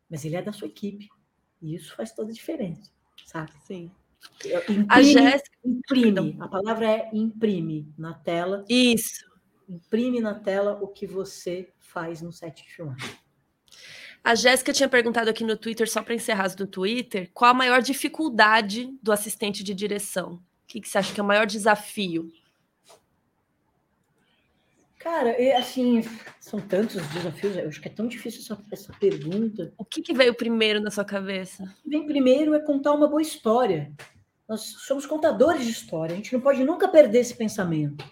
Mas 0.09 0.25
ele 0.25 0.37
é 0.37 0.43
da 0.43 0.53
sua 0.53 0.69
equipe. 0.69 1.09
E 1.61 1.75
isso 1.75 1.95
faz 1.95 2.13
toda 2.13 2.31
a 2.31 2.35
diferença, 2.35 2.91
sabe? 3.27 3.51
Sim. 3.65 3.91
Imprime, 4.45 4.87
a 4.89 5.03
Jéssica 5.03 5.59
imprime. 5.65 6.37
A 6.41 6.49
palavra 6.49 6.87
é 6.87 7.11
imprime 7.13 7.93
na 7.97 8.15
tela. 8.15 8.65
Isso. 8.69 9.27
Imprime 9.69 10.21
na 10.21 10.35
tela 10.35 10.79
o 10.81 10.89
que 10.89 11.07
você 11.07 11.73
faz 11.79 12.23
no 12.23 12.33
set 12.33 12.63
de 12.63 12.71
filmagem. 12.71 13.11
A 14.23 14.35
Jéssica 14.35 14.73
tinha 14.73 14.89
perguntado 14.89 15.31
aqui 15.31 15.45
no 15.45 15.57
Twitter, 15.57 15.89
só 15.91 16.03
para 16.03 16.15
encerrar 16.15 16.55
no 16.59 16.67
Twitter, 16.67 17.31
qual 17.33 17.51
a 17.51 17.55
maior 17.55 17.81
dificuldade 17.81 18.93
do 19.03 19.13
assistente 19.13 19.63
de 19.63 19.75
direção? 19.75 20.35
O 20.35 20.41
que, 20.67 20.81
que 20.81 20.89
você 20.89 20.99
acha 20.99 21.15
que 21.15 21.21
é 21.21 21.23
o 21.23 21.27
maior 21.27 21.47
desafio? 21.47 22.31
Cara, 24.99 25.37
assim, 25.57 26.03
são 26.41 26.61
tantos 26.61 27.07
desafios, 27.09 27.57
eu 27.57 27.69
acho 27.69 27.81
que 27.81 27.89
é 27.89 27.91
tão 27.91 28.09
difícil 28.09 28.41
essa, 28.41 28.65
essa 28.73 28.93
pergunta. 28.99 29.73
O 29.79 29.85
que, 29.85 30.03
que 30.03 30.13
veio 30.13 30.35
primeiro 30.35 30.81
na 30.81 30.91
sua 30.91 31.05
cabeça? 31.05 31.63
O 31.63 31.83
que 31.83 31.89
vem 31.89 32.05
primeiro 32.05 32.55
é 32.55 32.59
contar 32.59 32.93
uma 32.93 33.07
boa 33.07 33.23
história. 33.23 33.93
Nós 34.49 34.63
somos 34.63 35.07
contadores 35.07 35.65
de 35.65 35.71
história, 35.71 36.15
a 36.15 36.17
gente 36.17 36.33
não 36.33 36.41
pode 36.41 36.65
nunca 36.65 36.89
perder 36.89 37.21
esse 37.21 37.35
pensamento. 37.35 38.05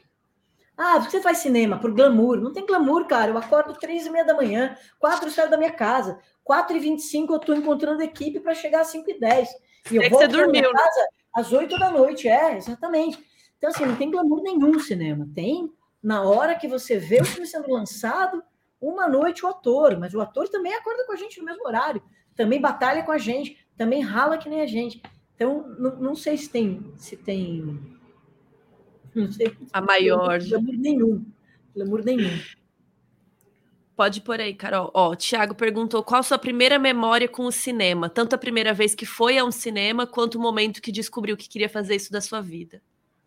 Ah, 0.76 0.98
você 0.98 1.22
faz 1.22 1.38
cinema 1.38 1.78
por 1.78 1.90
glamour. 1.92 2.38
Não 2.38 2.52
tem 2.52 2.66
glamour, 2.66 3.06
cara. 3.06 3.30
Eu 3.30 3.38
acordo 3.38 3.72
três 3.72 4.04
e 4.04 4.10
meia 4.10 4.26
da 4.26 4.34
manhã, 4.34 4.76
quatro 4.98 5.30
saio 5.30 5.50
da 5.50 5.56
minha 5.56 5.72
casa, 5.72 6.18
quatro 6.44 6.76
e 6.76 6.78
vinte 6.78 6.98
e 6.98 7.04
cinco 7.04 7.32
eu 7.32 7.38
estou 7.38 7.54
encontrando 7.56 8.02
equipe 8.02 8.40
para 8.40 8.54
chegar 8.54 8.82
às 8.82 8.88
cinco 8.88 9.10
e 9.10 9.18
dez. 9.18 9.48
E 9.90 9.96
eu 9.96 10.02
é 10.02 10.10
vou 10.10 10.18
você 10.18 10.28
dormiu, 10.28 10.70
né? 10.70 10.78
casa 10.78 11.08
às 11.34 11.52
oito 11.52 11.78
da 11.78 11.90
noite, 11.90 12.28
é, 12.28 12.58
exatamente. 12.58 13.18
Então, 13.56 13.70
assim, 13.70 13.86
não 13.86 13.96
tem 13.96 14.10
glamour 14.10 14.42
nenhum 14.42 14.78
cinema. 14.78 15.26
Tem 15.34 15.72
na 16.06 16.22
hora 16.22 16.54
que 16.54 16.68
você 16.68 17.00
vê 17.00 17.20
o 17.20 17.24
filme 17.24 17.48
sendo 17.48 17.68
lançado, 17.68 18.40
uma 18.80 19.08
noite 19.08 19.44
o 19.44 19.48
ator, 19.48 19.98
mas 19.98 20.14
o 20.14 20.20
ator 20.20 20.48
também 20.48 20.72
acorda 20.72 21.04
com 21.04 21.12
a 21.12 21.16
gente 21.16 21.40
no 21.40 21.44
mesmo 21.44 21.66
horário, 21.66 22.00
também 22.36 22.60
batalha 22.60 23.02
com 23.02 23.10
a 23.10 23.18
gente, 23.18 23.58
também 23.76 24.02
rala 24.02 24.38
que 24.38 24.48
nem 24.48 24.60
a 24.60 24.68
gente. 24.68 25.02
Então, 25.34 25.66
não, 25.76 25.96
não 25.96 26.14
sei 26.14 26.36
se 26.36 26.48
tem, 26.48 26.92
se 26.96 27.16
tem, 27.16 27.76
não 29.12 29.32
sei. 29.32 29.52
A 29.72 29.80
maior. 29.80 30.40
Glamour 30.44 30.76
nenhum, 30.78 31.26
glamour 31.74 32.04
nenhum. 32.04 32.38
Pode 33.96 34.20
por 34.20 34.40
aí, 34.40 34.54
Carol. 34.54 34.92
Ó, 34.94 35.10
o 35.10 35.16
Thiago 35.16 35.56
perguntou 35.56 36.04
qual 36.04 36.20
a 36.20 36.22
sua 36.22 36.38
primeira 36.38 36.78
memória 36.78 37.26
com 37.26 37.46
o 37.46 37.50
cinema, 37.52 38.08
tanto 38.08 38.32
a 38.32 38.38
primeira 38.38 38.72
vez 38.72 38.94
que 38.94 39.06
foi 39.06 39.38
a 39.38 39.44
um 39.44 39.50
cinema, 39.50 40.06
quanto 40.06 40.36
o 40.36 40.40
momento 40.40 40.80
que 40.80 40.92
descobriu 40.92 41.36
que 41.36 41.48
queria 41.48 41.68
fazer 41.68 41.96
isso 41.96 42.12
da 42.12 42.20
sua 42.20 42.40
vida. 42.40 42.80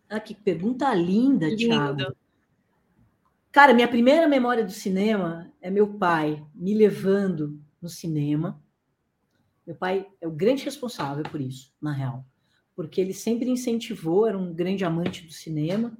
Ah, 0.08 0.18
que 0.18 0.34
pergunta 0.34 0.94
linda, 0.94 1.46
Lindo. 1.46 1.58
Thiago. 1.58 2.16
Cara, 3.52 3.74
minha 3.74 3.88
primeira 3.88 4.28
memória 4.28 4.64
do 4.64 4.70
cinema 4.70 5.52
é 5.60 5.68
meu 5.72 5.94
pai 5.94 6.46
me 6.54 6.72
levando 6.72 7.60
no 7.82 7.88
cinema. 7.88 8.62
Meu 9.66 9.74
pai 9.74 10.06
é 10.20 10.28
o 10.28 10.30
grande 10.30 10.64
responsável 10.64 11.24
por 11.24 11.40
isso, 11.40 11.72
na 11.82 11.92
real, 11.92 12.24
porque 12.76 13.00
ele 13.00 13.12
sempre 13.12 13.50
incentivou, 13.50 14.26
era 14.26 14.38
um 14.38 14.54
grande 14.54 14.84
amante 14.84 15.26
do 15.26 15.32
cinema 15.32 15.98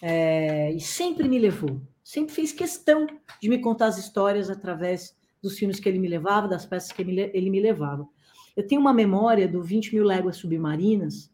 é, 0.00 0.72
e 0.72 0.80
sempre 0.80 1.28
me 1.28 1.38
levou, 1.38 1.80
sempre 2.02 2.34
fez 2.34 2.52
questão 2.52 3.06
de 3.40 3.48
me 3.50 3.58
contar 3.58 3.86
as 3.86 3.98
histórias 3.98 4.48
através 4.48 5.14
dos 5.42 5.58
filmes 5.58 5.78
que 5.78 5.88
ele 5.88 5.98
me 5.98 6.08
levava, 6.08 6.48
das 6.48 6.64
peças 6.64 6.90
que 6.90 7.02
ele, 7.02 7.50
me 7.50 7.60
levava. 7.60 8.08
Eu 8.56 8.66
tenho 8.66 8.80
uma 8.80 8.94
memória 8.94 9.46
do 9.46 9.62
20 9.62 9.94
mil 9.94 10.04
léguas 10.04 10.38
submarinas 10.38 11.30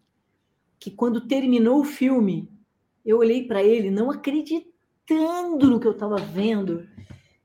que 0.80 0.90
quando 0.90 1.28
terminou 1.28 1.80
o 1.80 1.84
filme, 1.84 2.48
eu 3.06 3.18
olhei 3.18 3.46
para 3.46 3.62
ele, 3.62 3.90
não 3.90 4.10
acreditei 4.10 4.73
acreditando 5.04 5.68
no 5.68 5.78
que 5.78 5.86
eu 5.86 5.92
estava 5.92 6.16
vendo. 6.16 6.88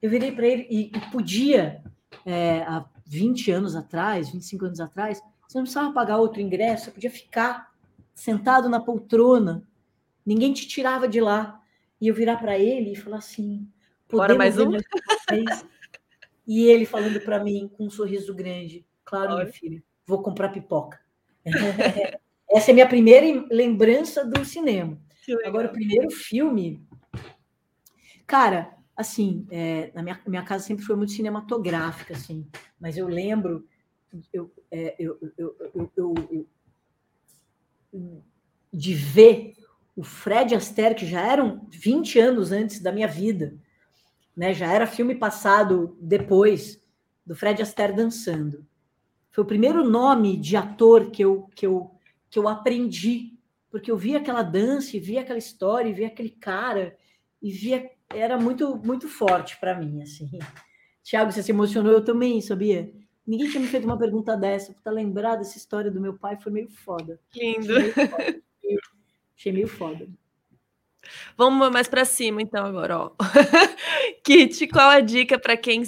Eu 0.01 0.09
virei 0.09 0.31
para 0.31 0.47
ele 0.47 0.65
e, 0.69 0.85
e 0.85 1.11
podia, 1.11 1.83
é, 2.25 2.61
há 2.61 2.85
20 3.05 3.51
anos 3.51 3.75
atrás, 3.75 4.29
25 4.29 4.65
anos 4.65 4.79
atrás, 4.79 5.21
você 5.47 5.57
não 5.57 5.63
precisava 5.63 5.93
pagar 5.93 6.17
outro 6.17 6.41
ingresso, 6.41 6.85
você 6.85 6.91
podia 6.91 7.11
ficar 7.11 7.71
sentado 8.15 8.69
na 8.69 8.79
poltrona, 8.79 9.63
ninguém 10.25 10.53
te 10.53 10.67
tirava 10.67 11.07
de 11.07 11.19
lá. 11.19 11.61
E 12.01 12.07
eu 12.07 12.15
virar 12.15 12.37
para 12.37 12.57
ele 12.57 12.93
e 12.93 12.95
falar 12.95 13.17
assim: 13.17 13.67
Bora 14.09 14.33
mais 14.35 14.57
um? 14.57 14.71
E 16.47 16.65
ele 16.65 16.85
falando 16.85 17.19
para 17.19 17.43
mim 17.43 17.69
com 17.75 17.87
um 17.87 17.89
sorriso 17.89 18.33
grande: 18.33 18.85
Claro, 19.03 19.33
Olha. 19.33 19.43
minha 19.43 19.53
filha, 19.53 19.83
vou 20.05 20.21
comprar 20.21 20.49
pipoca. 20.49 20.97
Essa 22.49 22.69
é 22.69 22.71
a 22.71 22.73
minha 22.73 22.87
primeira 22.87 23.45
lembrança 23.51 24.25
do 24.25 24.45
cinema. 24.45 24.97
Agora, 25.45 25.67
o 25.67 25.71
primeiro 25.71 26.09
filme 26.09 26.81
Cara, 28.29 28.77
assim, 28.95 29.47
é, 29.49 29.91
na 29.95 30.03
minha, 30.03 30.21
minha 30.27 30.43
casa 30.43 30.63
sempre 30.63 30.85
foi 30.85 30.95
muito 30.95 31.13
cinematográfica, 31.13 32.13
assim, 32.13 32.45
mas 32.79 32.95
eu 32.95 33.07
lembro, 33.07 33.67
eu, 34.31 34.53
é, 34.69 34.95
eu, 34.99 35.17
eu, 35.35 35.55
eu, 35.97 36.47
de 38.71 38.93
ver 38.93 39.55
o 39.95 40.03
Fred 40.03 40.53
Astaire, 40.53 40.93
que 40.93 41.07
já 41.07 41.21
eram 41.21 41.67
20 41.71 42.19
anos 42.19 42.51
antes 42.51 42.79
da 42.79 42.91
minha 42.91 43.07
vida, 43.07 43.57
né? 44.37 44.53
Já 44.53 44.71
era 44.71 44.85
filme 44.85 45.15
passado 45.15 45.97
depois 45.99 46.79
do 47.25 47.35
Fred 47.35 47.63
Astaire 47.63 47.95
dançando. 47.95 48.63
Foi 49.31 49.43
o 49.43 49.47
primeiro 49.47 49.83
nome 49.83 50.37
de 50.37 50.55
ator 50.55 51.09
que 51.09 51.25
eu, 51.25 51.49
que 51.55 51.65
eu, 51.65 51.89
que 52.29 52.37
eu 52.37 52.47
aprendi, 52.47 53.33
porque 53.71 53.89
eu 53.89 53.97
via 53.97 54.19
aquela 54.19 54.43
dança, 54.43 54.95
e 54.95 54.99
via 54.99 55.21
aquela 55.21 55.39
história, 55.39 55.89
e 55.89 55.93
via 55.93 56.07
aquele 56.07 56.29
cara, 56.29 56.95
e 57.41 57.51
via 57.51 57.97
era 58.13 58.37
muito 58.37 58.75
muito 58.77 59.07
forte 59.07 59.57
para 59.59 59.75
mim, 59.75 60.01
assim. 60.01 60.29
Tiago, 61.03 61.31
você 61.31 61.41
se 61.41 61.51
emocionou, 61.51 61.91
eu 61.91 62.03
também, 62.03 62.41
sabia? 62.41 62.91
Ninguém 63.25 63.49
tinha 63.49 63.61
me 63.61 63.67
feito 63.67 63.85
uma 63.85 63.97
pergunta 63.97 64.35
dessa, 64.35 64.75
para 64.83 64.91
lembrar 64.91 65.35
dessa 65.35 65.57
história 65.57 65.91
do 65.91 66.01
meu 66.01 66.17
pai 66.17 66.37
foi 66.41 66.51
meio 66.51 66.69
foda. 66.69 67.19
Lindo. 67.35 67.77
Achei 67.77 67.91
meio 67.93 68.09
foda. 68.09 68.41
Achei 69.37 69.51
meio 69.51 69.67
foda. 69.67 70.07
Vamos 71.37 71.71
mais 71.71 71.87
para 71.87 72.05
cima, 72.05 72.41
então, 72.41 72.65
agora, 72.65 72.97
ó. 72.97 73.11
Kit, 74.23 74.67
qual 74.67 74.89
a 74.89 74.99
dica 74.99 75.39
para 75.39 75.55
quem 75.55 75.83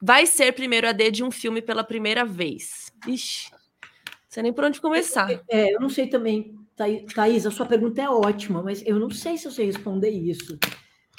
vai 0.00 0.24
ser 0.24 0.52
primeiro 0.52 0.88
AD 0.88 1.10
de 1.10 1.24
um 1.24 1.30
filme 1.30 1.60
pela 1.60 1.84
primeira 1.84 2.24
vez? 2.24 2.92
Ixi, 3.06 3.50
não 3.50 3.58
sei 4.28 4.42
nem 4.44 4.52
por 4.52 4.64
onde 4.64 4.80
começar. 4.80 5.30
É, 5.48 5.74
eu 5.74 5.80
não 5.80 5.88
sei 5.88 6.06
também, 6.06 6.54
Thaís, 7.14 7.44
a 7.44 7.50
sua 7.50 7.66
pergunta 7.66 8.00
é 8.00 8.08
ótima, 8.08 8.62
mas 8.62 8.84
eu 8.86 8.98
não 8.98 9.10
sei 9.10 9.36
se 9.36 9.46
eu 9.46 9.52
sei 9.52 9.66
responder 9.66 10.10
isso 10.10 10.58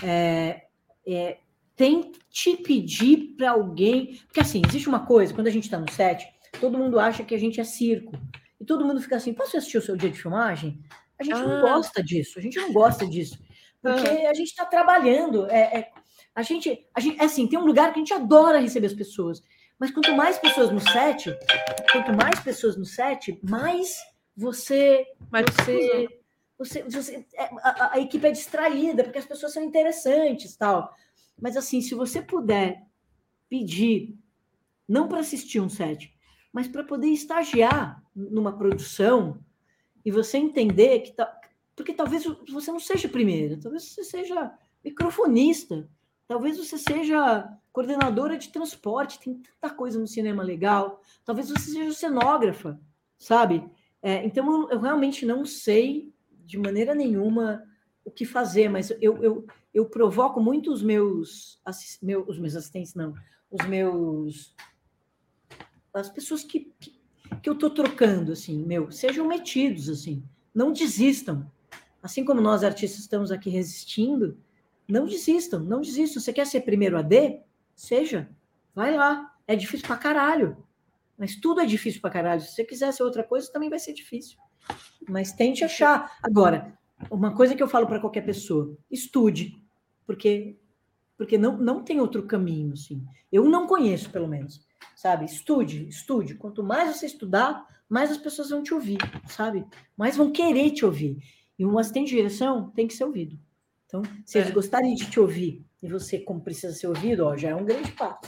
é, 0.03 0.63
é, 1.07 1.38
tente 1.76 2.57
pedir 2.63 3.35
para 3.38 3.51
alguém. 3.51 4.19
Porque 4.26 4.39
assim, 4.39 4.61
existe 4.67 4.88
uma 4.88 5.05
coisa, 5.05 5.34
quando 5.34 5.47
a 5.47 5.51
gente 5.51 5.65
está 5.65 5.80
no 5.80 5.89
set, 5.91 6.27
todo 6.59 6.77
mundo 6.77 6.99
acha 6.99 7.23
que 7.23 7.35
a 7.35 7.39
gente 7.39 7.59
é 7.59 7.63
circo. 7.63 8.17
E 8.59 8.65
todo 8.65 8.85
mundo 8.85 9.01
fica 9.01 9.15
assim: 9.15 9.34
posso 9.34 9.57
assistir 9.57 9.77
o 9.77 9.81
seu 9.81 9.95
dia 9.95 10.09
de 10.09 10.22
filmagem? 10.22 10.80
A 11.19 11.23
gente 11.23 11.35
ah. 11.35 11.47
não 11.47 11.61
gosta 11.61 12.03
disso, 12.03 12.39
a 12.39 12.41
gente 12.41 12.59
não 12.59 12.73
gosta 12.73 13.07
disso. 13.07 13.38
Porque 13.81 14.07
ah. 14.07 14.30
a 14.30 14.34
gente 14.34 14.49
está 14.49 14.65
trabalhando. 14.65 15.49
É, 15.49 15.80
é, 15.80 15.91
a 16.34 16.41
gente, 16.41 16.85
a 16.93 16.99
gente, 16.99 17.19
é 17.19 17.26
assim, 17.26 17.47
tem 17.47 17.57
um 17.57 17.65
lugar 17.65 17.93
que 17.93 17.99
a 17.99 18.03
gente 18.03 18.13
adora 18.13 18.59
receber 18.59 18.88
as 18.88 18.93
pessoas. 18.93 19.41
Mas 19.80 19.91
quanto 19.91 20.13
mais 20.13 20.38
pessoas 20.38 20.72
no 20.72 20.80
set, 20.80 21.35
quanto 21.91 22.13
mais 22.13 22.39
pessoas 22.39 22.77
no 22.77 22.85
set, 22.85 23.38
mais 23.43 23.97
você, 24.35 25.05
mais 25.30 25.45
você 25.45 26.07
você, 26.57 26.84
você 26.84 27.26
é, 27.34 27.49
a, 27.61 27.95
a, 27.95 27.99
equipe 27.99 28.26
é 28.26 28.32
distraída, 28.32 29.03
porque 29.03 29.19
as 29.19 29.26
pessoas 29.26 29.53
são 29.53 29.64
interessantes 29.64 30.56
tal. 30.56 30.94
Mas 31.40 31.57
assim, 31.57 31.82
se 31.82 31.94
você 31.94 32.22
puder 32.22 32.86
pedir, 33.49 34.18
não 34.88 35.07
para 35.07 35.19
assistir 35.19 35.60
um 35.60 35.69
set, 35.69 36.14
mas 36.52 36.68
para 36.68 36.84
poder 36.84 37.07
estagiar 37.07 38.02
numa 38.15 38.57
produção 38.57 39.40
e 40.03 40.11
você 40.11 40.38
entender 40.38 40.99
que 41.02 41.11
tá, 41.11 41.34
porque 41.76 41.94
talvez 41.94 42.23
você 42.49 42.72
não 42.72 42.80
seja 42.80 43.10
primeira, 43.10 43.60
talvez 43.60 43.84
você 43.84 44.03
seja 44.03 44.53
microfonista, 44.84 45.90
talvez 46.27 46.57
você 46.57 46.77
seja 46.77 47.49
coordenadora 47.73 48.38
de 48.38 48.49
transporte, 48.49 49.19
tem 49.19 49.41
tanta 49.60 49.76
coisa 49.76 49.99
no 49.99 50.07
cinema 50.07 50.41
legal, 50.41 51.02
talvez 51.26 51.49
você 51.49 51.72
seja 51.72 51.91
cenógrafa, 51.91 52.80
sabe? 53.19 53.69
É, 54.02 54.23
então 54.26 54.69
eu 54.69 54.80
realmente 54.80 55.26
não 55.26 55.44
sei 55.44 56.14
de 56.45 56.57
maneira 56.57 56.93
nenhuma 56.93 57.63
o 58.03 58.11
que 58.11 58.26
fazer, 58.26 58.69
mas 58.69 58.91
eu, 59.01 59.23
eu, 59.23 59.47
eu 59.73 59.85
provoco 59.85 60.39
muito 60.39 60.72
os 60.72 60.84
meus, 60.84 61.59
meus, 62.01 62.27
os 62.27 62.39
meus 62.39 62.55
assistentes, 62.55 62.93
não, 62.93 63.13
os 63.49 63.65
meus 63.67 64.55
as 65.93 66.09
pessoas 66.09 66.43
que, 66.43 66.72
que, 66.80 66.93
que 67.41 67.49
eu 67.49 67.53
estou 67.53 67.69
trocando, 67.69 68.31
assim, 68.34 68.63
meu, 68.65 68.91
sejam 68.91 69.27
metidos, 69.27 69.88
assim, 69.89 70.23
não 70.53 70.72
desistam. 70.72 71.49
Assim 72.03 72.23
como 72.23 72.41
nós 72.41 72.63
artistas 72.63 72.99
estamos 72.99 73.31
aqui 73.31 73.49
resistindo, 73.49 74.38
não 74.88 75.05
desistam, 75.05 75.59
não 75.59 75.81
desistam. 75.81 76.22
Você 76.22 76.34
quer 76.34 76.45
ser 76.45 76.61
primeiro 76.61 76.97
AD? 76.97 77.41
Seja, 77.76 78.30
vai 78.76 78.95
lá. 78.95 79.34
É 79.47 79.55
difícil 79.55 79.88
pra 79.88 79.97
caralho. 79.97 80.57
Mas 81.17 81.35
tudo 81.35 81.61
é 81.61 81.65
difícil 81.65 82.01
pra 82.01 82.09
caralho. 82.09 82.41
Se 82.41 82.51
você 82.51 82.63
quiser 82.63 82.91
ser 82.91 83.03
outra 83.03 83.23
coisa, 83.23 83.51
também 83.51 83.69
vai 83.69 83.80
ser 83.80 83.93
difícil. 83.93 84.38
Mas 85.07 85.31
tente 85.31 85.63
achar. 85.63 86.17
Agora, 86.23 86.77
uma 87.09 87.35
coisa 87.35 87.55
que 87.55 87.61
eu 87.61 87.67
falo 87.67 87.87
para 87.87 87.99
qualquer 87.99 88.25
pessoa: 88.25 88.75
estude, 88.89 89.55
porque 90.05 90.57
porque 91.17 91.37
não, 91.37 91.57
não 91.57 91.81
tem 91.81 92.01
outro 92.01 92.23
caminho, 92.23 92.73
assim. 92.73 93.01
Eu 93.31 93.45
não 93.45 93.67
conheço, 93.67 94.09
pelo 94.09 94.27
menos 94.27 94.65
sabe? 94.95 95.25
Estude, 95.25 95.87
estude. 95.87 96.35
Quanto 96.35 96.63
mais 96.63 96.95
você 96.95 97.05
estudar, 97.05 97.65
mais 97.87 98.09
as 98.11 98.17
pessoas 98.17 98.49
vão 98.49 98.63
te 98.63 98.73
ouvir, 98.73 98.97
sabe? 99.27 99.65
Mais 99.95 100.17
vão 100.17 100.31
querer 100.31 100.71
te 100.71 100.85
ouvir. 100.85 101.17
E 101.59 101.65
um 101.65 101.77
assistente 101.77 102.09
de 102.09 102.15
direção 102.15 102.71
tem 102.71 102.87
que 102.87 102.93
ser 102.93 103.03
ouvido. 103.03 103.37
Então, 103.85 104.01
se 104.25 104.39
eles 104.39 104.49
é. 104.49 104.53
gostarem 104.53 104.95
de 104.95 105.09
te 105.09 105.19
ouvir 105.19 105.63
e 105.81 105.87
você, 105.87 106.19
como 106.19 106.41
precisa 106.41 106.73
ser 106.73 106.87
ouvido, 106.87 107.25
ó, 107.25 107.37
já 107.37 107.49
é 107.49 107.55
um 107.55 107.63
grande 107.63 107.91
passo. 107.91 108.19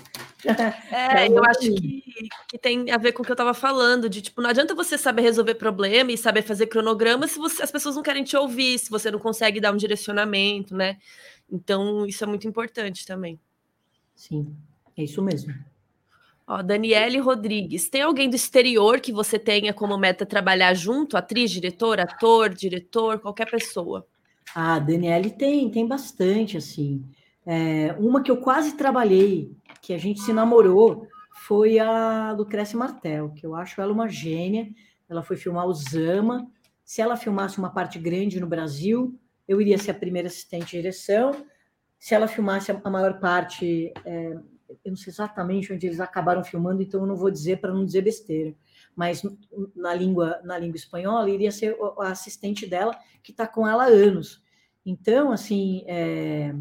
É, 0.91 1.27
eu 1.27 1.43
acho 1.43 1.59
que, 1.59 2.03
que 2.47 2.57
tem 2.57 2.91
a 2.91 2.97
ver 2.97 3.11
com 3.11 3.21
o 3.21 3.25
que 3.25 3.31
eu 3.31 3.35
estava 3.35 3.53
falando, 3.53 4.09
de 4.09 4.21
tipo, 4.21 4.41
não 4.41 4.49
adianta 4.49 4.75
você 4.75 4.97
saber 4.97 5.23
resolver 5.23 5.55
problema 5.55 6.11
e 6.11 6.17
saber 6.17 6.43
fazer 6.43 6.67
cronograma 6.67 7.27
se 7.27 7.39
você, 7.39 7.63
as 7.63 7.71
pessoas 7.71 7.95
não 7.95 8.03
querem 8.03 8.23
te 8.23 8.37
ouvir, 8.37 8.77
se 8.77 8.89
você 8.89 9.09
não 9.09 9.19
consegue 9.19 9.59
dar 9.59 9.73
um 9.73 9.77
direcionamento, 9.77 10.75
né? 10.75 10.97
Então, 11.51 12.05
isso 12.05 12.23
é 12.23 12.27
muito 12.27 12.47
importante 12.47 13.05
também. 13.05 13.39
Sim, 14.15 14.55
é 14.95 15.03
isso 15.03 15.21
mesmo. 15.21 15.53
Ó, 16.45 16.61
Daniele 16.61 17.19
Rodrigues, 17.19 17.89
tem 17.89 18.01
alguém 18.01 18.29
do 18.29 18.35
exterior 18.35 19.01
que 19.01 19.11
você 19.11 19.37
tenha 19.37 19.73
como 19.73 19.97
meta 19.97 20.25
trabalhar 20.25 20.73
junto? 20.73 21.17
Atriz, 21.17 21.51
diretor, 21.51 21.99
ator, 21.99 22.53
diretor, 22.53 23.19
qualquer 23.19 23.49
pessoa? 23.49 24.07
Ah, 24.55 24.79
Daniele 24.79 25.29
tem, 25.29 25.69
tem 25.69 25.85
bastante, 25.85 26.55
assim. 26.55 27.03
É, 27.45 27.93
uma 27.99 28.23
que 28.23 28.31
eu 28.31 28.37
quase 28.37 28.75
trabalhei, 28.75 29.51
que 29.81 29.93
a 29.93 29.97
gente 29.97 30.21
se 30.21 30.33
namorou, 30.33 31.07
foi 31.45 31.79
a 31.79 32.31
Lucrécia 32.31 32.77
Martel, 32.77 33.31
que 33.31 33.45
eu 33.45 33.55
acho 33.55 33.79
ela 33.79 33.93
uma 33.93 34.09
gênia. 34.09 34.69
Ela 35.09 35.23
foi 35.23 35.37
filmar 35.37 35.67
o 35.67 35.73
Zama. 35.73 36.49
Se 36.83 37.01
ela 37.01 37.15
filmasse 37.15 37.57
uma 37.57 37.69
parte 37.69 37.99
grande 37.99 38.39
no 38.39 38.47
Brasil, 38.47 39.17
eu 39.47 39.61
iria 39.61 39.77
ser 39.77 39.91
a 39.91 39.93
primeira 39.93 40.27
assistente 40.27 40.71
de 40.71 40.77
direção. 40.77 41.31
Se 41.99 42.13
ela 42.13 42.27
filmasse 42.27 42.71
a 42.71 42.89
maior 42.89 43.19
parte 43.19 43.91
é, 44.05 44.37
eu 44.83 44.91
não 44.91 44.95
sei 44.95 45.11
exatamente 45.11 45.71
onde 45.71 45.85
eles 45.87 45.99
acabaram 45.99 46.43
filmando, 46.43 46.81
então 46.81 47.01
eu 47.01 47.07
não 47.07 47.15
vou 47.15 47.31
dizer 47.31 47.59
para 47.59 47.73
não 47.73 47.85
dizer 47.85 48.01
besteira. 48.01 48.55
Mas 48.95 49.21
na 49.75 49.93
língua, 49.93 50.39
na 50.43 50.57
língua 50.57 50.75
espanhola, 50.75 51.29
iria 51.29 51.51
ser 51.51 51.77
a 51.99 52.09
assistente 52.09 52.65
dela, 52.65 52.97
que 53.23 53.31
está 53.31 53.47
com 53.47 53.67
ela 53.67 53.85
há 53.85 53.87
anos. 53.87 54.43
Então, 54.85 55.31
assim, 55.31 55.83
é... 55.87 56.53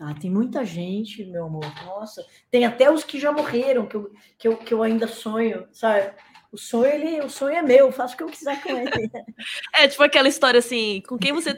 ah, 0.00 0.14
tem 0.14 0.30
muita 0.30 0.64
gente, 0.64 1.24
meu 1.24 1.44
amor, 1.44 1.64
nossa, 1.84 2.24
tem 2.50 2.64
até 2.64 2.90
os 2.90 3.04
que 3.04 3.20
já 3.20 3.30
morreram, 3.30 3.86
que 3.86 3.96
eu, 3.96 4.12
que 4.38 4.48
eu, 4.48 4.56
que 4.56 4.74
eu 4.74 4.82
ainda 4.82 5.06
sonho, 5.06 5.68
sabe? 5.72 6.12
O 6.50 6.56
sonho, 6.56 6.86
ele, 6.86 7.20
o 7.20 7.28
sonho 7.28 7.54
é 7.54 7.62
meu, 7.62 7.92
faço 7.92 8.14
o 8.14 8.16
que 8.16 8.22
eu 8.24 8.28
quiser 8.28 8.60
com 8.62 8.70
ele. 8.70 8.90
é 9.76 9.86
tipo 9.86 10.02
aquela 10.02 10.26
história 10.26 10.58
assim, 10.58 11.02
com 11.06 11.16
quem 11.16 11.32
você. 11.32 11.56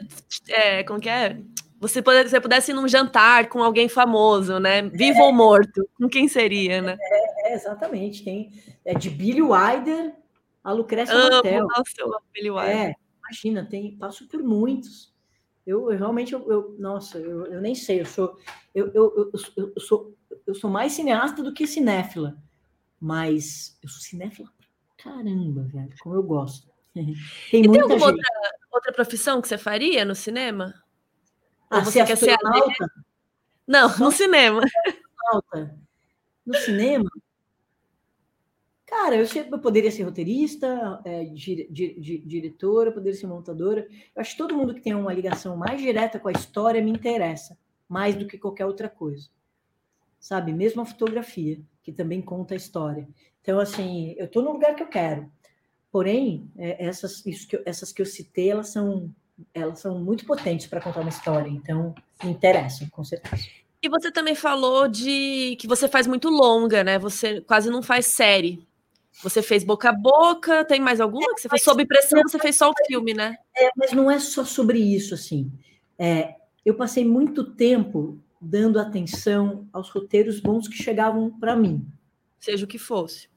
É, 0.49 0.83
como 0.83 0.99
que 0.99 1.09
é? 1.09 1.39
você, 1.83 2.01
pudesse, 2.01 2.29
você 2.29 2.39
pudesse 2.39 2.71
ir 2.71 2.73
num 2.73 2.87
jantar 2.87 3.49
com 3.49 3.61
alguém 3.61 3.89
famoso, 3.89 4.57
né? 4.57 4.83
Vivo 4.83 5.19
é, 5.19 5.23
ou 5.23 5.33
morto, 5.33 5.87
com 5.97 6.07
quem 6.07 6.29
seria, 6.29 6.81
né? 6.81 6.97
É, 6.99 7.51
é, 7.51 7.55
exatamente. 7.55 8.23
Tem 8.23 8.51
é 8.85 8.93
de 8.93 9.09
Billy 9.09 9.41
Wilder 9.41 10.13
a 10.63 10.71
Lucrécia 10.71 11.13
Amo, 11.13 11.43
Nossa, 11.43 11.93
eu 11.97 12.07
amo 12.07 12.23
Billy 12.33 12.49
Wilder. 12.49 12.75
É, 12.75 12.95
imagina, 13.19 13.65
tem, 13.69 13.97
passo 13.97 14.27
por 14.27 14.41
muitos. 14.41 15.12
Eu, 15.65 15.91
eu 15.91 15.97
realmente, 15.97 16.33
eu, 16.33 16.51
eu, 16.51 16.75
nossa, 16.77 17.17
eu, 17.17 17.45
eu 17.45 17.61
nem 17.61 17.73
sei, 17.73 18.01
eu 18.01 18.05
sou, 18.05 18.37
eu, 18.75 18.91
eu, 18.93 19.31
eu, 19.55 19.79
sou, 19.79 20.13
eu 20.45 20.53
sou 20.53 20.69
mais 20.69 20.91
cineasta 20.91 21.41
do 21.41 21.53
que 21.53 21.65
cinéfila, 21.65 22.37
mas 22.99 23.77
eu 23.81 23.87
sou 23.87 24.01
cinéfila 24.01 24.49
caramba, 25.03 25.63
velho, 25.63 25.93
como 25.99 26.15
eu 26.15 26.23
gosto. 26.23 26.71
Tem 26.93 27.65
e 27.65 27.69
tem 27.69 27.81
alguma 27.81 28.05
outra, 28.05 28.23
outra 28.71 28.93
profissão 28.93 29.41
que 29.41 29.47
você 29.47 29.57
faria 29.57 30.05
no 30.05 30.15
cinema? 30.15 30.73
Ah, 31.69 31.79
Ou 31.79 31.85
você 31.85 32.05
quer 32.05 32.15
ser 32.15 32.37
alta? 32.45 32.91
Não, 33.67 33.97
no 33.97 34.11
cinema. 34.11 34.61
No 36.45 36.53
cinema? 36.55 37.09
Cara, 38.93 39.15
eu, 39.15 39.25
eu 39.51 39.59
poderia 39.59 39.89
ser 39.89 40.03
roteirista, 40.03 41.01
é, 41.03 41.25
di, 41.25 41.67
di, 41.67 41.99
di, 41.99 42.17
diretora, 42.19 42.91
poderia 42.91 43.17
ser 43.17 43.25
montadora. 43.25 43.87
Eu 44.15 44.21
acho 44.21 44.33
que 44.33 44.37
todo 44.37 44.55
mundo 44.55 44.71
que 44.75 44.81
tem 44.81 44.93
uma 44.93 45.11
ligação 45.11 45.57
mais 45.57 45.81
direta 45.81 46.19
com 46.19 46.27
a 46.27 46.31
história 46.31 46.79
me 46.79 46.91
interessa, 46.91 47.57
mais 47.89 48.15
do 48.15 48.27
que 48.27 48.37
qualquer 48.37 48.67
outra 48.67 48.87
coisa. 48.87 49.27
Sabe? 50.19 50.53
Mesmo 50.53 50.83
a 50.83 50.85
fotografia, 50.85 51.59
que 51.81 51.91
também 51.91 52.21
conta 52.21 52.53
a 52.53 52.57
história. 52.57 53.07
Então, 53.41 53.59
assim, 53.59 54.13
eu 54.15 54.25
estou 54.25 54.43
no 54.43 54.51
lugar 54.51 54.75
que 54.75 54.83
eu 54.83 54.87
quero. 54.87 55.27
Porém, 55.91 56.47
é, 56.55 56.85
essas, 56.85 57.23
que 57.23 57.55
eu, 57.55 57.63
essas 57.65 57.91
que 57.91 57.99
eu 57.99 58.05
citei, 58.05 58.51
elas 58.51 58.69
são 58.69 59.11
elas 59.55 59.79
são 59.79 59.97
muito 59.97 60.23
potentes 60.23 60.67
para 60.67 60.79
contar 60.79 60.99
uma 60.99 61.09
história, 61.09 61.49
então 61.49 61.95
me 62.23 62.29
interessam, 62.29 62.87
com 62.91 63.03
certeza. 63.03 63.43
E 63.81 63.89
você 63.89 64.11
também 64.11 64.35
falou 64.35 64.87
de 64.87 65.57
que 65.59 65.67
você 65.67 65.87
faz 65.87 66.05
muito 66.05 66.29
longa, 66.29 66.83
né? 66.83 66.99
Você 66.99 67.41
quase 67.41 67.71
não 67.71 67.81
faz 67.81 68.05
série. 68.05 68.63
Você 69.21 69.41
fez 69.41 69.63
boca 69.63 69.89
a 69.89 69.93
boca, 69.93 70.65
tem 70.65 70.79
mais 70.79 70.99
alguma 70.99 71.33
que 71.35 71.41
você 71.41 71.49
fez 71.49 71.61
sob 71.61 71.85
pressão? 71.85 72.21
Você 72.23 72.39
fez 72.39 72.55
só 72.55 72.71
o 72.71 72.73
filme, 72.87 73.13
né? 73.13 73.35
É, 73.55 73.69
mas 73.77 73.91
não 73.93 74.09
é 74.09 74.19
só 74.19 74.43
sobre 74.43 74.79
isso, 74.79 75.13
assim. 75.13 75.51
É, 75.97 76.35
eu 76.65 76.75
passei 76.75 77.05
muito 77.05 77.43
tempo 77.43 78.17
dando 78.41 78.79
atenção 78.79 79.67
aos 79.71 79.89
roteiros 79.89 80.39
bons 80.39 80.67
que 80.67 80.75
chegavam 80.75 81.29
para 81.39 81.55
mim. 81.55 81.85
Seja 82.39 82.65
o 82.65 82.67
que 82.67 82.77
fosse. 82.77 83.29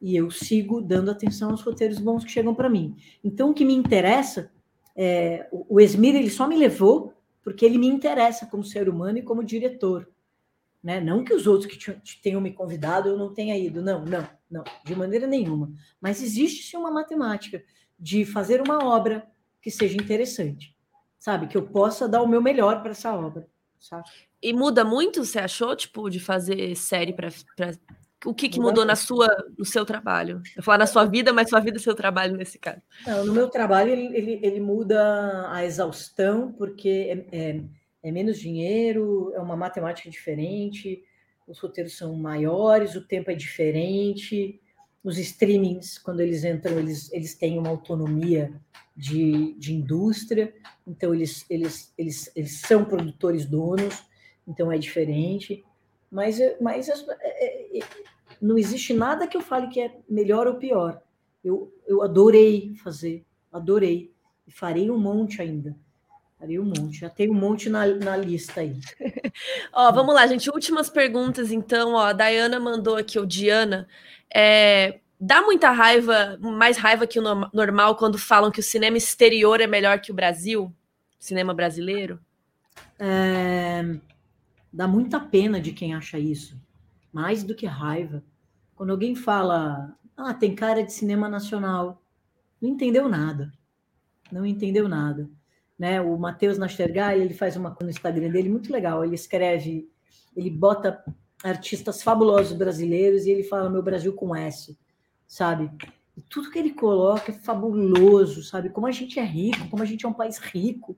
E 0.00 0.16
eu 0.16 0.30
sigo 0.30 0.80
dando 0.80 1.10
atenção 1.10 1.50
aos 1.50 1.62
roteiros 1.62 1.98
bons 1.98 2.24
que 2.24 2.30
chegam 2.30 2.54
para 2.54 2.68
mim. 2.68 2.96
Então, 3.24 3.50
o 3.50 3.54
que 3.54 3.64
me 3.64 3.74
interessa 3.74 4.50
é, 4.94 5.48
o 5.50 5.80
Esmir 5.80 6.14
ele 6.14 6.30
só 6.30 6.46
me 6.46 6.56
levou 6.56 7.14
porque 7.42 7.64
ele 7.64 7.78
me 7.78 7.86
interessa 7.86 8.46
como 8.46 8.64
ser 8.64 8.88
humano 8.88 9.18
e 9.18 9.22
como 9.22 9.42
diretor. 9.42 10.08
Né? 10.82 11.00
Não 11.00 11.22
que 11.22 11.32
os 11.32 11.46
outros 11.46 11.72
que 11.76 12.20
tenham 12.20 12.40
me 12.40 12.52
convidado 12.52 13.08
eu 13.08 13.16
não 13.16 13.32
tenha 13.32 13.56
ido, 13.56 13.80
não, 13.80 14.04
não, 14.04 14.28
não, 14.50 14.64
de 14.84 14.96
maneira 14.96 15.26
nenhuma. 15.26 15.70
Mas 16.00 16.20
existe 16.20 16.68
sim 16.68 16.76
uma 16.76 16.90
matemática 16.90 17.62
de 17.98 18.24
fazer 18.24 18.60
uma 18.60 18.84
obra 18.84 19.24
que 19.60 19.70
seja 19.70 19.96
interessante, 19.96 20.76
sabe? 21.18 21.46
Que 21.46 21.56
eu 21.56 21.62
possa 21.62 22.08
dar 22.08 22.20
o 22.20 22.26
meu 22.26 22.42
melhor 22.42 22.82
para 22.82 22.90
essa 22.90 23.14
obra, 23.14 23.46
sabe? 23.78 24.08
E 24.42 24.52
muda 24.52 24.84
muito, 24.84 25.24
você 25.24 25.38
achou, 25.38 25.76
tipo, 25.76 26.10
de 26.10 26.18
fazer 26.18 26.74
série 26.74 27.12
para 27.12 27.28
o 28.24 28.34
que, 28.34 28.48
que 28.48 28.60
mudou 28.60 28.84
na 28.84 28.96
sua, 28.96 29.28
no 29.58 29.64
seu 29.64 29.84
trabalho? 29.84 30.42
Eu 30.56 30.62
falar 30.62 30.78
na 30.78 30.86
sua 30.86 31.04
vida, 31.04 31.32
mas 31.32 31.48
sua 31.48 31.60
vida 31.60 31.76
e 31.76 31.80
seu 31.80 31.94
trabalho 31.94 32.36
nesse 32.36 32.58
caso. 32.58 32.80
Não, 33.06 33.26
no 33.26 33.32
meu 33.32 33.48
trabalho 33.48 33.90
ele, 33.90 34.16
ele, 34.16 34.40
ele 34.42 34.60
muda 34.60 35.48
a 35.50 35.64
exaustão, 35.64 36.52
porque 36.52 37.24
é, 37.32 37.36
é, 37.36 37.60
é, 38.02 38.10
menos 38.10 38.38
dinheiro, 38.38 39.32
é 39.34 39.40
uma 39.40 39.56
matemática 39.56 40.10
diferente, 40.10 41.04
os 41.46 41.58
roteiros 41.58 41.96
são 41.96 42.14
maiores, 42.16 42.94
o 42.94 43.06
tempo 43.06 43.30
é 43.30 43.34
diferente, 43.34 44.60
os 45.04 45.18
streamings, 45.18 45.98
quando 45.98 46.20
eles 46.20 46.44
entram, 46.44 46.78
eles, 46.78 47.12
eles 47.12 47.34
têm 47.34 47.58
uma 47.58 47.68
autonomia 47.68 48.52
de, 48.96 49.54
de 49.54 49.74
indústria, 49.74 50.54
então 50.86 51.14
eles, 51.14 51.44
eles, 51.50 51.92
eles, 51.98 52.30
eles 52.36 52.60
são 52.60 52.84
produtores 52.84 53.44
donos, 53.46 54.04
então 54.46 54.70
é 54.70 54.78
diferente. 54.78 55.64
Mas, 56.10 56.38
mas 56.60 56.88
é, 56.88 56.94
é, 57.20 57.78
é, 57.78 57.82
não 58.40 58.58
existe 58.58 58.92
nada 58.92 59.26
que 59.26 59.36
eu 59.36 59.40
fale 59.40 59.68
que 59.68 59.80
é 59.80 59.96
melhor 60.08 60.46
ou 60.46 60.54
pior. 60.54 61.02
Eu, 61.42 61.72
eu 61.86 62.02
adorei 62.02 62.74
fazer, 62.76 63.24
adorei. 63.50 64.12
E 64.46 64.52
farei 64.52 64.90
um 64.90 64.98
monte 64.98 65.40
ainda. 65.40 65.76
Farei 66.42 66.58
um 66.58 66.64
monte. 66.64 66.98
Já 66.98 67.08
tem 67.08 67.30
um 67.30 67.34
monte 67.34 67.70
na, 67.70 67.86
na 67.86 68.16
lista 68.16 68.62
aí. 68.62 68.80
ó, 69.72 69.92
vamos 69.92 70.12
lá, 70.12 70.26
gente. 70.26 70.50
Últimas 70.50 70.90
perguntas, 70.90 71.52
então. 71.52 71.92
Ó, 71.92 72.00
a 72.00 72.12
Dayana 72.12 72.58
mandou 72.58 72.96
aqui, 72.96 73.16
o 73.16 73.24
Diana. 73.24 73.86
É, 74.34 74.98
Dá 75.20 75.40
muita 75.40 75.70
raiva, 75.70 76.36
mais 76.40 76.76
raiva 76.76 77.06
que 77.06 77.20
o 77.20 77.22
normal, 77.52 77.94
quando 77.94 78.18
falam 78.18 78.50
que 78.50 78.58
o 78.58 78.62
cinema 78.62 78.96
exterior 78.96 79.60
é 79.60 79.68
melhor 79.68 80.00
que 80.00 80.10
o 80.10 80.14
Brasil? 80.14 80.74
Cinema 81.16 81.54
brasileiro? 81.54 82.18
É... 82.98 83.84
Dá 84.72 84.88
muita 84.88 85.20
pena 85.20 85.60
de 85.60 85.70
quem 85.70 85.94
acha 85.94 86.18
isso. 86.18 86.60
Mais 87.12 87.44
do 87.44 87.54
que 87.54 87.66
raiva. 87.66 88.20
Quando 88.74 88.90
alguém 88.90 89.14
fala, 89.14 89.96
ah, 90.16 90.34
tem 90.34 90.56
cara 90.56 90.82
de 90.82 90.92
cinema 90.92 91.28
nacional, 91.28 92.02
não 92.60 92.70
entendeu 92.70 93.08
nada. 93.08 93.52
Não 94.32 94.44
entendeu 94.44 94.88
nada. 94.88 95.30
Né? 95.82 96.00
O 96.00 96.16
Matheus 96.16 96.58
Nastergail, 96.58 97.20
ele 97.20 97.34
faz 97.34 97.56
uma 97.56 97.70
coisa 97.70 97.86
no 97.86 97.90
Instagram 97.90 98.30
dele 98.30 98.48
muito 98.48 98.72
legal. 98.72 99.04
Ele 99.04 99.16
escreve, 99.16 99.90
ele 100.36 100.48
bota 100.50 101.02
artistas 101.42 102.02
fabulosos 102.02 102.56
brasileiros 102.56 103.26
e 103.26 103.30
ele 103.30 103.42
fala 103.42 103.68
meu 103.68 103.82
Brasil 103.82 104.12
com 104.12 104.36
S 104.36 104.76
sabe? 105.32 105.70
E 106.14 106.20
tudo 106.20 106.50
que 106.50 106.58
ele 106.58 106.74
coloca 106.74 107.32
é 107.32 107.34
fabuloso, 107.34 108.42
sabe? 108.42 108.68
Como 108.68 108.86
a 108.86 108.90
gente 108.90 109.18
é 109.18 109.24
rico, 109.24 109.66
como 109.70 109.82
a 109.82 109.86
gente 109.86 110.04
é 110.04 110.08
um 110.08 110.12
país 110.12 110.36
rico. 110.36 110.94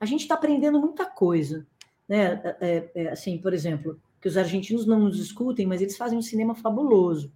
A 0.00 0.06
gente 0.06 0.22
está 0.22 0.36
aprendendo 0.36 0.80
muita 0.80 1.04
coisa, 1.04 1.66
né? 2.08 2.40
É, 2.42 2.56
é, 2.62 2.90
é, 2.94 3.08
assim, 3.10 3.36
por 3.36 3.52
exemplo, 3.52 4.00
que 4.22 4.26
os 4.26 4.38
argentinos 4.38 4.86
não 4.86 5.00
nos 5.00 5.20
escutem, 5.20 5.66
mas 5.66 5.82
eles 5.82 5.98
fazem 5.98 6.16
um 6.16 6.22
cinema 6.22 6.54
fabuloso. 6.54 7.30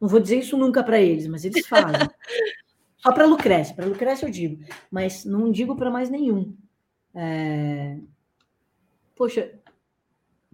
Não 0.00 0.08
vou 0.08 0.18
dizer 0.18 0.40
isso 0.40 0.56
nunca 0.56 0.82
para 0.82 1.00
eles, 1.00 1.28
mas 1.28 1.44
eles 1.44 1.64
fazem. 1.64 1.94
Só 3.04 3.12
para 3.12 3.26
Lucrécia, 3.26 3.76
para 3.76 3.84
Lucrécia 3.84 4.24
eu 4.24 4.30
digo, 4.30 4.64
mas 4.90 5.26
não 5.26 5.52
digo 5.52 5.76
para 5.76 5.90
mais 5.90 6.08
nenhum. 6.08 6.56
É... 7.14 7.98
Poxa, 9.14 9.60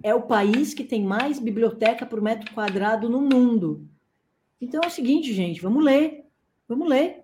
é 0.02 0.12
o 0.12 0.22
país 0.22 0.74
que 0.74 0.82
tem 0.82 1.04
mais 1.04 1.38
biblioteca 1.38 2.04
por 2.04 2.20
metro 2.20 2.52
quadrado 2.52 3.08
no 3.08 3.20
mundo. 3.20 3.88
Então 4.60 4.80
é 4.82 4.88
o 4.88 4.90
seguinte, 4.90 5.32
gente, 5.32 5.60
vamos 5.60 5.84
ler, 5.84 6.26
vamos 6.66 6.88
ler. 6.88 7.22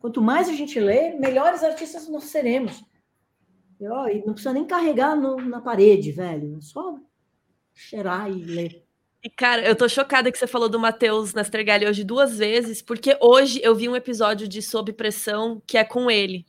Quanto 0.00 0.20
mais 0.20 0.48
a 0.48 0.52
gente 0.52 0.80
lê, 0.80 1.14
melhores 1.14 1.62
artistas 1.62 2.08
nós 2.08 2.24
seremos. 2.24 2.84
E, 3.78 3.86
ó, 3.86 4.08
e 4.08 4.24
não 4.26 4.32
precisa 4.32 4.52
nem 4.52 4.64
carregar 4.64 5.14
no, 5.14 5.36
na 5.36 5.60
parede, 5.60 6.10
velho. 6.10 6.56
É 6.56 6.60
só 6.60 6.98
cheirar 7.72 8.28
e 8.32 8.42
ler. 8.42 8.85
E, 9.26 9.30
cara, 9.30 9.66
eu 9.66 9.74
tô 9.74 9.88
chocada 9.88 10.30
que 10.30 10.38
você 10.38 10.46
falou 10.46 10.68
do 10.68 10.78
Matheus 10.78 11.34
Nastergalli 11.34 11.84
hoje 11.84 12.04
duas 12.04 12.38
vezes, 12.38 12.80
porque 12.80 13.18
hoje 13.20 13.60
eu 13.60 13.74
vi 13.74 13.88
um 13.88 13.96
episódio 13.96 14.46
de 14.46 14.62
Sob 14.62 14.92
Pressão 14.92 15.60
que 15.66 15.76
é 15.76 15.82
com 15.82 16.08
ele. 16.08 16.46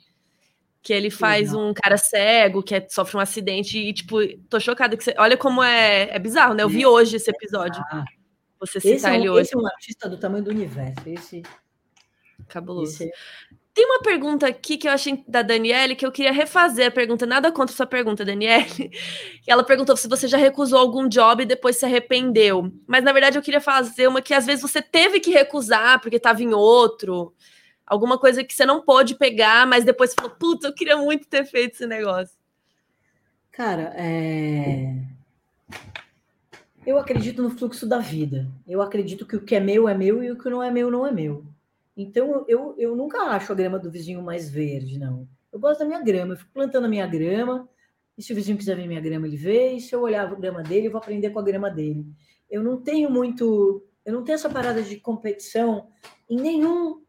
Que 0.84 0.94
ele 0.94 1.10
faz 1.10 1.56
um 1.56 1.74
cara 1.74 1.98
cego, 1.98 2.62
que 2.62 2.76
é, 2.76 2.88
sofre 2.88 3.18
um 3.18 3.20
acidente, 3.20 3.80
e, 3.80 3.92
tipo, 3.92 4.18
tô 4.48 4.60
chocada 4.60 4.96
que 4.96 5.04
você. 5.04 5.16
Olha 5.18 5.36
como 5.36 5.64
é, 5.64 6.04
é 6.12 6.20
bizarro, 6.20 6.54
né? 6.54 6.62
Eu 6.62 6.70
vi 6.70 6.86
hoje 6.86 7.16
esse 7.16 7.32
episódio. 7.32 7.82
Ah, 7.92 8.06
você 8.60 8.80
citar 8.80 8.96
esse 8.96 9.08
é 9.08 9.10
um, 9.10 9.16
ele 9.16 9.30
hoje. 9.30 9.42
Esse 9.42 9.56
é 9.56 9.58
um 9.58 9.66
artista 9.66 10.08
do 10.08 10.18
tamanho 10.20 10.44
do 10.44 10.52
universo. 10.52 11.02
Esse. 11.08 11.42
Cabuloso. 12.48 12.94
Esse... 12.94 13.12
Tem 13.78 13.86
uma 13.86 14.02
pergunta 14.02 14.48
aqui 14.48 14.76
que 14.76 14.88
eu 14.88 14.92
achei 14.92 15.24
da 15.28 15.44
Daniele 15.44 15.96
que 15.96 16.04
eu 16.04 16.12
queria 16.12 16.32
refazer 16.32 16.88
a 16.88 16.92
pergunta. 16.92 17.28
Nada 17.28 17.52
contra 17.52 17.76
sua 17.76 17.86
pergunta, 17.86 18.26
Daniele. 18.26 18.90
Ela 19.46 19.64
perguntou 19.64 19.96
se 19.96 20.08
você 20.08 20.28
já 20.28 20.36
recusou 20.36 20.80
algum 20.80 21.08
job 21.08 21.44
e 21.44 21.46
depois 21.46 21.78
se 21.78 21.86
arrependeu. 21.86 22.74
Mas 22.88 23.04
na 23.04 23.14
verdade 23.14 23.38
eu 23.38 23.42
queria 23.44 23.62
fazer 23.62 24.08
uma 24.08 24.20
que 24.20 24.34
às 24.34 24.48
vezes 24.48 24.64
você 24.64 24.82
teve 24.82 25.20
que 25.20 25.30
recusar 25.30 26.02
porque 26.02 26.16
estava 26.16 26.42
em 26.42 26.56
outro. 26.56 27.36
Alguma 27.86 28.18
coisa 28.18 28.44
que 28.44 28.52
você 28.52 28.66
não 28.66 28.82
pôde 28.82 29.14
pegar, 29.14 29.68
mas 29.68 29.84
depois 29.84 30.16
falou: 30.16 30.32
Puta, 30.32 30.70
eu 30.70 30.74
queria 30.74 30.98
muito 30.98 31.28
ter 31.28 31.46
feito 31.46 31.76
esse 31.76 31.86
negócio. 31.86 32.36
Cara, 33.52 33.94
é 33.96 34.92
eu 36.84 36.98
acredito 36.98 37.44
no 37.44 37.52
fluxo 37.52 37.86
da 37.86 38.00
vida. 38.00 38.48
Eu 38.68 38.82
acredito 38.82 39.24
que 39.24 39.36
o 39.36 39.42
que 39.42 39.54
é 39.54 39.60
meu 39.60 39.88
é 39.88 39.94
meu 39.94 40.24
e 40.24 40.32
o 40.32 40.36
que 40.36 40.50
não 40.50 40.64
é 40.64 40.72
meu 40.72 40.90
não 40.90 41.06
é 41.06 41.12
meu. 41.12 41.46
Então 41.98 42.46
eu, 42.48 42.76
eu 42.78 42.96
nunca 42.96 43.18
acho 43.24 43.52
a 43.52 43.56
grama 43.56 43.80
do 43.80 43.90
vizinho 43.90 44.22
mais 44.22 44.50
verde, 44.50 45.00
não. 45.00 45.28
Eu 45.52 45.60
gosto 45.60 45.80
da 45.80 45.86
minha 45.86 46.02
grama, 46.02 46.34
eu 46.34 46.38
fico 46.38 46.52
plantando 46.54 46.86
a 46.86 46.90
minha 46.90 47.08
grama, 47.08 47.68
e 48.16 48.22
se 48.22 48.32
o 48.32 48.36
vizinho 48.36 48.58
quiser 48.58 48.76
ver 48.76 48.88
minha 48.88 49.02
grama, 49.02 49.26
ele 49.26 49.36
vê, 49.36 49.74
e 49.74 49.82
se 49.82 49.96
eu 49.96 50.02
olhar 50.02 50.28
a 50.28 50.36
grama 50.36 50.62
dele, 50.62 50.88
eu 50.88 50.92
vou 50.92 51.02
aprender 51.02 51.32
com 51.32 51.40
a 51.40 51.44
grama 51.44 51.72
dele. 51.72 52.06
Eu 52.50 52.64
não 52.64 52.80
tenho 52.80 53.10
muito, 53.10 53.84
eu 54.06 54.14
não 54.14 54.24
tenho 54.24 54.36
essa 54.36 54.50
parada 54.50 54.84
de 54.84 54.98
competição 55.00 55.88
em 56.30 56.40
nenhum 56.40 57.02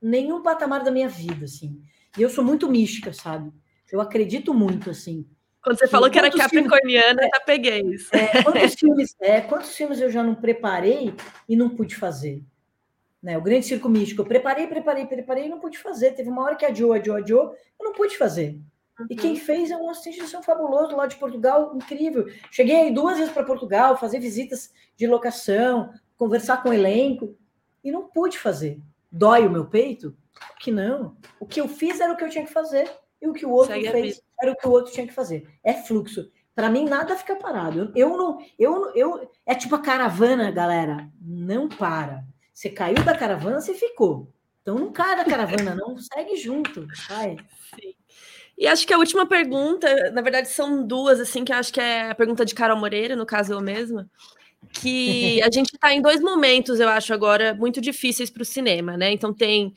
nenhum 0.00 0.42
patamar 0.42 0.84
da 0.84 0.92
minha 0.92 1.08
vida, 1.08 1.44
assim. 1.44 1.82
E 2.16 2.22
eu 2.22 2.30
sou 2.30 2.44
muito 2.44 2.70
mística, 2.70 3.12
sabe? 3.12 3.52
Eu 3.90 4.00
acredito 4.00 4.54
muito, 4.54 4.90
assim. 4.90 5.26
Quando 5.62 5.78
você 5.78 5.88
falou 5.88 6.10
que 6.10 6.18
era 6.18 6.30
capricorniana, 6.30 7.22
filmes, 7.22 7.30
já 7.34 7.40
peguei 7.44 7.80
isso. 7.80 8.14
É, 8.14 8.42
quantos, 8.42 8.74
filmes, 8.74 9.16
é, 9.20 9.40
quantos 9.40 9.74
filmes 9.74 10.00
eu 10.00 10.10
já 10.10 10.22
não 10.22 10.34
preparei 10.34 11.12
e 11.48 11.56
não 11.56 11.68
pude 11.68 11.96
fazer? 11.96 12.42
Né, 13.28 13.36
o 13.36 13.42
Grande 13.42 13.66
Circo 13.66 13.90
Místico, 13.90 14.22
eu 14.22 14.24
preparei, 14.24 14.66
preparei, 14.66 15.04
preparei 15.04 15.44
e 15.44 15.48
não 15.50 15.60
pude 15.60 15.76
fazer. 15.76 16.12
Teve 16.12 16.30
uma 16.30 16.42
hora 16.42 16.56
que 16.56 16.64
adiou, 16.64 16.94
adiou, 16.94 17.18
adiou, 17.18 17.54
eu 17.78 17.84
não 17.84 17.92
pude 17.92 18.16
fazer. 18.16 18.58
Uhum. 18.98 19.06
E 19.10 19.14
quem 19.14 19.32
uhum. 19.32 19.36
fez 19.36 19.70
é 19.70 19.76
um 19.76 19.90
assistente 19.90 20.24
de 20.24 20.42
fabuloso 20.46 20.96
lá 20.96 21.06
de 21.06 21.16
Portugal, 21.16 21.76
incrível. 21.76 22.24
Cheguei 22.50 22.76
aí 22.76 22.90
duas 22.90 23.18
vezes 23.18 23.30
para 23.30 23.44
Portugal, 23.44 23.98
fazer 23.98 24.18
visitas 24.18 24.72
de 24.96 25.06
locação, 25.06 25.92
conversar 26.16 26.62
com 26.62 26.70
o 26.70 26.72
elenco, 26.72 27.36
e 27.84 27.92
não 27.92 28.08
pude 28.08 28.38
fazer. 28.38 28.80
Dói 29.12 29.46
o 29.46 29.50
meu 29.50 29.66
peito? 29.66 30.16
Que 30.58 30.70
não. 30.70 31.14
O 31.38 31.44
que 31.44 31.60
eu 31.60 31.68
fiz 31.68 32.00
era 32.00 32.14
o 32.14 32.16
que 32.16 32.24
eu 32.24 32.30
tinha 32.30 32.46
que 32.46 32.52
fazer 32.52 32.90
e 33.20 33.28
o 33.28 33.34
que 33.34 33.44
o 33.44 33.50
outro 33.50 33.74
Segue 33.74 33.90
fez 33.90 34.22
era 34.40 34.52
o 34.52 34.56
que 34.56 34.66
o 34.66 34.70
outro 34.70 34.90
tinha 34.90 35.06
que 35.06 35.12
fazer. 35.12 35.46
É 35.62 35.74
fluxo. 35.74 36.30
Para 36.54 36.70
mim, 36.70 36.86
nada 36.86 37.14
fica 37.14 37.36
parado. 37.36 37.92
Eu, 37.94 38.08
eu 38.08 38.16
não. 38.16 38.38
Eu, 38.58 38.94
eu, 38.94 39.30
é 39.44 39.54
tipo 39.54 39.74
a 39.74 39.82
caravana, 39.82 40.50
galera. 40.50 41.10
Não 41.20 41.68
para. 41.68 42.24
Você 42.58 42.70
caiu 42.70 43.04
da 43.04 43.16
caravana, 43.16 43.60
você 43.60 43.72
ficou. 43.72 44.34
Então 44.62 44.76
não 44.76 44.90
cai 44.90 45.16
da 45.16 45.24
caravana, 45.24 45.76
não. 45.76 45.94
Segue 46.12 46.34
junto. 46.34 46.88
Vai. 47.08 47.36
Sim. 47.72 47.94
E 48.58 48.66
acho 48.66 48.84
que 48.84 48.92
a 48.92 48.98
última 48.98 49.24
pergunta, 49.28 50.10
na 50.10 50.20
verdade, 50.20 50.48
são 50.48 50.84
duas, 50.84 51.20
assim, 51.20 51.44
que 51.44 51.52
acho 51.52 51.72
que 51.72 51.80
é 51.80 52.10
a 52.10 52.14
pergunta 52.16 52.44
de 52.44 52.56
Carol 52.56 52.76
Moreira, 52.76 53.14
no 53.14 53.24
caso 53.24 53.52
eu 53.52 53.60
mesma. 53.60 54.10
Que 54.72 55.40
a 55.46 55.48
gente 55.52 55.72
está 55.72 55.94
em 55.94 56.02
dois 56.02 56.20
momentos, 56.20 56.80
eu 56.80 56.88
acho, 56.88 57.14
agora, 57.14 57.54
muito 57.54 57.80
difíceis 57.80 58.28
para 58.28 58.42
o 58.42 58.44
cinema, 58.44 58.96
né? 58.96 59.12
Então 59.12 59.32
tem 59.32 59.72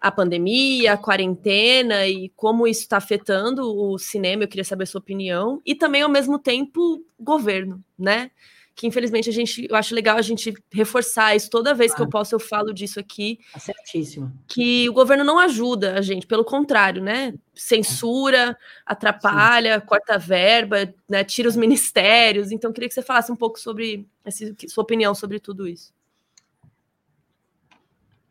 a 0.00 0.10
pandemia, 0.10 0.94
a 0.94 0.96
quarentena 0.96 2.06
e 2.06 2.30
como 2.30 2.66
isso 2.66 2.80
está 2.80 2.96
afetando 2.96 3.62
o 3.62 3.98
cinema. 3.98 4.44
Eu 4.44 4.48
queria 4.48 4.64
saber 4.64 4.84
a 4.84 4.86
sua 4.86 5.02
opinião. 5.02 5.60
E 5.66 5.74
também, 5.74 6.00
ao 6.00 6.08
mesmo 6.08 6.38
tempo, 6.38 7.04
governo, 7.20 7.84
né? 7.98 8.30
Que 8.74 8.86
infelizmente 8.86 9.28
a 9.28 9.32
gente, 9.32 9.66
eu 9.68 9.76
acho 9.76 9.94
legal 9.94 10.16
a 10.16 10.22
gente 10.22 10.54
reforçar 10.72 11.36
isso 11.36 11.50
toda 11.50 11.74
vez 11.74 11.94
que 11.94 12.00
eu 12.00 12.08
posso, 12.08 12.34
eu 12.34 12.40
falo 12.40 12.72
disso 12.72 12.98
aqui. 12.98 13.38
Tá 13.52 13.58
certíssimo. 13.58 14.32
Que 14.48 14.88
o 14.88 14.92
governo 14.92 15.24
não 15.24 15.38
ajuda 15.38 15.98
a 15.98 16.00
gente, 16.00 16.26
pelo 16.26 16.44
contrário, 16.44 17.02
né? 17.02 17.34
Censura, 17.54 18.56
atrapalha, 18.86 19.78
Sim. 19.78 19.86
corta 19.86 20.18
verba, 20.18 20.92
né? 21.08 21.22
tira 21.22 21.48
os 21.48 21.56
ministérios. 21.56 22.50
Então, 22.50 22.70
eu 22.70 22.74
queria 22.74 22.88
que 22.88 22.94
você 22.94 23.02
falasse 23.02 23.30
um 23.30 23.36
pouco 23.36 23.60
sobre 23.60 24.08
essa, 24.24 24.54
sua 24.68 24.82
opinião 24.82 25.14
sobre 25.14 25.38
tudo 25.38 25.68
isso. 25.68 25.92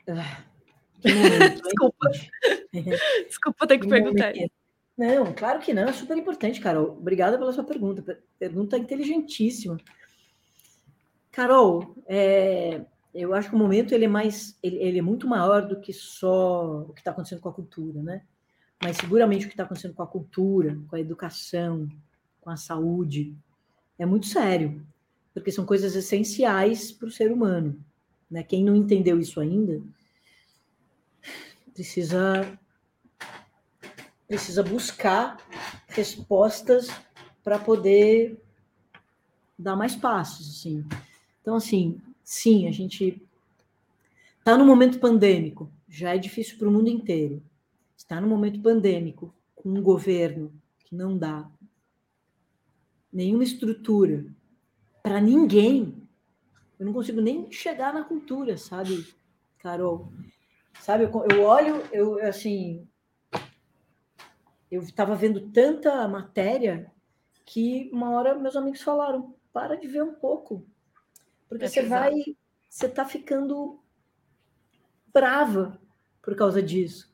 Ah 0.08 0.52
Momento, 1.04 1.62
Desculpa. 1.64 2.12
Desculpa 3.28 3.68
ter 3.68 3.78
que, 3.78 3.84
que 3.84 3.90
perguntar. 3.90 4.34
Momento. 4.34 4.52
Não, 4.98 5.34
claro 5.34 5.60
que 5.60 5.74
não, 5.74 5.84
é 5.84 5.94
super 5.94 6.18
importante, 6.18 6.62
Carol. 6.62 6.98
Obrigada 6.98 7.38
pela 7.38 7.52
sua 7.52 7.64
pergunta. 7.64 8.20
Pergunta 8.38 8.78
inteligentíssima. 8.78 9.78
Carol, 11.32 11.96
é, 12.08 12.82
eu 13.14 13.34
acho 13.34 13.50
que 13.50 13.56
o 13.56 13.60
momento 13.60 13.94
ele 13.94 14.06
é 14.06 14.08
mais, 14.08 14.58
ele, 14.62 14.78
ele 14.78 15.00
é 15.00 15.02
muito 15.02 15.28
maior 15.28 15.68
do 15.68 15.80
que 15.80 15.94
só 15.94 16.82
o 16.82 16.94
que 16.94 17.02
está 17.02 17.12
acontecendo 17.12 17.42
com 17.42 17.50
a 17.50 17.54
cultura, 17.54 18.02
né? 18.02 18.24
Mas 18.82 18.98
seguramente 18.98 19.46
o 19.46 19.48
que 19.48 19.54
está 19.54 19.64
acontecendo 19.64 19.94
com 19.94 20.04
a 20.04 20.08
cultura, 20.08 20.78
com 20.88 20.96
a 20.96 21.00
educação, 21.00 21.88
com 22.42 22.50
a 22.50 22.58
saúde, 22.58 23.36
é 23.98 24.06
muito 24.06 24.26
sério, 24.26 24.86
porque 25.34 25.52
são 25.52 25.66
coisas 25.66 25.96
essenciais 25.96 26.92
para 26.92 27.08
o 27.08 27.12
ser 27.12 27.32
humano. 27.32 27.80
Né? 28.30 28.44
Quem 28.44 28.64
não 28.64 28.76
entendeu 28.76 29.20
isso 29.20 29.40
ainda, 29.40 29.82
precisa 31.74 32.58
precisa 34.28 34.64
buscar 34.64 35.38
respostas 35.90 36.88
para 37.44 37.60
poder 37.60 38.42
dar 39.60 39.76
mais 39.76 39.94
passos, 39.94 40.50
assim. 40.50 40.86
Então, 41.42 41.56
assim, 41.56 42.00
sim, 42.24 42.68
a 42.68 42.72
gente 42.72 43.22
está 44.38 44.58
no 44.58 44.66
momento 44.66 45.00
pandêmico, 45.00 45.72
já 45.88 46.16
é 46.16 46.18
difícil 46.18 46.58
para 46.58 46.68
o 46.68 46.72
mundo 46.72 46.90
inteiro. 46.90 47.42
Está 47.98 48.22
no 48.22 48.28
momento 48.28 48.62
pandêmico, 48.62 49.34
com 49.56 49.70
um 49.70 49.82
governo 49.82 50.52
que 50.80 50.96
não 50.96 51.18
dá 51.18 51.50
nenhuma 53.12 53.44
estrutura 53.44 54.26
para 55.04 55.20
ninguém. 55.20 55.96
Eu 56.80 56.86
não 56.86 56.94
consigo 56.94 57.22
nem 57.22 57.52
chegar 57.52 57.94
na 57.94 58.04
cultura, 58.04 58.58
sabe, 58.58 59.06
Carol? 59.60 60.12
Sabe, 60.80 61.04
eu, 61.04 61.44
olho, 61.44 61.84
eu 61.92 62.26
assim, 62.26 62.88
eu 64.72 64.82
estava 64.82 65.16
vendo 65.16 65.52
tanta 65.52 66.08
matéria 66.08 66.92
que 67.46 67.90
uma 67.94 68.12
hora 68.12 68.34
meus 68.34 68.56
amigos 68.56 68.82
falaram: 68.82 69.36
para 69.54 69.76
de 69.76 69.88
ver 69.88 70.02
um 70.02 70.14
pouco, 70.14 70.66
porque 71.52 71.66
é 71.66 71.68
você 71.68 71.82
vai, 71.82 72.14
você 72.70 72.86
está 72.86 73.04
ficando 73.04 73.78
brava 75.14 75.78
por 76.22 76.34
causa 76.34 76.64
disso. 76.64 77.14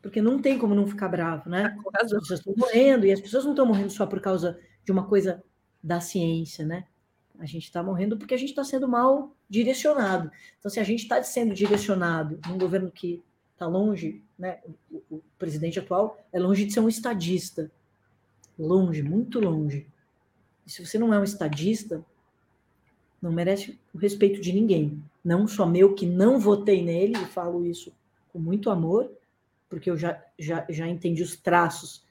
Porque 0.00 0.22
não 0.22 0.40
tem 0.40 0.58
como 0.58 0.74
não 0.74 0.86
ficar 0.86 1.08
bravo, 1.10 1.50
né? 1.50 1.76
As 1.94 2.10
pessoas 2.10 2.40
estão 2.40 2.54
morrendo, 2.56 3.04
e 3.04 3.12
as 3.12 3.20
pessoas 3.20 3.44
não 3.44 3.52
estão 3.52 3.66
morrendo 3.66 3.90
só 3.90 4.06
por 4.06 4.18
causa 4.18 4.58
de 4.82 4.90
uma 4.90 5.06
coisa 5.06 5.44
da 5.82 6.00
ciência, 6.00 6.64
né? 6.64 6.86
A 7.38 7.44
gente 7.44 7.64
está 7.64 7.82
morrendo 7.82 8.16
porque 8.16 8.32
a 8.32 8.38
gente 8.38 8.48
está 8.48 8.64
sendo 8.64 8.88
mal 8.88 9.36
direcionado. 9.46 10.30
Então, 10.58 10.70
se 10.70 10.80
a 10.80 10.84
gente 10.84 11.02
está 11.02 11.22
sendo 11.22 11.52
direcionado 11.52 12.40
num 12.48 12.56
governo 12.56 12.90
que 12.90 13.22
está 13.52 13.66
longe, 13.66 14.24
né? 14.38 14.60
O, 14.90 15.02
o, 15.16 15.22
presidente 15.38 15.78
atual 15.78 16.16
é 16.32 16.38
longe 16.38 16.64
de 16.64 16.72
ser 16.72 16.80
um 16.80 16.88
estadista. 16.88 17.70
Longe, 18.58 19.02
muito 19.02 19.38
longe. 19.38 19.86
E 20.64 20.70
se 20.70 20.82
você 20.84 20.98
não 20.98 21.12
é 21.12 21.18
um 21.18 21.24
estadista, 21.24 22.02
não 23.20 23.32
merece 23.32 23.78
o 23.94 23.98
respeito 23.98 24.40
de 24.40 24.52
ninguém. 24.52 25.02
Não 25.24 25.46
só 25.46 25.66
meu, 25.66 25.94
que 25.94 26.06
não 26.06 26.38
votei 26.38 26.82
nele, 26.82 27.14
e 27.14 27.26
falo 27.26 27.64
isso 27.66 27.92
com 28.32 28.38
muito 28.38 28.70
amor, 28.70 29.10
porque 29.68 29.90
eu 29.90 29.96
já, 29.96 30.22
já, 30.38 30.64
já 30.68 30.86
entendi 30.86 31.22
os 31.22 31.36
traços 31.36 32.04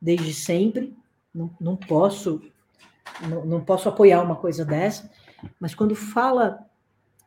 desde 0.00 0.34
sempre. 0.34 0.94
Não, 1.34 1.50
não 1.60 1.76
posso 1.76 2.42
não, 3.28 3.44
não 3.44 3.64
posso 3.64 3.88
apoiar 3.88 4.22
uma 4.22 4.36
coisa 4.36 4.64
dessa, 4.64 5.10
mas 5.58 5.74
quando 5.74 5.94
fala 5.94 6.66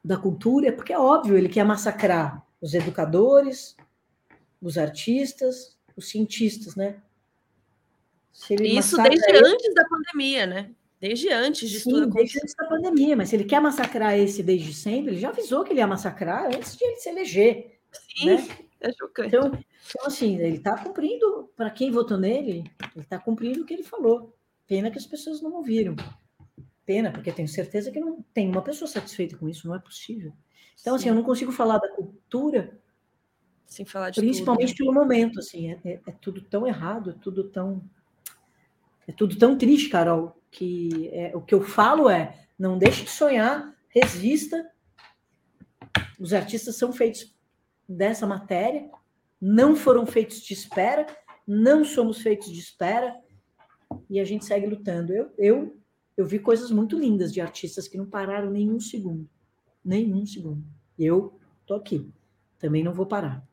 da 0.04 0.18
cultura, 0.18 0.68
é 0.68 0.72
porque 0.72 0.94
é 0.94 1.00
óbvio, 1.00 1.38
ele 1.38 1.50
quer 1.50 1.64
massacrar 1.64 2.46
os 2.62 2.74
educadores, 2.74 3.76
os 4.62 4.78
artistas, 4.78 5.78
os 5.96 6.10
cientistas, 6.10 6.76
né? 6.76 6.98
Isso 8.78 8.98
desde 9.02 9.30
ele, 9.30 9.46
antes 9.46 9.74
da 9.74 9.86
pandemia, 9.86 10.46
né? 10.46 10.72
Desde 11.02 11.30
antes 11.30 11.68
de 11.68 11.80
sim, 11.80 11.90
tudo 11.90 12.08
desde 12.08 12.38
antes 12.38 12.54
da 12.54 12.68
pandemia, 12.68 13.16
mas 13.16 13.30
se 13.30 13.36
ele 13.36 13.44
quer 13.44 13.60
massacrar 13.60 14.16
esse 14.18 14.44
desde 14.44 14.72
sempre, 14.72 15.14
ele 15.14 15.20
já 15.20 15.30
avisou 15.30 15.64
que 15.64 15.74
ele 15.74 15.80
ia 15.80 15.88
massacrar 15.88 16.46
antes 16.46 16.78
de 16.78 16.86
ele 16.86 16.96
se 16.98 17.10
eleger. 17.10 17.80
Sim, 17.92 18.26
né? 18.28 18.48
é 18.80 18.94
chocante. 18.94 19.36
Então, 19.36 19.48
então, 19.48 20.06
assim, 20.06 20.38
ele 20.38 20.58
está 20.58 20.78
cumprindo, 20.78 21.50
para 21.58 21.72
quem 21.72 21.92
votou 21.92 22.18
nele, 22.18 22.64
ele 22.96 23.04
está 23.04 23.18
cumprindo 23.18 23.64
o 23.64 23.66
que 23.66 23.74
ele 23.74 23.84
falou. 23.84 24.38
Pena 24.68 24.92
que 24.92 24.98
as 25.00 25.08
pessoas 25.08 25.42
não 25.42 25.54
ouviram. 25.54 25.96
Pena, 26.86 27.12
porque 27.12 27.32
tenho 27.32 27.48
certeza 27.48 27.92
que 27.92 28.00
não 28.00 28.24
tem 28.32 28.48
uma 28.48 28.62
pessoa 28.62 28.88
satisfeita 28.88 29.36
com 29.36 29.50
isso, 29.50 29.68
não 29.68 29.76
é 29.76 29.80
possível. 29.80 30.32
Então, 30.80 30.94
Sim. 30.94 31.02
assim, 31.02 31.10
eu 31.10 31.16
não 31.16 31.24
consigo 31.24 31.52
falar 31.52 31.80
da 31.80 31.90
cultura 31.90 32.80
sem 33.66 33.86
falar 33.86 34.10
de 34.10 34.20
principalmente 34.20 34.76
tudo, 34.76 34.88
né? 34.88 34.94
pelo 34.94 34.94
momento, 34.94 35.40
assim, 35.40 35.72
é, 35.72 35.80
é, 35.86 36.02
é, 36.06 36.12
tudo 36.12 36.42
tão 36.42 36.68
errado, 36.68 37.12
é 37.12 37.14
tudo 37.14 37.46
tão 37.46 37.82
é 39.12 39.14
tudo 39.14 39.38
tão 39.38 39.58
triste, 39.58 39.90
Carol, 39.90 40.42
que 40.50 41.10
é, 41.10 41.36
o 41.36 41.42
que 41.42 41.54
eu 41.54 41.62
falo 41.62 42.10
é 42.10 42.48
não 42.58 42.78
deixe 42.78 43.04
de 43.04 43.10
sonhar, 43.10 43.76
resista. 43.90 44.72
Os 46.18 46.34
artistas 46.34 46.78
são 46.78 46.94
feitos 46.94 47.36
dessa 47.88 48.26
matéria, 48.26 48.90
não 49.40 49.76
foram 49.76 50.06
feitos 50.06 50.42
de 50.42 50.54
espera, 50.54 51.06
não 51.46 51.84
somos 51.84 52.22
feitos 52.22 52.50
de 52.50 52.60
espera 52.60 53.20
e 54.10 54.18
a 54.18 54.24
gente 54.24 54.46
segue 54.46 54.66
lutando. 54.66 55.12
Eu, 55.12 55.34
eu, 55.38 55.78
eu 56.16 56.26
vi 56.26 56.40
coisas 56.40 56.72
muito 56.72 56.98
lindas 56.98 57.34
de 57.34 57.42
artistas 57.42 57.90
que 57.90 57.98
não 57.98 58.06
pararam 58.06 58.50
nenhum 58.50 58.80
segundo. 58.80 59.30
Nenhum 59.84 60.26
segundo. 60.26 60.64
Eu 60.98 61.38
tô 61.66 61.74
aqui. 61.74 62.10
Também 62.58 62.82
não 62.82 62.94
vou 62.94 63.06
parar. 63.06 63.46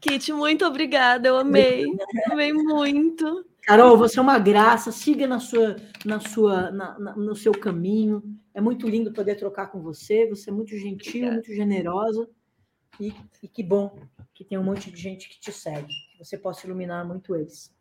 Kit, 0.00 0.32
muito 0.32 0.64
obrigada. 0.64 1.28
Eu 1.28 1.36
amei. 1.36 1.84
amei 2.32 2.52
muito. 2.52 3.46
Carol, 3.66 3.96
você 3.96 4.18
é 4.18 4.22
uma 4.22 4.38
graça. 4.38 4.92
Siga 4.92 5.26
na 5.26 5.40
sua, 5.40 5.76
na 6.04 6.20
sua, 6.20 6.70
na, 6.70 6.98
na, 6.98 7.16
no 7.16 7.34
seu 7.34 7.52
caminho. 7.52 8.22
É 8.52 8.60
muito 8.60 8.88
lindo 8.88 9.12
poder 9.12 9.36
trocar 9.36 9.68
com 9.68 9.80
você. 9.80 10.26
Você 10.28 10.50
é 10.50 10.52
muito 10.52 10.76
gentil, 10.76 11.26
obrigada. 11.26 11.32
muito 11.34 11.54
generosa. 11.54 12.28
E, 13.00 13.12
e 13.42 13.48
que 13.48 13.62
bom 13.62 13.98
que 14.34 14.44
tem 14.44 14.58
um 14.58 14.62
monte 14.62 14.90
de 14.90 15.00
gente 15.00 15.28
que 15.28 15.40
te 15.40 15.52
segue. 15.52 15.88
Que 16.12 16.18
você 16.24 16.36
possa 16.36 16.66
iluminar 16.66 17.06
muito 17.06 17.34
eles. 17.34 17.72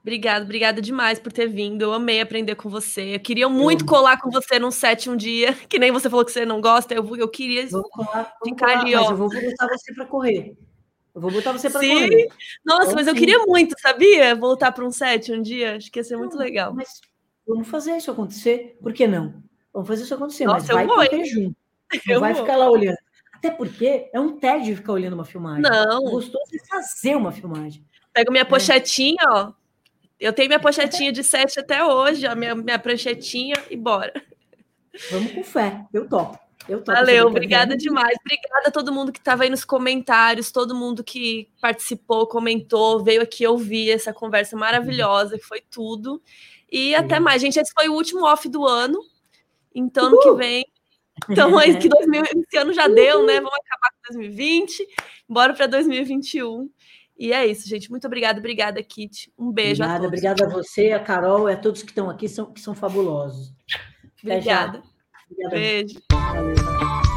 Obrigada, 0.00 0.44
obrigada 0.44 0.82
demais 0.82 1.20
por 1.20 1.32
ter 1.32 1.46
vindo. 1.46 1.82
Eu 1.82 1.92
amei 1.92 2.20
aprender 2.20 2.56
com 2.56 2.68
você. 2.68 3.14
Eu 3.14 3.20
queria 3.20 3.48
muito 3.48 3.86
colar 3.86 4.20
com 4.20 4.30
você 4.30 4.58
num 4.58 4.70
set 4.70 5.08
um 5.08 5.16
dia, 5.16 5.54
que 5.68 5.78
nem 5.78 5.92
você 5.92 6.10
falou 6.10 6.24
que 6.24 6.32
você 6.32 6.44
não 6.44 6.60
gosta. 6.60 6.92
Eu, 6.92 7.16
eu 7.16 7.28
queria 7.28 7.66
vamos 7.68 7.88
colar, 7.90 8.34
vamos 8.40 8.48
ficar 8.48 8.66
colar, 8.66 8.80
ali, 8.80 8.94
ó. 8.96 9.10
eu 9.10 9.16
vou 9.16 9.28
botar 9.28 9.68
você 9.68 9.94
para 9.94 10.06
correr. 10.06 10.56
Eu 11.14 11.20
vou 11.20 11.30
botar 11.30 11.52
você 11.52 11.68
para 11.68 11.80
correr. 11.80 12.28
Nossa, 12.64 12.84
então, 12.84 12.94
mas 12.94 13.06
eu 13.06 13.14
queria 13.14 13.38
muito, 13.46 13.74
sabia? 13.80 14.34
Voltar 14.34 14.72
para 14.72 14.84
um 14.84 14.90
set 14.90 15.32
um 15.32 15.42
dia. 15.42 15.76
Acho 15.76 15.90
que 15.90 15.98
ia 15.98 16.04
ser 16.04 16.16
muito 16.16 16.36
não, 16.36 16.42
legal. 16.42 16.72
Mas 16.72 17.00
vamos 17.46 17.68
fazer 17.68 17.96
isso 17.96 18.10
acontecer. 18.10 18.78
Por 18.82 18.92
que 18.92 19.06
não? 19.06 19.42
Vamos 19.72 19.88
fazer 19.88 20.04
isso 20.04 20.14
acontecer. 20.14 20.46
Nossa, 20.46 20.74
mas 20.74 20.86
vai 20.86 21.08
correr 21.08 21.24
junto. 21.24 21.56
Não 22.06 22.14
eu 22.14 22.20
vai 22.20 22.32
vou. 22.32 22.42
ficar 22.42 22.56
lá 22.56 22.70
olhando. 22.70 22.96
Até 23.34 23.50
porque 23.50 24.08
é 24.14 24.18
um 24.18 24.38
tédio 24.38 24.74
ficar 24.76 24.94
olhando 24.94 25.12
uma 25.12 25.26
filmagem. 25.26 25.60
Não. 25.60 26.04
Gostoso 26.04 26.50
de 26.50 26.66
fazer 26.66 27.14
uma 27.14 27.30
filmagem. 27.30 27.84
Pego 28.14 28.30
minha 28.30 28.42
é. 28.42 28.46
pochetinha, 28.46 29.20
ó 29.28 29.52
eu 30.22 30.32
tenho 30.32 30.48
minha 30.48 30.60
pochetinha 30.60 31.10
de 31.10 31.24
sete 31.24 31.58
até 31.58 31.84
hoje, 31.84 32.24
a 32.28 32.34
minha, 32.36 32.54
minha 32.54 32.78
pranchetinha 32.78 33.56
e 33.68 33.76
bora. 33.76 34.12
Vamos 35.10 35.32
com 35.32 35.42
fé, 35.42 35.84
eu 35.92 36.08
topo. 36.08 36.38
Valeu, 36.86 37.26
obrigada 37.26 37.76
demais. 37.76 38.16
Obrigada 38.20 38.68
a 38.68 38.70
todo 38.70 38.92
mundo 38.92 39.12
que 39.12 39.18
estava 39.18 39.42
aí 39.42 39.50
nos 39.50 39.64
comentários, 39.64 40.52
todo 40.52 40.74
mundo 40.74 41.02
que 41.02 41.48
participou, 41.60 42.26
comentou, 42.26 43.02
veio 43.02 43.22
aqui 43.22 43.46
ouvir 43.46 43.90
essa 43.90 44.12
conversa 44.12 44.56
maravilhosa, 44.56 45.38
que 45.38 45.44
foi 45.44 45.60
tudo. 45.60 46.22
E 46.70 46.94
até 46.94 47.20
mais, 47.20 47.42
gente. 47.42 47.58
Esse 47.58 47.72
foi 47.72 47.88
o 47.88 47.94
último 47.94 48.24
off 48.24 48.48
do 48.48 48.66
ano. 48.66 48.98
Então, 49.74 50.06
ano 50.06 50.20
que 50.20 50.32
vem. 50.34 50.66
Então, 51.28 51.56
aí 51.58 51.76
que 51.76 51.88
2000, 51.88 52.22
esse 52.22 52.56
ano 52.56 52.72
já 52.72 52.88
deu, 52.88 53.24
né? 53.24 53.34
Vamos 53.34 53.58
acabar 53.66 53.90
com 53.90 54.14
2020, 54.14 54.86
bora 55.28 55.52
para 55.52 55.66
2021. 55.66 56.70
E 57.18 57.32
é 57.32 57.46
isso, 57.46 57.68
gente. 57.68 57.90
Muito 57.90 58.06
obrigada, 58.06 58.38
obrigada, 58.38 58.82
Kit. 58.82 59.32
Um 59.38 59.52
beijo 59.52 59.82
obrigada, 59.82 59.94
a 59.94 59.98
todos. 59.98 60.06
Obrigada 60.06 60.44
a 60.46 60.48
você, 60.48 60.92
a 60.92 60.98
Carol 60.98 61.48
e 61.48 61.52
a 61.52 61.56
todos 61.56 61.82
que 61.82 61.90
estão 61.90 62.08
aqui, 62.08 62.28
são, 62.28 62.52
que 62.52 62.60
são 62.60 62.74
fabulosos. 62.74 63.52
Obrigada. 65.32 65.56
Beijo. 65.56 66.00
Valeu. 66.10 67.11